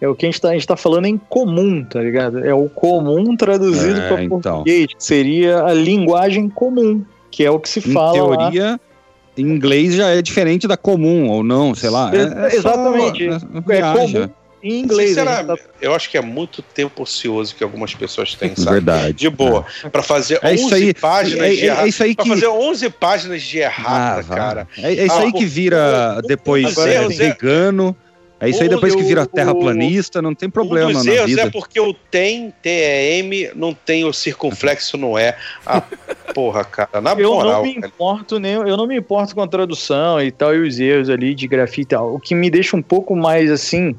é 0.00 0.08
o 0.08 0.14
que 0.14 0.26
a 0.26 0.28
gente 0.28 0.40
tá, 0.40 0.50
a 0.50 0.52
gente 0.52 0.66
tá 0.66 0.76
falando 0.76 1.06
em 1.06 1.18
comum, 1.18 1.84
tá 1.84 2.00
ligado? 2.00 2.44
É 2.44 2.54
o 2.54 2.68
comum 2.68 3.36
traduzido 3.36 4.00
é, 4.00 4.08
para 4.08 4.22
então. 4.22 4.40
português, 4.40 4.86
que 4.86 5.04
seria 5.04 5.64
a 5.64 5.74
linguagem 5.74 6.48
comum, 6.48 7.04
que 7.30 7.44
é 7.44 7.50
o 7.50 7.58
que 7.58 7.68
se 7.68 7.80
em 7.80 7.92
fala 7.92 8.12
teoria, 8.12 8.70
lá. 8.70 8.80
em 9.36 9.42
inglês 9.42 9.94
já 9.94 10.10
é 10.10 10.22
diferente 10.22 10.68
da 10.68 10.76
comum, 10.76 11.28
ou 11.28 11.42
não, 11.42 11.74
sei 11.74 11.90
lá. 11.90 12.12
É, 12.14 12.52
é 12.52 12.56
exatamente. 12.56 13.28
Só, 13.28 13.72
é, 13.72 13.78
é 13.78 13.92
comum 13.92 14.30
em 14.62 14.80
inglês. 14.80 15.10
Sinceramente, 15.10 15.62
tá... 15.62 15.70
eu 15.80 15.94
acho 15.94 16.10
que 16.10 16.16
é 16.16 16.20
muito 16.20 16.62
tempo 16.62 17.02
ocioso 17.02 17.54
que 17.54 17.62
algumas 17.62 17.94
pessoas 17.94 18.34
têm, 18.34 18.54
sabe? 18.56 18.72
Verdade. 18.72 19.12
De 19.12 19.30
boa. 19.30 19.64
É. 19.84 19.88
Para 19.88 20.02
fazer 20.02 20.38
é 20.42 20.52
11 20.54 20.74
aí, 20.74 20.94
páginas 20.94 21.46
é, 21.46 21.50
de 21.50 21.64
errata. 21.64 21.82
É 21.82 21.88
isso 21.88 22.02
aí 22.02 22.14
que... 22.14 22.24
Pra 22.24 22.34
fazer 22.34 22.48
11 22.48 22.90
páginas 22.90 23.42
de 23.42 23.58
errata, 23.58 24.20
ah, 24.20 24.36
cara. 24.36 24.68
É, 24.78 24.94
é 24.94 25.06
isso 25.06 25.16
ah, 25.16 25.20
aí 25.20 25.32
que 25.32 25.44
vira 25.44 26.18
o, 26.18 26.22
depois 26.22 26.76
o, 26.76 26.86
é, 26.86 27.08
vegano. 27.08 27.96
É 28.40 28.48
isso 28.48 28.62
aí 28.62 28.68
depois 28.68 28.94
que 28.94 29.02
vira 29.02 29.26
terraplanista, 29.26 30.22
não 30.22 30.32
tem 30.32 30.48
problema 30.48 30.90
um 30.90 30.92
dos 30.92 31.04
na 31.04 31.24
vida. 31.24 31.42
é 31.42 31.50
porque 31.50 31.80
o 31.80 31.92
tem, 31.92 32.54
T-E-M, 32.62 33.50
não 33.56 33.74
tem 33.74 34.04
o 34.04 34.12
circunflexo, 34.12 34.96
não 34.96 35.18
é. 35.18 35.36
Ah, 35.66 35.82
porra, 36.32 36.64
cara, 36.64 37.00
na 37.00 37.14
eu 37.14 37.34
moral. 37.34 37.54
Não 37.54 37.62
me 37.62 37.74
importo 37.74 38.38
nem, 38.38 38.52
eu 38.52 38.76
não 38.76 38.86
me 38.86 38.96
importo 38.96 39.34
com 39.34 39.42
a 39.42 39.48
tradução 39.48 40.22
e 40.22 40.30
tal, 40.30 40.54
e 40.54 40.60
os 40.60 40.78
erros 40.78 41.10
ali 41.10 41.34
de 41.34 41.48
grafite 41.48 41.80
e 41.80 41.86
tal. 41.86 42.14
O 42.14 42.20
que 42.20 42.32
me 42.32 42.48
deixa 42.48 42.76
um 42.76 42.82
pouco 42.82 43.16
mais 43.16 43.50
assim 43.50 43.96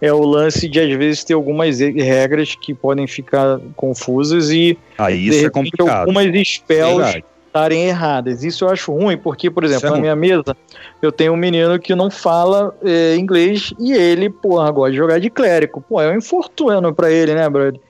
é 0.00 0.12
o 0.12 0.24
lance 0.24 0.68
de 0.68 0.80
às 0.80 0.90
vezes 0.96 1.24
ter 1.24 1.34
algumas 1.34 1.78
regras 1.80 2.54
que 2.54 2.72
podem 2.72 3.06
ficar 3.06 3.60
confusas 3.74 4.50
e 4.50 4.78
ah, 4.96 5.10
isso 5.10 5.44
é 5.44 5.50
complicado. 5.50 5.90
algumas 5.90 6.26
spells 6.46 7.22
estarem 7.48 7.86
erradas. 7.86 8.44
Isso 8.44 8.64
eu 8.64 8.70
acho 8.70 8.92
ruim, 8.92 9.16
porque, 9.16 9.50
por 9.50 9.64
exemplo, 9.64 9.88
é 9.88 9.90
na 9.90 9.98
minha 9.98 10.16
mesa 10.16 10.56
eu 11.02 11.10
tenho 11.10 11.32
um 11.32 11.36
menino 11.36 11.78
que 11.78 11.94
não 11.94 12.10
fala 12.10 12.74
é, 12.82 13.16
inglês 13.16 13.72
e 13.78 13.92
ele, 13.92 14.30
porra, 14.30 14.70
gosta 14.70 14.92
de 14.92 14.96
jogar 14.96 15.18
de 15.18 15.30
clérigo. 15.30 15.80
Pô, 15.80 16.00
é 16.00 16.10
um 16.10 16.16
infortúnio 16.16 16.94
para 16.94 17.10
ele, 17.10 17.34
né, 17.34 17.48
brother? 17.48 17.80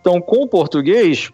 Então, 0.00 0.20
com 0.20 0.44
o 0.44 0.48
português, 0.48 1.30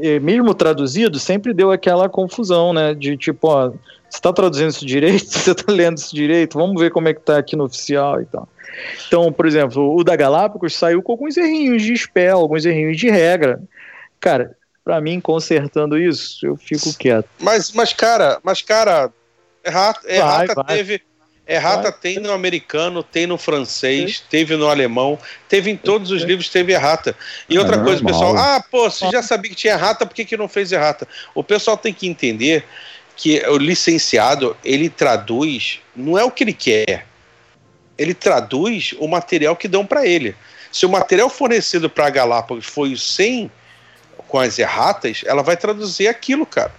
é, 0.00 0.20
mesmo 0.20 0.54
traduzido, 0.54 1.18
sempre 1.18 1.52
deu 1.52 1.72
aquela 1.72 2.08
confusão, 2.08 2.72
né? 2.72 2.94
De 2.94 3.16
tipo, 3.16 3.48
ó, 3.48 3.70
você 3.70 4.18
está 4.18 4.32
traduzindo 4.32 4.70
isso 4.70 4.86
direito? 4.86 5.24
Você 5.32 5.52
está 5.52 5.72
lendo 5.72 5.96
isso 5.96 6.14
direito? 6.14 6.58
Vamos 6.58 6.80
ver 6.80 6.90
como 6.90 7.08
é 7.08 7.14
que 7.14 7.20
tá 7.20 7.38
aqui 7.38 7.56
no 7.56 7.64
oficial 7.64 8.20
e 8.20 8.26
tal. 8.26 8.46
Então, 9.06 9.32
por 9.32 9.46
exemplo, 9.46 9.96
o 9.96 10.04
da 10.04 10.16
Galápagos 10.16 10.74
saiu 10.74 11.02
com 11.02 11.12
alguns 11.12 11.36
errinhos 11.36 11.82
de 11.82 11.96
spell, 11.96 12.38
alguns 12.38 12.64
errinhos 12.64 12.96
de 12.96 13.10
regra. 13.10 13.60
Cara, 14.20 14.56
para 14.84 15.00
mim, 15.00 15.20
consertando 15.20 15.98
isso, 15.98 16.44
eu 16.44 16.56
fico 16.56 16.96
quieto. 16.96 17.28
Mas, 17.38 17.72
mas 17.72 17.92
cara, 17.92 18.40
mas, 18.42 18.62
cara, 18.62 19.10
errata, 19.64 20.00
errata 20.10 20.54
vai, 20.54 20.64
vai. 20.64 20.76
teve. 20.76 21.02
Errata 21.46 21.90
vai. 21.90 22.00
tem 22.00 22.18
no 22.20 22.32
americano, 22.32 23.02
tem 23.02 23.26
no 23.26 23.36
francês, 23.36 24.18
Sim. 24.18 24.24
teve 24.30 24.56
no 24.56 24.68
alemão, 24.68 25.18
teve 25.48 25.70
em 25.70 25.76
todos 25.76 26.10
os 26.10 26.22
livros, 26.22 26.48
teve 26.48 26.72
errata. 26.72 27.16
E 27.48 27.58
outra 27.58 27.76
é 27.76 27.82
coisa, 27.82 28.02
pessoal, 28.02 28.36
ah, 28.36 28.64
pô, 28.70 28.88
você 28.88 29.10
já 29.10 29.22
sabia 29.22 29.50
que 29.50 29.56
tinha 29.56 29.74
errata, 29.74 30.06
por 30.06 30.14
que, 30.14 30.24
que 30.24 30.36
não 30.36 30.48
fez 30.48 30.70
errata? 30.70 31.06
O 31.34 31.42
pessoal 31.42 31.76
tem 31.76 31.92
que 31.92 32.06
entender 32.06 32.64
que 33.16 33.40
o 33.48 33.58
licenciado, 33.58 34.56
ele 34.64 34.88
traduz, 34.88 35.80
não 35.94 36.16
é 36.16 36.24
o 36.24 36.30
que 36.30 36.44
ele 36.44 36.52
quer, 36.52 37.06
ele 37.96 38.14
traduz 38.14 38.94
o 38.98 39.06
material 39.06 39.56
que 39.56 39.68
dão 39.68 39.84
para 39.84 40.06
ele. 40.06 40.34
Se 40.70 40.86
o 40.86 40.88
material 40.88 41.28
fornecido 41.28 41.90
para 41.90 42.06
a 42.06 42.10
Galápagos 42.10 42.64
foi 42.64 42.92
o 42.92 42.98
100 42.98 43.50
com 44.28 44.38
as 44.38 44.58
erratas, 44.58 45.22
ela 45.26 45.42
vai 45.42 45.56
traduzir 45.56 46.08
aquilo, 46.08 46.46
cara. 46.46 46.72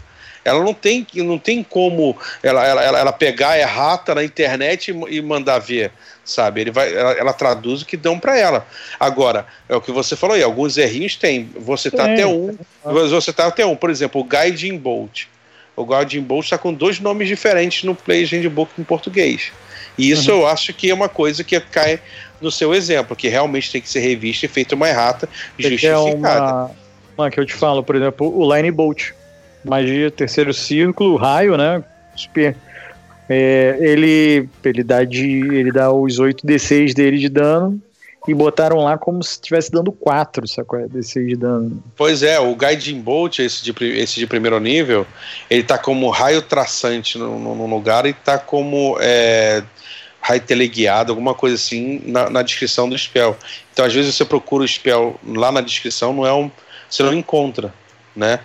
Ela 0.45 0.61
não 0.61 0.73
tem, 0.73 1.07
não 1.15 1.39
tem 1.39 1.63
como 1.63 2.17
ela, 2.41 2.65
ela, 2.65 2.99
ela 2.99 3.13
pegar 3.13 3.51
a 3.51 3.59
errata 3.59 4.13
na 4.13 4.23
internet 4.23 4.93
e, 5.09 5.21
mandar 5.21 5.59
ver, 5.59 5.91
sabe? 6.25 6.61
Ele 6.61 6.71
vai, 6.71 6.93
ela, 6.93 7.11
ela 7.13 7.33
traduz 7.33 7.81
o 7.81 7.85
que 7.85 7.95
dão 7.95 8.19
para 8.19 8.37
ela. 8.37 8.67
Agora, 8.99 9.45
é 9.69 9.75
o 9.75 9.79
que 9.79 9.91
você 9.91 10.15
falou 10.15 10.35
aí, 10.35 10.43
alguns 10.43 10.77
errinhos 10.77 11.15
tem. 11.15 11.49
Você 11.55 11.89
tá 11.89 12.11
até 12.11 12.27
um, 12.27 12.57
você 12.83 13.31
tá 13.31 13.47
até 13.47 13.65
um, 13.65 13.75
por 13.75 13.89
exemplo, 13.89 14.19
o 14.19 14.25
Guiding 14.25 14.77
Bolt. 14.77 15.27
O 15.75 15.85
Guiding 15.85 16.21
Bolt 16.21 16.43
está 16.43 16.57
com 16.57 16.73
dois 16.73 16.99
nomes 16.99 17.27
diferentes 17.27 17.83
no 17.83 17.95
Play 17.95 18.25
Handbook 18.25 18.71
em 18.77 18.83
português. 18.83 19.51
E 19.97 20.09
isso 20.09 20.31
uhum. 20.31 20.39
eu 20.39 20.47
acho 20.47 20.73
que 20.73 20.89
é 20.89 20.93
uma 20.93 21.09
coisa 21.09 21.43
que 21.43 21.59
cai 21.59 21.99
no 22.41 22.51
seu 22.51 22.73
exemplo, 22.73 23.15
que 23.15 23.27
realmente 23.27 23.71
tem 23.71 23.81
que 23.81 23.89
ser 23.89 23.99
revista 23.99 24.45
e 24.45 24.49
feita 24.49 24.75
uma 24.75 24.89
errata 24.89 25.29
justificada. 25.57 26.71
É 26.71 26.75
uma, 27.17 27.31
que 27.31 27.39
eu 27.39 27.45
te 27.45 27.53
falo, 27.53 27.83
por 27.83 27.95
exemplo, 27.95 28.35
o 28.35 28.55
Line 28.55 28.71
Bolt. 28.71 29.11
Magia, 29.63 30.11
terceiro 30.11 30.53
círculo, 30.53 31.15
raio, 31.15 31.55
né? 31.55 31.81
Super. 32.15 32.55
É, 33.29 33.77
ele, 33.79 34.49
ele, 34.63 34.83
dá 34.83 35.05
de, 35.05 35.25
ele 35.25 35.71
dá 35.71 35.89
os 35.91 36.19
8d6 36.19 36.93
dele 36.93 37.17
de 37.17 37.29
dano 37.29 37.81
e 38.27 38.33
botaram 38.33 38.77
lá 38.77 38.97
como 38.97 39.21
se 39.21 39.33
estivesse 39.33 39.69
dando 39.71 39.91
4, 39.91 40.47
sacou? 40.47 40.79
D6 40.79 41.27
de 41.27 41.35
dano. 41.35 41.83
Pois 41.95 42.23
é, 42.23 42.39
o 42.39 42.55
Guiding 42.55 43.01
Bolt, 43.01 43.39
esse 43.39 43.63
de, 43.63 43.73
esse 43.97 44.19
de 44.19 44.27
primeiro 44.27 44.59
nível, 44.59 45.05
ele 45.49 45.63
tá 45.63 45.77
como 45.77 46.09
raio 46.09 46.41
traçante 46.41 47.17
no, 47.17 47.37
no, 47.37 47.55
no 47.55 47.65
lugar 47.65 48.05
e 48.05 48.13
tá 48.13 48.37
como 48.37 48.97
é, 49.01 49.63
raio 50.23 50.41
teleguiado, 50.41 51.11
alguma 51.11 51.33
coisa 51.33 51.55
assim, 51.55 52.01
na, 52.05 52.29
na, 52.29 52.41
descrição 52.41 52.87
do 52.87 52.97
spell. 52.97 53.37
Então, 53.73 53.85
às 53.85 53.93
vezes, 53.93 54.15
você 54.15 54.23
procura 54.23 54.63
o 54.63 54.67
spell 54.67 55.19
lá 55.25 55.51
na 55.51 55.59
descrição, 55.59 56.13
não 56.13 56.25
é 56.25 56.33
um, 56.33 56.49
você 56.89 57.03
não 57.03 57.13
encontra, 57.13 57.73
né? 58.15 58.39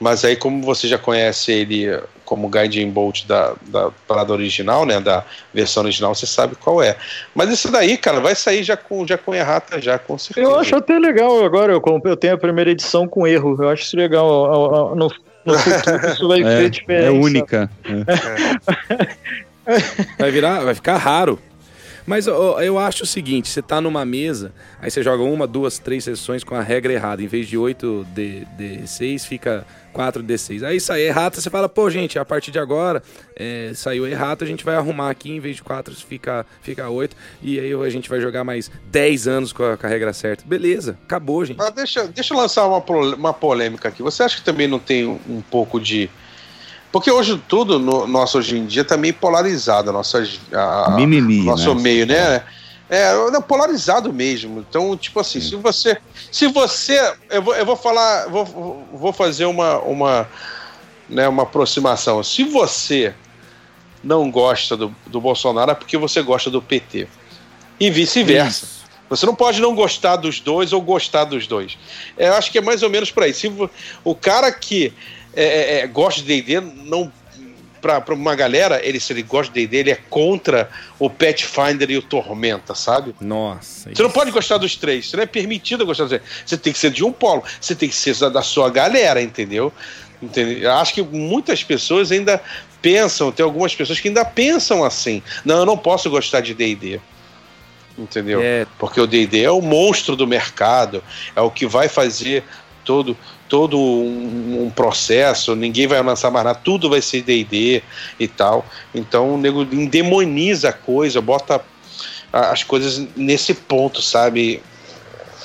Mas 0.00 0.24
aí, 0.24 0.34
como 0.34 0.60
você 0.62 0.88
já 0.88 0.98
conhece 0.98 1.52
ele 1.52 1.88
como 2.24 2.48
Guiding 2.48 2.90
Bolt 2.90 3.26
da, 3.26 3.54
da 3.68 3.90
parada 4.08 4.32
original, 4.32 4.84
né? 4.84 4.98
Da 5.00 5.24
versão 5.52 5.84
original, 5.84 6.14
você 6.14 6.26
sabe 6.26 6.56
qual 6.56 6.82
é. 6.82 6.96
Mas 7.32 7.50
isso 7.50 7.70
daí, 7.70 7.96
cara, 7.96 8.18
vai 8.18 8.34
sair 8.34 8.64
já 8.64 8.76
com, 8.76 9.06
já 9.06 9.16
com 9.16 9.32
errata, 9.32 9.80
já 9.80 9.98
com 9.98 10.18
certeza. 10.18 10.48
Eu 10.48 10.58
acho 10.58 10.74
até 10.74 10.98
legal 10.98 11.44
agora, 11.44 11.72
eu, 11.72 11.82
eu 12.04 12.16
tenho 12.16 12.34
a 12.34 12.38
primeira 12.38 12.70
edição 12.70 13.06
com 13.06 13.26
erro. 13.26 13.56
Eu 13.62 13.68
acho 13.68 13.84
isso 13.84 13.96
legal. 13.96 14.96
No, 14.96 15.12
no 15.44 15.58
futuro, 15.58 16.06
isso 16.08 16.26
vai 16.26 16.42
é, 16.42 16.56
ser 16.56 16.70
diferente. 16.70 17.06
É 17.06 17.10
única. 17.10 17.70
É. 18.90 19.44
Vai 20.18 20.30
virar, 20.30 20.60
vai 20.60 20.74
ficar 20.74 20.96
raro. 20.96 21.38
Mas 22.06 22.26
eu, 22.26 22.60
eu 22.60 22.78
acho 22.78 23.04
o 23.04 23.06
seguinte: 23.06 23.48
você 23.48 23.62
tá 23.62 23.80
numa 23.80 24.04
mesa, 24.04 24.52
aí 24.80 24.90
você 24.90 25.02
joga 25.02 25.22
uma, 25.22 25.46
duas, 25.46 25.78
três 25.78 26.04
sessões 26.04 26.44
com 26.44 26.54
a 26.54 26.62
regra 26.62 26.92
errada. 26.92 27.22
Em 27.22 27.26
vez 27.26 27.48
de 27.48 27.56
8 27.56 28.06
D, 28.14 28.46
D6, 28.58 29.26
fica 29.26 29.66
4 29.92 30.22
D6. 30.22 30.62
Aí 30.66 30.80
sai 30.80 31.02
errata, 31.02 31.40
você 31.40 31.48
fala, 31.48 31.68
pô, 31.68 31.88
gente, 31.88 32.18
a 32.18 32.24
partir 32.24 32.50
de 32.50 32.58
agora 32.58 33.02
é, 33.34 33.72
saiu 33.74 34.06
errata, 34.06 34.44
a 34.44 34.48
gente 34.48 34.64
vai 34.64 34.74
arrumar 34.74 35.10
aqui, 35.10 35.30
em 35.30 35.40
vez 35.40 35.56
de 35.56 35.62
4 35.62 35.94
fica, 35.94 36.44
fica 36.60 36.88
8. 36.88 37.16
E 37.42 37.58
aí 37.58 37.72
a 37.72 37.90
gente 37.90 38.08
vai 38.08 38.20
jogar 38.20 38.44
mais 38.44 38.70
10 38.90 39.26
anos 39.28 39.52
com 39.52 39.64
a, 39.64 39.76
com 39.76 39.86
a 39.86 39.88
regra 39.88 40.12
certa. 40.12 40.44
Beleza, 40.46 40.98
acabou, 41.04 41.44
gente. 41.44 41.56
Mas 41.56 41.70
deixa, 41.70 42.06
deixa 42.06 42.34
eu 42.34 42.38
lançar 42.38 42.66
uma, 42.66 42.84
uma 43.14 43.32
polêmica 43.32 43.88
aqui. 43.88 44.02
Você 44.02 44.22
acha 44.22 44.36
que 44.36 44.44
também 44.44 44.68
não 44.68 44.78
tem 44.78 45.06
um 45.06 45.42
pouco 45.50 45.80
de 45.80 46.10
porque 46.94 47.10
hoje 47.10 47.42
tudo 47.48 47.80
no 47.80 48.06
nosso 48.06 48.38
hoje 48.38 48.56
em 48.56 48.66
dia 48.66 48.82
está 48.82 48.96
meio 48.96 49.14
polarizado, 49.14 49.90
a 49.90 49.92
nossa, 49.92 50.22
a, 50.52 50.92
Mimimi, 50.92 51.42
nosso 51.42 51.74
né? 51.74 51.82
meio, 51.82 52.06
né? 52.06 52.40
É, 52.88 53.10
é 53.10 53.40
polarizado 53.40 54.12
mesmo. 54.12 54.60
Então, 54.60 54.96
tipo 54.96 55.18
assim, 55.18 55.40
Sim. 55.40 55.48
se 55.48 55.56
você. 55.56 55.98
Se 56.30 56.46
você. 56.46 57.14
Eu 57.28 57.42
vou, 57.42 57.56
eu 57.56 57.66
vou 57.66 57.74
falar. 57.74 58.28
Vou, 58.28 58.86
vou 58.92 59.12
fazer 59.12 59.44
uma, 59.46 59.80
uma, 59.80 60.28
né, 61.10 61.26
uma 61.26 61.42
aproximação. 61.42 62.22
Se 62.22 62.44
você 62.44 63.12
não 64.00 64.30
gosta 64.30 64.76
do, 64.76 64.94
do 65.08 65.20
Bolsonaro 65.20 65.72
é 65.72 65.74
porque 65.74 65.98
você 65.98 66.22
gosta 66.22 66.48
do 66.48 66.62
PT. 66.62 67.08
E 67.80 67.90
vice-versa. 67.90 68.68
Você 69.10 69.26
não 69.26 69.34
pode 69.34 69.60
não 69.60 69.74
gostar 69.74 70.14
dos 70.14 70.38
dois 70.38 70.72
ou 70.72 70.80
gostar 70.80 71.24
dos 71.24 71.48
dois. 71.48 71.76
É, 72.16 72.28
eu 72.28 72.34
acho 72.34 72.52
que 72.52 72.58
é 72.58 72.62
mais 72.62 72.84
ou 72.84 72.88
menos 72.88 73.10
por 73.10 73.24
aí. 73.24 73.34
Se 73.34 73.52
o 74.04 74.14
cara 74.14 74.52
que 74.52 74.92
é, 75.36 75.44
é, 75.44 75.78
é 75.80 75.86
gosta 75.86 76.22
de 76.22 76.42
D&D 76.42 76.60
não 76.60 77.10
para 77.80 78.14
uma 78.14 78.34
galera, 78.34 78.80
ele, 78.82 78.98
se 78.98 79.12
ele 79.12 79.22
gosta 79.22 79.52
de 79.52 79.66
D&D, 79.66 79.76
ele 79.76 79.90
é 79.90 79.98
contra 80.08 80.70
o 80.98 81.10
Pathfinder 81.10 81.90
e 81.90 81.98
o 81.98 82.02
Tormenta, 82.02 82.74
sabe? 82.74 83.14
Nossa. 83.20 83.94
Você 83.94 84.02
não 84.02 84.10
pode 84.10 84.30
gostar 84.30 84.56
dos 84.56 84.74
três, 84.74 85.10
você 85.10 85.16
não 85.18 85.24
é 85.24 85.26
permitido 85.26 85.84
gostar 85.84 86.04
dos 86.04 86.18
três. 86.18 86.22
Você 86.46 86.56
tem 86.56 86.72
que 86.72 86.78
ser 86.78 86.90
de 86.90 87.04
um 87.04 87.12
polo, 87.12 87.42
você 87.60 87.74
tem 87.74 87.88
que 87.88 87.94
ser 87.94 88.16
da, 88.16 88.30
da 88.30 88.42
sua 88.42 88.70
galera, 88.70 89.20
entendeu? 89.20 89.70
entendeu? 90.22 90.72
Acho 90.72 90.94
que 90.94 91.02
muitas 91.02 91.62
pessoas 91.62 92.10
ainda 92.10 92.40
pensam, 92.80 93.30
tem 93.30 93.44
algumas 93.44 93.74
pessoas 93.74 94.00
que 94.00 94.08
ainda 94.08 94.24
pensam 94.24 94.82
assim. 94.82 95.22
Não, 95.44 95.58
eu 95.58 95.66
não 95.66 95.76
posso 95.76 96.08
gostar 96.08 96.40
de 96.40 96.54
D&D 96.54 97.00
entendeu? 97.96 98.40
É. 98.42 98.66
Porque 98.78 99.00
o 99.00 99.06
D&D 99.06 99.42
é 99.42 99.50
o 99.50 99.60
monstro 99.60 100.16
do 100.16 100.26
mercado, 100.26 101.02
é 101.34 101.40
o 101.40 101.50
que 101.50 101.66
vai 101.66 101.88
fazer 101.88 102.42
todo 102.84 103.16
todo 103.48 103.78
um, 103.78 104.64
um, 104.64 104.70
processo, 104.70 105.54
ninguém 105.54 105.86
vai 105.86 106.02
lançar 106.02 106.30
mais 106.30 106.44
nada, 106.44 106.58
tudo 106.58 106.88
vai 106.90 107.00
ser 107.00 107.22
D&D 107.22 107.82
e 108.18 108.28
tal. 108.28 108.66
Então 108.94 109.34
o 109.34 109.38
nego 109.38 109.62
endemoniza 109.62 110.70
a 110.70 110.72
coisa, 110.72 111.20
bota 111.20 111.60
as 112.32 112.62
coisas 112.64 113.06
nesse 113.16 113.54
ponto, 113.54 114.02
sabe? 114.02 114.62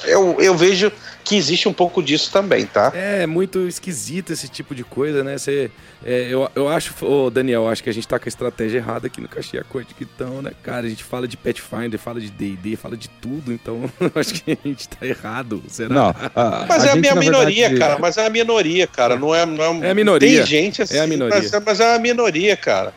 Eu, 0.05 0.37
eu 0.39 0.55
vejo 0.55 0.91
que 1.29 1.35
existe 1.35 1.69
um 1.69 1.73
pouco 1.73 2.01
disso 2.01 2.31
também, 2.31 2.65
tá? 2.65 2.91
É, 2.95 3.27
muito 3.27 3.67
esquisito 3.67 4.33
esse 4.33 4.47
tipo 4.47 4.73
de 4.73 4.83
coisa, 4.83 5.23
né? 5.23 5.37
Você, 5.37 5.69
é, 6.03 6.27
eu, 6.27 6.49
eu 6.55 6.67
acho, 6.67 7.05
ô 7.05 7.29
Daniel, 7.29 7.67
acho 7.67 7.83
que 7.83 7.89
a 7.89 7.93
gente 7.93 8.07
tá 8.07 8.17
com 8.17 8.25
a 8.25 8.27
estratégia 8.27 8.79
errada 8.79 9.05
aqui 9.05 9.21
no 9.21 9.27
Caxias 9.27 9.63
então, 10.01 10.41
né, 10.41 10.51
cara? 10.63 10.87
A 10.87 10.89
gente 10.89 11.03
fala 11.03 11.27
de 11.27 11.37
Pathfinder, 11.37 11.99
fala 11.99 12.19
de 12.19 12.31
D&D, 12.31 12.75
fala 12.75 12.97
de 12.97 13.07
tudo, 13.07 13.53
então 13.53 13.83
acho 14.15 14.43
que 14.43 14.53
a 14.53 14.67
gente 14.67 14.89
tá 14.89 15.05
errado, 15.05 15.61
será? 15.67 15.93
Não, 15.93 16.09
a, 16.35 16.65
mas 16.67 16.83
a 16.83 16.87
é 16.87 16.91
a 16.93 16.95
minha 16.95 17.13
minoria, 17.13 17.69
verdade... 17.69 17.79
cara, 17.79 17.99
mas 17.99 18.17
é 18.17 18.25
a 18.25 18.29
minoria, 18.31 18.87
cara, 18.87 19.15
não 19.15 19.35
é... 19.35 19.45
Não 19.45 19.83
é, 19.83 19.87
é 19.87 19.91
a 19.91 19.93
minoria. 19.93 20.37
Tem 20.39 20.45
gente 20.47 20.81
assim, 20.81 20.97
é 20.97 21.01
a 21.01 21.07
minoria. 21.07 21.37
Mas, 21.37 21.63
mas 21.63 21.79
é 21.79 21.95
a 21.95 21.99
minoria, 21.99 22.57
cara. 22.57 22.91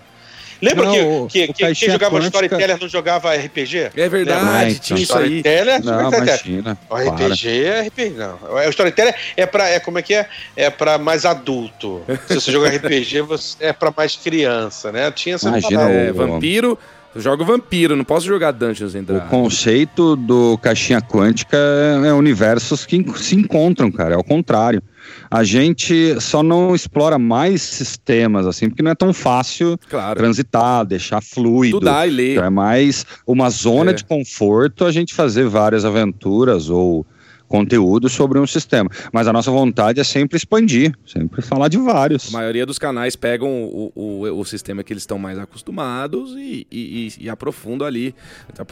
Lembra 0.63 0.85
não, 0.85 1.27
que, 1.27 1.49
que, 1.49 1.53
que 1.53 1.75
quem 1.75 1.91
jogava 1.91 2.17
quântica... 2.17 2.39
Storyteller 2.39 2.79
não 2.81 2.89
jogava 2.89 3.35
RPG? 3.35 3.91
É 3.97 4.09
verdade, 4.09 4.79
tinha 4.79 5.01
isso 5.01 5.19
aí. 5.19 5.39
Storyteller, 5.39 5.85
não, 5.85 6.13
imagina, 6.13 6.79
o 6.89 6.95
RPG 6.95 7.65
é 7.65 7.81
RPG, 7.83 8.11
não. 8.11 8.39
O 8.49 8.69
Storyteller 8.69 9.15
é 9.37 9.45
pra, 9.45 9.69
é, 9.69 9.81
como 9.81 9.99
é 9.99 10.03
que 10.03 10.15
é? 10.15 10.29
É 10.55 10.71
pra 10.71 10.99
mais 10.99 11.25
adulto. 11.25 12.03
Se 12.29 12.35
você 12.37 12.53
joga 12.53 12.69
RPG, 12.69 13.23
você 13.23 13.57
é 13.59 13.73
pra 13.73 13.93
mais 13.97 14.15
criança, 14.15 14.93
né? 14.93 15.11
Tinha 15.11 15.35
essa 15.35 15.49
Imagina, 15.49 15.91
é, 15.91 16.13
vampiro... 16.13 16.79
Eu 17.15 17.21
jogo 17.21 17.45
vampiro, 17.45 17.95
não 17.95 18.05
posso 18.05 18.27
jogar 18.27 18.53
Dungeons 18.53 18.95
and 18.95 19.03
Dragons. 19.03 19.27
O 19.27 19.29
conceito 19.29 20.17
do 20.17 20.57
caixinha 20.57 20.99
quântica 21.03 21.59
é 22.07 22.11
universos 22.11 22.87
que 22.87 23.05
se 23.19 23.35
encontram, 23.35 23.93
cara. 23.93 24.15
É 24.15 24.17
o 24.17 24.25
contrário 24.25 24.83
a 25.31 25.45
gente 25.45 26.21
só 26.21 26.43
não 26.43 26.75
explora 26.75 27.19
mais 27.19 27.63
sistemas, 27.63 28.47
assim, 28.47 28.69
porque 28.69 28.83
não 28.83 28.91
é 28.91 28.95
tão 28.95 29.13
fácil 29.13 29.79
claro. 29.89 30.19
transitar, 30.19 30.85
deixar 30.85 31.23
fluido. 31.23 31.77
Estudar 31.77 32.07
e 32.07 32.11
ler. 32.11 32.33
Então 32.33 32.45
é 32.45 32.51
mais 32.51 33.07
uma 33.27 33.51
zona 33.51 33.91
é. 33.91 33.95
de 33.95 34.05
conforto 34.05 34.85
a 34.85 34.93
gente 34.93 35.15
fazer 35.15 35.49
várias 35.49 35.85
aventuras 35.85 36.69
ou 36.69 37.07
conteúdo 37.53 38.09
sobre 38.09 38.39
um 38.39 38.47
sistema. 38.47 38.89
Mas 39.13 39.29
a 39.29 39.33
nossa 39.33 39.51
vontade 39.51 40.01
é 40.01 40.05
sempre 40.05 40.39
expandir, 40.39 40.97
sempre 41.07 41.43
falar 41.43 41.69
de 41.69 41.77
vários. 41.77 42.35
A 42.35 42.39
maioria 42.39 42.65
dos 42.65 42.79
canais 42.79 43.15
pegam 43.15 43.65
o, 43.65 43.93
o, 43.95 44.41
o 44.41 44.45
sistema 44.47 44.83
que 44.83 44.91
eles 44.91 45.03
estão 45.03 45.19
mais 45.19 45.39
acostumados 45.39 46.35
e, 46.35 46.67
e, 46.73 47.13
e, 47.21 47.29
aprofundam 47.29 47.87
ali. 47.87 48.15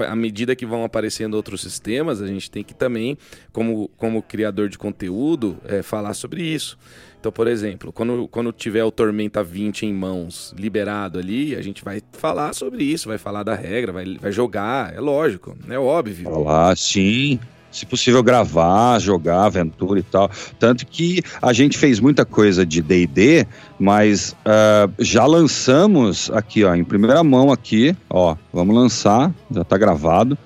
À 0.08 0.16
medida 0.16 0.56
que 0.56 0.64
vão 0.64 0.82
aparecendo 0.82 1.34
outros 1.34 1.60
sistemas, 1.60 2.22
a 2.22 2.26
gente 2.26 2.50
tem 2.50 2.64
que 2.64 2.72
também, 2.72 3.18
como, 3.52 3.90
como 3.98 4.22
criador 4.22 4.70
de 4.70 4.78
conteúdo, 4.78 5.58
é, 5.66 5.82
falar 5.82 6.14
sobre 6.14 6.42
isso. 6.42 6.78
Então, 7.20 7.30
por 7.30 7.46
exemplo, 7.46 7.92
quando, 7.92 8.26
quando 8.28 8.50
tiver 8.50 8.82
o 8.82 8.90
Tormenta 8.90 9.44
20 9.44 9.84
em 9.84 9.92
mãos, 9.92 10.54
liberado 10.58 11.18
ali, 11.18 11.54
a 11.54 11.60
gente 11.60 11.84
vai 11.84 12.00
falar 12.12 12.54
sobre 12.54 12.82
isso, 12.82 13.08
vai 13.08 13.18
falar 13.18 13.42
da 13.42 13.54
regra, 13.54 13.92
vai, 13.92 14.16
vai 14.18 14.32
jogar, 14.32 14.94
é 14.94 15.00
lógico, 15.00 15.54
é 15.68 15.78
óbvio. 15.78 16.30
Falar, 16.30 16.74
sim 16.78 17.38
se 17.70 17.86
possível, 17.86 18.22
gravar, 18.22 18.98
jogar 18.98 19.44
aventura 19.44 20.00
e 20.00 20.02
tal. 20.02 20.30
Tanto 20.58 20.86
que 20.86 21.22
a 21.40 21.52
gente 21.52 21.78
fez 21.78 22.00
muita 22.00 22.24
coisa 22.24 22.66
de 22.66 22.82
DD, 22.82 23.46
mas 23.78 24.34
uh, 24.40 24.92
já 24.98 25.24
lançamos 25.24 26.30
aqui, 26.32 26.64
ó, 26.64 26.74
em 26.74 26.84
primeira 26.84 27.22
mão 27.22 27.52
aqui, 27.52 27.96
ó, 28.08 28.36
vamos 28.52 28.74
lançar, 28.74 29.32
já 29.50 29.64
tá 29.64 29.78
gravado. 29.78 30.36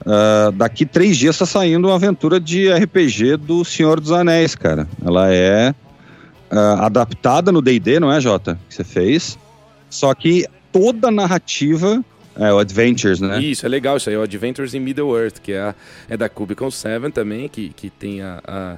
Uh, 0.00 0.50
daqui 0.52 0.84
três 0.84 1.16
dias 1.16 1.38
tá 1.38 1.46
saindo 1.46 1.88
uma 1.88 1.94
aventura 1.94 2.40
de 2.40 2.72
RPG 2.72 3.36
do 3.36 3.64
Senhor 3.64 4.00
dos 4.00 4.10
Anéis, 4.10 4.54
cara. 4.54 4.88
Ela 5.04 5.32
é 5.32 5.74
uh, 6.50 6.82
adaptada 6.82 7.52
no 7.52 7.62
D&D, 7.62 8.00
não 8.00 8.10
é, 8.10 8.20
Jota? 8.20 8.58
Que 8.68 8.74
você 8.74 8.84
fez. 8.84 9.38
Só 9.88 10.12
que 10.14 10.46
toda 10.72 11.08
a 11.08 11.10
narrativa 11.10 12.02
é, 12.36 12.52
o 12.52 12.58
Adventures, 12.58 13.20
né? 13.20 13.40
Isso, 13.40 13.66
é 13.66 13.68
legal 13.68 13.96
isso 13.96 14.08
aí, 14.08 14.16
o 14.16 14.22
Adventures 14.22 14.74
in 14.74 14.80
Middle-earth, 14.80 15.38
que 15.40 15.52
é, 15.52 15.60
a, 15.60 15.74
é 16.08 16.16
da 16.16 16.28
Cubicle 16.28 16.70
7 16.70 17.10
também, 17.10 17.48
que, 17.48 17.70
que 17.70 17.90
tem 17.90 18.22
a... 18.22 18.40
a 18.46 18.76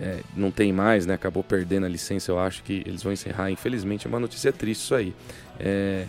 é, 0.00 0.20
não 0.36 0.52
tem 0.52 0.72
mais, 0.72 1.06
né? 1.06 1.14
Acabou 1.14 1.42
perdendo 1.42 1.84
a 1.84 1.88
licença, 1.88 2.30
eu 2.30 2.38
acho 2.38 2.62
que 2.62 2.84
eles 2.86 3.02
vão 3.02 3.12
encerrar. 3.12 3.50
Infelizmente, 3.50 4.06
é 4.06 4.08
uma 4.08 4.20
notícia 4.20 4.52
triste 4.52 4.82
isso 4.82 4.94
aí. 4.94 5.12
É, 5.58 6.04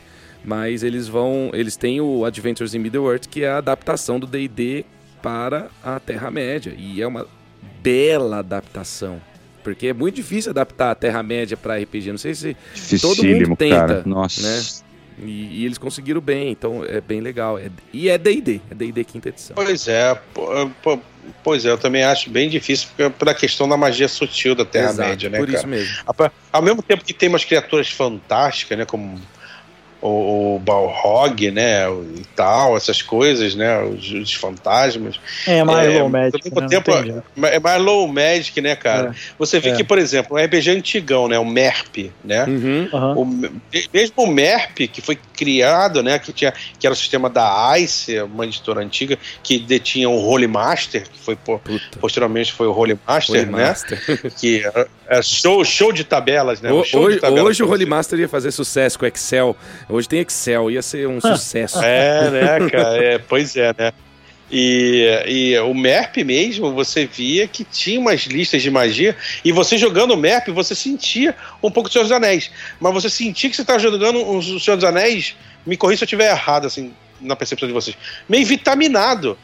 mas 0.46 0.84
eles 0.84 1.08
vão... 1.08 1.50
Eles 1.54 1.76
têm 1.76 2.00
o 2.00 2.24
Adventures 2.24 2.76
in 2.76 2.80
Middle-earth, 2.80 3.26
que 3.26 3.44
é 3.44 3.50
a 3.50 3.58
adaptação 3.58 4.20
do 4.20 4.28
D&D 4.28 4.86
para 5.24 5.70
a 5.84 6.00
Terra-média. 6.00 6.72
E 6.78 7.02
é 7.02 7.08
uma 7.08 7.26
bela 7.82 8.38
adaptação. 8.38 9.20
Porque 9.64 9.88
é 9.88 9.94
muito 9.94 10.16
difícil 10.16 10.52
adaptar 10.52 10.92
a 10.92 10.96
Terra-média 10.96 11.58
para 11.58 11.76
RPG. 11.78 12.12
Não 12.12 12.20
sei 12.20 12.36
se 12.36 12.56
todo 13.02 13.24
mundo 13.24 13.56
tenta. 13.56 13.76
Cara. 13.76 14.04
Nossa. 14.06 14.42
Né? 14.42 14.89
E, 15.22 15.62
e, 15.62 15.66
eles 15.66 15.78
conseguiram 15.78 16.22
bem, 16.22 16.52
então 16.52 16.84
é 16.84 17.02
bem 17.02 17.22
legal. 17.22 17.58
É, 17.58 17.70
e 17.92 18.10
é 18.10 18.18
D&D, 18.18 18.62
é 18.70 18.76
D&D 18.76 19.04
quinta 19.04 19.30
edição. 19.30 19.56
Pois 19.56 19.88
é, 19.88 20.20
pois 21.44 21.66
é, 21.66 21.72
eu 21.72 21.78
também 21.78 22.04
acho 22.04 22.30
bem 22.30 22.50
difícil 22.50 22.90
pela 23.18 23.34
questão 23.34 23.68
da 23.68 23.76
magia 23.76 24.08
sutil 24.08 24.56
da 24.56 24.66
Terra-média, 24.66 25.30
né, 25.30 25.38
por 25.38 25.48
cara? 25.48 25.58
isso 25.58 25.68
mesmo. 25.68 25.94
Ao 26.52 26.62
mesmo 26.62 26.82
tempo 26.82 27.04
que 27.04 27.14
tem 27.14 27.30
umas 27.30 27.44
criaturas 27.44 27.90
fantásticas, 27.90 28.78
né, 28.78 28.86
como 28.86 29.20
o, 30.02 30.56
o 30.56 30.60
Balrog, 30.60 31.52
né, 31.52 31.86
e 32.16 32.24
tal, 32.36 32.78
essas 32.78 33.02
coisas, 33.02 33.56
né, 33.56 33.82
os, 33.84 34.12
os 34.12 34.34
fantasmas. 34.34 35.20
É 35.46 35.64
mais 35.64 35.94
é, 35.94 36.00
low 36.00 36.10
magic. 36.10 36.56
Né? 36.56 36.68
Tempo, 36.68 36.92
é 37.46 37.60
mais 37.60 37.82
low 37.82 38.08
magic, 38.08 38.62
né, 38.62 38.76
cara? 38.76 39.10
É. 39.10 39.14
Você 39.38 39.60
vê 39.60 39.70
é. 39.70 39.76
que, 39.76 39.84
por 39.84 39.98
exemplo, 39.98 40.38
um 40.38 40.44
RPG 40.44 40.72
antigão, 40.72 41.28
né, 41.28 41.38
o 41.38 41.46
MERP, 41.46 42.12
né, 42.24 42.46
uhum. 42.46 42.90
o, 43.16 43.26
mesmo 43.94 44.24
o 44.24 44.28
MERP, 44.28 44.88
que 44.88 45.02
foi 45.02 45.18
criado, 45.36 46.02
né, 46.02 46.18
que, 46.18 46.32
tinha, 46.32 46.54
que 46.80 46.88
era 46.88 46.94
o 46.94 46.98
sistema 46.98 47.30
da 47.30 47.78
ICE, 47.78 48.22
uma 48.22 48.46
editora 48.46 48.82
antiga, 48.82 49.18
que 49.44 49.60
detinha 49.60 50.10
o 50.10 50.26
Holy 50.26 50.48
Master, 50.48 51.04
que 51.10 51.20
foi 51.20 51.36
por, 51.36 51.62
posteriormente 52.00 52.54
foi 52.54 52.68
o 52.68 52.72
Holy 52.72 52.98
Master, 53.08 53.42
Holy 53.42 53.46
né, 53.52 53.68
Master. 53.68 54.34
que 54.40 54.64
era, 54.64 54.88
é 55.10 55.24
show, 55.24 55.66
show 55.66 55.92
de 55.92 56.04
tabelas, 56.04 56.62
né? 56.62 56.72
O, 56.72 56.78
hoje, 56.78 57.20
tabelas 57.20 57.50
hoje 57.50 57.64
o 57.64 57.68
Holy 57.68 57.86
Master 57.86 58.20
ia 58.20 58.30
fazer 58.30 58.52
sucesso 58.52 59.00
com 59.00 59.08
Excel. 59.08 59.58
Hoje 59.90 60.08
tem 60.08 60.20
Excel, 60.20 60.70
ia 60.70 60.84
ser 60.84 61.08
um 61.08 61.20
sucesso. 61.20 61.82
É, 61.82 62.30
né, 62.30 62.70
cara? 62.70 63.04
É, 63.04 63.18
pois 63.18 63.56
é, 63.56 63.74
né? 63.76 63.92
E, 64.52 65.06
e 65.28 65.60
o 65.60 65.74
MERP 65.74 66.24
mesmo, 66.24 66.74
você 66.74 67.08
via 67.08 67.48
que 67.48 67.64
tinha 67.64 68.00
umas 68.00 68.22
listas 68.22 68.62
de 68.62 68.70
magia, 68.70 69.16
e 69.44 69.52
você 69.52 69.80
jogando 69.80 70.12
o 70.12 70.18
MERP, 70.18 70.50
você 70.52 70.76
sentia 70.76 71.36
um 71.62 71.72
pouco 71.72 71.90
do 71.90 71.94
Senhor 71.94 72.04
dos 72.04 72.12
Anéis. 72.12 72.52
Mas 72.80 72.94
você 72.94 73.10
sentia 73.10 73.50
que 73.50 73.56
você 73.56 73.64
estava 73.64 73.80
jogando 73.80 74.24
o 74.24 74.60
Senhor 74.60 74.76
dos 74.76 74.86
Anéis, 74.86 75.36
me 75.66 75.76
corri 75.76 75.98
se 75.98 76.04
eu 76.04 76.06
estiver 76.06 76.30
errado, 76.30 76.68
assim, 76.68 76.94
na 77.20 77.36
percepção 77.36 77.68
de 77.68 77.74
vocês, 77.74 77.98
meio 78.28 78.46
vitaminado. 78.46 79.38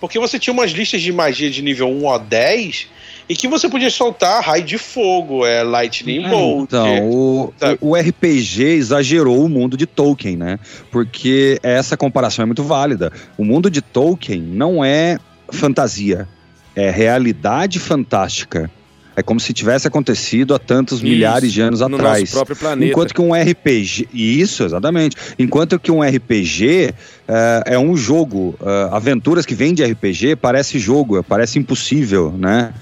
Porque 0.00 0.18
você 0.18 0.38
tinha 0.38 0.52
umas 0.52 0.70
listas 0.70 1.02
de 1.02 1.12
magia 1.12 1.50
de 1.50 1.62
nível 1.62 1.88
1 1.88 2.10
a 2.10 2.18
10 2.18 2.88
e 3.28 3.36
que 3.36 3.46
você 3.46 3.68
podia 3.68 3.90
soltar 3.90 4.42
raio 4.42 4.64
de 4.64 4.78
fogo, 4.78 5.44
é 5.44 5.62
lightning 5.62 6.24
é, 6.24 6.30
bolt. 6.30 6.64
Então, 6.64 7.10
o, 7.10 7.52
o, 7.80 7.94
RPG 7.94 8.62
exagerou 8.62 9.44
o 9.44 9.48
mundo 9.48 9.76
de 9.76 9.86
Tolkien, 9.86 10.36
né? 10.36 10.58
Porque 10.90 11.58
essa 11.62 11.96
comparação 11.96 12.44
é 12.44 12.46
muito 12.46 12.62
válida. 12.62 13.12
O 13.36 13.44
mundo 13.44 13.70
de 13.70 13.82
Tolkien 13.82 14.40
não 14.40 14.82
é 14.82 15.18
fantasia, 15.50 16.26
é 16.74 16.90
realidade 16.90 17.78
fantástica. 17.78 18.70
É 19.18 19.22
como 19.22 19.40
se 19.40 19.52
tivesse 19.52 19.88
acontecido 19.88 20.54
há 20.54 20.60
tantos 20.60 20.98
isso, 20.98 21.08
milhares 21.08 21.52
de 21.52 21.60
anos 21.60 21.80
no 21.80 21.96
atrás. 21.96 22.20
Nosso 22.20 22.32
próprio 22.34 22.54
planeta. 22.54 22.88
Enquanto 22.88 23.12
que 23.12 23.20
um 23.20 23.34
RPG. 23.34 24.08
Isso, 24.14 24.62
exatamente. 24.62 25.16
Enquanto 25.36 25.76
que 25.76 25.90
um 25.90 26.04
RPG 26.04 26.90
uh, 26.90 26.94
eh, 27.26 27.62
é 27.66 27.78
um 27.80 27.96
jogo. 27.96 28.54
Uh, 28.60 28.94
aventuras 28.94 29.44
que 29.44 29.56
vêm 29.56 29.74
de 29.74 29.84
RPG 29.84 30.36
parece 30.36 30.78
jogo, 30.78 31.20
parece 31.24 31.58
impossível, 31.58 32.32
né? 32.38 32.72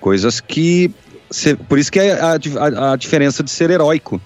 Coisas 0.00 0.40
que. 0.40 0.90
Por 1.68 1.78
isso 1.78 1.92
que 1.92 2.00
é 2.00 2.20
a, 2.20 2.32
a, 2.32 2.92
a 2.94 2.96
diferença 2.96 3.44
de 3.44 3.50
ser 3.52 3.70
heróico. 3.70 4.20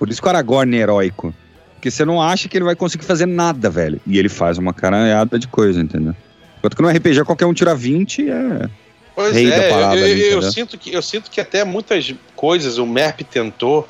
Por 0.00 0.10
isso 0.10 0.20
que 0.20 0.26
o 0.26 0.30
Aragorn 0.30 0.76
é 0.76 0.80
heróico. 0.80 1.32
Porque 1.74 1.88
você 1.88 2.04
não 2.04 2.20
acha 2.20 2.48
que 2.48 2.56
ele 2.56 2.64
vai 2.64 2.74
conseguir 2.74 3.04
fazer 3.04 3.26
nada, 3.26 3.70
velho. 3.70 4.00
E 4.08 4.18
ele 4.18 4.28
faz 4.28 4.58
uma 4.58 4.74
caralhada 4.74 5.38
de 5.38 5.46
coisa, 5.46 5.80
entendeu? 5.80 6.16
Enquanto 6.58 6.74
que 6.74 6.82
no 6.82 6.88
RPG 6.88 7.24
qualquer 7.24 7.46
um 7.46 7.54
tira 7.54 7.76
20 7.76 8.28
é. 8.28 8.68
Pois 9.14 9.34
Rei 9.34 9.48
da 9.50 9.56
é, 9.56 9.70
parada 9.70 9.96
eu, 9.96 10.04
ali, 10.04 10.22
eu 10.22 10.42
sinto 10.42 10.78
que, 10.78 10.92
eu 10.92 11.02
sinto 11.02 11.30
que 11.30 11.40
até 11.40 11.64
muitas 11.64 12.14
coisas 12.34 12.78
o 12.78 12.86
MERP 12.86 13.24
tentou, 13.24 13.86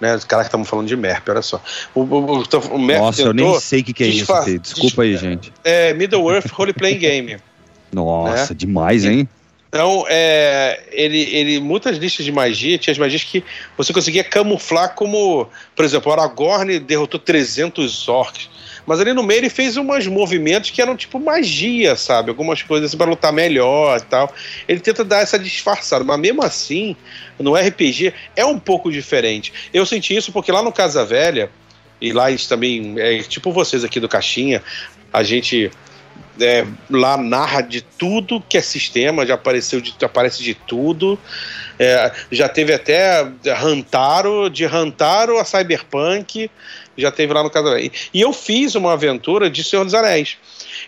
né? 0.00 0.14
Os 0.14 0.24
caras 0.24 0.46
que 0.46 0.48
estamos 0.48 0.68
falando 0.68 0.86
de 0.86 0.96
MERP, 0.96 1.28
olha 1.30 1.42
só. 1.42 1.62
O, 1.94 2.00
o, 2.00 2.38
o, 2.38 2.42
o 2.42 2.78
MERP 2.78 3.02
Nossa, 3.02 3.22
eu 3.22 3.32
nem 3.34 3.60
sei 3.60 3.80
o 3.80 3.84
que, 3.84 3.92
que 3.92 4.04
é 4.04 4.06
isso. 4.06 4.32
Desculpa 4.60 5.02
aí, 5.02 5.16
gente. 5.16 5.52
é, 5.62 5.92
Middle 5.92 6.30
Earth 6.32 6.50
Role 6.50 6.72
Playing 6.72 6.98
Game. 6.98 7.36
Nossa, 7.92 8.52
É. 8.52 8.56
demais, 8.56 9.04
hein? 9.04 9.28
Então, 9.68 10.04
é, 10.08 10.84
ele, 10.92 11.18
ele, 11.34 11.60
muitas 11.60 11.96
listas 11.96 12.24
de 12.24 12.30
magia, 12.30 12.78
tinha 12.78 12.92
as 12.92 12.98
magias 12.98 13.24
que 13.24 13.42
você 13.76 13.92
conseguia 13.92 14.22
camuflar 14.22 14.94
como, 14.94 15.48
por 15.74 15.84
exemplo, 15.84 16.12
o 16.12 16.14
Aragorn 16.14 16.78
derrotou 16.78 17.18
300 17.18 18.08
orcs, 18.08 18.48
mas 18.86 19.00
ali 19.00 19.12
no 19.12 19.22
meio 19.22 19.40
ele 19.40 19.50
fez 19.50 19.76
uns 19.76 20.06
movimentos 20.06 20.70
que 20.70 20.80
eram 20.80 20.96
tipo 20.96 21.18
magia, 21.18 21.96
sabe? 21.96 22.30
Algumas 22.30 22.62
coisas 22.62 22.90
assim, 22.90 22.96
para 22.96 23.08
lutar 23.08 23.32
melhor 23.32 23.98
e 23.98 24.02
tal. 24.02 24.32
Ele 24.68 24.80
tenta 24.80 25.04
dar 25.04 25.20
essa 25.20 25.38
disfarçada, 25.38 26.04
mas 26.04 26.18
mesmo 26.18 26.42
assim, 26.42 26.96
no 27.38 27.54
RPG 27.54 28.12
é 28.36 28.44
um 28.44 28.58
pouco 28.58 28.92
diferente. 28.92 29.52
Eu 29.72 29.86
senti 29.86 30.14
isso 30.14 30.32
porque 30.32 30.52
lá 30.52 30.62
no 30.62 30.72
Casa 30.72 31.04
Velha, 31.04 31.50
e 32.00 32.12
lá 32.12 32.30
gente 32.30 32.48
também, 32.48 32.94
é, 32.98 33.22
tipo 33.22 33.52
vocês 33.52 33.84
aqui 33.84 33.98
do 33.98 34.08
Caixinha, 34.08 34.62
a 35.12 35.22
gente 35.22 35.70
é, 36.40 36.66
lá 36.90 37.16
narra 37.16 37.60
de 37.60 37.80
tudo 37.80 38.42
que 38.48 38.58
é 38.58 38.60
sistema, 38.60 39.26
já 39.26 39.34
apareceu 39.34 39.80
de, 39.80 39.94
aparece 40.02 40.42
de 40.42 40.54
tudo. 40.54 41.18
É, 41.78 42.12
já 42.30 42.48
teve 42.48 42.72
até 42.72 43.26
Rantaro, 43.56 44.48
de 44.48 44.64
Rantaro 44.64 45.38
a 45.38 45.44
Cyberpunk, 45.44 46.50
já 46.96 47.10
teve 47.10 47.32
lá 47.32 47.42
no 47.42 47.50
caso. 47.50 47.76
E, 47.76 47.92
eu 48.14 48.32
fiz 48.32 48.74
uma 48.74 48.92
aventura 48.92 49.50
de 49.50 49.62
Senhor 49.64 49.84
dos 49.84 49.94
Anéis. 49.94 50.36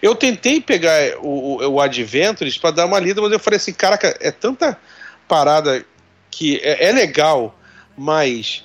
Eu 0.00 0.14
tentei 0.14 0.60
pegar 0.60 1.16
o, 1.20 1.62
o, 1.62 1.68
o 1.74 1.80
Adventures 1.80 2.58
para 2.58 2.70
dar 2.70 2.86
uma 2.86 2.98
lida, 2.98 3.20
mas 3.20 3.32
eu 3.32 3.38
falei 3.38 3.56
assim, 3.56 3.72
caraca, 3.72 4.16
é 4.20 4.30
tanta 4.30 4.78
parada 5.28 5.84
que 6.30 6.58
é, 6.62 6.88
é 6.88 6.92
legal, 6.92 7.58
mas 7.96 8.64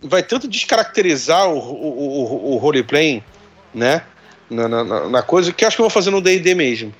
vai 0.00 0.22
tanto 0.22 0.46
descaracterizar 0.46 1.48
o, 1.48 1.58
o, 1.58 2.52
o, 2.52 2.54
o 2.54 2.56
roleplay, 2.56 3.22
né? 3.74 4.02
Na, 4.50 4.68
na, 4.68 5.08
na 5.08 5.22
coisa 5.22 5.52
que 5.52 5.64
eu 5.64 5.68
acho 5.68 5.76
que 5.76 5.80
eu 5.80 5.84
vou 5.84 5.90
fazer 5.90 6.10
no 6.10 6.20
D&D 6.20 6.54
mesmo. 6.54 6.94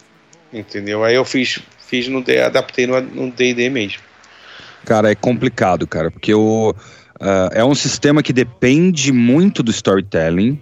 Entendeu? 0.53 1.05
Aí 1.05 1.15
eu 1.15 1.25
fiz, 1.25 1.61
fiz 1.87 2.09
no 2.09 2.23
D, 2.23 2.41
adaptei 2.41 2.87
no 2.87 3.31
D&D 3.31 3.69
mesmo. 3.71 4.03
Cara, 4.85 5.11
é 5.11 5.15
complicado, 5.15 5.87
cara, 5.87 6.11
porque 6.11 6.35
o, 6.35 6.75
ah, 7.21 7.51
é 7.53 7.65
um 7.65 7.75
sistema 7.75 8.23
que 8.23 8.33
depende 8.33 9.13
muito 9.13 9.63
do 9.63 9.71
storytelling, 9.71 10.61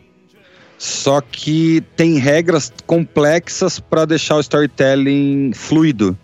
só 0.78 1.20
que 1.20 1.82
tem 1.96 2.18
regras 2.18 2.72
complexas 2.86 3.78
pra 3.78 4.04
deixar 4.04 4.36
o 4.36 4.40
storytelling 4.40 5.52
fluido. 5.54 6.16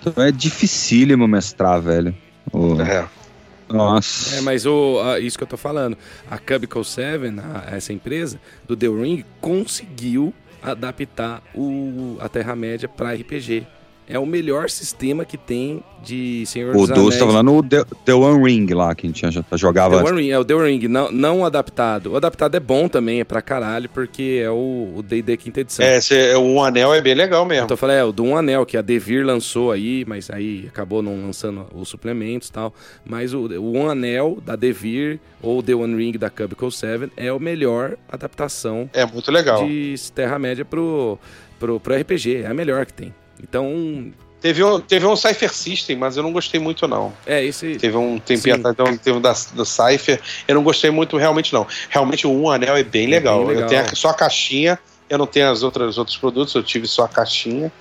Então 0.00 0.22
é 0.22 0.30
dificílimo 0.32 1.26
mestrar, 1.28 1.80
velho. 1.80 2.14
O- 2.52 2.80
É. 2.80 3.06
Nossa. 3.68 4.36
É, 4.36 4.40
mas 4.42 4.64
o, 4.64 5.00
a- 5.00 5.18
isso 5.18 5.36
que 5.36 5.42
eu 5.42 5.48
tô 5.48 5.56
falando, 5.56 5.98
a 6.30 6.38
Cubicle 6.38 6.84
7, 6.84 7.24
a- 7.40 7.74
essa 7.76 7.92
empresa 7.92 8.38
do 8.66 8.76
The 8.76 8.86
Ring, 8.86 9.24
conseguiu 9.40 10.32
adaptar 10.62 11.42
o, 11.54 12.16
a 12.20 12.28
Terra-média 12.28 12.88
para 12.88 13.12
RPG. 13.12 13.66
É 14.08 14.18
o 14.18 14.24
melhor 14.26 14.70
sistema 14.70 15.24
que 15.24 15.36
tem 15.36 15.82
de 16.02 16.44
Senhor 16.46 16.76
O 16.76 16.86
dos 16.86 16.90
Anéis. 16.92 17.18
tá 17.18 17.26
falando 17.26 17.56
o 17.56 17.62
The, 17.62 17.84
The 18.04 18.14
One 18.14 18.44
Ring 18.44 18.72
lá, 18.72 18.94
que 18.94 19.04
a 19.06 19.10
gente 19.10 19.28
já 19.28 19.44
jogava. 19.56 19.98
The 20.00 20.08
One 20.08 20.22
Ring, 20.22 20.30
é 20.30 20.38
o 20.38 20.44
The 20.44 20.54
One 20.54 20.70
Ring, 20.70 20.86
não, 20.86 21.10
não 21.10 21.44
adaptado. 21.44 22.12
O 22.12 22.16
adaptado 22.16 22.54
é 22.54 22.60
bom 22.60 22.86
também, 22.88 23.18
é 23.20 23.24
pra 23.24 23.42
caralho, 23.42 23.88
porque 23.88 24.40
é 24.44 24.50
o 24.50 24.92
o 24.96 25.02
D&D 25.02 25.36
quinta 25.36 25.60
edição. 25.60 25.84
É, 25.84 25.96
esse, 25.98 26.14
o 26.36 26.40
Um 26.42 26.62
Anel 26.62 26.94
é 26.94 27.00
bem 27.00 27.14
legal 27.14 27.44
mesmo. 27.44 27.64
Então 27.64 27.74
eu 27.74 27.78
falei, 27.78 27.96
é, 27.96 28.04
o 28.04 28.12
do 28.12 28.22
Um 28.22 28.36
Anel, 28.36 28.64
que 28.64 28.76
a 28.76 28.82
Devir 28.82 29.26
lançou 29.26 29.72
aí, 29.72 30.04
mas 30.06 30.30
aí 30.30 30.66
acabou 30.68 31.02
não 31.02 31.26
lançando 31.26 31.66
os 31.74 31.88
suplementos 31.88 32.48
e 32.48 32.52
tal. 32.52 32.72
Mas 33.04 33.34
o, 33.34 33.40
o 33.60 33.76
Um 33.76 33.90
Anel 33.90 34.38
da 34.46 34.54
Devir 34.54 35.18
ou 35.42 35.60
The 35.62 35.74
One 35.74 35.96
Ring 35.96 36.12
da 36.16 36.30
Cubicle 36.30 36.70
7 36.70 37.10
é 37.16 37.28
a 37.28 37.38
melhor 37.38 37.96
adaptação 38.08 38.88
É 38.92 39.04
muito 39.04 39.32
legal. 39.32 39.66
de 39.66 39.94
Terra-média 40.14 40.64
pro, 40.64 41.18
pro, 41.58 41.80
pro 41.80 41.94
RPG. 41.96 42.42
É 42.42 42.46
a 42.46 42.54
melhor 42.54 42.86
que 42.86 42.92
tem. 42.92 43.12
Então, 43.42 44.12
Teve 44.38 44.62
um, 44.62 44.78
teve 44.78 45.04
um 45.06 45.16
Cypher 45.16 45.52
System, 45.52 45.96
mas 45.96 46.16
eu 46.16 46.22
não 46.22 46.30
gostei 46.32 46.60
muito, 46.60 46.86
não. 46.86 47.12
é 47.26 47.42
esse. 47.42 47.76
Teve 47.76 47.96
um 47.96 48.18
tempinho 48.18 48.54
atrás, 48.56 48.74
então, 48.74 48.96
teve 48.96 49.16
um 49.16 49.20
da, 49.20 49.32
do 49.54 49.64
Cypher. 49.64 50.20
Eu 50.46 50.54
não 50.54 50.62
gostei 50.62 50.90
muito, 50.90 51.16
realmente, 51.16 51.52
não. 51.52 51.66
Realmente, 51.88 52.26
o 52.26 52.30
Um 52.30 52.50
Anel 52.50 52.76
é 52.76 52.84
bem 52.84 53.08
legal. 53.08 53.38
bem 53.38 53.48
legal. 53.56 53.62
Eu 53.64 53.68
tenho 53.68 53.80
a- 53.82 53.96
só 53.96 54.10
a 54.10 54.14
caixinha, 54.14 54.78
eu 55.08 55.16
não 55.18 55.26
tenho 55.26 55.50
as 55.50 55.62
outras, 55.62 55.88
os 55.90 55.98
outros 55.98 56.16
produtos, 56.18 56.54
eu 56.54 56.62
tive 56.62 56.86
só 56.86 57.04
a 57.04 57.08
caixinha, 57.08 57.72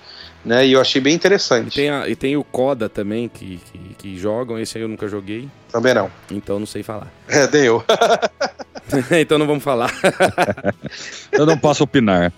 né? 0.43 0.65
E 0.65 0.71
eu 0.71 0.81
achei 0.81 0.99
bem 1.01 1.11
E 1.13 1.15
interessante. 1.17 1.75
tem, 1.75 1.89
a- 1.89 2.07
e 2.07 2.15
tem 2.15 2.35
o 2.37 2.43
Coda 2.43 2.87
também, 2.89 3.27
que, 3.27 3.59
que, 3.71 3.79
que 3.99 4.17
jogam. 4.17 4.57
Esse 4.57 4.77
aí 4.77 4.83
eu 4.83 4.87
nunca 4.87 5.07
joguei, 5.09 5.47
Também 5.71 5.93
não. 5.93 6.09
então 6.31 6.57
não 6.57 6.65
sei 6.65 6.81
falar. 6.81 7.11
É, 7.27 7.47
nem 7.51 7.63
eu. 7.65 7.83
então 9.19 9.37
não 9.37 9.45
vamos 9.45 9.63
falar. 9.63 9.91
Eu 11.31 11.45
não 11.45 11.57
posso 11.57 11.83
opinar. 11.83 12.31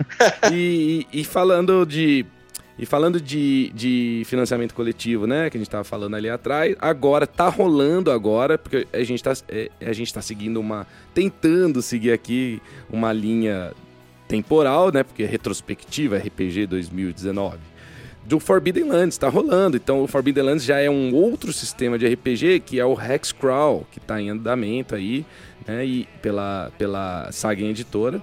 e, 0.52 1.06
e- 1.12 1.24
falando 1.24 1.84
de. 1.84 2.24
E 2.78 2.86
falando 2.86 3.20
de, 3.20 3.72
de 3.74 4.22
financiamento 4.26 4.72
coletivo, 4.72 5.26
né? 5.26 5.50
Que 5.50 5.56
a 5.56 5.60
gente 5.60 5.68
tava 5.68 5.82
falando 5.82 6.14
ali 6.14 6.30
atrás, 6.30 6.76
agora 6.78 7.26
tá 7.26 7.48
rolando 7.48 8.08
agora, 8.08 8.56
porque 8.56 8.86
a 8.92 9.02
gente 9.02 9.20
tá, 9.20 9.32
é, 9.48 9.68
a 9.80 9.92
gente 9.92 10.14
tá 10.14 10.22
seguindo 10.22 10.60
uma. 10.60 10.86
tentando 11.12 11.82
seguir 11.82 12.12
aqui 12.12 12.62
uma 12.88 13.12
linha 13.12 13.72
temporal, 14.28 14.92
né? 14.92 15.02
Porque 15.02 15.24
é 15.24 15.26
retrospectiva 15.26 16.18
RPG 16.18 16.66
2019. 16.66 17.58
Do 18.24 18.38
Forbidden 18.38 18.84
Lands, 18.84 19.16
tá 19.16 19.28
rolando. 19.28 19.76
Então 19.76 20.02
o 20.02 20.06
Forbidden 20.06 20.44
Lands 20.44 20.62
já 20.62 20.78
é 20.78 20.90
um 20.90 21.14
outro 21.14 21.52
sistema 21.52 21.98
de 21.98 22.06
RPG 22.06 22.60
que 22.60 22.78
é 22.78 22.84
o 22.84 22.92
Hexcrawl, 22.92 23.86
que 23.90 23.98
tá 23.98 24.20
em 24.20 24.28
andamento 24.28 24.94
aí, 24.94 25.24
né? 25.66 25.84
E 25.84 26.06
pela, 26.20 26.70
pela 26.76 27.32
Saga 27.32 27.62
Editora. 27.62 28.22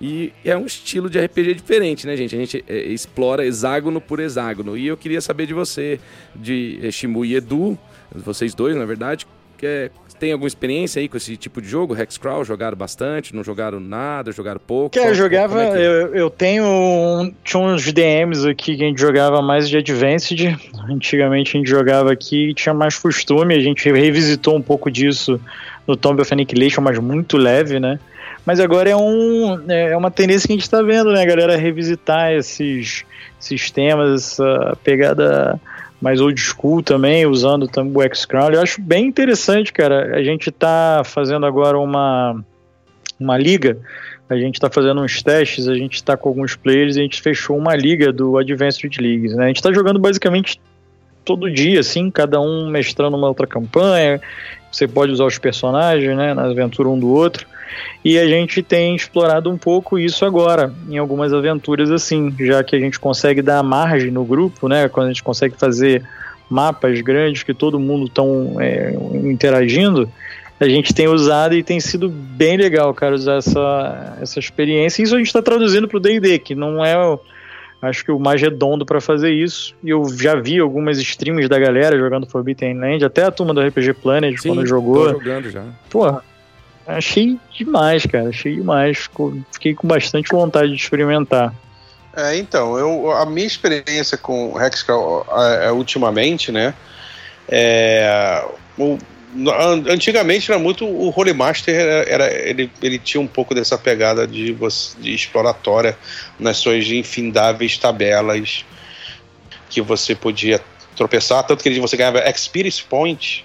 E 0.00 0.32
é 0.44 0.56
um 0.56 0.64
estilo 0.66 1.10
de 1.10 1.18
RPG 1.18 1.54
diferente, 1.54 2.06
né, 2.06 2.16
gente? 2.16 2.34
A 2.34 2.38
gente 2.38 2.64
é, 2.68 2.76
explora 2.86 3.44
hexágono 3.44 4.00
por 4.00 4.20
hexágono. 4.20 4.76
E 4.76 4.86
eu 4.86 4.96
queria 4.96 5.20
saber 5.20 5.46
de 5.46 5.54
você, 5.54 5.98
de 6.34 6.78
é, 6.82 6.90
Shimu 6.90 7.24
e 7.24 7.34
Edu, 7.34 7.76
vocês 8.14 8.54
dois, 8.54 8.76
na 8.76 8.84
verdade, 8.84 9.26
que 9.56 9.66
é, 9.66 9.90
tem 10.20 10.32
alguma 10.32 10.46
experiência 10.48 11.00
aí 11.00 11.08
com 11.08 11.16
esse 11.16 11.36
tipo 11.36 11.60
de 11.60 11.68
jogo? 11.68 11.96
Hexcrawl, 12.00 12.44
jogaram 12.44 12.76
bastante, 12.76 13.34
não 13.34 13.42
jogaram 13.42 13.80
nada, 13.80 14.30
jogaram 14.32 14.60
pouco? 14.64 14.96
Cara, 14.96 15.10
eu 15.10 15.14
jogava. 15.14 15.62
é 15.62 15.70
que 15.72 15.76
é? 15.78 15.86
Eu, 15.86 16.14
eu 16.14 16.30
tenho. 16.30 16.64
um- 16.64 17.34
tinha 17.44 17.60
uns 17.62 17.92
DMs 17.92 18.46
aqui 18.48 18.76
que 18.76 18.84
a 18.84 18.86
gente 18.86 19.00
jogava 19.00 19.42
mais 19.42 19.68
de 19.68 19.76
Advanced. 19.78 20.56
Antigamente 20.88 21.56
a 21.56 21.58
gente 21.60 21.68
jogava 21.70 22.12
aqui 22.12 22.50
e 22.50 22.54
tinha 22.54 22.74
mais 22.74 22.96
costume. 22.98 23.54
A 23.54 23.60
gente 23.60 23.90
revisitou 23.90 24.56
um 24.56 24.62
pouco 24.62 24.90
disso 24.90 25.40
no 25.86 25.96
Tomb 25.96 26.20
of 26.22 26.32
Annihilation, 26.32 26.80
mas 26.80 26.98
muito 26.98 27.36
leve, 27.36 27.78
né? 27.80 27.98
Mas 28.48 28.60
agora 28.60 28.88
é, 28.88 28.96
um, 28.96 29.70
é 29.70 29.94
uma 29.94 30.10
tendência 30.10 30.46
que 30.46 30.54
a 30.54 30.56
gente 30.56 30.62
está 30.62 30.80
vendo, 30.80 31.12
né, 31.12 31.22
galera? 31.26 31.54
Revisitar 31.54 32.32
esses 32.32 33.04
sistemas, 33.38 34.32
essa 34.32 34.74
pegada 34.82 35.60
mais 36.00 36.18
old 36.18 36.40
school 36.40 36.82
também, 36.82 37.26
usando 37.26 37.68
o 37.94 38.02
X-Crown. 38.04 38.48
Eu 38.48 38.62
acho 38.62 38.80
bem 38.80 39.04
interessante, 39.04 39.70
cara. 39.70 40.16
A 40.16 40.22
gente 40.22 40.50
tá 40.50 41.02
fazendo 41.04 41.44
agora 41.44 41.78
uma, 41.78 42.42
uma 43.20 43.36
liga 43.36 43.76
a 44.30 44.36
gente 44.36 44.54
está 44.54 44.70
fazendo 44.70 45.02
uns 45.02 45.22
testes, 45.22 45.68
a 45.68 45.74
gente 45.74 45.96
está 45.96 46.16
com 46.16 46.30
alguns 46.30 46.56
players 46.56 46.96
a 46.96 47.00
gente 47.00 47.20
fechou 47.20 47.56
uma 47.56 47.76
liga 47.76 48.10
do 48.10 48.38
Advanced 48.38 48.98
Leagues. 48.98 49.34
Né? 49.34 49.44
A 49.44 49.48
gente 49.48 49.56
está 49.56 49.72
jogando 49.72 49.98
basicamente 49.98 50.58
todo 51.22 51.50
dia, 51.50 51.80
assim, 51.80 52.10
cada 52.10 52.40
um 52.40 52.66
mestrando 52.70 53.14
uma 53.14 53.28
outra 53.28 53.46
campanha. 53.46 54.22
Você 54.72 54.88
pode 54.88 55.12
usar 55.12 55.26
os 55.26 55.38
personagens 55.38 56.16
né, 56.16 56.32
na 56.32 56.44
aventura 56.44 56.88
um 56.88 56.98
do 56.98 57.08
outro. 57.08 57.46
E 58.04 58.18
a 58.18 58.26
gente 58.26 58.62
tem 58.62 58.94
explorado 58.94 59.50
um 59.50 59.58
pouco 59.58 59.98
isso 59.98 60.24
agora, 60.24 60.72
em 60.88 60.98
algumas 60.98 61.32
aventuras 61.32 61.90
assim, 61.90 62.34
já 62.38 62.62
que 62.64 62.74
a 62.76 62.78
gente 62.78 62.98
consegue 62.98 63.42
dar 63.42 63.62
margem 63.62 64.10
no 64.10 64.24
grupo, 64.24 64.68
né? 64.68 64.88
Quando 64.88 65.06
a 65.06 65.10
gente 65.10 65.22
consegue 65.22 65.54
fazer 65.56 66.02
mapas 66.50 67.00
grandes 67.00 67.42
que 67.42 67.52
todo 67.52 67.78
mundo 67.78 68.06
estão 68.06 68.56
é, 68.58 68.94
interagindo, 69.32 70.10
a 70.60 70.68
gente 70.68 70.92
tem 70.94 71.06
usado 71.06 71.54
e 71.54 71.62
tem 71.62 71.78
sido 71.78 72.08
bem 72.08 72.56
legal, 72.56 72.92
cara, 72.94 73.14
usar 73.14 73.36
essa, 73.36 74.16
essa 74.20 74.38
experiência. 74.38 75.02
Isso 75.02 75.14
a 75.14 75.18
gente 75.18 75.28
está 75.28 75.40
traduzindo 75.42 75.86
para 75.86 75.96
o 75.98 76.00
D&D, 76.00 76.38
que 76.40 76.54
não 76.54 76.84
é, 76.84 76.96
o- 76.98 77.20
acho 77.80 78.04
que 78.04 78.10
o 78.10 78.18
mais 78.18 78.40
redondo 78.40 78.84
para 78.84 79.00
fazer 79.00 79.30
isso. 79.30 79.72
E 79.84 79.90
eu 79.90 80.04
já 80.18 80.34
vi 80.34 80.58
algumas 80.58 80.98
streams 80.98 81.48
da 81.48 81.58
galera 81.60 81.96
jogando 81.96 82.26
Forbidden 82.26 82.76
Land, 82.78 83.04
até 83.04 83.22
a 83.22 83.30
turma 83.30 83.54
do 83.54 83.60
RPG 83.60 83.92
Planet 83.94 84.36
Sim, 84.38 84.48
quando 84.48 84.60
tô 84.62 84.66
jogou. 84.66 85.10
jogando 85.10 85.48
já. 85.50 85.62
Porra, 85.88 86.24
achei 86.88 87.38
demais, 87.56 88.04
cara, 88.06 88.28
achei 88.28 88.56
demais. 88.56 89.08
Fiquei 89.52 89.74
com 89.74 89.86
bastante 89.86 90.30
vontade 90.30 90.70
de 90.70 90.76
experimentar. 90.76 91.54
É, 92.16 92.36
então, 92.36 92.76
eu, 92.78 93.12
a 93.12 93.26
minha 93.26 93.46
experiência 93.46 94.16
com 94.18 94.52
o 94.52 94.60
Hexcrawl 94.60 95.26
é, 95.30 95.66
é, 95.66 95.72
ultimamente, 95.72 96.50
né? 96.50 96.74
É, 97.48 98.44
o- 98.76 98.98
Antigamente 99.86 100.50
era 100.50 100.58
muito. 100.58 100.86
O 100.86 101.12
Holy 101.14 101.34
Master 101.34 101.74
era, 101.74 102.08
era, 102.08 102.48
ele, 102.48 102.72
ele 102.82 102.98
tinha 102.98 103.20
um 103.20 103.26
pouco 103.26 103.54
dessa 103.54 103.76
pegada 103.76 104.26
de, 104.26 104.56
de 104.98 105.14
exploratória 105.14 105.96
nas 106.40 106.56
suas 106.56 106.86
infindáveis 106.86 107.76
tabelas 107.76 108.64
que 109.68 109.82
você 109.82 110.14
podia 110.14 110.60
tropeçar, 110.96 111.44
tanto 111.44 111.62
que 111.62 111.78
você 111.78 111.96
ganhava 111.96 112.26
Experience 112.28 112.82
Point 112.82 113.44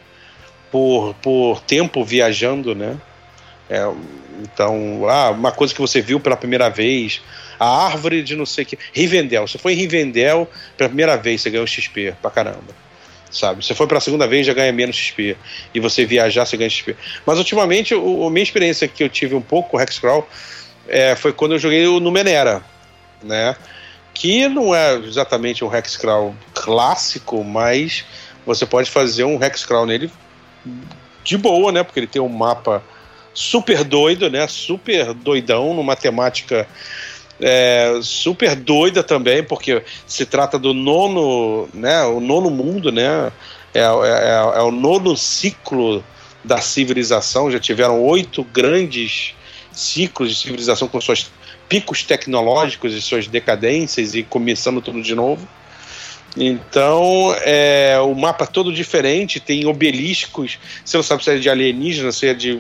por, 0.72 1.14
por 1.22 1.60
tempo 1.62 2.04
viajando, 2.04 2.74
né? 2.74 2.98
É, 3.70 3.82
então, 4.42 5.08
ah, 5.10 5.32
uma 5.32 5.52
coisa 5.52 5.74
que 5.74 5.82
você 5.82 6.02
viu 6.02 6.20
pela 6.20 6.36
primeira 6.36 6.70
vez, 6.70 7.22
a 7.60 7.86
árvore 7.86 8.22
de 8.22 8.36
não 8.36 8.46
sei 8.46 8.64
o 8.64 8.68
que. 8.68 8.80
Rivendell, 8.92 9.48
você 9.48 9.58
foi 9.58 9.74
em 9.74 9.76
Rivendell 9.76 10.50
pela 10.78 10.90
primeira 10.90 11.16
vez, 11.16 11.42
você 11.42 11.50
ganhou 11.50 11.66
XP 11.66 12.16
pra 12.22 12.32
caramba 12.32 12.84
sabe? 13.34 13.66
Você 13.66 13.74
foi 13.74 13.88
pela 13.88 14.00
segunda 14.00 14.28
vez, 14.28 14.46
já 14.46 14.54
ganha 14.54 14.72
menos 14.72 14.96
XP. 14.96 15.36
E 15.74 15.80
você 15.80 16.06
viajar, 16.06 16.46
você 16.46 16.56
ganha 16.56 16.70
XP. 16.70 16.96
Mas 17.26 17.38
ultimamente, 17.40 17.94
o, 17.96 18.28
a 18.28 18.30
minha 18.30 18.44
experiência 18.44 18.88
que 18.88 19.04
eu 19.04 19.10
tive 19.10 19.36
um 19.36 19.42
pouco 19.42 19.72
com 19.72 19.78
o 19.78 19.82
Hexcrawl 19.82 20.28
é, 20.88 21.16
foi 21.16 21.34
quando 21.34 21.54
eu 21.54 21.60
joguei 21.60 21.86
no 22.00 22.12
Menera, 22.12 22.64
né? 23.22 23.56
Que 24.14 24.48
não 24.48 24.76
é 24.76 24.96
exatamente 24.96 25.66
um 25.66 25.76
Hexcrawl 25.76 26.36
clássico, 26.54 27.44
mas 27.44 28.06
você 28.46 28.66
pode 28.66 28.90
fazer 28.90 29.24
um 29.24 29.44
Hexcrawl 29.44 29.86
nele 29.86 30.12
de 31.24 31.38
boa, 31.38 31.72
né? 31.72 31.84
Porque 31.84 32.00
ele 32.00 32.08
tem 32.08 32.22
um 32.22 32.30
mapa 32.30 32.84
super 33.34 33.84
doido, 33.84 34.30
né? 34.30 34.48
Super 34.48 35.14
doidão, 35.14 35.74
numa 35.74 35.96
temática 35.96 36.68
é, 37.40 38.00
super 38.02 38.56
doida 38.56 39.04
também, 39.04 39.44
porque 39.44 39.84
se 40.08 40.26
trata 40.26 40.58
do 40.58 40.74
nono, 40.74 41.68
né, 41.74 42.04
o 42.04 42.20
nono 42.20 42.50
mundo, 42.50 42.92
né, 42.92 43.32
é, 43.74 43.80
é, 43.80 43.82
é, 43.82 44.60
é 44.60 44.62
o 44.62 44.72
nono 44.72 45.18
ciclo 45.18 46.04
da 46.44 46.62
civilização. 46.62 47.52
Já 47.52 47.60
tiveram 47.60 48.02
oito 48.04 48.44
grandes 48.44 49.34
ciclos 49.72 50.30
de 50.30 50.36
civilização 50.36 50.88
com 50.88 51.02
seus 51.02 51.32
picos 51.68 52.04
tecnológicos 52.04 52.94
e 52.94 53.02
suas 53.02 53.28
decadências 53.28 54.14
e 54.14 54.24
começando 54.24 54.82
tudo 54.82 55.02
de 55.02 55.16
novo. 55.16 55.48
Então, 56.36 57.36
é, 57.42 58.00
o 58.00 58.16
mapa 58.16 58.48
todo 58.48 58.74
diferente, 58.74 59.40
tem 59.40 59.68
obeliscos, 59.68 60.58
você 60.84 60.98
não 60.98 61.04
sabe 61.04 61.24
se 61.24 61.30
é 61.30 61.38
de 61.38 61.48
alienígena, 61.48 62.12
se 62.12 62.28
é 62.28 62.34
de, 62.34 62.60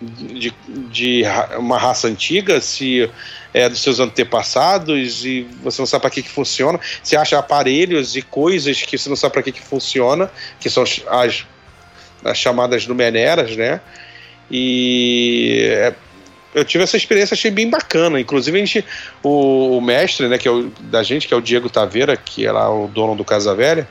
de, 0.00 0.52
de 0.90 1.22
uma 1.58 1.78
raça 1.78 2.08
antiga, 2.08 2.60
se 2.60 3.10
é 3.52 3.68
dos 3.68 3.82
seus 3.82 3.98
antepassados 3.98 5.24
e 5.24 5.46
você 5.62 5.82
não 5.82 5.86
sabe 5.86 6.02
para 6.02 6.10
que, 6.10 6.22
que 6.22 6.28
funciona. 6.28 6.78
Você 7.02 7.16
acha 7.16 7.38
aparelhos 7.38 8.16
e 8.16 8.22
coisas 8.22 8.80
que 8.82 8.96
você 8.96 9.08
não 9.08 9.16
sabe 9.16 9.34
para 9.34 9.42
que, 9.42 9.52
que 9.52 9.60
funciona, 9.60 10.30
que 10.58 10.70
são 10.70 10.82
as, 10.82 11.44
as 12.24 12.38
chamadas 12.38 12.86
numeneras, 12.86 13.56
né? 13.56 13.80
E 14.50 15.68
é, 15.70 15.94
eu 16.54 16.64
tive 16.64 16.84
essa 16.84 16.96
experiência, 16.96 17.34
achei 17.34 17.50
bem 17.50 17.68
bacana. 17.68 18.20
Inclusive, 18.20 18.56
a 18.56 18.64
gente, 18.64 18.84
o, 19.22 19.76
o, 19.76 19.80
mestre, 19.80 20.28
né, 20.28 20.38
que 20.38 20.48
é 20.48 20.50
o, 20.50 20.70
da 20.80 21.02
gente, 21.02 21.28
que 21.28 21.34
é 21.34 21.36
o 21.36 21.40
Diego 21.42 21.70
Taveira, 21.70 22.16
que 22.16 22.46
é 22.46 22.52
lá 22.52 22.72
o 22.72 22.88
dono 22.88 23.14
do 23.14 23.24
Casa 23.24 23.54
Velha, 23.54 23.88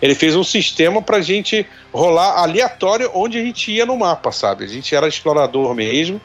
ele 0.00 0.14
fez 0.14 0.36
um 0.36 0.44
sistema 0.44 1.00
pra 1.00 1.20
gente 1.20 1.66
rolar 1.92 2.42
aleatório 2.42 3.10
onde 3.14 3.38
a 3.38 3.42
gente 3.42 3.72
ia 3.72 3.86
no 3.86 3.96
mapa, 3.96 4.32
sabe? 4.32 4.64
A 4.64 4.68
gente 4.68 4.94
era 4.94 5.08
explorador 5.08 5.74
mesmo, 5.74 6.20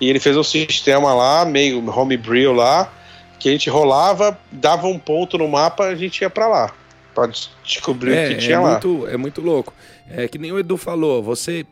e 0.00 0.08
ele 0.08 0.20
fez 0.20 0.36
um 0.36 0.42
sistema 0.42 1.14
lá, 1.14 1.44
meio 1.44 1.88
homebrew 1.90 2.52
lá, 2.52 2.92
que 3.38 3.48
a 3.48 3.52
gente 3.52 3.68
rolava, 3.68 4.38
dava 4.50 4.86
um 4.86 4.98
ponto 4.98 5.36
no 5.38 5.48
mapa, 5.48 5.84
a 5.84 5.94
gente 5.94 6.20
ia 6.20 6.30
para 6.30 6.48
lá, 6.48 6.74
para 7.14 7.30
descobrir 7.64 8.14
é, 8.14 8.26
o 8.26 8.28
que 8.28 8.34
tinha 8.36 8.56
é 8.56 8.60
lá. 8.60 8.70
Muito, 8.72 9.08
é 9.08 9.16
muito 9.16 9.40
louco. 9.40 9.74
É 10.10 10.28
que 10.28 10.38
nem 10.38 10.52
o 10.52 10.58
Edu 10.58 10.76
falou, 10.76 11.22
você 11.22 11.66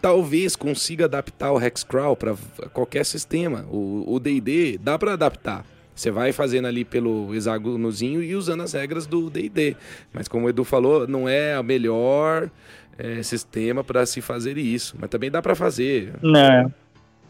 talvez 0.00 0.54
consiga 0.54 1.06
adaptar 1.06 1.52
o 1.52 1.58
Hexcrawl 1.58 2.14
para 2.14 2.34
qualquer 2.72 3.06
sistema. 3.06 3.64
O 3.70 4.20
D&D 4.20 4.78
dá 4.78 4.98
para 4.98 5.14
adaptar. 5.14 5.64
Você 5.94 6.10
vai 6.10 6.32
fazendo 6.32 6.66
ali 6.66 6.84
pelo 6.84 7.34
hexágonozinho 7.34 8.22
e 8.22 8.34
usando 8.34 8.62
as 8.62 8.72
regras 8.72 9.06
do 9.06 9.30
D&D. 9.30 9.76
Mas 10.12 10.26
como 10.26 10.46
o 10.46 10.48
Edu 10.48 10.64
falou, 10.64 11.06
não 11.06 11.28
é 11.28 11.58
o 11.58 11.62
melhor 11.62 12.50
é, 12.98 13.22
sistema 13.22 13.84
para 13.84 14.04
se 14.04 14.20
fazer 14.20 14.58
isso. 14.58 14.96
Mas 14.98 15.08
também 15.08 15.30
dá 15.30 15.40
para 15.40 15.54
fazer. 15.54 16.12
Não. 16.20 16.72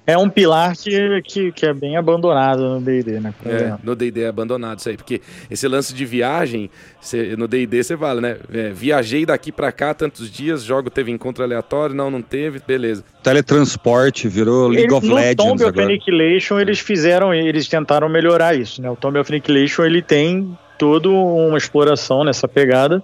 É 0.07 0.18
um 0.18 0.28
pilar 0.28 0.76
que, 0.76 1.22
que, 1.22 1.52
que 1.52 1.66
é 1.66 1.72
bem 1.72 1.96
abandonado 1.96 2.62
no 2.62 2.80
D&D, 2.80 3.20
né? 3.20 3.32
É, 3.46 3.74
no 3.82 3.96
D&D 3.96 4.22
é 4.22 4.28
abandonado 4.28 4.78
isso 4.78 4.90
aí, 4.90 4.96
porque 4.98 5.22
esse 5.50 5.66
lance 5.66 5.94
de 5.94 6.05
viagem, 6.05 6.70
cê, 7.00 7.34
no 7.36 7.48
D&D 7.48 7.82
você 7.82 7.96
fala, 7.96 8.20
né? 8.20 8.36
É, 8.52 8.70
viajei 8.70 9.24
daqui 9.24 9.50
para 9.50 9.72
cá 9.72 9.94
tantos 9.94 10.30
dias, 10.30 10.62
jogo 10.62 10.90
teve 10.90 11.11
encontro 11.11 11.42
aleatório, 11.42 11.94
não, 11.94 12.11
não 12.11 12.20
teve, 12.20 12.61
beleza. 12.66 13.02
Teletransporte 13.22 14.28
virou 14.28 14.68
League 14.68 14.92
of 14.92 15.07
no 15.07 15.14
Legends 15.14 15.36
No 15.38 15.57
Tomb 15.57 15.64
of 15.64 15.80
Annihilation 15.80 16.61
eles 16.61 16.80
fizeram, 16.80 17.32
eles 17.32 17.66
tentaram 17.66 18.07
melhorar 18.09 18.55
isso, 18.55 18.82
né? 18.82 18.90
O 18.90 18.96
Tomb 18.96 19.18
of 19.18 19.32
Annihilation 19.32 19.84
ele 19.84 20.02
tem 20.02 20.57
toda 20.78 21.09
uma 21.09 21.57
exploração 21.57 22.24
nessa 22.24 22.46
pegada, 22.46 23.02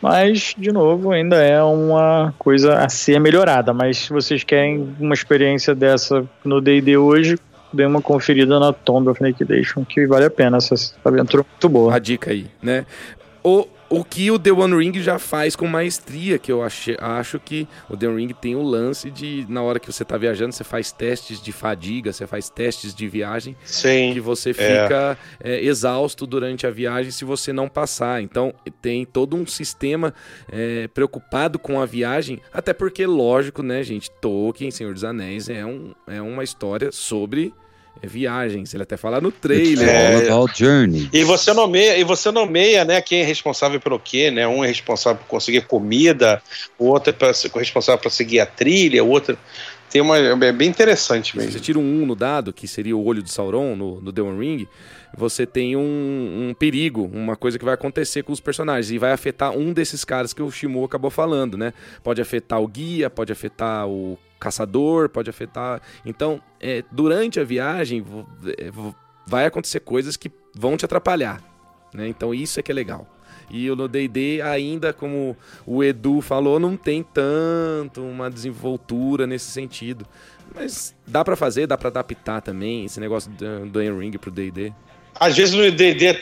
mas, 0.00 0.54
de 0.56 0.72
novo, 0.72 1.12
ainda 1.12 1.36
é 1.36 1.62
uma 1.62 2.34
coisa 2.38 2.78
a 2.78 2.88
ser 2.88 3.20
melhorada. 3.20 3.74
Mas 3.74 3.98
se 3.98 4.10
vocês 4.10 4.42
querem 4.42 4.94
uma 4.98 5.14
experiência 5.14 5.74
dessa 5.74 6.24
no 6.44 6.60
DD 6.60 6.96
hoje, 6.96 7.38
dê 7.72 7.84
uma 7.84 8.00
conferida 8.00 8.58
na 8.58 8.72
Tomb 8.72 9.08
of 9.10 9.22
Annihilation, 9.22 9.84
que 9.84 10.06
vale 10.06 10.24
a 10.24 10.30
pena 10.30 10.56
essa 10.56 10.74
aventura 11.04 11.44
muito 11.48 11.68
boa. 11.68 11.94
A 11.94 11.98
dica 11.98 12.30
aí, 12.30 12.46
né? 12.62 12.86
O, 13.44 13.66
o 13.90 14.04
que 14.04 14.30
o 14.30 14.38
The 14.38 14.52
One 14.52 14.76
Ring 14.76 15.02
já 15.02 15.18
faz 15.18 15.56
com 15.56 15.66
maestria, 15.66 16.38
que 16.38 16.50
eu 16.50 16.62
acho, 16.62 16.92
acho 17.00 17.40
que 17.40 17.66
o 17.88 17.96
The 17.96 18.06
One 18.06 18.24
Ring 18.24 18.32
tem 18.32 18.54
o 18.54 18.62
lance 18.62 19.10
de, 19.10 19.44
na 19.48 19.62
hora 19.62 19.80
que 19.80 19.92
você 19.92 20.04
está 20.04 20.16
viajando, 20.16 20.52
você 20.52 20.62
faz 20.62 20.92
testes 20.92 21.42
de 21.42 21.50
fadiga, 21.50 22.12
você 22.12 22.24
faz 22.24 22.48
testes 22.48 22.94
de 22.94 23.08
viagem, 23.08 23.56
Sim, 23.64 24.12
que 24.14 24.20
você 24.20 24.54
fica 24.54 25.18
é. 25.40 25.56
É, 25.56 25.64
exausto 25.64 26.24
durante 26.24 26.68
a 26.68 26.70
viagem 26.70 27.10
se 27.10 27.24
você 27.24 27.52
não 27.52 27.68
passar. 27.68 28.22
Então 28.22 28.54
tem 28.80 29.04
todo 29.04 29.34
um 29.34 29.44
sistema 29.44 30.14
é, 30.50 30.86
preocupado 30.86 31.58
com 31.58 31.80
a 31.80 31.84
viagem, 31.84 32.40
até 32.52 32.72
porque, 32.72 33.04
lógico, 33.04 33.60
né, 33.60 33.82
gente, 33.82 34.08
Tolkien, 34.08 34.70
Senhor 34.70 34.94
dos 34.94 35.02
Anéis, 35.02 35.48
é, 35.48 35.66
um, 35.66 35.92
é 36.06 36.22
uma 36.22 36.44
história 36.44 36.92
sobre 36.92 37.52
é 38.02 38.06
viagens. 38.06 38.72
Ele 38.72 38.82
até 38.82 38.96
fala 38.96 39.20
no 39.20 39.30
trailer. 39.30 39.88
É, 39.88 40.30
all 40.30 40.44
about 40.44 40.58
journey. 40.58 41.08
E 41.12 41.24
você 41.24 41.52
nomeia, 41.52 41.98
e 41.98 42.04
você 42.04 42.30
nomeia, 42.30 42.84
né, 42.84 43.00
quem 43.00 43.20
é 43.20 43.24
responsável 43.24 43.80
pelo 43.80 43.98
quê, 43.98 44.30
né? 44.30 44.46
Um 44.46 44.64
é 44.64 44.68
responsável 44.68 45.20
por 45.22 45.28
conseguir 45.28 45.62
comida, 45.62 46.42
o 46.78 46.86
outro 46.86 47.14
é 47.20 47.58
responsável 47.58 48.00
por 48.00 48.10
seguir 48.10 48.40
a 48.40 48.46
trilha, 48.46 49.02
o 49.04 49.08
outro 49.08 49.38
tem 49.90 50.00
uma 50.00 50.16
é 50.16 50.52
bem 50.52 50.68
interessante 50.68 51.36
mesmo. 51.36 51.50
Se 51.50 51.58
você 51.58 51.64
tira 51.64 51.78
um 51.78 52.02
1 52.02 52.06
no 52.06 52.14
dado, 52.14 52.52
que 52.52 52.68
seria 52.68 52.96
o 52.96 53.04
olho 53.04 53.22
de 53.22 53.30
Sauron 53.30 53.74
no, 53.74 54.00
no 54.00 54.12
The 54.12 54.22
One 54.22 54.38
Ring, 54.38 54.68
você 55.16 55.44
tem 55.44 55.76
um, 55.76 55.80
um, 55.80 56.54
perigo, 56.54 57.10
uma 57.12 57.34
coisa 57.34 57.58
que 57.58 57.64
vai 57.64 57.74
acontecer 57.74 58.22
com 58.22 58.32
os 58.32 58.38
personagens 58.38 58.92
e 58.92 58.98
vai 58.98 59.10
afetar 59.10 59.50
um 59.50 59.72
desses 59.72 60.04
caras 60.04 60.32
que 60.32 60.40
o 60.40 60.50
Shimu 60.50 60.84
acabou 60.84 61.10
falando, 61.10 61.58
né? 61.58 61.72
Pode 62.04 62.22
afetar 62.22 62.62
o 62.62 62.68
guia, 62.68 63.10
pode 63.10 63.32
afetar 63.32 63.88
o 63.88 64.16
caçador, 64.40 65.08
pode 65.08 65.30
afetar. 65.30 65.80
Então, 66.04 66.42
é, 66.58 66.82
durante 66.90 67.38
a 67.38 67.44
viagem, 67.44 68.04
é, 68.58 68.70
vai 69.26 69.46
acontecer 69.46 69.80
coisas 69.80 70.16
que 70.16 70.32
vão 70.54 70.76
te 70.76 70.84
atrapalhar. 70.84 71.42
Né? 71.94 72.08
Então, 72.08 72.34
isso 72.34 72.58
é 72.58 72.62
que 72.62 72.72
é 72.72 72.74
legal. 72.74 73.06
E 73.50 73.68
no 73.68 73.88
D&D 73.88 74.40
ainda, 74.42 74.92
como 74.92 75.36
o 75.66 75.82
Edu 75.82 76.20
falou, 76.20 76.60
não 76.60 76.76
tem 76.76 77.02
tanto 77.02 78.00
uma 78.00 78.30
desenvoltura 78.30 79.26
nesse 79.26 79.50
sentido. 79.50 80.06
Mas 80.54 80.94
dá 81.06 81.24
para 81.24 81.36
fazer, 81.36 81.66
dá 81.66 81.76
para 81.76 81.88
adaptar 81.88 82.40
também 82.40 82.84
esse 82.84 83.00
negócio 83.00 83.30
do, 83.30 83.66
do 83.66 83.98
Ring 83.98 84.12
pro 84.12 84.30
D&D. 84.30 84.72
Às 85.20 85.36
vezes 85.36 85.54
no 85.54 85.70
D&D 85.70 86.18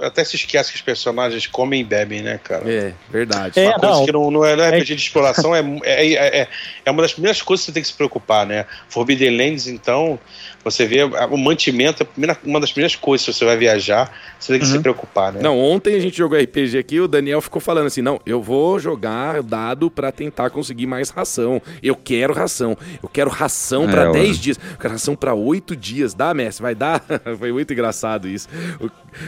até 0.00 0.22
se 0.22 0.36
esquece 0.36 0.70
que 0.70 0.76
os 0.76 0.82
personagens 0.82 1.48
comem 1.48 1.80
e 1.80 1.84
bebem, 1.84 2.22
né, 2.22 2.38
cara? 2.38 2.62
É, 2.70 2.92
verdade. 3.10 3.58
É, 3.58 3.70
uma 3.70 3.80
coisa 3.80 3.94
não. 3.96 4.06
que 4.06 4.12
não, 4.12 4.30
não 4.30 4.44
é, 4.44 4.54
não 4.54 4.62
é 4.62 4.68
RPG 4.70 4.94
de 4.94 5.02
exploração, 5.02 5.52
é, 5.52 5.60
é, 5.82 6.38
é, 6.42 6.48
é, 6.84 6.90
uma 6.92 7.02
das 7.02 7.12
primeiras 7.12 7.42
coisas 7.42 7.66
que 7.66 7.72
você 7.72 7.74
tem 7.74 7.82
que 7.82 7.88
se 7.88 7.94
preocupar, 7.94 8.46
né? 8.46 8.66
Forbidden 8.88 9.36
Lands, 9.36 9.66
então, 9.66 10.16
você 10.62 10.86
vê 10.86 11.02
o 11.02 11.36
mantimento, 11.36 12.06
uma 12.44 12.60
das 12.60 12.70
primeiras 12.70 12.94
coisas 12.94 13.26
que 13.26 13.32
você 13.32 13.44
vai 13.44 13.56
viajar, 13.56 14.12
você 14.38 14.52
tem 14.52 14.60
que 14.60 14.66
uhum. 14.66 14.72
se 14.74 14.78
preocupar, 14.78 15.32
né? 15.32 15.40
Não, 15.42 15.58
ontem 15.58 15.96
a 15.96 16.00
gente 16.00 16.16
jogou 16.16 16.38
RPG 16.38 16.78
aqui, 16.78 17.00
o 17.00 17.08
Daniel 17.08 17.40
ficou 17.40 17.60
falando 17.60 17.86
assim: 17.86 18.02
não, 18.02 18.20
eu 18.24 18.40
vou 18.40 18.78
jogar 18.78 19.42
dado 19.42 19.90
para 19.90 20.12
tentar 20.12 20.50
conseguir 20.50 20.86
mais 20.86 21.10
ração. 21.10 21.60
Eu 21.82 21.96
quero 21.96 22.32
ração. 22.32 22.76
Eu 23.02 23.08
quero 23.08 23.28
ração 23.28 23.88
é, 23.88 23.90
para 23.90 24.12
10 24.12 24.38
dias. 24.38 24.60
Eu 24.70 24.76
quero 24.76 24.92
ração 24.92 25.16
para 25.16 25.34
8 25.34 25.74
dias. 25.74 26.14
Dá, 26.14 26.32
mestre? 26.32 26.62
Vai 26.62 26.74
dar? 26.74 27.02
Foi 27.38 27.52
muito 27.52 27.72
engraçado 27.72 28.19
isso. 28.28 28.48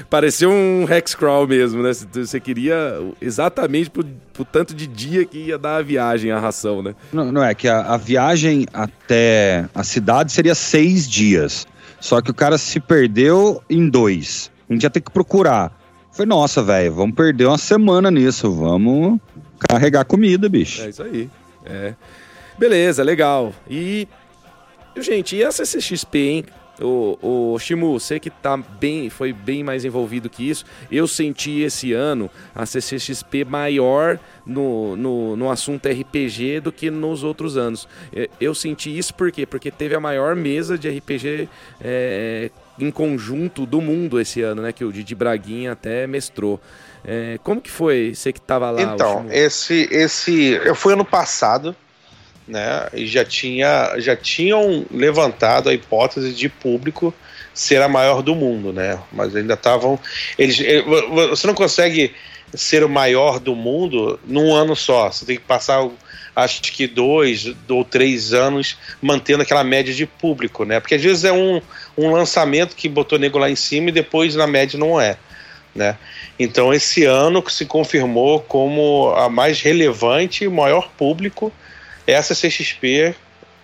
Pareceu 0.09 0.51
um 0.51 0.86
Hexcrawl 0.88 1.47
mesmo, 1.47 1.82
né? 1.82 1.93
Você 1.93 2.38
queria 2.38 3.01
exatamente 3.20 3.90
pro, 3.90 4.05
pro 4.32 4.45
tanto 4.45 4.74
de 4.74 4.86
dia 4.86 5.24
que 5.24 5.38
ia 5.38 5.59
dar 5.59 5.76
a 5.76 5.82
viagem, 5.82 6.30
a 6.30 6.38
ração, 6.38 6.82
né? 6.82 6.95
Não, 7.12 7.32
não 7.32 7.43
é 7.43 7.55
que 7.55 7.68
a, 7.68 7.80
a 7.80 7.97
viagem 7.97 8.66
até 8.72 9.66
a 9.74 9.82
cidade 9.82 10.32
seria 10.32 10.55
seis 10.55 11.09
dias 11.09 11.22
dias. 11.22 11.66
Só 12.01 12.20
que 12.20 12.30
o 12.30 12.34
cara 12.34 12.59
se 12.59 12.80
perdeu 12.80 13.62
em 13.70 13.88
dois. 13.88 14.51
A 14.68 14.72
gente 14.72 14.82
ia 14.82 14.90
ter 14.90 15.01
que 15.01 15.11
procurar. 15.11 15.78
Foi, 16.11 16.26
nossa, 16.26 16.62
velho, 16.62 16.93
vamos 16.93 17.14
perder 17.14 17.47
uma 17.47 17.59
semana 17.59 18.11
nisso. 18.11 18.51
Vamos 18.53 19.20
carregar 19.68 20.05
comida, 20.05 20.49
bicho. 20.49 20.82
É 20.82 20.88
isso 20.88 21.03
aí. 21.03 21.30
É. 21.64 21.95
Beleza, 22.59 23.03
legal. 23.03 23.53
E. 23.70 24.09
Gente, 24.97 25.36
e 25.36 25.45
a 25.45 25.51
CCXP, 25.51 26.18
hein? 26.18 26.45
O, 26.83 27.18
o 27.55 27.59
Shimu, 27.59 27.99
você 27.99 28.18
que 28.18 28.30
tá 28.30 28.57
bem, 28.57 29.09
foi 29.09 29.33
bem 29.33 29.62
mais 29.62 29.85
envolvido 29.85 30.28
que 30.28 30.49
isso. 30.49 30.64
Eu 30.91 31.07
senti 31.07 31.61
esse 31.61 31.93
ano 31.93 32.30
a 32.55 32.66
CCXP 32.66 33.45
maior 33.45 34.18
no, 34.45 34.97
no, 34.97 35.37
no 35.37 35.51
assunto 35.51 35.89
RPG 35.89 36.61
do 36.61 36.72
que 36.72 36.91
nos 36.91 37.22
outros 37.22 37.57
anos. 37.57 37.89
Eu 38.41 38.55
senti 38.55 38.97
isso 38.97 39.14
por 39.14 39.30
quê? 39.30 39.47
Porque 39.47 39.70
teve 39.70 39.95
a 39.95 40.01
maior 40.01 40.35
mesa 40.35 40.76
de 40.76 40.89
RPG 40.89 41.49
é, 41.80 42.51
em 42.78 42.91
conjunto 42.91 43.64
do 43.66 43.80
mundo 43.80 44.20
esse 44.20 44.43
ano, 44.43 44.62
né? 44.62 44.72
Que 44.72 44.85
o 44.85 44.93
Didi 44.93 45.14
Braguinha 45.14 45.72
até 45.72 46.07
mestrou. 46.07 46.61
É, 47.05 47.39
como 47.43 47.61
que 47.61 47.70
foi? 47.70 48.12
Você 48.14 48.33
que 48.33 48.39
estava 48.39 48.70
lá? 48.70 48.83
Então, 48.83 49.26
esse, 49.30 49.89
esse, 49.91 50.53
eu 50.64 50.74
fui 50.74 50.93
ano 50.93 51.05
passado 51.05 51.74
né? 52.53 52.86
E 52.92 53.07
já, 53.07 53.24
tinha, 53.24 53.94
já 53.96 54.14
tinham 54.14 54.84
levantado 54.90 55.70
a 55.70 55.74
hipótese 55.74 56.34
de 56.34 56.50
público 56.50 57.14
ser 57.55 57.80
a 57.80 57.88
maior 57.88 58.22
do 58.22 58.34
mundo, 58.34 58.74
né? 58.74 58.98
Mas 59.11 59.34
ainda 59.34 59.55
estavam. 59.55 59.98
Eles, 60.38 60.61
eh, 60.61 60.82
você 61.30 61.46
não 61.46 61.55
consegue 61.55 62.14
ser 62.53 62.84
o 62.84 62.90
maior 62.90 63.40
do 63.40 63.57
mundo 63.57 64.20
num 64.26 64.55
ano 64.55 64.76
só. 64.76 65.11
Você 65.11 65.24
tem 65.24 65.36
que 65.36 65.44
passar, 65.44 65.88
acho 66.36 66.61
que 66.61 66.86
dois 66.86 67.55
ou 67.66 67.84
três 67.84 68.34
anos 68.34 68.76
mantendo 69.00 69.42
aquela 69.42 69.64
média 69.64 69.94
de 69.94 70.05
público, 70.05 70.66
né? 70.66 70.78
Porque 70.78 70.96
às 70.96 71.03
vezes 71.03 71.24
é 71.24 71.32
um, 71.32 71.59
um 71.96 72.11
lançamento 72.11 72.76
que 72.76 72.86
botou 72.86 73.18
nego 73.18 73.38
lá 73.38 73.48
em 73.48 73.57
cima 73.57 73.88
e 73.88 73.92
depois 73.92 74.34
na 74.34 74.46
média 74.46 74.78
não 74.78 75.00
é. 75.00 75.16
Né? 75.74 75.96
Então 76.38 76.74
esse 76.74 77.07
ano 77.07 77.42
se 77.48 77.64
confirmou 77.64 78.40
como 78.40 79.09
a 79.16 79.30
mais 79.30 79.62
relevante 79.62 80.44
e 80.44 80.48
maior 80.48 80.90
público 80.98 81.50
essa 82.07 82.34
CXP, 82.34 83.14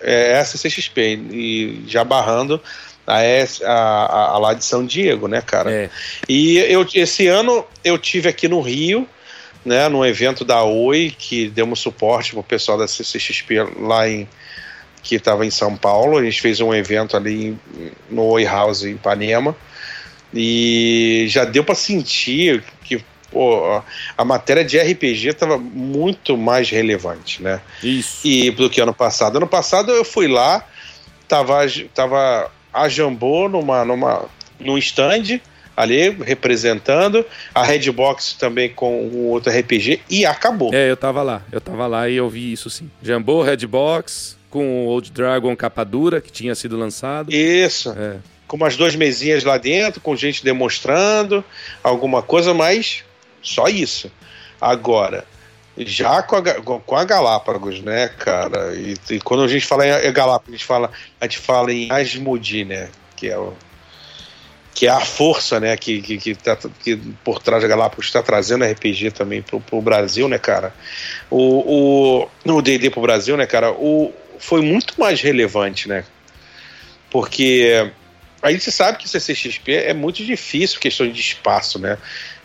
é, 0.00 0.32
essa 0.32 0.56
CXP, 0.58 1.20
e 1.30 1.84
já 1.86 2.04
barrando 2.04 2.60
a, 3.06 3.20
a, 3.64 4.30
a 4.32 4.38
lá 4.38 4.54
de 4.54 4.64
São 4.64 4.84
Diego, 4.84 5.28
né, 5.28 5.40
cara? 5.40 5.70
É. 5.70 5.90
E 6.28 6.58
eu, 6.58 6.86
esse 6.94 7.26
ano 7.26 7.64
eu 7.82 7.98
tive 7.98 8.28
aqui 8.28 8.46
no 8.48 8.60
Rio, 8.60 9.08
né, 9.64 9.88
no 9.88 10.04
evento 10.04 10.44
da 10.44 10.62
Oi, 10.62 11.14
que 11.16 11.48
demos 11.48 11.80
suporte 11.80 12.32
pro 12.32 12.42
pessoal 12.42 12.78
da 12.78 12.86
CCXP 12.86 13.54
lá 13.80 14.08
em 14.08 14.28
que 15.02 15.14
estava 15.14 15.46
em 15.46 15.50
São 15.50 15.76
Paulo. 15.76 16.18
A 16.18 16.24
gente 16.24 16.40
fez 16.40 16.60
um 16.60 16.74
evento 16.74 17.16
ali 17.16 17.56
no 18.10 18.24
Oi 18.24 18.44
House 18.44 18.82
em 18.82 18.92
Ipanema. 18.92 19.56
E 20.34 21.26
já 21.28 21.44
deu 21.44 21.64
para 21.64 21.74
sentir 21.74 22.62
pô, 23.30 23.82
a 24.16 24.24
matéria 24.24 24.64
de 24.64 24.78
RPG 24.78 25.28
estava 25.28 25.58
muito 25.58 26.36
mais 26.36 26.70
relevante, 26.70 27.42
né? 27.42 27.60
Isso. 27.82 28.26
E 28.26 28.50
do 28.50 28.68
que 28.68 28.80
ano 28.80 28.94
passado. 28.94 29.36
Ano 29.36 29.46
passado 29.46 29.92
eu 29.92 30.04
fui 30.04 30.26
lá, 30.26 30.64
tava, 31.26 31.58
tava 31.94 32.50
a 32.72 32.88
Jambô 32.88 33.48
numa, 33.48 33.84
numa, 33.84 34.24
num 34.58 34.78
stand 34.78 35.40
ali 35.76 36.10
representando, 36.10 37.24
a 37.54 37.62
Redbox 37.62 38.32
também 38.32 38.68
com 38.68 39.04
o 39.04 39.28
outro 39.28 39.52
RPG 39.52 40.00
e 40.10 40.26
acabou. 40.26 40.74
É, 40.74 40.90
eu 40.90 40.96
tava 40.96 41.22
lá, 41.22 41.42
eu 41.52 41.60
tava 41.60 41.86
lá 41.86 42.08
e 42.08 42.16
eu 42.16 42.28
vi 42.28 42.52
isso 42.52 42.68
sim. 42.68 42.90
Jambô, 43.00 43.42
Redbox, 43.42 44.36
com 44.50 44.84
o 44.84 44.86
Old 44.86 45.12
Dragon 45.12 45.54
capa 45.54 45.84
dura 45.84 46.20
que 46.20 46.32
tinha 46.32 46.54
sido 46.56 46.76
lançado. 46.76 47.32
Isso. 47.32 47.90
É. 47.96 48.16
Com 48.48 48.56
umas 48.56 48.76
duas 48.76 48.96
mesinhas 48.96 49.44
lá 49.44 49.56
dentro, 49.56 50.00
com 50.00 50.16
gente 50.16 50.42
demonstrando 50.42 51.44
alguma 51.82 52.22
coisa, 52.22 52.52
mas 52.52 53.04
só 53.42 53.68
isso. 53.68 54.10
Agora, 54.60 55.24
já 55.76 56.22
com 56.22 56.36
a, 56.36 56.80
com 56.80 56.96
a 56.96 57.04
Galápagos, 57.04 57.80
né, 57.80 58.08
cara? 58.08 58.74
E, 58.74 58.94
e 59.10 59.20
quando 59.20 59.44
a 59.44 59.48
gente 59.48 59.64
fala 59.66 59.86
em 59.86 60.12
Galápagos, 60.12 60.54
a 60.54 60.56
gente 60.56 60.66
fala, 60.66 60.90
a 61.20 61.24
gente 61.24 61.38
fala 61.38 61.72
em 61.72 61.90
Asmodi, 61.90 62.64
né? 62.64 62.88
Que 63.16 63.28
é 63.28 63.38
o 63.38 63.54
que 64.78 64.86
é 64.86 64.90
a 64.90 65.00
força, 65.00 65.58
né, 65.58 65.76
que, 65.76 66.00
que, 66.00 66.18
que, 66.18 66.34
tá, 66.36 66.56
que 66.84 66.96
por 67.24 67.42
trás 67.42 67.60
da 67.60 67.68
Galápagos 67.68 68.06
está 68.06 68.22
trazendo 68.22 68.64
RPG 68.64 69.10
também 69.10 69.42
pro, 69.42 69.60
pro 69.60 69.82
Brasil, 69.82 70.28
né, 70.28 70.38
cara? 70.38 70.72
O, 71.28 72.28
o, 72.46 72.52
o 72.52 72.62
D&D 72.62 72.88
pro 72.88 73.00
Brasil, 73.00 73.36
né, 73.36 73.44
cara? 73.44 73.72
O, 73.72 74.14
foi 74.38 74.62
muito 74.62 74.94
mais 74.96 75.20
relevante, 75.20 75.88
né? 75.88 76.04
Porque 77.10 77.90
a 78.40 78.52
gente 78.52 78.70
sabe 78.70 78.98
que 78.98 79.08
CCXP 79.08 79.72
é 79.72 79.92
muito 79.92 80.24
difícil, 80.24 80.78
questão 80.78 81.10
de 81.10 81.20
espaço, 81.20 81.80
né? 81.80 81.98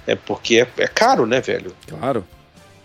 É 0.05 0.15
porque 0.15 0.61
é, 0.61 0.83
é 0.83 0.87
caro, 0.87 1.25
né, 1.25 1.41
velho? 1.41 1.75
Claro. 1.87 2.25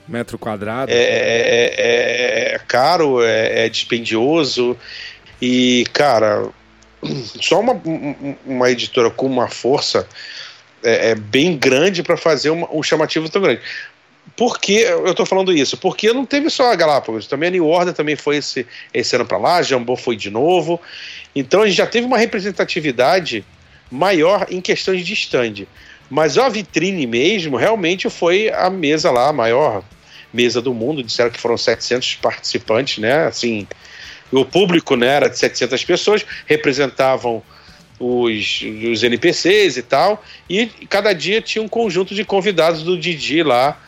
Metro 0.06 0.38
quadrado. 0.38 0.90
É, 0.90 0.94
é, 0.94 1.74
é, 1.76 2.54
é 2.54 2.60
caro, 2.66 3.22
é, 3.22 3.66
é, 3.66 3.68
dispendioso. 3.68 4.76
E, 5.40 5.84
cara, 5.92 6.48
só 7.40 7.60
uma, 7.60 7.80
uma 8.46 8.70
editora 8.70 9.10
com 9.10 9.26
uma 9.26 9.48
força 9.48 10.08
é, 10.82 11.10
é 11.10 11.14
bem 11.14 11.56
grande 11.56 12.02
para 12.02 12.16
fazer 12.16 12.50
uma, 12.50 12.68
um 12.72 12.82
chamativo 12.82 13.28
tão 13.28 13.42
grande. 13.42 13.60
Por 14.36 14.60
que 14.60 14.80
eu 14.80 15.10
estou 15.10 15.26
falando 15.26 15.52
isso? 15.52 15.76
Porque 15.76 16.12
não 16.12 16.24
teve 16.24 16.48
só 16.50 16.70
a 16.70 16.76
Galápagos, 16.76 17.26
também 17.26 17.48
a 17.48 17.52
New 17.52 17.66
Order 17.66 17.94
também 17.94 18.14
foi 18.14 18.36
esse, 18.36 18.66
esse 18.92 19.16
ano 19.16 19.24
para 19.24 19.38
lá, 19.38 19.62
Jambô 19.62 19.96
foi 19.96 20.16
de 20.16 20.30
novo. 20.30 20.80
Então 21.34 21.62
a 21.62 21.66
gente 21.66 21.76
já 21.76 21.86
teve 21.86 22.06
uma 22.06 22.18
representatividade 22.18 23.44
maior 23.90 24.46
em 24.50 24.60
questões 24.60 25.04
de 25.04 25.14
stand. 25.14 25.66
Mas 26.10 26.38
a 26.38 26.48
vitrine 26.48 27.06
mesmo, 27.06 27.56
realmente 27.56 28.08
foi 28.08 28.50
a 28.50 28.70
mesa 28.70 29.10
lá, 29.10 29.28
a 29.28 29.32
maior 29.32 29.82
mesa 30.32 30.60
do 30.62 30.72
mundo. 30.72 31.02
Disseram 31.02 31.30
que 31.30 31.40
foram 31.40 31.56
700 31.56 32.16
participantes, 32.16 32.98
né? 32.98 33.26
Assim, 33.26 33.66
o 34.32 34.44
público 34.44 34.96
né, 34.96 35.06
era 35.06 35.28
de 35.28 35.38
700 35.38 35.84
pessoas, 35.84 36.26
representavam 36.46 37.42
os, 37.98 38.62
os 38.90 39.02
NPCs 39.02 39.76
e 39.76 39.82
tal. 39.82 40.22
E 40.48 40.66
cada 40.88 41.12
dia 41.12 41.42
tinha 41.42 41.62
um 41.62 41.68
conjunto 41.68 42.14
de 42.14 42.24
convidados 42.24 42.82
do 42.82 42.98
Didi 42.98 43.42
lá, 43.42 43.80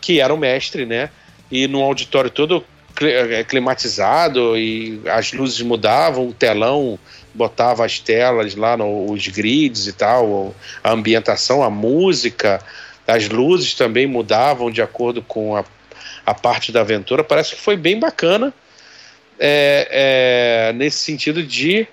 que 0.00 0.20
era 0.20 0.32
o 0.34 0.38
mestre, 0.38 0.84
né? 0.84 1.10
E 1.50 1.66
num 1.66 1.82
auditório 1.82 2.30
todo 2.30 2.64
é, 3.00 3.42
climatizado 3.44 4.56
e 4.56 5.00
as 5.06 5.32
luzes 5.32 5.60
mudavam, 5.62 6.28
o 6.28 6.32
telão 6.32 6.98
botava 7.34 7.84
as 7.84 7.98
telas 7.98 8.54
lá, 8.54 8.76
no, 8.76 9.10
os 9.10 9.26
grids 9.28 9.86
e 9.86 9.92
tal, 9.92 10.54
a 10.82 10.92
ambientação, 10.92 11.62
a 11.62 11.68
música, 11.68 12.62
as 13.06 13.28
luzes 13.28 13.74
também 13.74 14.06
mudavam 14.06 14.70
de 14.70 14.80
acordo 14.80 15.20
com 15.22 15.56
a, 15.56 15.64
a 16.24 16.32
parte 16.32 16.70
da 16.70 16.80
aventura. 16.80 17.24
Parece 17.24 17.56
que 17.56 17.60
foi 17.60 17.76
bem 17.76 17.98
bacana 17.98 18.54
é, 19.38 20.68
é, 20.70 20.72
nesse 20.72 20.98
sentido 20.98 21.42
de, 21.42 21.86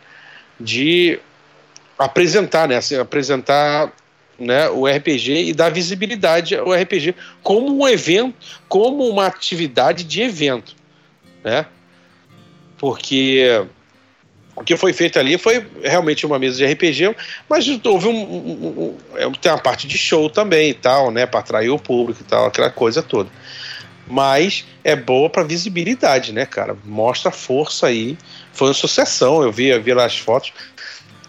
de 0.60 1.20
apresentar, 1.98 2.68
né? 2.68 2.78
Assim, 2.78 2.98
apresentar 2.98 3.92
né, 4.40 4.70
o 4.70 4.88
RPG 4.88 5.50
e 5.50 5.54
dar 5.54 5.70
visibilidade 5.70 6.56
ao 6.56 6.72
RPG 6.74 7.16
como 7.44 7.84
um 7.84 7.88
evento, 7.88 8.36
como 8.68 9.08
uma 9.08 9.28
atividade 9.28 10.04
de 10.04 10.22
evento, 10.22 10.76
né? 11.44 11.66
Porque 12.78 13.64
o 14.56 14.64
que 14.64 14.76
foi 14.76 14.94
feito 14.94 15.18
ali 15.18 15.38
foi 15.38 15.66
realmente 15.82 16.26
uma 16.26 16.38
mesa 16.38 16.58
de 16.58 16.66
RPG, 16.66 17.16
mas 17.50 17.68
houve 17.86 18.08
um, 18.08 18.12
um, 18.12 18.68
um, 18.68 18.98
é, 19.16 19.30
tem 19.40 19.52
uma 19.52 19.58
parte 19.58 19.88
de 19.88 19.98
show 19.98 20.30
também 20.30 20.72
e 20.72 20.74
tal, 20.74 21.12
né, 21.12 21.26
para 21.26 21.40
atrair 21.40 21.70
o 21.70 21.80
público 21.80 22.22
e 22.22 22.26
tal, 22.26 22.46
aquela 22.46 22.70
coisa 22.70 23.02
toda. 23.02 23.30
Mas 24.08 24.66
é 24.84 24.96
boa 24.96 25.30
para 25.30 25.44
visibilidade, 25.44 26.34
né, 26.34 26.46
cara? 26.46 26.76
Mostra 26.84 27.32
força 27.32 27.88
aí. 27.88 28.18
Foi 28.52 28.68
uma 28.68 28.74
sucessão, 28.74 29.42
eu 29.42 29.52
vi, 29.52 29.68
eu 29.68 29.82
vi 29.82 29.94
lá 29.94 30.06
as 30.06 30.18
fotos. 30.18 30.52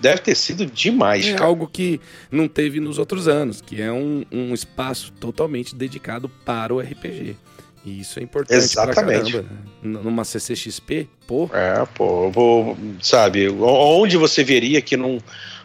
Deve 0.00 0.18
ter 0.18 0.34
sido 0.34 0.66
demais. 0.66 1.28
É 1.28 1.40
algo 1.40 1.68
que 1.68 2.00
não 2.28 2.48
teve 2.48 2.80
nos 2.80 2.98
outros 2.98 3.28
anos, 3.28 3.60
que 3.60 3.80
é 3.80 3.92
um, 3.92 4.24
um 4.32 4.52
espaço 4.52 5.12
totalmente 5.12 5.76
dedicado 5.76 6.28
para 6.44 6.74
o 6.74 6.80
RPG. 6.80 7.36
E 7.84 8.00
isso 8.00 8.20
é 8.20 8.22
importante 8.22 8.56
Exatamente. 8.56 9.32
Caramba, 9.32 9.48
né? 9.82 10.00
Numa 10.02 10.24
CCXP, 10.24 11.08
pô. 11.26 11.50
É, 11.52 11.84
pô, 11.94 12.30
vou, 12.30 12.76
sabe, 13.00 13.48
onde 13.48 14.16
você 14.16 14.44
veria 14.44 14.80
que 14.80 14.96
num, 14.96 15.18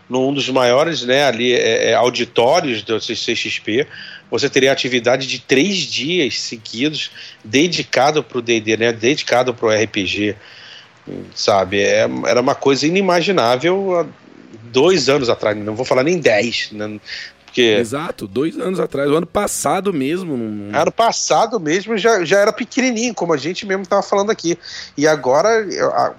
num 0.09 0.33
dos 0.33 0.49
maiores, 0.49 1.03
né, 1.03 1.25
ali, 1.25 1.53
é, 1.53 1.91
é, 1.91 1.93
auditórios 1.93 2.81
do 2.81 2.99
CCXP, 2.99 3.87
você 4.31 4.49
teria 4.49 4.71
atividade 4.71 5.27
de 5.27 5.39
três 5.39 5.77
dias 5.77 6.39
seguidos 6.39 7.11
dedicado 7.43 8.23
para 8.23 8.39
o 8.39 8.41
D&D, 8.41 8.77
né, 8.77 8.91
dedicado 8.91 9.53
para 9.53 9.67
o 9.67 9.83
RPG, 9.83 10.35
sabe, 11.35 11.81
é, 11.81 12.09
era 12.25 12.41
uma 12.41 12.55
coisa 12.55 12.87
inimaginável 12.87 13.99
há 13.99 14.05
dois 14.71 15.07
anos 15.07 15.29
atrás, 15.29 15.55
não 15.55 15.75
vou 15.75 15.85
falar 15.85 16.03
nem 16.03 16.17
dez, 16.17 16.69
né, 16.71 16.99
porque... 17.57 17.75
Exato, 17.79 18.27
dois 18.27 18.55
anos 18.59 18.79
atrás, 18.79 19.09
o 19.09 19.15
ano 19.15 19.25
passado 19.25 19.91
mesmo. 19.91 20.35
Ano 20.71 20.91
passado 20.91 21.59
mesmo 21.59 21.97
já, 21.97 22.23
já 22.23 22.39
era 22.39 22.53
pequenininho, 22.53 23.15
como 23.15 23.33
a 23.33 23.37
gente 23.37 23.65
mesmo 23.65 23.81
estava 23.81 24.03
falando 24.03 24.29
aqui. 24.29 24.55
E 24.95 25.07
agora 25.07 25.65
a, 25.91 26.13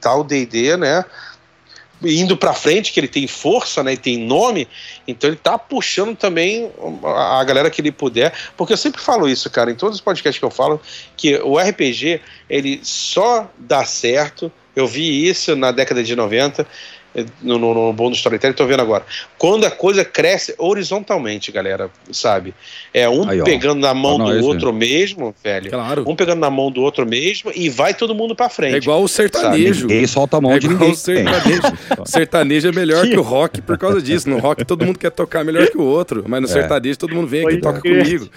tá 0.00 0.14
o 0.14 0.22
D&D, 0.22 0.76
né? 0.76 1.04
indo 2.02 2.34
para 2.34 2.54
frente, 2.54 2.92
que 2.92 3.00
ele 3.00 3.08
tem 3.08 3.26
força, 3.26 3.82
né, 3.82 3.92
e 3.92 3.96
tem 3.96 4.16
nome, 4.16 4.66
então 5.06 5.28
ele 5.28 5.36
tá 5.36 5.58
puxando 5.58 6.16
também 6.16 6.72
a, 7.04 7.40
a, 7.40 7.44
galera 7.44 7.68
que 7.68 7.78
ele 7.78 7.92
puder, 7.92 8.32
porque 8.56 8.72
eu 8.72 8.76
sempre 8.78 9.02
falo 9.02 9.28
isso, 9.28 9.50
cara, 9.50 9.70
em 9.70 9.74
todos 9.74 9.96
os 9.96 10.00
podcasts 10.00 10.38
que 10.38 10.44
eu 10.46 10.50
falo, 10.50 10.80
que 11.14 11.36
o 11.44 11.58
RPG, 11.58 12.22
ele 12.48 12.80
só 12.82 13.50
dá 13.58 13.84
certo, 13.84 14.50
eu 14.74 14.86
vi 14.86 15.28
isso 15.28 15.54
na 15.54 15.72
década 15.72 16.02
de 16.02 16.16
90, 16.16 16.66
no, 17.42 17.58
no, 17.58 17.74
no 17.74 17.92
bom 17.92 18.10
do 18.10 18.16
storytelling, 18.16 18.54
tô 18.54 18.66
vendo 18.66 18.80
agora. 18.80 19.04
Quando 19.36 19.64
a 19.64 19.70
coisa 19.70 20.04
cresce 20.04 20.54
horizontalmente, 20.56 21.50
galera, 21.50 21.90
sabe? 22.12 22.54
É 22.94 23.08
um 23.08 23.28
Aí, 23.28 23.42
pegando 23.42 23.80
na 23.80 23.92
mão 23.92 24.18
do 24.18 24.46
outro 24.46 24.72
mesmo, 24.72 25.34
velho. 25.42 25.70
Claro. 25.70 26.04
Um 26.06 26.14
pegando 26.14 26.40
na 26.40 26.50
mão 26.50 26.70
do 26.70 26.82
outro 26.82 27.06
mesmo 27.06 27.50
e 27.54 27.68
vai 27.68 27.94
todo 27.94 28.14
mundo 28.14 28.34
pra 28.34 28.48
frente. 28.48 28.74
É 28.74 28.78
igual 28.78 29.02
o 29.02 29.08
sertanejo. 29.08 29.86
Ninguém 29.86 30.06
solta 30.06 30.36
a 30.36 30.40
mão 30.40 30.52
é 30.52 30.58
de 30.58 30.68
ninguém. 30.68 30.92
O 30.92 30.96
sertanejo. 30.96 31.62
sertanejo 32.06 32.68
é 32.68 32.72
melhor 32.72 33.06
que 33.06 33.16
o 33.16 33.22
rock 33.22 33.60
por 33.60 33.76
causa 33.76 34.00
disso. 34.00 34.28
No 34.28 34.38
rock 34.38 34.64
todo 34.64 34.84
mundo 34.84 34.98
quer 34.98 35.10
tocar 35.10 35.44
melhor 35.44 35.68
que 35.68 35.78
o 35.78 35.82
outro, 35.82 36.24
mas 36.28 36.40
no 36.40 36.46
é. 36.46 36.50
sertanejo 36.50 36.98
todo 36.98 37.14
mundo 37.14 37.26
vem 37.26 37.44
aqui 37.44 37.56
e 37.56 37.60
toca 37.60 37.80
comigo. 37.80 38.28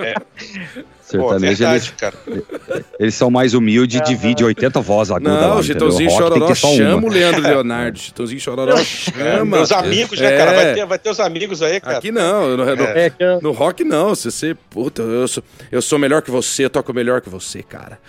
É. 0.00 0.84
Sertanejo, 1.06 1.38
Pô, 1.38 1.38
verdade, 1.38 1.74
eles, 1.76 1.90
cara. 1.90 2.14
eles 2.98 3.14
são 3.14 3.30
mais 3.30 3.54
humildes 3.54 4.00
e 4.00 4.02
dividem 4.02 4.44
80 4.44 4.80
vozes 4.80 5.12
agudas. 5.12 5.40
Não, 5.40 5.58
o 5.58 5.62
Chitãozinho 5.62 6.10
Chororó 6.10 6.52
chama 6.52 7.06
o 7.06 7.08
Leandro 7.08 7.42
Leonardo. 7.46 7.96
Chitãozinho 7.96 8.40
Chororó 8.40 8.76
chama. 8.78 9.60
Os 9.60 9.70
amigos, 9.70 10.18
né, 10.18 10.36
cara? 10.36 10.52
Vai 10.52 10.74
ter, 10.74 10.86
vai 10.86 10.98
ter 10.98 11.10
os 11.10 11.20
amigos 11.20 11.62
aí, 11.62 11.80
cara. 11.80 11.98
Aqui 11.98 12.10
não. 12.10 12.56
No, 12.56 12.64
no, 12.74 12.82
é. 12.82 13.12
no 13.40 13.52
rock 13.52 13.84
não. 13.84 14.16
Se 14.16 14.32
você. 14.32 14.56
Puta, 14.68 15.02
eu 15.02 15.28
sou, 15.28 15.44
eu 15.70 15.80
sou 15.80 15.96
melhor 15.96 16.22
que 16.22 16.30
você, 16.30 16.64
eu 16.64 16.70
toco 16.70 16.92
melhor 16.92 17.20
que 17.20 17.30
você, 17.30 17.62
cara. 17.62 18.00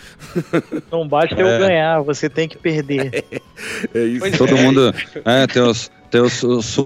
Não 0.91 1.07
basta 1.07 1.35
é. 1.35 1.41
eu 1.41 1.59
ganhar, 1.59 2.01
você 2.01 2.27
tem 2.27 2.47
que 2.47 2.57
perder. 2.57 3.23
É, 3.93 3.99
isso. 3.99 4.37
Todo 4.39 4.57
mundo. 4.57 4.93
É, 5.23 5.45
tem 5.45 5.61
os, 5.61 5.91
tem 6.09 6.21
os, 6.21 6.41
os 6.41 6.79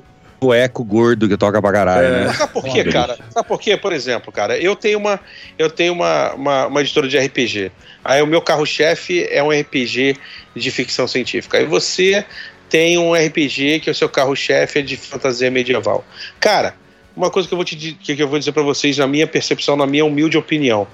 o 0.43 0.51
eco 0.51 0.83
gordo 0.83 1.29
que 1.29 1.37
toca 1.37 1.61
pra 1.61 1.71
caralho, 1.71 2.07
é. 2.07 2.25
né? 2.25 2.33
Sabe 2.33 2.51
por 2.51 2.63
quê, 2.63 2.83
cara? 2.85 3.17
Sabe 3.29 3.47
por 3.47 3.59
quê? 3.59 3.77
Por 3.77 3.93
exemplo, 3.93 4.31
cara, 4.31 4.57
eu 4.57 4.75
tenho 4.75 4.97
uma, 4.97 5.19
eu 5.57 5.69
tenho 5.69 5.93
uma, 5.93 6.33
uma, 6.33 6.67
uma 6.67 6.81
editora 6.81 7.07
de 7.07 7.17
RPG. 7.17 7.71
Aí 8.03 8.21
o 8.23 8.27
meu 8.27 8.41
carro-chefe 8.41 9.27
é 9.29 9.43
um 9.43 9.51
RPG 9.51 10.17
de 10.55 10.71
ficção 10.71 11.07
científica. 11.07 11.59
Aí 11.59 11.65
você 11.65 12.25
tem 12.69 12.97
um 12.97 13.13
RPG 13.13 13.81
que 13.81 13.89
é 13.89 13.91
o 13.91 13.95
seu 13.95 14.09
carro-chefe 14.09 14.79
é 14.79 14.81
de 14.81 14.97
fantasia 14.97 15.51
medieval. 15.51 16.03
Cara, 16.39 16.73
uma 17.15 17.29
coisa 17.29 17.47
que 17.47 17.53
eu 17.53 17.57
vou 17.57 17.65
te 17.65 17.75
que 17.75 18.19
eu 18.19 18.27
vou 18.27 18.39
dizer 18.39 18.51
para 18.51 18.63
vocês, 18.63 18.97
na 18.97 19.05
minha 19.05 19.27
percepção, 19.27 19.75
na 19.75 19.85
minha 19.85 20.03
humilde 20.03 20.37
opinião, 20.39 20.87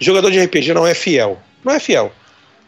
jogador 0.00 0.32
de 0.32 0.40
RPG 0.40 0.74
não 0.74 0.84
é 0.84 0.94
fiel. 0.94 1.40
Não 1.64 1.72
é 1.72 1.78
fiel. 1.78 2.12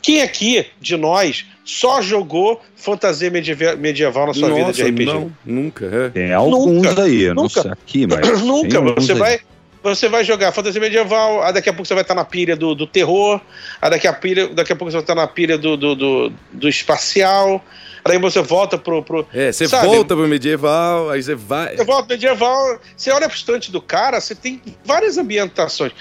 Quem 0.03 0.23
aqui 0.23 0.67
de 0.81 0.97
nós 0.97 1.47
só 1.65 2.01
jogou 2.03 2.61
fantasia 2.75 3.31
medieval 3.31 4.27
na 4.27 4.35
sua 4.35 4.49
Nossa, 4.49 4.61
vida 4.61 4.73
de 4.73 4.83
RPG? 4.83 5.05
Não, 5.05 5.33
nunca. 5.45 5.87
É. 5.87 6.09
Tem 6.09 6.33
alguns 6.33 6.67
nunca, 6.67 7.03
aí, 7.03 7.23
eu 7.23 7.35
nunca. 7.35 7.43
não 7.43 7.63
sei 7.63 7.71
aqui, 7.71 8.07
mas. 8.09 8.43
nunca. 8.43 8.81
Você 8.81 9.15
vai, 9.15 9.41
você 9.83 10.09
vai 10.09 10.25
jogar 10.25 10.53
fantasia 10.53 10.81
medieval, 10.81 11.43
aí 11.43 11.53
daqui 11.53 11.69
a 11.69 11.73
pouco 11.73 11.87
você 11.87 11.95
vai 11.95 12.03
estar 12.03 12.15
na 12.15 12.25
pilha 12.25 12.57
do, 12.57 12.75
do 12.75 12.87
terror, 12.87 13.41
aí 13.81 13.91
daqui 13.91 14.07
a, 14.07 14.13
pilha, 14.13 14.49
daqui 14.49 14.73
a 14.73 14.77
pouco 14.77 14.91
você 14.91 14.97
vai 14.97 15.03
estar 15.03 15.15
na 15.15 15.27
pilha 15.27 15.57
do, 15.57 15.77
do, 15.77 15.95
do, 15.95 16.33
do 16.53 16.69
espacial. 16.69 17.65
Aí 18.05 18.19
você 18.19 18.41
volta 18.41 18.79
pro. 18.79 19.03
pro 19.03 19.27
é, 19.33 19.53
você 19.53 19.69
sabe? 19.69 19.87
volta 19.87 20.17
pro 20.17 20.27
medieval, 20.27 21.11
aí 21.11 21.23
você 21.23 21.35
vai. 21.35 21.77
Você 21.77 21.85
volta 21.85 22.05
pro 22.05 22.15
medieval, 22.15 22.79
você 22.97 23.11
olha 23.11 23.29
pro 23.29 23.37
estante 23.37 23.71
do 23.71 23.81
cara, 23.81 24.21
você 24.21 24.35
tem 24.35 24.61
várias 24.85 25.19
ambientações. 25.19 25.93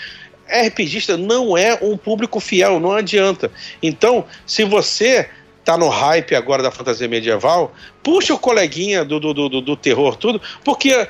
RPGista 0.49 1.17
não 1.17 1.57
é 1.57 1.77
um 1.81 1.97
público 1.97 2.39
fiel, 2.39 2.79
não 2.79 2.93
adianta. 2.93 3.51
Então, 3.81 4.25
se 4.45 4.63
você 4.63 5.29
tá 5.63 5.77
no 5.77 5.89
hype 5.89 6.35
agora 6.35 6.63
da 6.63 6.71
fantasia 6.71 7.07
medieval, 7.07 7.73
puxa 8.01 8.33
o 8.33 8.39
coleguinha 8.39 9.05
do, 9.05 9.19
do, 9.19 9.33
do, 9.33 9.61
do 9.61 9.75
terror, 9.75 10.15
tudo, 10.15 10.41
porque 10.63 11.07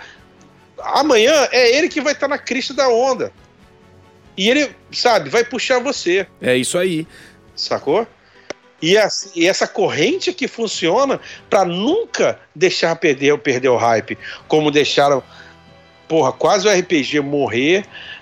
amanhã 0.79 1.47
é 1.51 1.77
ele 1.77 1.87
que 1.87 2.01
vai 2.01 2.13
estar 2.13 2.27
tá 2.27 2.35
na 2.35 2.37
crista 2.37 2.73
da 2.73 2.89
onda. 2.89 3.31
E 4.35 4.49
ele, 4.49 4.73
sabe, 4.91 5.29
vai 5.29 5.43
puxar 5.43 5.79
você. 5.79 6.25
É 6.41 6.55
isso 6.55 6.77
aí. 6.77 7.07
Sacou? 7.55 8.07
E, 8.81 8.97
assim, 8.97 9.31
e 9.35 9.47
essa 9.47 9.67
corrente 9.67 10.31
que 10.31 10.47
funciona 10.47 11.19
para 11.49 11.65
nunca 11.65 12.39
deixar 12.55 12.95
perder, 12.95 13.37
perder 13.39 13.69
o 13.69 13.75
hype, 13.75 14.17
como 14.47 14.71
deixaram, 14.71 15.21
porra, 16.07 16.31
quase 16.31 16.67
o 16.67 16.71
RPG 16.71 17.19
morrer 17.19 17.83
é, 17.83 18.18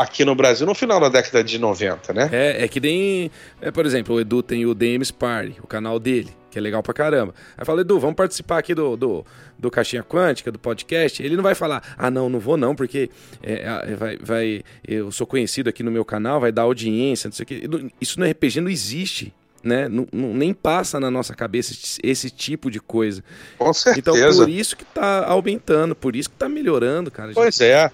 aqui 0.00 0.24
no 0.24 0.34
Brasil 0.34 0.66
no 0.66 0.74
final 0.74 1.00
da 1.00 1.08
década 1.08 1.42
de 1.42 1.58
90, 1.58 2.12
né? 2.12 2.28
É, 2.32 2.64
é 2.64 2.68
que 2.68 2.80
nem, 2.80 3.30
é, 3.60 3.70
por 3.70 3.84
exemplo, 3.84 4.16
o 4.16 4.20
Edu 4.20 4.42
tem 4.42 4.66
o 4.66 4.74
DMs 4.74 5.12
Party, 5.12 5.56
o 5.62 5.66
canal 5.66 5.98
dele, 5.98 6.30
que 6.50 6.58
é 6.58 6.62
legal 6.62 6.82
pra 6.82 6.94
caramba. 6.94 7.34
Aí 7.56 7.64
fala, 7.64 7.82
Edu, 7.82 7.98
vamos 7.98 8.16
participar 8.16 8.58
aqui 8.58 8.74
do, 8.74 8.96
do, 8.96 9.26
do 9.58 9.70
Caixinha 9.70 10.02
Quântica, 10.02 10.50
do 10.50 10.58
podcast. 10.58 11.22
Ele 11.22 11.36
não 11.36 11.42
vai 11.42 11.54
falar, 11.54 11.82
ah, 11.98 12.10
não, 12.10 12.28
não 12.28 12.38
vou 12.38 12.56
não, 12.56 12.74
porque 12.74 13.10
é, 13.42 13.94
vai, 13.94 14.16
vai, 14.16 14.62
eu 14.86 15.10
sou 15.12 15.26
conhecido 15.26 15.68
aqui 15.68 15.82
no 15.82 15.90
meu 15.90 16.04
canal, 16.04 16.40
vai 16.40 16.52
dar 16.52 16.62
audiência, 16.62 17.28
não 17.28 17.34
sei 17.34 17.44
o 17.44 17.46
quê. 17.46 17.68
Isso 18.00 18.18
no 18.18 18.28
RPG 18.28 18.60
não 18.60 18.70
existe. 18.70 19.34
Né? 19.64 19.88
Não, 19.88 20.06
não, 20.12 20.32
nem 20.32 20.54
passa 20.54 21.00
na 21.00 21.10
nossa 21.10 21.34
cabeça 21.34 21.72
esse, 21.72 21.98
esse, 22.00 22.30
tipo 22.30 22.70
de 22.70 22.78
coisa. 22.78 23.24
Com 23.58 23.72
certeza. 23.72 24.16
Então, 24.16 24.36
por 24.36 24.48
isso 24.48 24.76
que 24.76 24.84
tá 24.84 25.26
aumentando, 25.26 25.96
por 25.96 26.14
isso 26.14 26.30
que 26.30 26.36
tá 26.36 26.48
melhorando, 26.48 27.10
cara. 27.10 27.32
Pois 27.34 27.60
é. 27.60 27.90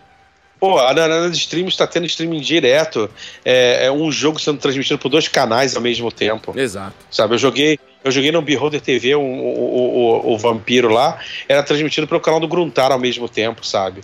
Pô, 0.63 0.79
a 0.79 0.91
Arana 0.91 1.29
de 1.29 1.37
streaming 1.39 1.67
está 1.67 1.89
tendo 1.89 2.07
streaming 2.07 2.41
direto. 2.41 3.11
É, 3.45 3.87
é, 3.87 3.91
um 3.91 4.13
jogo 4.13 4.39
sendo 4.39 4.61
transmitido 4.61 4.97
por 4.97 5.09
dois 5.09 5.27
canais 5.27 5.75
ao 5.75 5.83
mesmo 5.83 6.13
tempo. 6.13 6.57
Exato. 6.57 6.95
Sabe, 7.11 7.35
eu 7.35 7.39
joguei. 7.39 7.81
Eu 8.05 8.13
joguei 8.13 8.31
no 8.31 8.41
Beholder 8.41 8.81
TV, 8.81 9.15
o, 9.17 9.21
o, 9.21 10.25
o, 10.25 10.33
o 10.33 10.39
Vampiro 10.39 10.89
lá, 10.89 11.21
era 11.49 11.63
transmitido 11.63 12.07
pelo 12.07 12.21
canal 12.21 12.41
do 12.41 12.49
Gruntar 12.49 12.91
ao 12.91 12.99
mesmo 12.99 13.29
tempo, 13.29 13.65
sabe? 13.65 14.03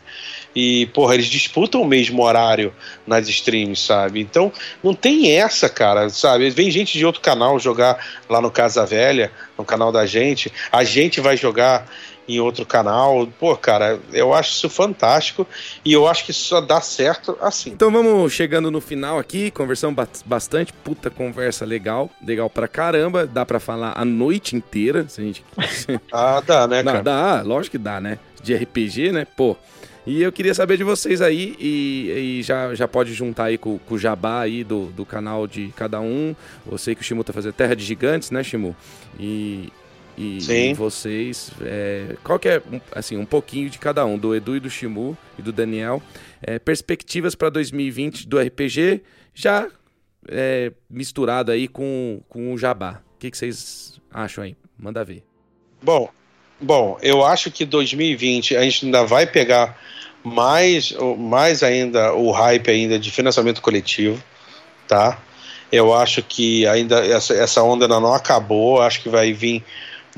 E, 0.54 0.86
porra, 0.86 1.14
eles 1.14 1.26
disputam 1.26 1.82
o 1.82 1.84
mesmo 1.84 2.22
horário 2.22 2.72
nas 3.04 3.28
streams, 3.28 3.80
sabe? 3.80 4.20
Então, 4.20 4.52
não 4.84 4.94
tem 4.94 5.36
essa, 5.36 5.68
cara, 5.68 6.08
sabe? 6.10 6.48
Vem 6.50 6.70
gente 6.70 6.96
de 6.96 7.04
outro 7.04 7.20
canal 7.20 7.58
jogar 7.58 7.98
lá 8.28 8.40
no 8.40 8.52
Casa 8.52 8.86
Velha, 8.86 9.32
no 9.56 9.64
canal 9.64 9.90
da 9.90 10.06
gente, 10.06 10.52
a 10.70 10.84
gente 10.84 11.20
vai 11.20 11.36
jogar 11.36 11.88
em 12.28 12.38
outro 12.38 12.66
canal. 12.66 13.26
Pô, 13.38 13.56
cara, 13.56 13.98
eu 14.12 14.34
acho 14.34 14.52
isso 14.52 14.68
fantástico 14.68 15.46
e 15.84 15.92
eu 15.92 16.06
acho 16.06 16.24
que 16.24 16.32
só 16.32 16.60
dá 16.60 16.80
certo 16.80 17.36
assim. 17.40 17.70
Então 17.70 17.90
vamos 17.90 18.32
chegando 18.32 18.70
no 18.70 18.80
final 18.80 19.18
aqui, 19.18 19.50
conversamos 19.50 19.96
bastante, 20.24 20.72
puta 20.72 21.10
conversa 21.10 21.64
legal, 21.64 22.10
legal 22.24 22.50
pra 22.50 22.68
caramba, 22.68 23.26
dá 23.26 23.46
pra 23.46 23.58
falar 23.58 23.94
a 23.96 24.04
noite 24.04 24.54
inteira, 24.54 25.08
se 25.08 25.20
a 25.20 25.24
gente... 25.24 25.44
ah, 26.12 26.42
dá, 26.44 26.68
né, 26.68 26.82
cara? 26.82 27.02
Dá, 27.02 27.42
lógico 27.42 27.72
que 27.72 27.82
dá, 27.82 28.00
né? 28.00 28.18
De 28.42 28.54
RPG, 28.54 29.12
né? 29.12 29.26
Pô, 29.36 29.56
e 30.08 30.22
eu 30.22 30.32
queria 30.32 30.54
saber 30.54 30.78
de 30.78 30.84
vocês 30.84 31.20
aí, 31.20 31.54
e, 31.60 32.38
e 32.38 32.42
já, 32.42 32.74
já 32.74 32.88
pode 32.88 33.12
juntar 33.12 33.44
aí 33.44 33.58
com, 33.58 33.78
com, 33.78 33.94
o 33.94 33.98
jabá 33.98 34.40
aí 34.40 34.64
do, 34.64 34.86
do 34.86 35.04
canal 35.04 35.46
de 35.46 35.68
cada 35.76 36.00
um. 36.00 36.34
Eu 36.66 36.78
sei 36.78 36.94
que 36.94 37.02
o 37.02 37.04
Shimu 37.04 37.22
tá 37.22 37.30
fazendo 37.30 37.52
Terra 37.52 37.76
de 37.76 37.84
Gigantes, 37.84 38.30
né, 38.30 38.42
Shimu? 38.42 38.74
E, 39.20 39.70
e, 40.18 40.40
Sim. 40.40 40.72
vocês, 40.74 41.52
é, 41.62 42.16
qual 42.24 42.40
que 42.40 42.48
é, 42.48 42.60
assim, 42.90 43.16
um 43.16 43.24
pouquinho 43.24 43.70
de 43.70 43.78
cada 43.78 44.04
um, 44.04 44.18
do 44.18 44.34
Edu 44.34 44.56
e 44.56 44.60
do 44.60 44.68
Shimu 44.68 45.16
e 45.38 45.42
do 45.42 45.52
Daniel, 45.52 46.02
é, 46.42 46.58
perspectivas 46.58 47.36
para 47.36 47.50
2020 47.50 48.26
do 48.26 48.36
RPG, 48.40 49.00
já 49.32 49.68
é, 50.28 50.72
misturado 50.90 51.52
aí 51.52 51.68
com, 51.68 52.20
com 52.28 52.52
o 52.52 52.58
Jabá. 52.58 53.00
O 53.14 53.18
que, 53.20 53.30
que 53.30 53.38
vocês 53.38 54.00
acham 54.12 54.42
aí? 54.42 54.56
Manda 54.76 55.04
ver. 55.04 55.22
Bom, 55.80 56.08
bom, 56.60 56.98
eu 57.00 57.24
acho 57.24 57.48
que 57.48 57.64
2020 57.64 58.56
a 58.56 58.62
gente 58.62 58.86
ainda 58.86 59.04
vai 59.04 59.24
pegar 59.24 59.78
mais, 60.24 60.92
mais 61.16 61.62
ainda 61.62 62.12
o 62.14 62.32
hype 62.32 62.68
ainda 62.68 62.98
de 62.98 63.12
financiamento 63.12 63.62
coletivo, 63.62 64.20
tá? 64.88 65.22
Eu 65.70 65.94
acho 65.94 66.24
que 66.24 66.66
ainda 66.66 67.06
essa, 67.06 67.34
essa 67.34 67.62
onda 67.62 67.84
ainda 67.84 68.00
não 68.00 68.12
acabou, 68.12 68.82
acho 68.82 69.00
que 69.00 69.08
vai 69.08 69.32
vir 69.32 69.62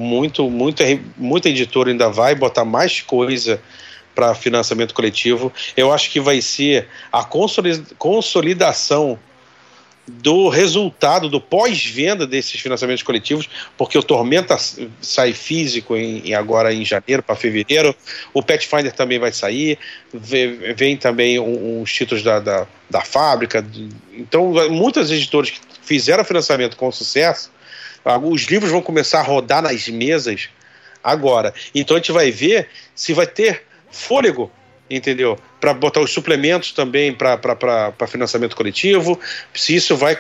muito, 0.01 0.49
muita, 0.49 0.85
muita 1.17 1.51
editora 1.51 1.91
ainda 1.91 2.09
vai 2.09 2.35
botar 2.35 2.65
mais 2.65 3.03
coisa 3.03 3.61
para 4.15 4.35
financiamento 4.35 4.95
coletivo. 4.95 5.53
Eu 5.77 5.93
acho 5.93 6.11
que 6.11 6.19
vai 6.19 6.41
ser 6.41 6.89
a 7.13 7.23
consolidação 7.99 9.19
do 10.09 10.49
resultado 10.49 11.29
do 11.29 11.41
pós-venda 11.41 12.27
desses 12.27 12.59
financiamentos 12.59 13.03
coletivos, 13.03 13.49
porque 13.77 13.97
o 13.97 14.03
Tormenta 14.03 14.57
sai 15.01 15.35
físico 15.35 15.95
em, 15.95 16.35
agora 16.35 16.73
em 16.73 16.85
janeiro 16.85 17.23
para 17.23 17.37
fevereiro, 17.37 17.95
o 18.33 18.43
Pathfinder 18.43 18.93
também 18.93 19.19
vai 19.19 19.33
sair, 19.33 19.79
vem, 20.13 20.57
vem 20.75 20.97
também 20.97 21.39
uns 21.39 21.93
títulos 21.93 22.25
da, 22.25 22.41
da, 22.41 22.67
da 22.89 23.03
fábrica. 23.03 23.65
Então, 24.15 24.53
muitas 24.71 25.11
editoras 25.11 25.51
que 25.51 25.61
fizeram 25.83 26.25
financiamento 26.25 26.77
com 26.77 26.91
sucesso 26.91 27.51
os 28.23 28.43
livros 28.43 28.71
vão 28.71 28.83
começar 28.83 29.21
a 29.21 29.23
rodar 29.23 29.63
nas 29.63 29.89
mesas 29.89 30.49
agora. 31.03 31.53
Então 31.75 31.97
a 31.97 32.01
gente 32.01 32.13
vai 32.13 32.31
ver 32.31 32.69
se 32.95 33.13
vai 33.13 33.27
ter 33.27 33.63
fôlego, 33.91 34.51
entendeu? 34.89 35.39
Para 35.61 35.75
botar 35.75 36.01
os 36.01 36.11
suplementos 36.11 36.73
também 36.73 37.13
para 37.13 38.07
financiamento 38.09 38.57
coletivo, 38.57 39.19
se 39.55 39.75
isso 39.75 39.97
vai 39.97 40.19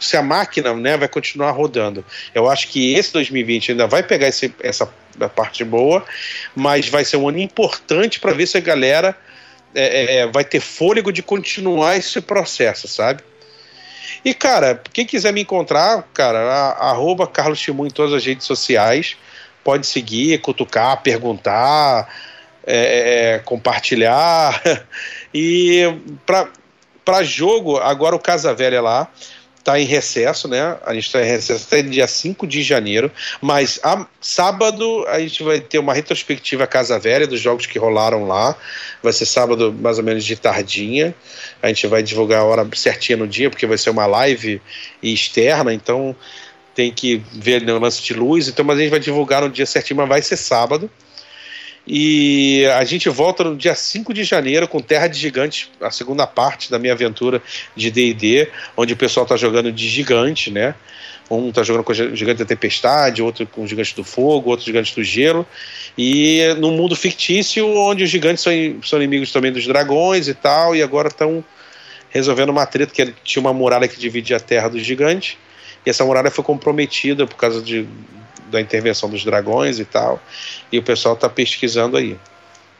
se 0.00 0.16
a 0.16 0.22
máquina 0.22 0.74
né, 0.74 0.96
vai 0.96 1.06
continuar 1.06 1.52
rodando. 1.52 2.04
Eu 2.34 2.48
acho 2.48 2.68
que 2.68 2.94
esse 2.94 3.12
2020 3.12 3.72
ainda 3.72 3.86
vai 3.86 4.02
pegar 4.02 4.26
esse, 4.26 4.52
essa 4.58 4.92
parte 5.34 5.62
boa, 5.64 6.04
mas 6.54 6.88
vai 6.88 7.04
ser 7.04 7.16
um 7.16 7.28
ano 7.28 7.38
importante 7.38 8.18
para 8.18 8.32
ver 8.32 8.46
se 8.46 8.56
a 8.56 8.60
galera 8.60 9.16
é, 9.74 10.16
é, 10.16 10.26
vai 10.26 10.44
ter 10.44 10.60
fôlego 10.60 11.12
de 11.12 11.22
continuar 11.22 11.96
esse 11.96 12.20
processo, 12.20 12.88
sabe? 12.88 13.22
E, 14.24 14.34
cara, 14.34 14.80
quem 14.92 15.06
quiser 15.06 15.32
me 15.32 15.42
encontrar, 15.42 16.02
cara, 16.14 16.38
arroba 16.78 17.26
Carlos 17.26 17.60
Timu 17.60 17.86
em 17.86 17.90
todas 17.90 18.12
as 18.12 18.24
redes 18.24 18.46
sociais. 18.46 19.16
Pode 19.64 19.86
seguir, 19.86 20.40
cutucar, 20.40 21.02
perguntar, 21.02 22.08
é, 22.66 23.34
é 23.34 23.38
compartilhar. 23.40 24.60
e 25.32 25.82
para 27.04 27.22
jogo, 27.22 27.76
agora 27.78 28.16
o 28.16 28.20
Casa 28.20 28.54
Velha 28.54 28.80
lá 28.80 29.08
está 29.68 29.78
em 29.78 29.84
recesso, 29.84 30.48
né? 30.48 30.78
A 30.84 30.94
gente 30.94 31.06
está 31.06 31.20
em 31.22 31.26
recesso 31.26 31.66
até 31.66 31.82
dia 31.82 32.06
5 32.06 32.46
de 32.46 32.62
janeiro, 32.62 33.12
mas 33.40 33.78
a, 33.82 34.06
sábado 34.18 35.04
a 35.06 35.20
gente 35.20 35.42
vai 35.42 35.60
ter 35.60 35.78
uma 35.78 35.92
retrospectiva 35.92 36.66
Casa 36.66 36.98
Velha 36.98 37.26
dos 37.26 37.38
jogos 37.38 37.66
que 37.66 37.78
rolaram 37.78 38.26
lá. 38.26 38.56
Vai 39.02 39.12
ser 39.12 39.26
sábado 39.26 39.74
mais 39.78 39.98
ou 39.98 40.04
menos 40.04 40.24
de 40.24 40.34
tardinha. 40.36 41.14
A 41.62 41.68
gente 41.68 41.86
vai 41.86 42.02
divulgar 42.02 42.40
a 42.40 42.44
hora 42.44 42.66
certinha 42.74 43.18
no 43.18 43.28
dia, 43.28 43.50
porque 43.50 43.66
vai 43.66 43.76
ser 43.76 43.90
uma 43.90 44.06
live 44.06 44.60
externa, 45.02 45.74
então 45.74 46.16
tem 46.74 46.90
que 46.90 47.22
ver 47.32 47.62
o 47.68 47.78
lance 47.78 48.02
de 48.02 48.14
luz. 48.14 48.48
Então, 48.48 48.64
mas 48.64 48.78
a 48.78 48.80
gente 48.80 48.90
vai 48.90 49.00
divulgar 49.00 49.42
no 49.42 49.50
dia 49.50 49.66
certinho, 49.66 49.98
mas 49.98 50.08
vai 50.08 50.22
ser 50.22 50.36
sábado. 50.36 50.90
E 51.90 52.66
a 52.66 52.84
gente 52.84 53.08
volta 53.08 53.42
no 53.42 53.56
dia 53.56 53.74
5 53.74 54.12
de 54.12 54.22
janeiro 54.22 54.68
com 54.68 54.78
Terra 54.78 55.08
de 55.08 55.18
Gigantes, 55.18 55.70
a 55.80 55.90
segunda 55.90 56.26
parte 56.26 56.70
da 56.70 56.78
minha 56.78 56.92
aventura 56.92 57.40
de 57.74 57.90
DD, 57.90 58.46
onde 58.76 58.92
o 58.92 58.96
pessoal 58.96 59.24
está 59.24 59.38
jogando 59.38 59.72
de 59.72 59.88
gigante, 59.88 60.50
né? 60.50 60.74
Um 61.30 61.48
está 61.48 61.62
jogando 61.62 61.84
com 61.84 61.92
o 61.92 61.94
gigante 61.94 62.40
da 62.40 62.44
tempestade, 62.44 63.22
outro 63.22 63.46
com 63.46 63.62
o 63.62 63.66
gigante 63.66 63.96
do 63.96 64.04
fogo, 64.04 64.50
outro 64.50 64.66
gigante 64.66 64.94
do 64.94 65.02
gelo. 65.02 65.46
E 65.96 66.54
num 66.58 66.72
mundo 66.72 66.94
fictício, 66.94 67.66
onde 67.66 68.04
os 68.04 68.10
gigantes 68.10 68.42
são, 68.42 68.52
são 68.82 68.98
inimigos 68.98 69.32
também 69.32 69.50
dos 69.50 69.66
dragões 69.66 70.28
e 70.28 70.34
tal, 70.34 70.76
e 70.76 70.82
agora 70.82 71.08
estão 71.08 71.42
resolvendo 72.10 72.50
uma 72.50 72.66
treta, 72.66 72.92
que 72.92 73.14
tinha 73.24 73.40
uma 73.40 73.54
muralha 73.54 73.88
que 73.88 73.98
dividia 73.98 74.36
a 74.36 74.40
terra 74.40 74.68
dos 74.68 74.82
gigantes. 74.82 75.38
E 75.86 75.90
essa 75.90 76.04
muralha 76.04 76.30
foi 76.30 76.44
comprometida 76.44 77.26
por 77.26 77.36
causa 77.36 77.62
de 77.62 77.86
da 78.50 78.60
intervenção 78.60 79.08
dos 79.08 79.24
dragões 79.24 79.78
e 79.78 79.84
tal. 79.84 80.20
E 80.70 80.78
o 80.78 80.82
pessoal 80.82 81.14
está 81.14 81.28
pesquisando 81.28 81.96
aí. 81.96 82.16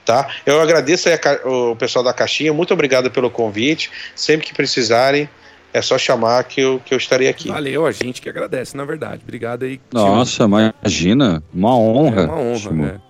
Tá? 0.05 0.27
Eu 0.47 0.61
agradeço 0.61 1.09
o 1.45 1.77
pessoal 1.77 2.03
da 2.03 2.15
caixinha, 2.15 2.53
muito 2.53 2.73
obrigado 2.73 3.11
pelo 3.11 3.31
convite. 3.31 3.91
Sempre 4.15 4.47
que 4.47 4.55
precisarem, 4.55 5.29
é 5.73 5.83
só 5.83 5.99
chamar 5.99 6.45
que 6.45 6.61
eu, 6.61 6.81
que 6.85 6.95
eu 6.95 6.99
estarei 6.99 7.29
aqui. 7.29 7.49
Valeu, 7.49 7.85
a 7.85 7.93
gente 7.93 8.23
que 8.23 8.29
agradece, 8.29 8.77
na 8.77 8.85
verdade. 8.85 9.21
Obrigado 9.23 9.65
aí. 9.65 9.81
Nossa, 9.93 10.45
imagina, 10.45 11.43
uma 11.53 11.77
honra. 11.77 12.23
É 12.23 12.25
uma 12.25 12.39
honra, 12.39 12.71
né? 12.71 13.01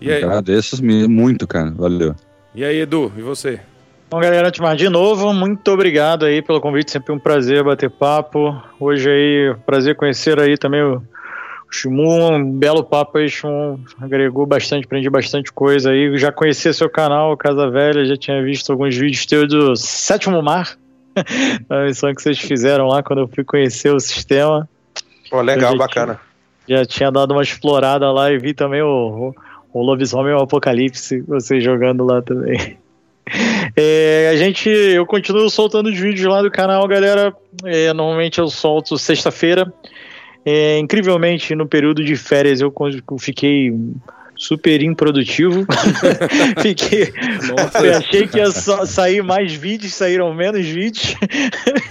E 0.00 0.10
aí? 0.10 0.22
Agradeço 0.22 0.84
muito, 0.84 1.46
cara. 1.46 1.70
Valeu. 1.70 2.14
E 2.54 2.64
aí, 2.64 2.80
Edu, 2.80 3.12
e 3.16 3.22
você? 3.22 3.60
Bom, 4.10 4.20
galera, 4.20 4.50
te 4.50 4.60
de 4.76 4.88
novo, 4.88 5.34
muito 5.34 5.70
obrigado 5.70 6.24
aí 6.24 6.40
pelo 6.40 6.62
convite, 6.62 6.90
sempre 6.90 7.12
um 7.12 7.18
prazer 7.18 7.62
bater 7.62 7.90
papo. 7.90 8.58
Hoje 8.80 9.10
aí, 9.10 9.54
prazer 9.66 9.96
conhecer 9.96 10.40
aí 10.40 10.56
também 10.56 10.82
o 10.82 11.02
Shimu, 11.70 12.32
um 12.32 12.52
belo 12.52 12.82
papo 12.82 13.18
aí, 13.18 13.28
Shimu. 13.28 13.80
Agregou 14.00 14.46
bastante, 14.46 14.84
aprendi 14.84 15.08
bastante 15.10 15.52
coisa 15.52 15.90
aí. 15.90 16.16
Já 16.16 16.32
conhecia 16.32 16.72
seu 16.72 16.88
canal, 16.88 17.36
Casa 17.36 17.70
Velha, 17.70 18.04
já 18.04 18.16
tinha 18.16 18.42
visto 18.42 18.72
alguns 18.72 18.96
vídeos 18.96 19.26
teus 19.26 19.48
do 19.48 19.76
Sétimo 19.76 20.42
Mar. 20.42 20.76
a 21.68 21.84
missão 21.84 22.14
que 22.14 22.22
vocês 22.22 22.38
fizeram 22.38 22.86
lá 22.86 23.02
quando 23.02 23.20
eu 23.20 23.28
fui 23.28 23.44
conhecer 23.44 23.92
o 23.92 24.00
sistema. 24.00 24.68
Pô, 25.30 25.40
legal, 25.40 25.72
já 25.72 25.78
bacana. 25.78 26.20
Tinha, 26.66 26.78
já 26.78 26.86
tinha 26.86 27.10
dado 27.10 27.32
uma 27.32 27.42
explorada 27.42 28.10
lá 28.10 28.32
e 28.32 28.38
vi 28.38 28.54
também 28.54 28.82
o, 28.82 29.34
o, 29.72 29.80
o 29.80 29.82
Lobisomem 29.82 30.32
o 30.32 30.42
Apocalipse, 30.42 31.20
vocês 31.22 31.62
jogando 31.62 32.04
lá 32.04 32.22
também. 32.22 32.76
É, 33.76 34.30
a 34.32 34.36
gente, 34.36 34.70
eu 34.70 35.04
continuo 35.04 35.50
soltando 35.50 35.90
os 35.90 35.98
vídeos 35.98 36.26
lá 36.26 36.40
do 36.40 36.50
canal, 36.50 36.88
galera. 36.88 37.36
É, 37.62 37.92
normalmente 37.92 38.38
eu 38.38 38.48
solto 38.48 38.96
sexta-feira. 38.96 39.70
É, 40.50 40.78
incrivelmente, 40.78 41.54
no 41.54 41.68
período 41.68 42.02
de 42.02 42.16
férias 42.16 42.62
eu 42.62 42.72
fiquei 43.20 43.70
super 44.34 44.82
improdutivo. 44.82 45.66
Fiquei. 46.62 47.12
Nossa. 47.48 47.98
achei 47.98 48.26
que 48.26 48.38
ia 48.38 48.50
sair 48.50 49.22
mais 49.22 49.52
vídeos, 49.52 49.92
saíram 49.92 50.32
menos 50.32 50.66
vídeos. 50.66 51.14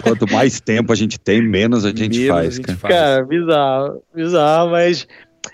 Quanto 0.02 0.26
mais 0.32 0.60
tempo 0.60 0.92
a 0.92 0.96
gente 0.96 1.20
tem, 1.20 1.40
menos 1.40 1.86
a 1.86 1.90
gente, 1.90 2.18
menos 2.18 2.28
faz, 2.30 2.48
a 2.48 2.52
gente 2.56 2.66
cara. 2.66 2.78
faz. 2.80 2.94
Cara, 2.96 3.26
bizarro, 3.26 4.04
bizarro, 4.16 4.72
mas. 4.72 5.08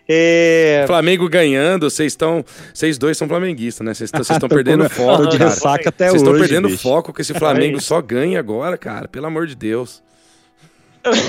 É... 0.08 0.86
Flamengo 0.88 1.28
ganhando, 1.28 1.90
vocês 1.90 2.14
estão. 2.14 2.46
Vocês 2.74 2.98
dois 2.98 3.18
são 3.18 3.28
flamenguistas, 3.28 3.86
né? 3.86 3.94
Vocês 3.94 4.10
estão 4.10 4.48
perdendo 4.48 4.90
foco. 4.90 5.28
de 5.28 5.36
ressaca 5.36 5.90
até 5.90 6.08
Vocês 6.08 6.22
estão 6.22 6.38
perdendo 6.38 6.70
bicho. 6.70 6.82
foco 6.82 7.12
que 7.12 7.22
esse 7.22 7.34
Flamengo 7.34 7.82
só 7.82 8.02
ganha 8.02 8.40
agora, 8.40 8.78
cara. 8.78 9.10
Pelo 9.10 9.26
amor 9.26 9.46
de 9.46 9.56
Deus. 9.56 10.02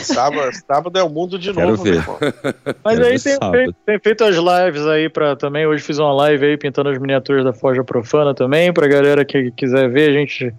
Sábado, 0.02 0.50
sábado 0.66 0.98
é 0.98 1.02
o 1.02 1.08
mundo 1.08 1.38
de 1.38 1.52
Quero 1.52 1.70
novo, 1.70 1.82
ver. 1.82 2.04
Mas 2.84 2.98
Quero 2.98 3.06
aí 3.06 3.20
tem 3.20 3.50
feito, 3.50 3.76
tem 3.84 3.98
feito, 3.98 4.24
as 4.24 4.36
lives 4.36 4.86
aí 4.86 5.08
para 5.08 5.34
também. 5.34 5.66
Hoje 5.66 5.82
fiz 5.82 5.98
uma 5.98 6.12
live 6.12 6.46
aí 6.46 6.56
pintando 6.56 6.90
as 6.90 6.98
miniaturas 6.98 7.44
da 7.44 7.52
Forja 7.52 7.82
Profana 7.82 8.34
também, 8.34 8.72
pra 8.72 8.86
galera 8.86 9.24
que 9.24 9.50
quiser 9.50 9.88
ver. 9.90 10.10
A 10.10 10.12
gente 10.12 10.54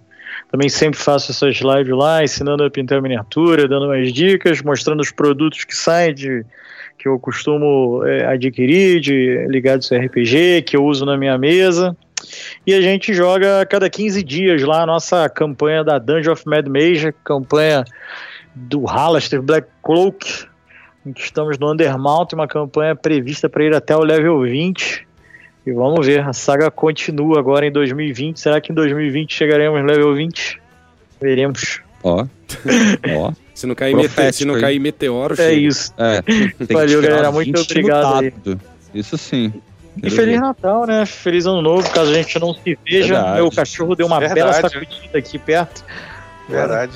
também 0.50 0.68
sempre 0.68 0.98
faço 1.00 1.30
essas 1.32 1.56
lives 1.56 1.96
lá, 1.96 2.22
ensinando 2.22 2.62
a 2.64 2.70
pintar 2.70 2.98
a 2.98 3.02
miniatura, 3.02 3.66
dando 3.66 3.86
umas 3.86 4.12
dicas, 4.12 4.60
mostrando 4.60 5.00
os 5.00 5.10
produtos 5.10 5.64
que 5.64 5.74
saem 5.74 6.14
de 6.14 6.44
que 6.98 7.08
eu 7.08 7.18
costumo 7.18 8.02
é, 8.04 8.26
adquirir 8.26 9.00
de 9.00 9.46
ligados 9.48 9.90
ao 9.92 9.98
RPG, 9.98 10.62
que 10.62 10.76
eu 10.76 10.84
uso 10.84 11.04
na 11.04 11.16
minha 11.16 11.36
mesa. 11.38 11.96
E 12.66 12.74
a 12.74 12.80
gente 12.80 13.12
joga 13.14 13.60
a 13.60 13.66
cada 13.66 13.88
15 13.88 14.22
dias 14.22 14.62
lá 14.62 14.82
a 14.82 14.86
nossa 14.86 15.28
campanha 15.28 15.84
da 15.84 15.98
Dungeon 15.98 16.32
of 16.32 16.42
Mad 16.46 16.66
Mage, 16.66 17.12
campanha 17.22 17.84
do 18.56 18.84
Halaster 18.84 19.42
Black 19.42 19.68
Cloak, 19.82 20.46
em 21.04 21.12
que 21.12 21.20
estamos 21.20 21.58
no 21.58 21.70
Undermount, 21.72 22.32
uma 22.34 22.48
campanha 22.48 22.96
prevista 22.96 23.48
para 23.48 23.62
ir 23.64 23.74
até 23.74 23.94
o 23.94 24.00
level 24.00 24.40
20. 24.40 25.06
E 25.66 25.72
vamos 25.72 26.06
ver, 26.06 26.20
a 26.20 26.32
saga 26.32 26.70
continua 26.70 27.38
agora 27.38 27.66
em 27.66 27.70
2020. 27.72 28.40
Será 28.40 28.60
que 28.60 28.72
em 28.72 28.74
2020 28.74 29.34
chegaremos 29.34 29.80
no 29.80 29.86
level 29.86 30.14
20? 30.14 30.60
Veremos. 31.20 31.80
Ó. 32.02 32.24
Ó. 33.16 33.32
Se 33.54 33.66
não 33.66 33.74
cair, 33.74 33.94
mete 33.94 34.32
se 34.32 34.44
não 34.44 34.60
cair 34.60 34.78
meteoro, 34.78 35.34
É 35.34 35.36
chega. 35.36 35.52
isso. 35.54 35.92
É, 35.98 36.22
Valeu, 36.72 37.02
galera. 37.02 37.30
Muito 37.32 37.60
obrigado. 37.60 38.60
Isso 38.94 39.18
sim. 39.18 39.52
E 40.02 40.10
Feliz 40.10 40.38
Natal, 40.40 40.86
né? 40.86 41.06
Feliz 41.06 41.46
Ano 41.46 41.62
Novo, 41.62 41.88
caso 41.90 42.10
a 42.10 42.14
gente 42.14 42.38
não 42.38 42.52
se 42.52 42.78
veja. 42.84 43.14
Verdade. 43.14 43.34
Meu 43.36 43.50
cachorro 43.50 43.94
deu 43.94 44.06
uma 44.06 44.18
Verdade. 44.20 44.40
bela 44.40 44.52
sacudida 44.52 45.18
aqui 45.18 45.38
perto. 45.38 45.84
Verdade. 46.48 46.92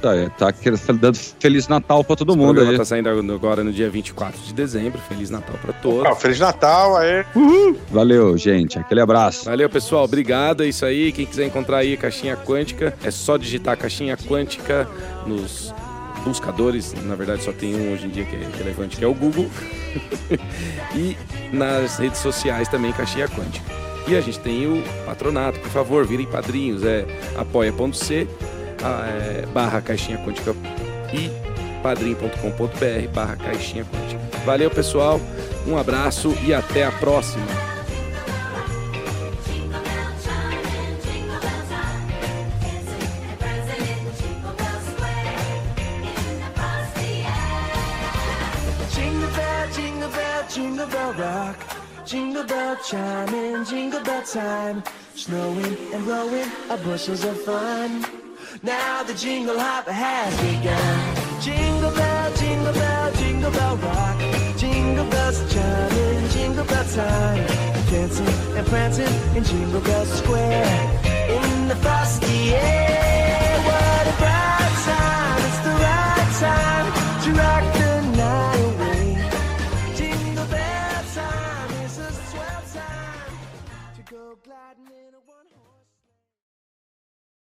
Tá, 0.00 0.12
tá 0.38 0.52
dando 0.92 1.16
Feliz 1.16 1.68
Natal 1.68 2.04
pra 2.04 2.16
todo 2.16 2.32
Esse 2.32 2.38
mundo 2.38 2.60
aí. 2.60 2.76
tá 2.76 2.84
saindo 2.84 3.08
agora 3.08 3.64
no 3.64 3.72
dia 3.72 3.88
24 3.88 4.40
de 4.42 4.52
dezembro. 4.52 4.98
Feliz 5.08 5.30
Natal 5.30 5.56
pra 5.60 5.72
todos. 5.72 6.06
Ah, 6.06 6.14
Feliz 6.14 6.38
Natal, 6.38 6.96
aí. 6.96 7.24
Uhul. 7.34 7.76
Valeu, 7.90 8.36
gente. 8.36 8.78
Aquele 8.78 9.00
abraço. 9.00 9.44
Valeu, 9.44 9.68
pessoal. 9.68 10.04
Obrigado. 10.04 10.62
É 10.62 10.68
isso 10.68 10.84
aí. 10.84 11.12
Quem 11.12 11.26
quiser 11.26 11.46
encontrar 11.46 11.78
aí 11.78 11.96
Caixinha 11.96 12.36
Quântica, 12.36 12.94
é 13.02 13.10
só 13.10 13.36
digitar 13.36 13.76
Caixinha 13.76 14.16
Quântica 14.16 14.88
nos 15.26 15.74
buscadores. 16.24 16.94
Na 17.04 17.14
verdade, 17.14 17.42
só 17.42 17.52
tem 17.52 17.74
um 17.74 17.92
hoje 17.92 18.06
em 18.06 18.10
dia 18.10 18.24
que 18.24 18.36
é 18.36 18.48
relevante, 18.58 18.96
que 18.96 19.04
é 19.04 19.08
o 19.08 19.14
Google. 19.14 19.48
e 20.94 21.16
nas 21.52 21.98
redes 21.98 22.20
sociais 22.20 22.68
também, 22.68 22.92
Caixinha 22.92 23.28
Quântica. 23.28 23.76
E 24.08 24.16
a 24.16 24.20
gente 24.20 24.38
tem 24.38 24.66
o 24.66 24.84
patronato, 25.04 25.58
por 25.58 25.70
favor, 25.70 26.06
virem 26.06 26.26
padrinhos, 26.26 26.84
é 26.84 27.04
apoia.c 27.36 28.28
é, 28.82 29.46
barra 29.46 29.80
caixinha 29.80 30.18
quântica 30.18 30.54
e 31.12 31.30
padrim.com.br 31.82 33.08
barra 33.14 33.36
caixinha 33.36 33.84
quântica. 33.84 34.20
Valeu, 34.44 34.70
pessoal. 34.70 35.20
Um 35.66 35.76
abraço 35.76 36.34
e 36.44 36.54
até 36.54 36.84
a 36.84 36.92
próxima. 36.92 37.66
Rock, 51.16 51.56
jingle 52.04 52.44
bell 52.44 52.76
time, 54.22 54.82
snowing 55.14 55.76
and 55.94 56.04
blowing, 56.04 56.50
a 56.68 56.76
bushels 56.76 57.24
of 57.24 57.40
fun. 57.40 58.25
Now 58.62 59.02
the 59.02 59.14
jingle 59.14 59.58
hop 59.58 59.86
has 59.86 60.34
begun. 60.40 61.40
Jingle 61.42 61.90
bell, 61.90 62.34
jingle 62.36 62.72
bell, 62.72 63.12
jingle 63.12 63.50
bell 63.50 63.76
rock. 63.76 64.18
Jingle 64.56 65.04
bells 65.06 65.52
chiming, 65.52 66.28
jingle 66.30 66.64
bell 66.64 66.84
time. 66.94 67.46
Dancing 67.90 68.26
and 68.56 68.66
prancing 68.66 69.36
in 69.36 69.44
Jingle 69.44 69.80
Bell 69.80 70.04
Square. 70.06 71.02
In 71.28 71.68
the 71.68 71.76
frosty 71.76 72.54
air, 72.54 73.15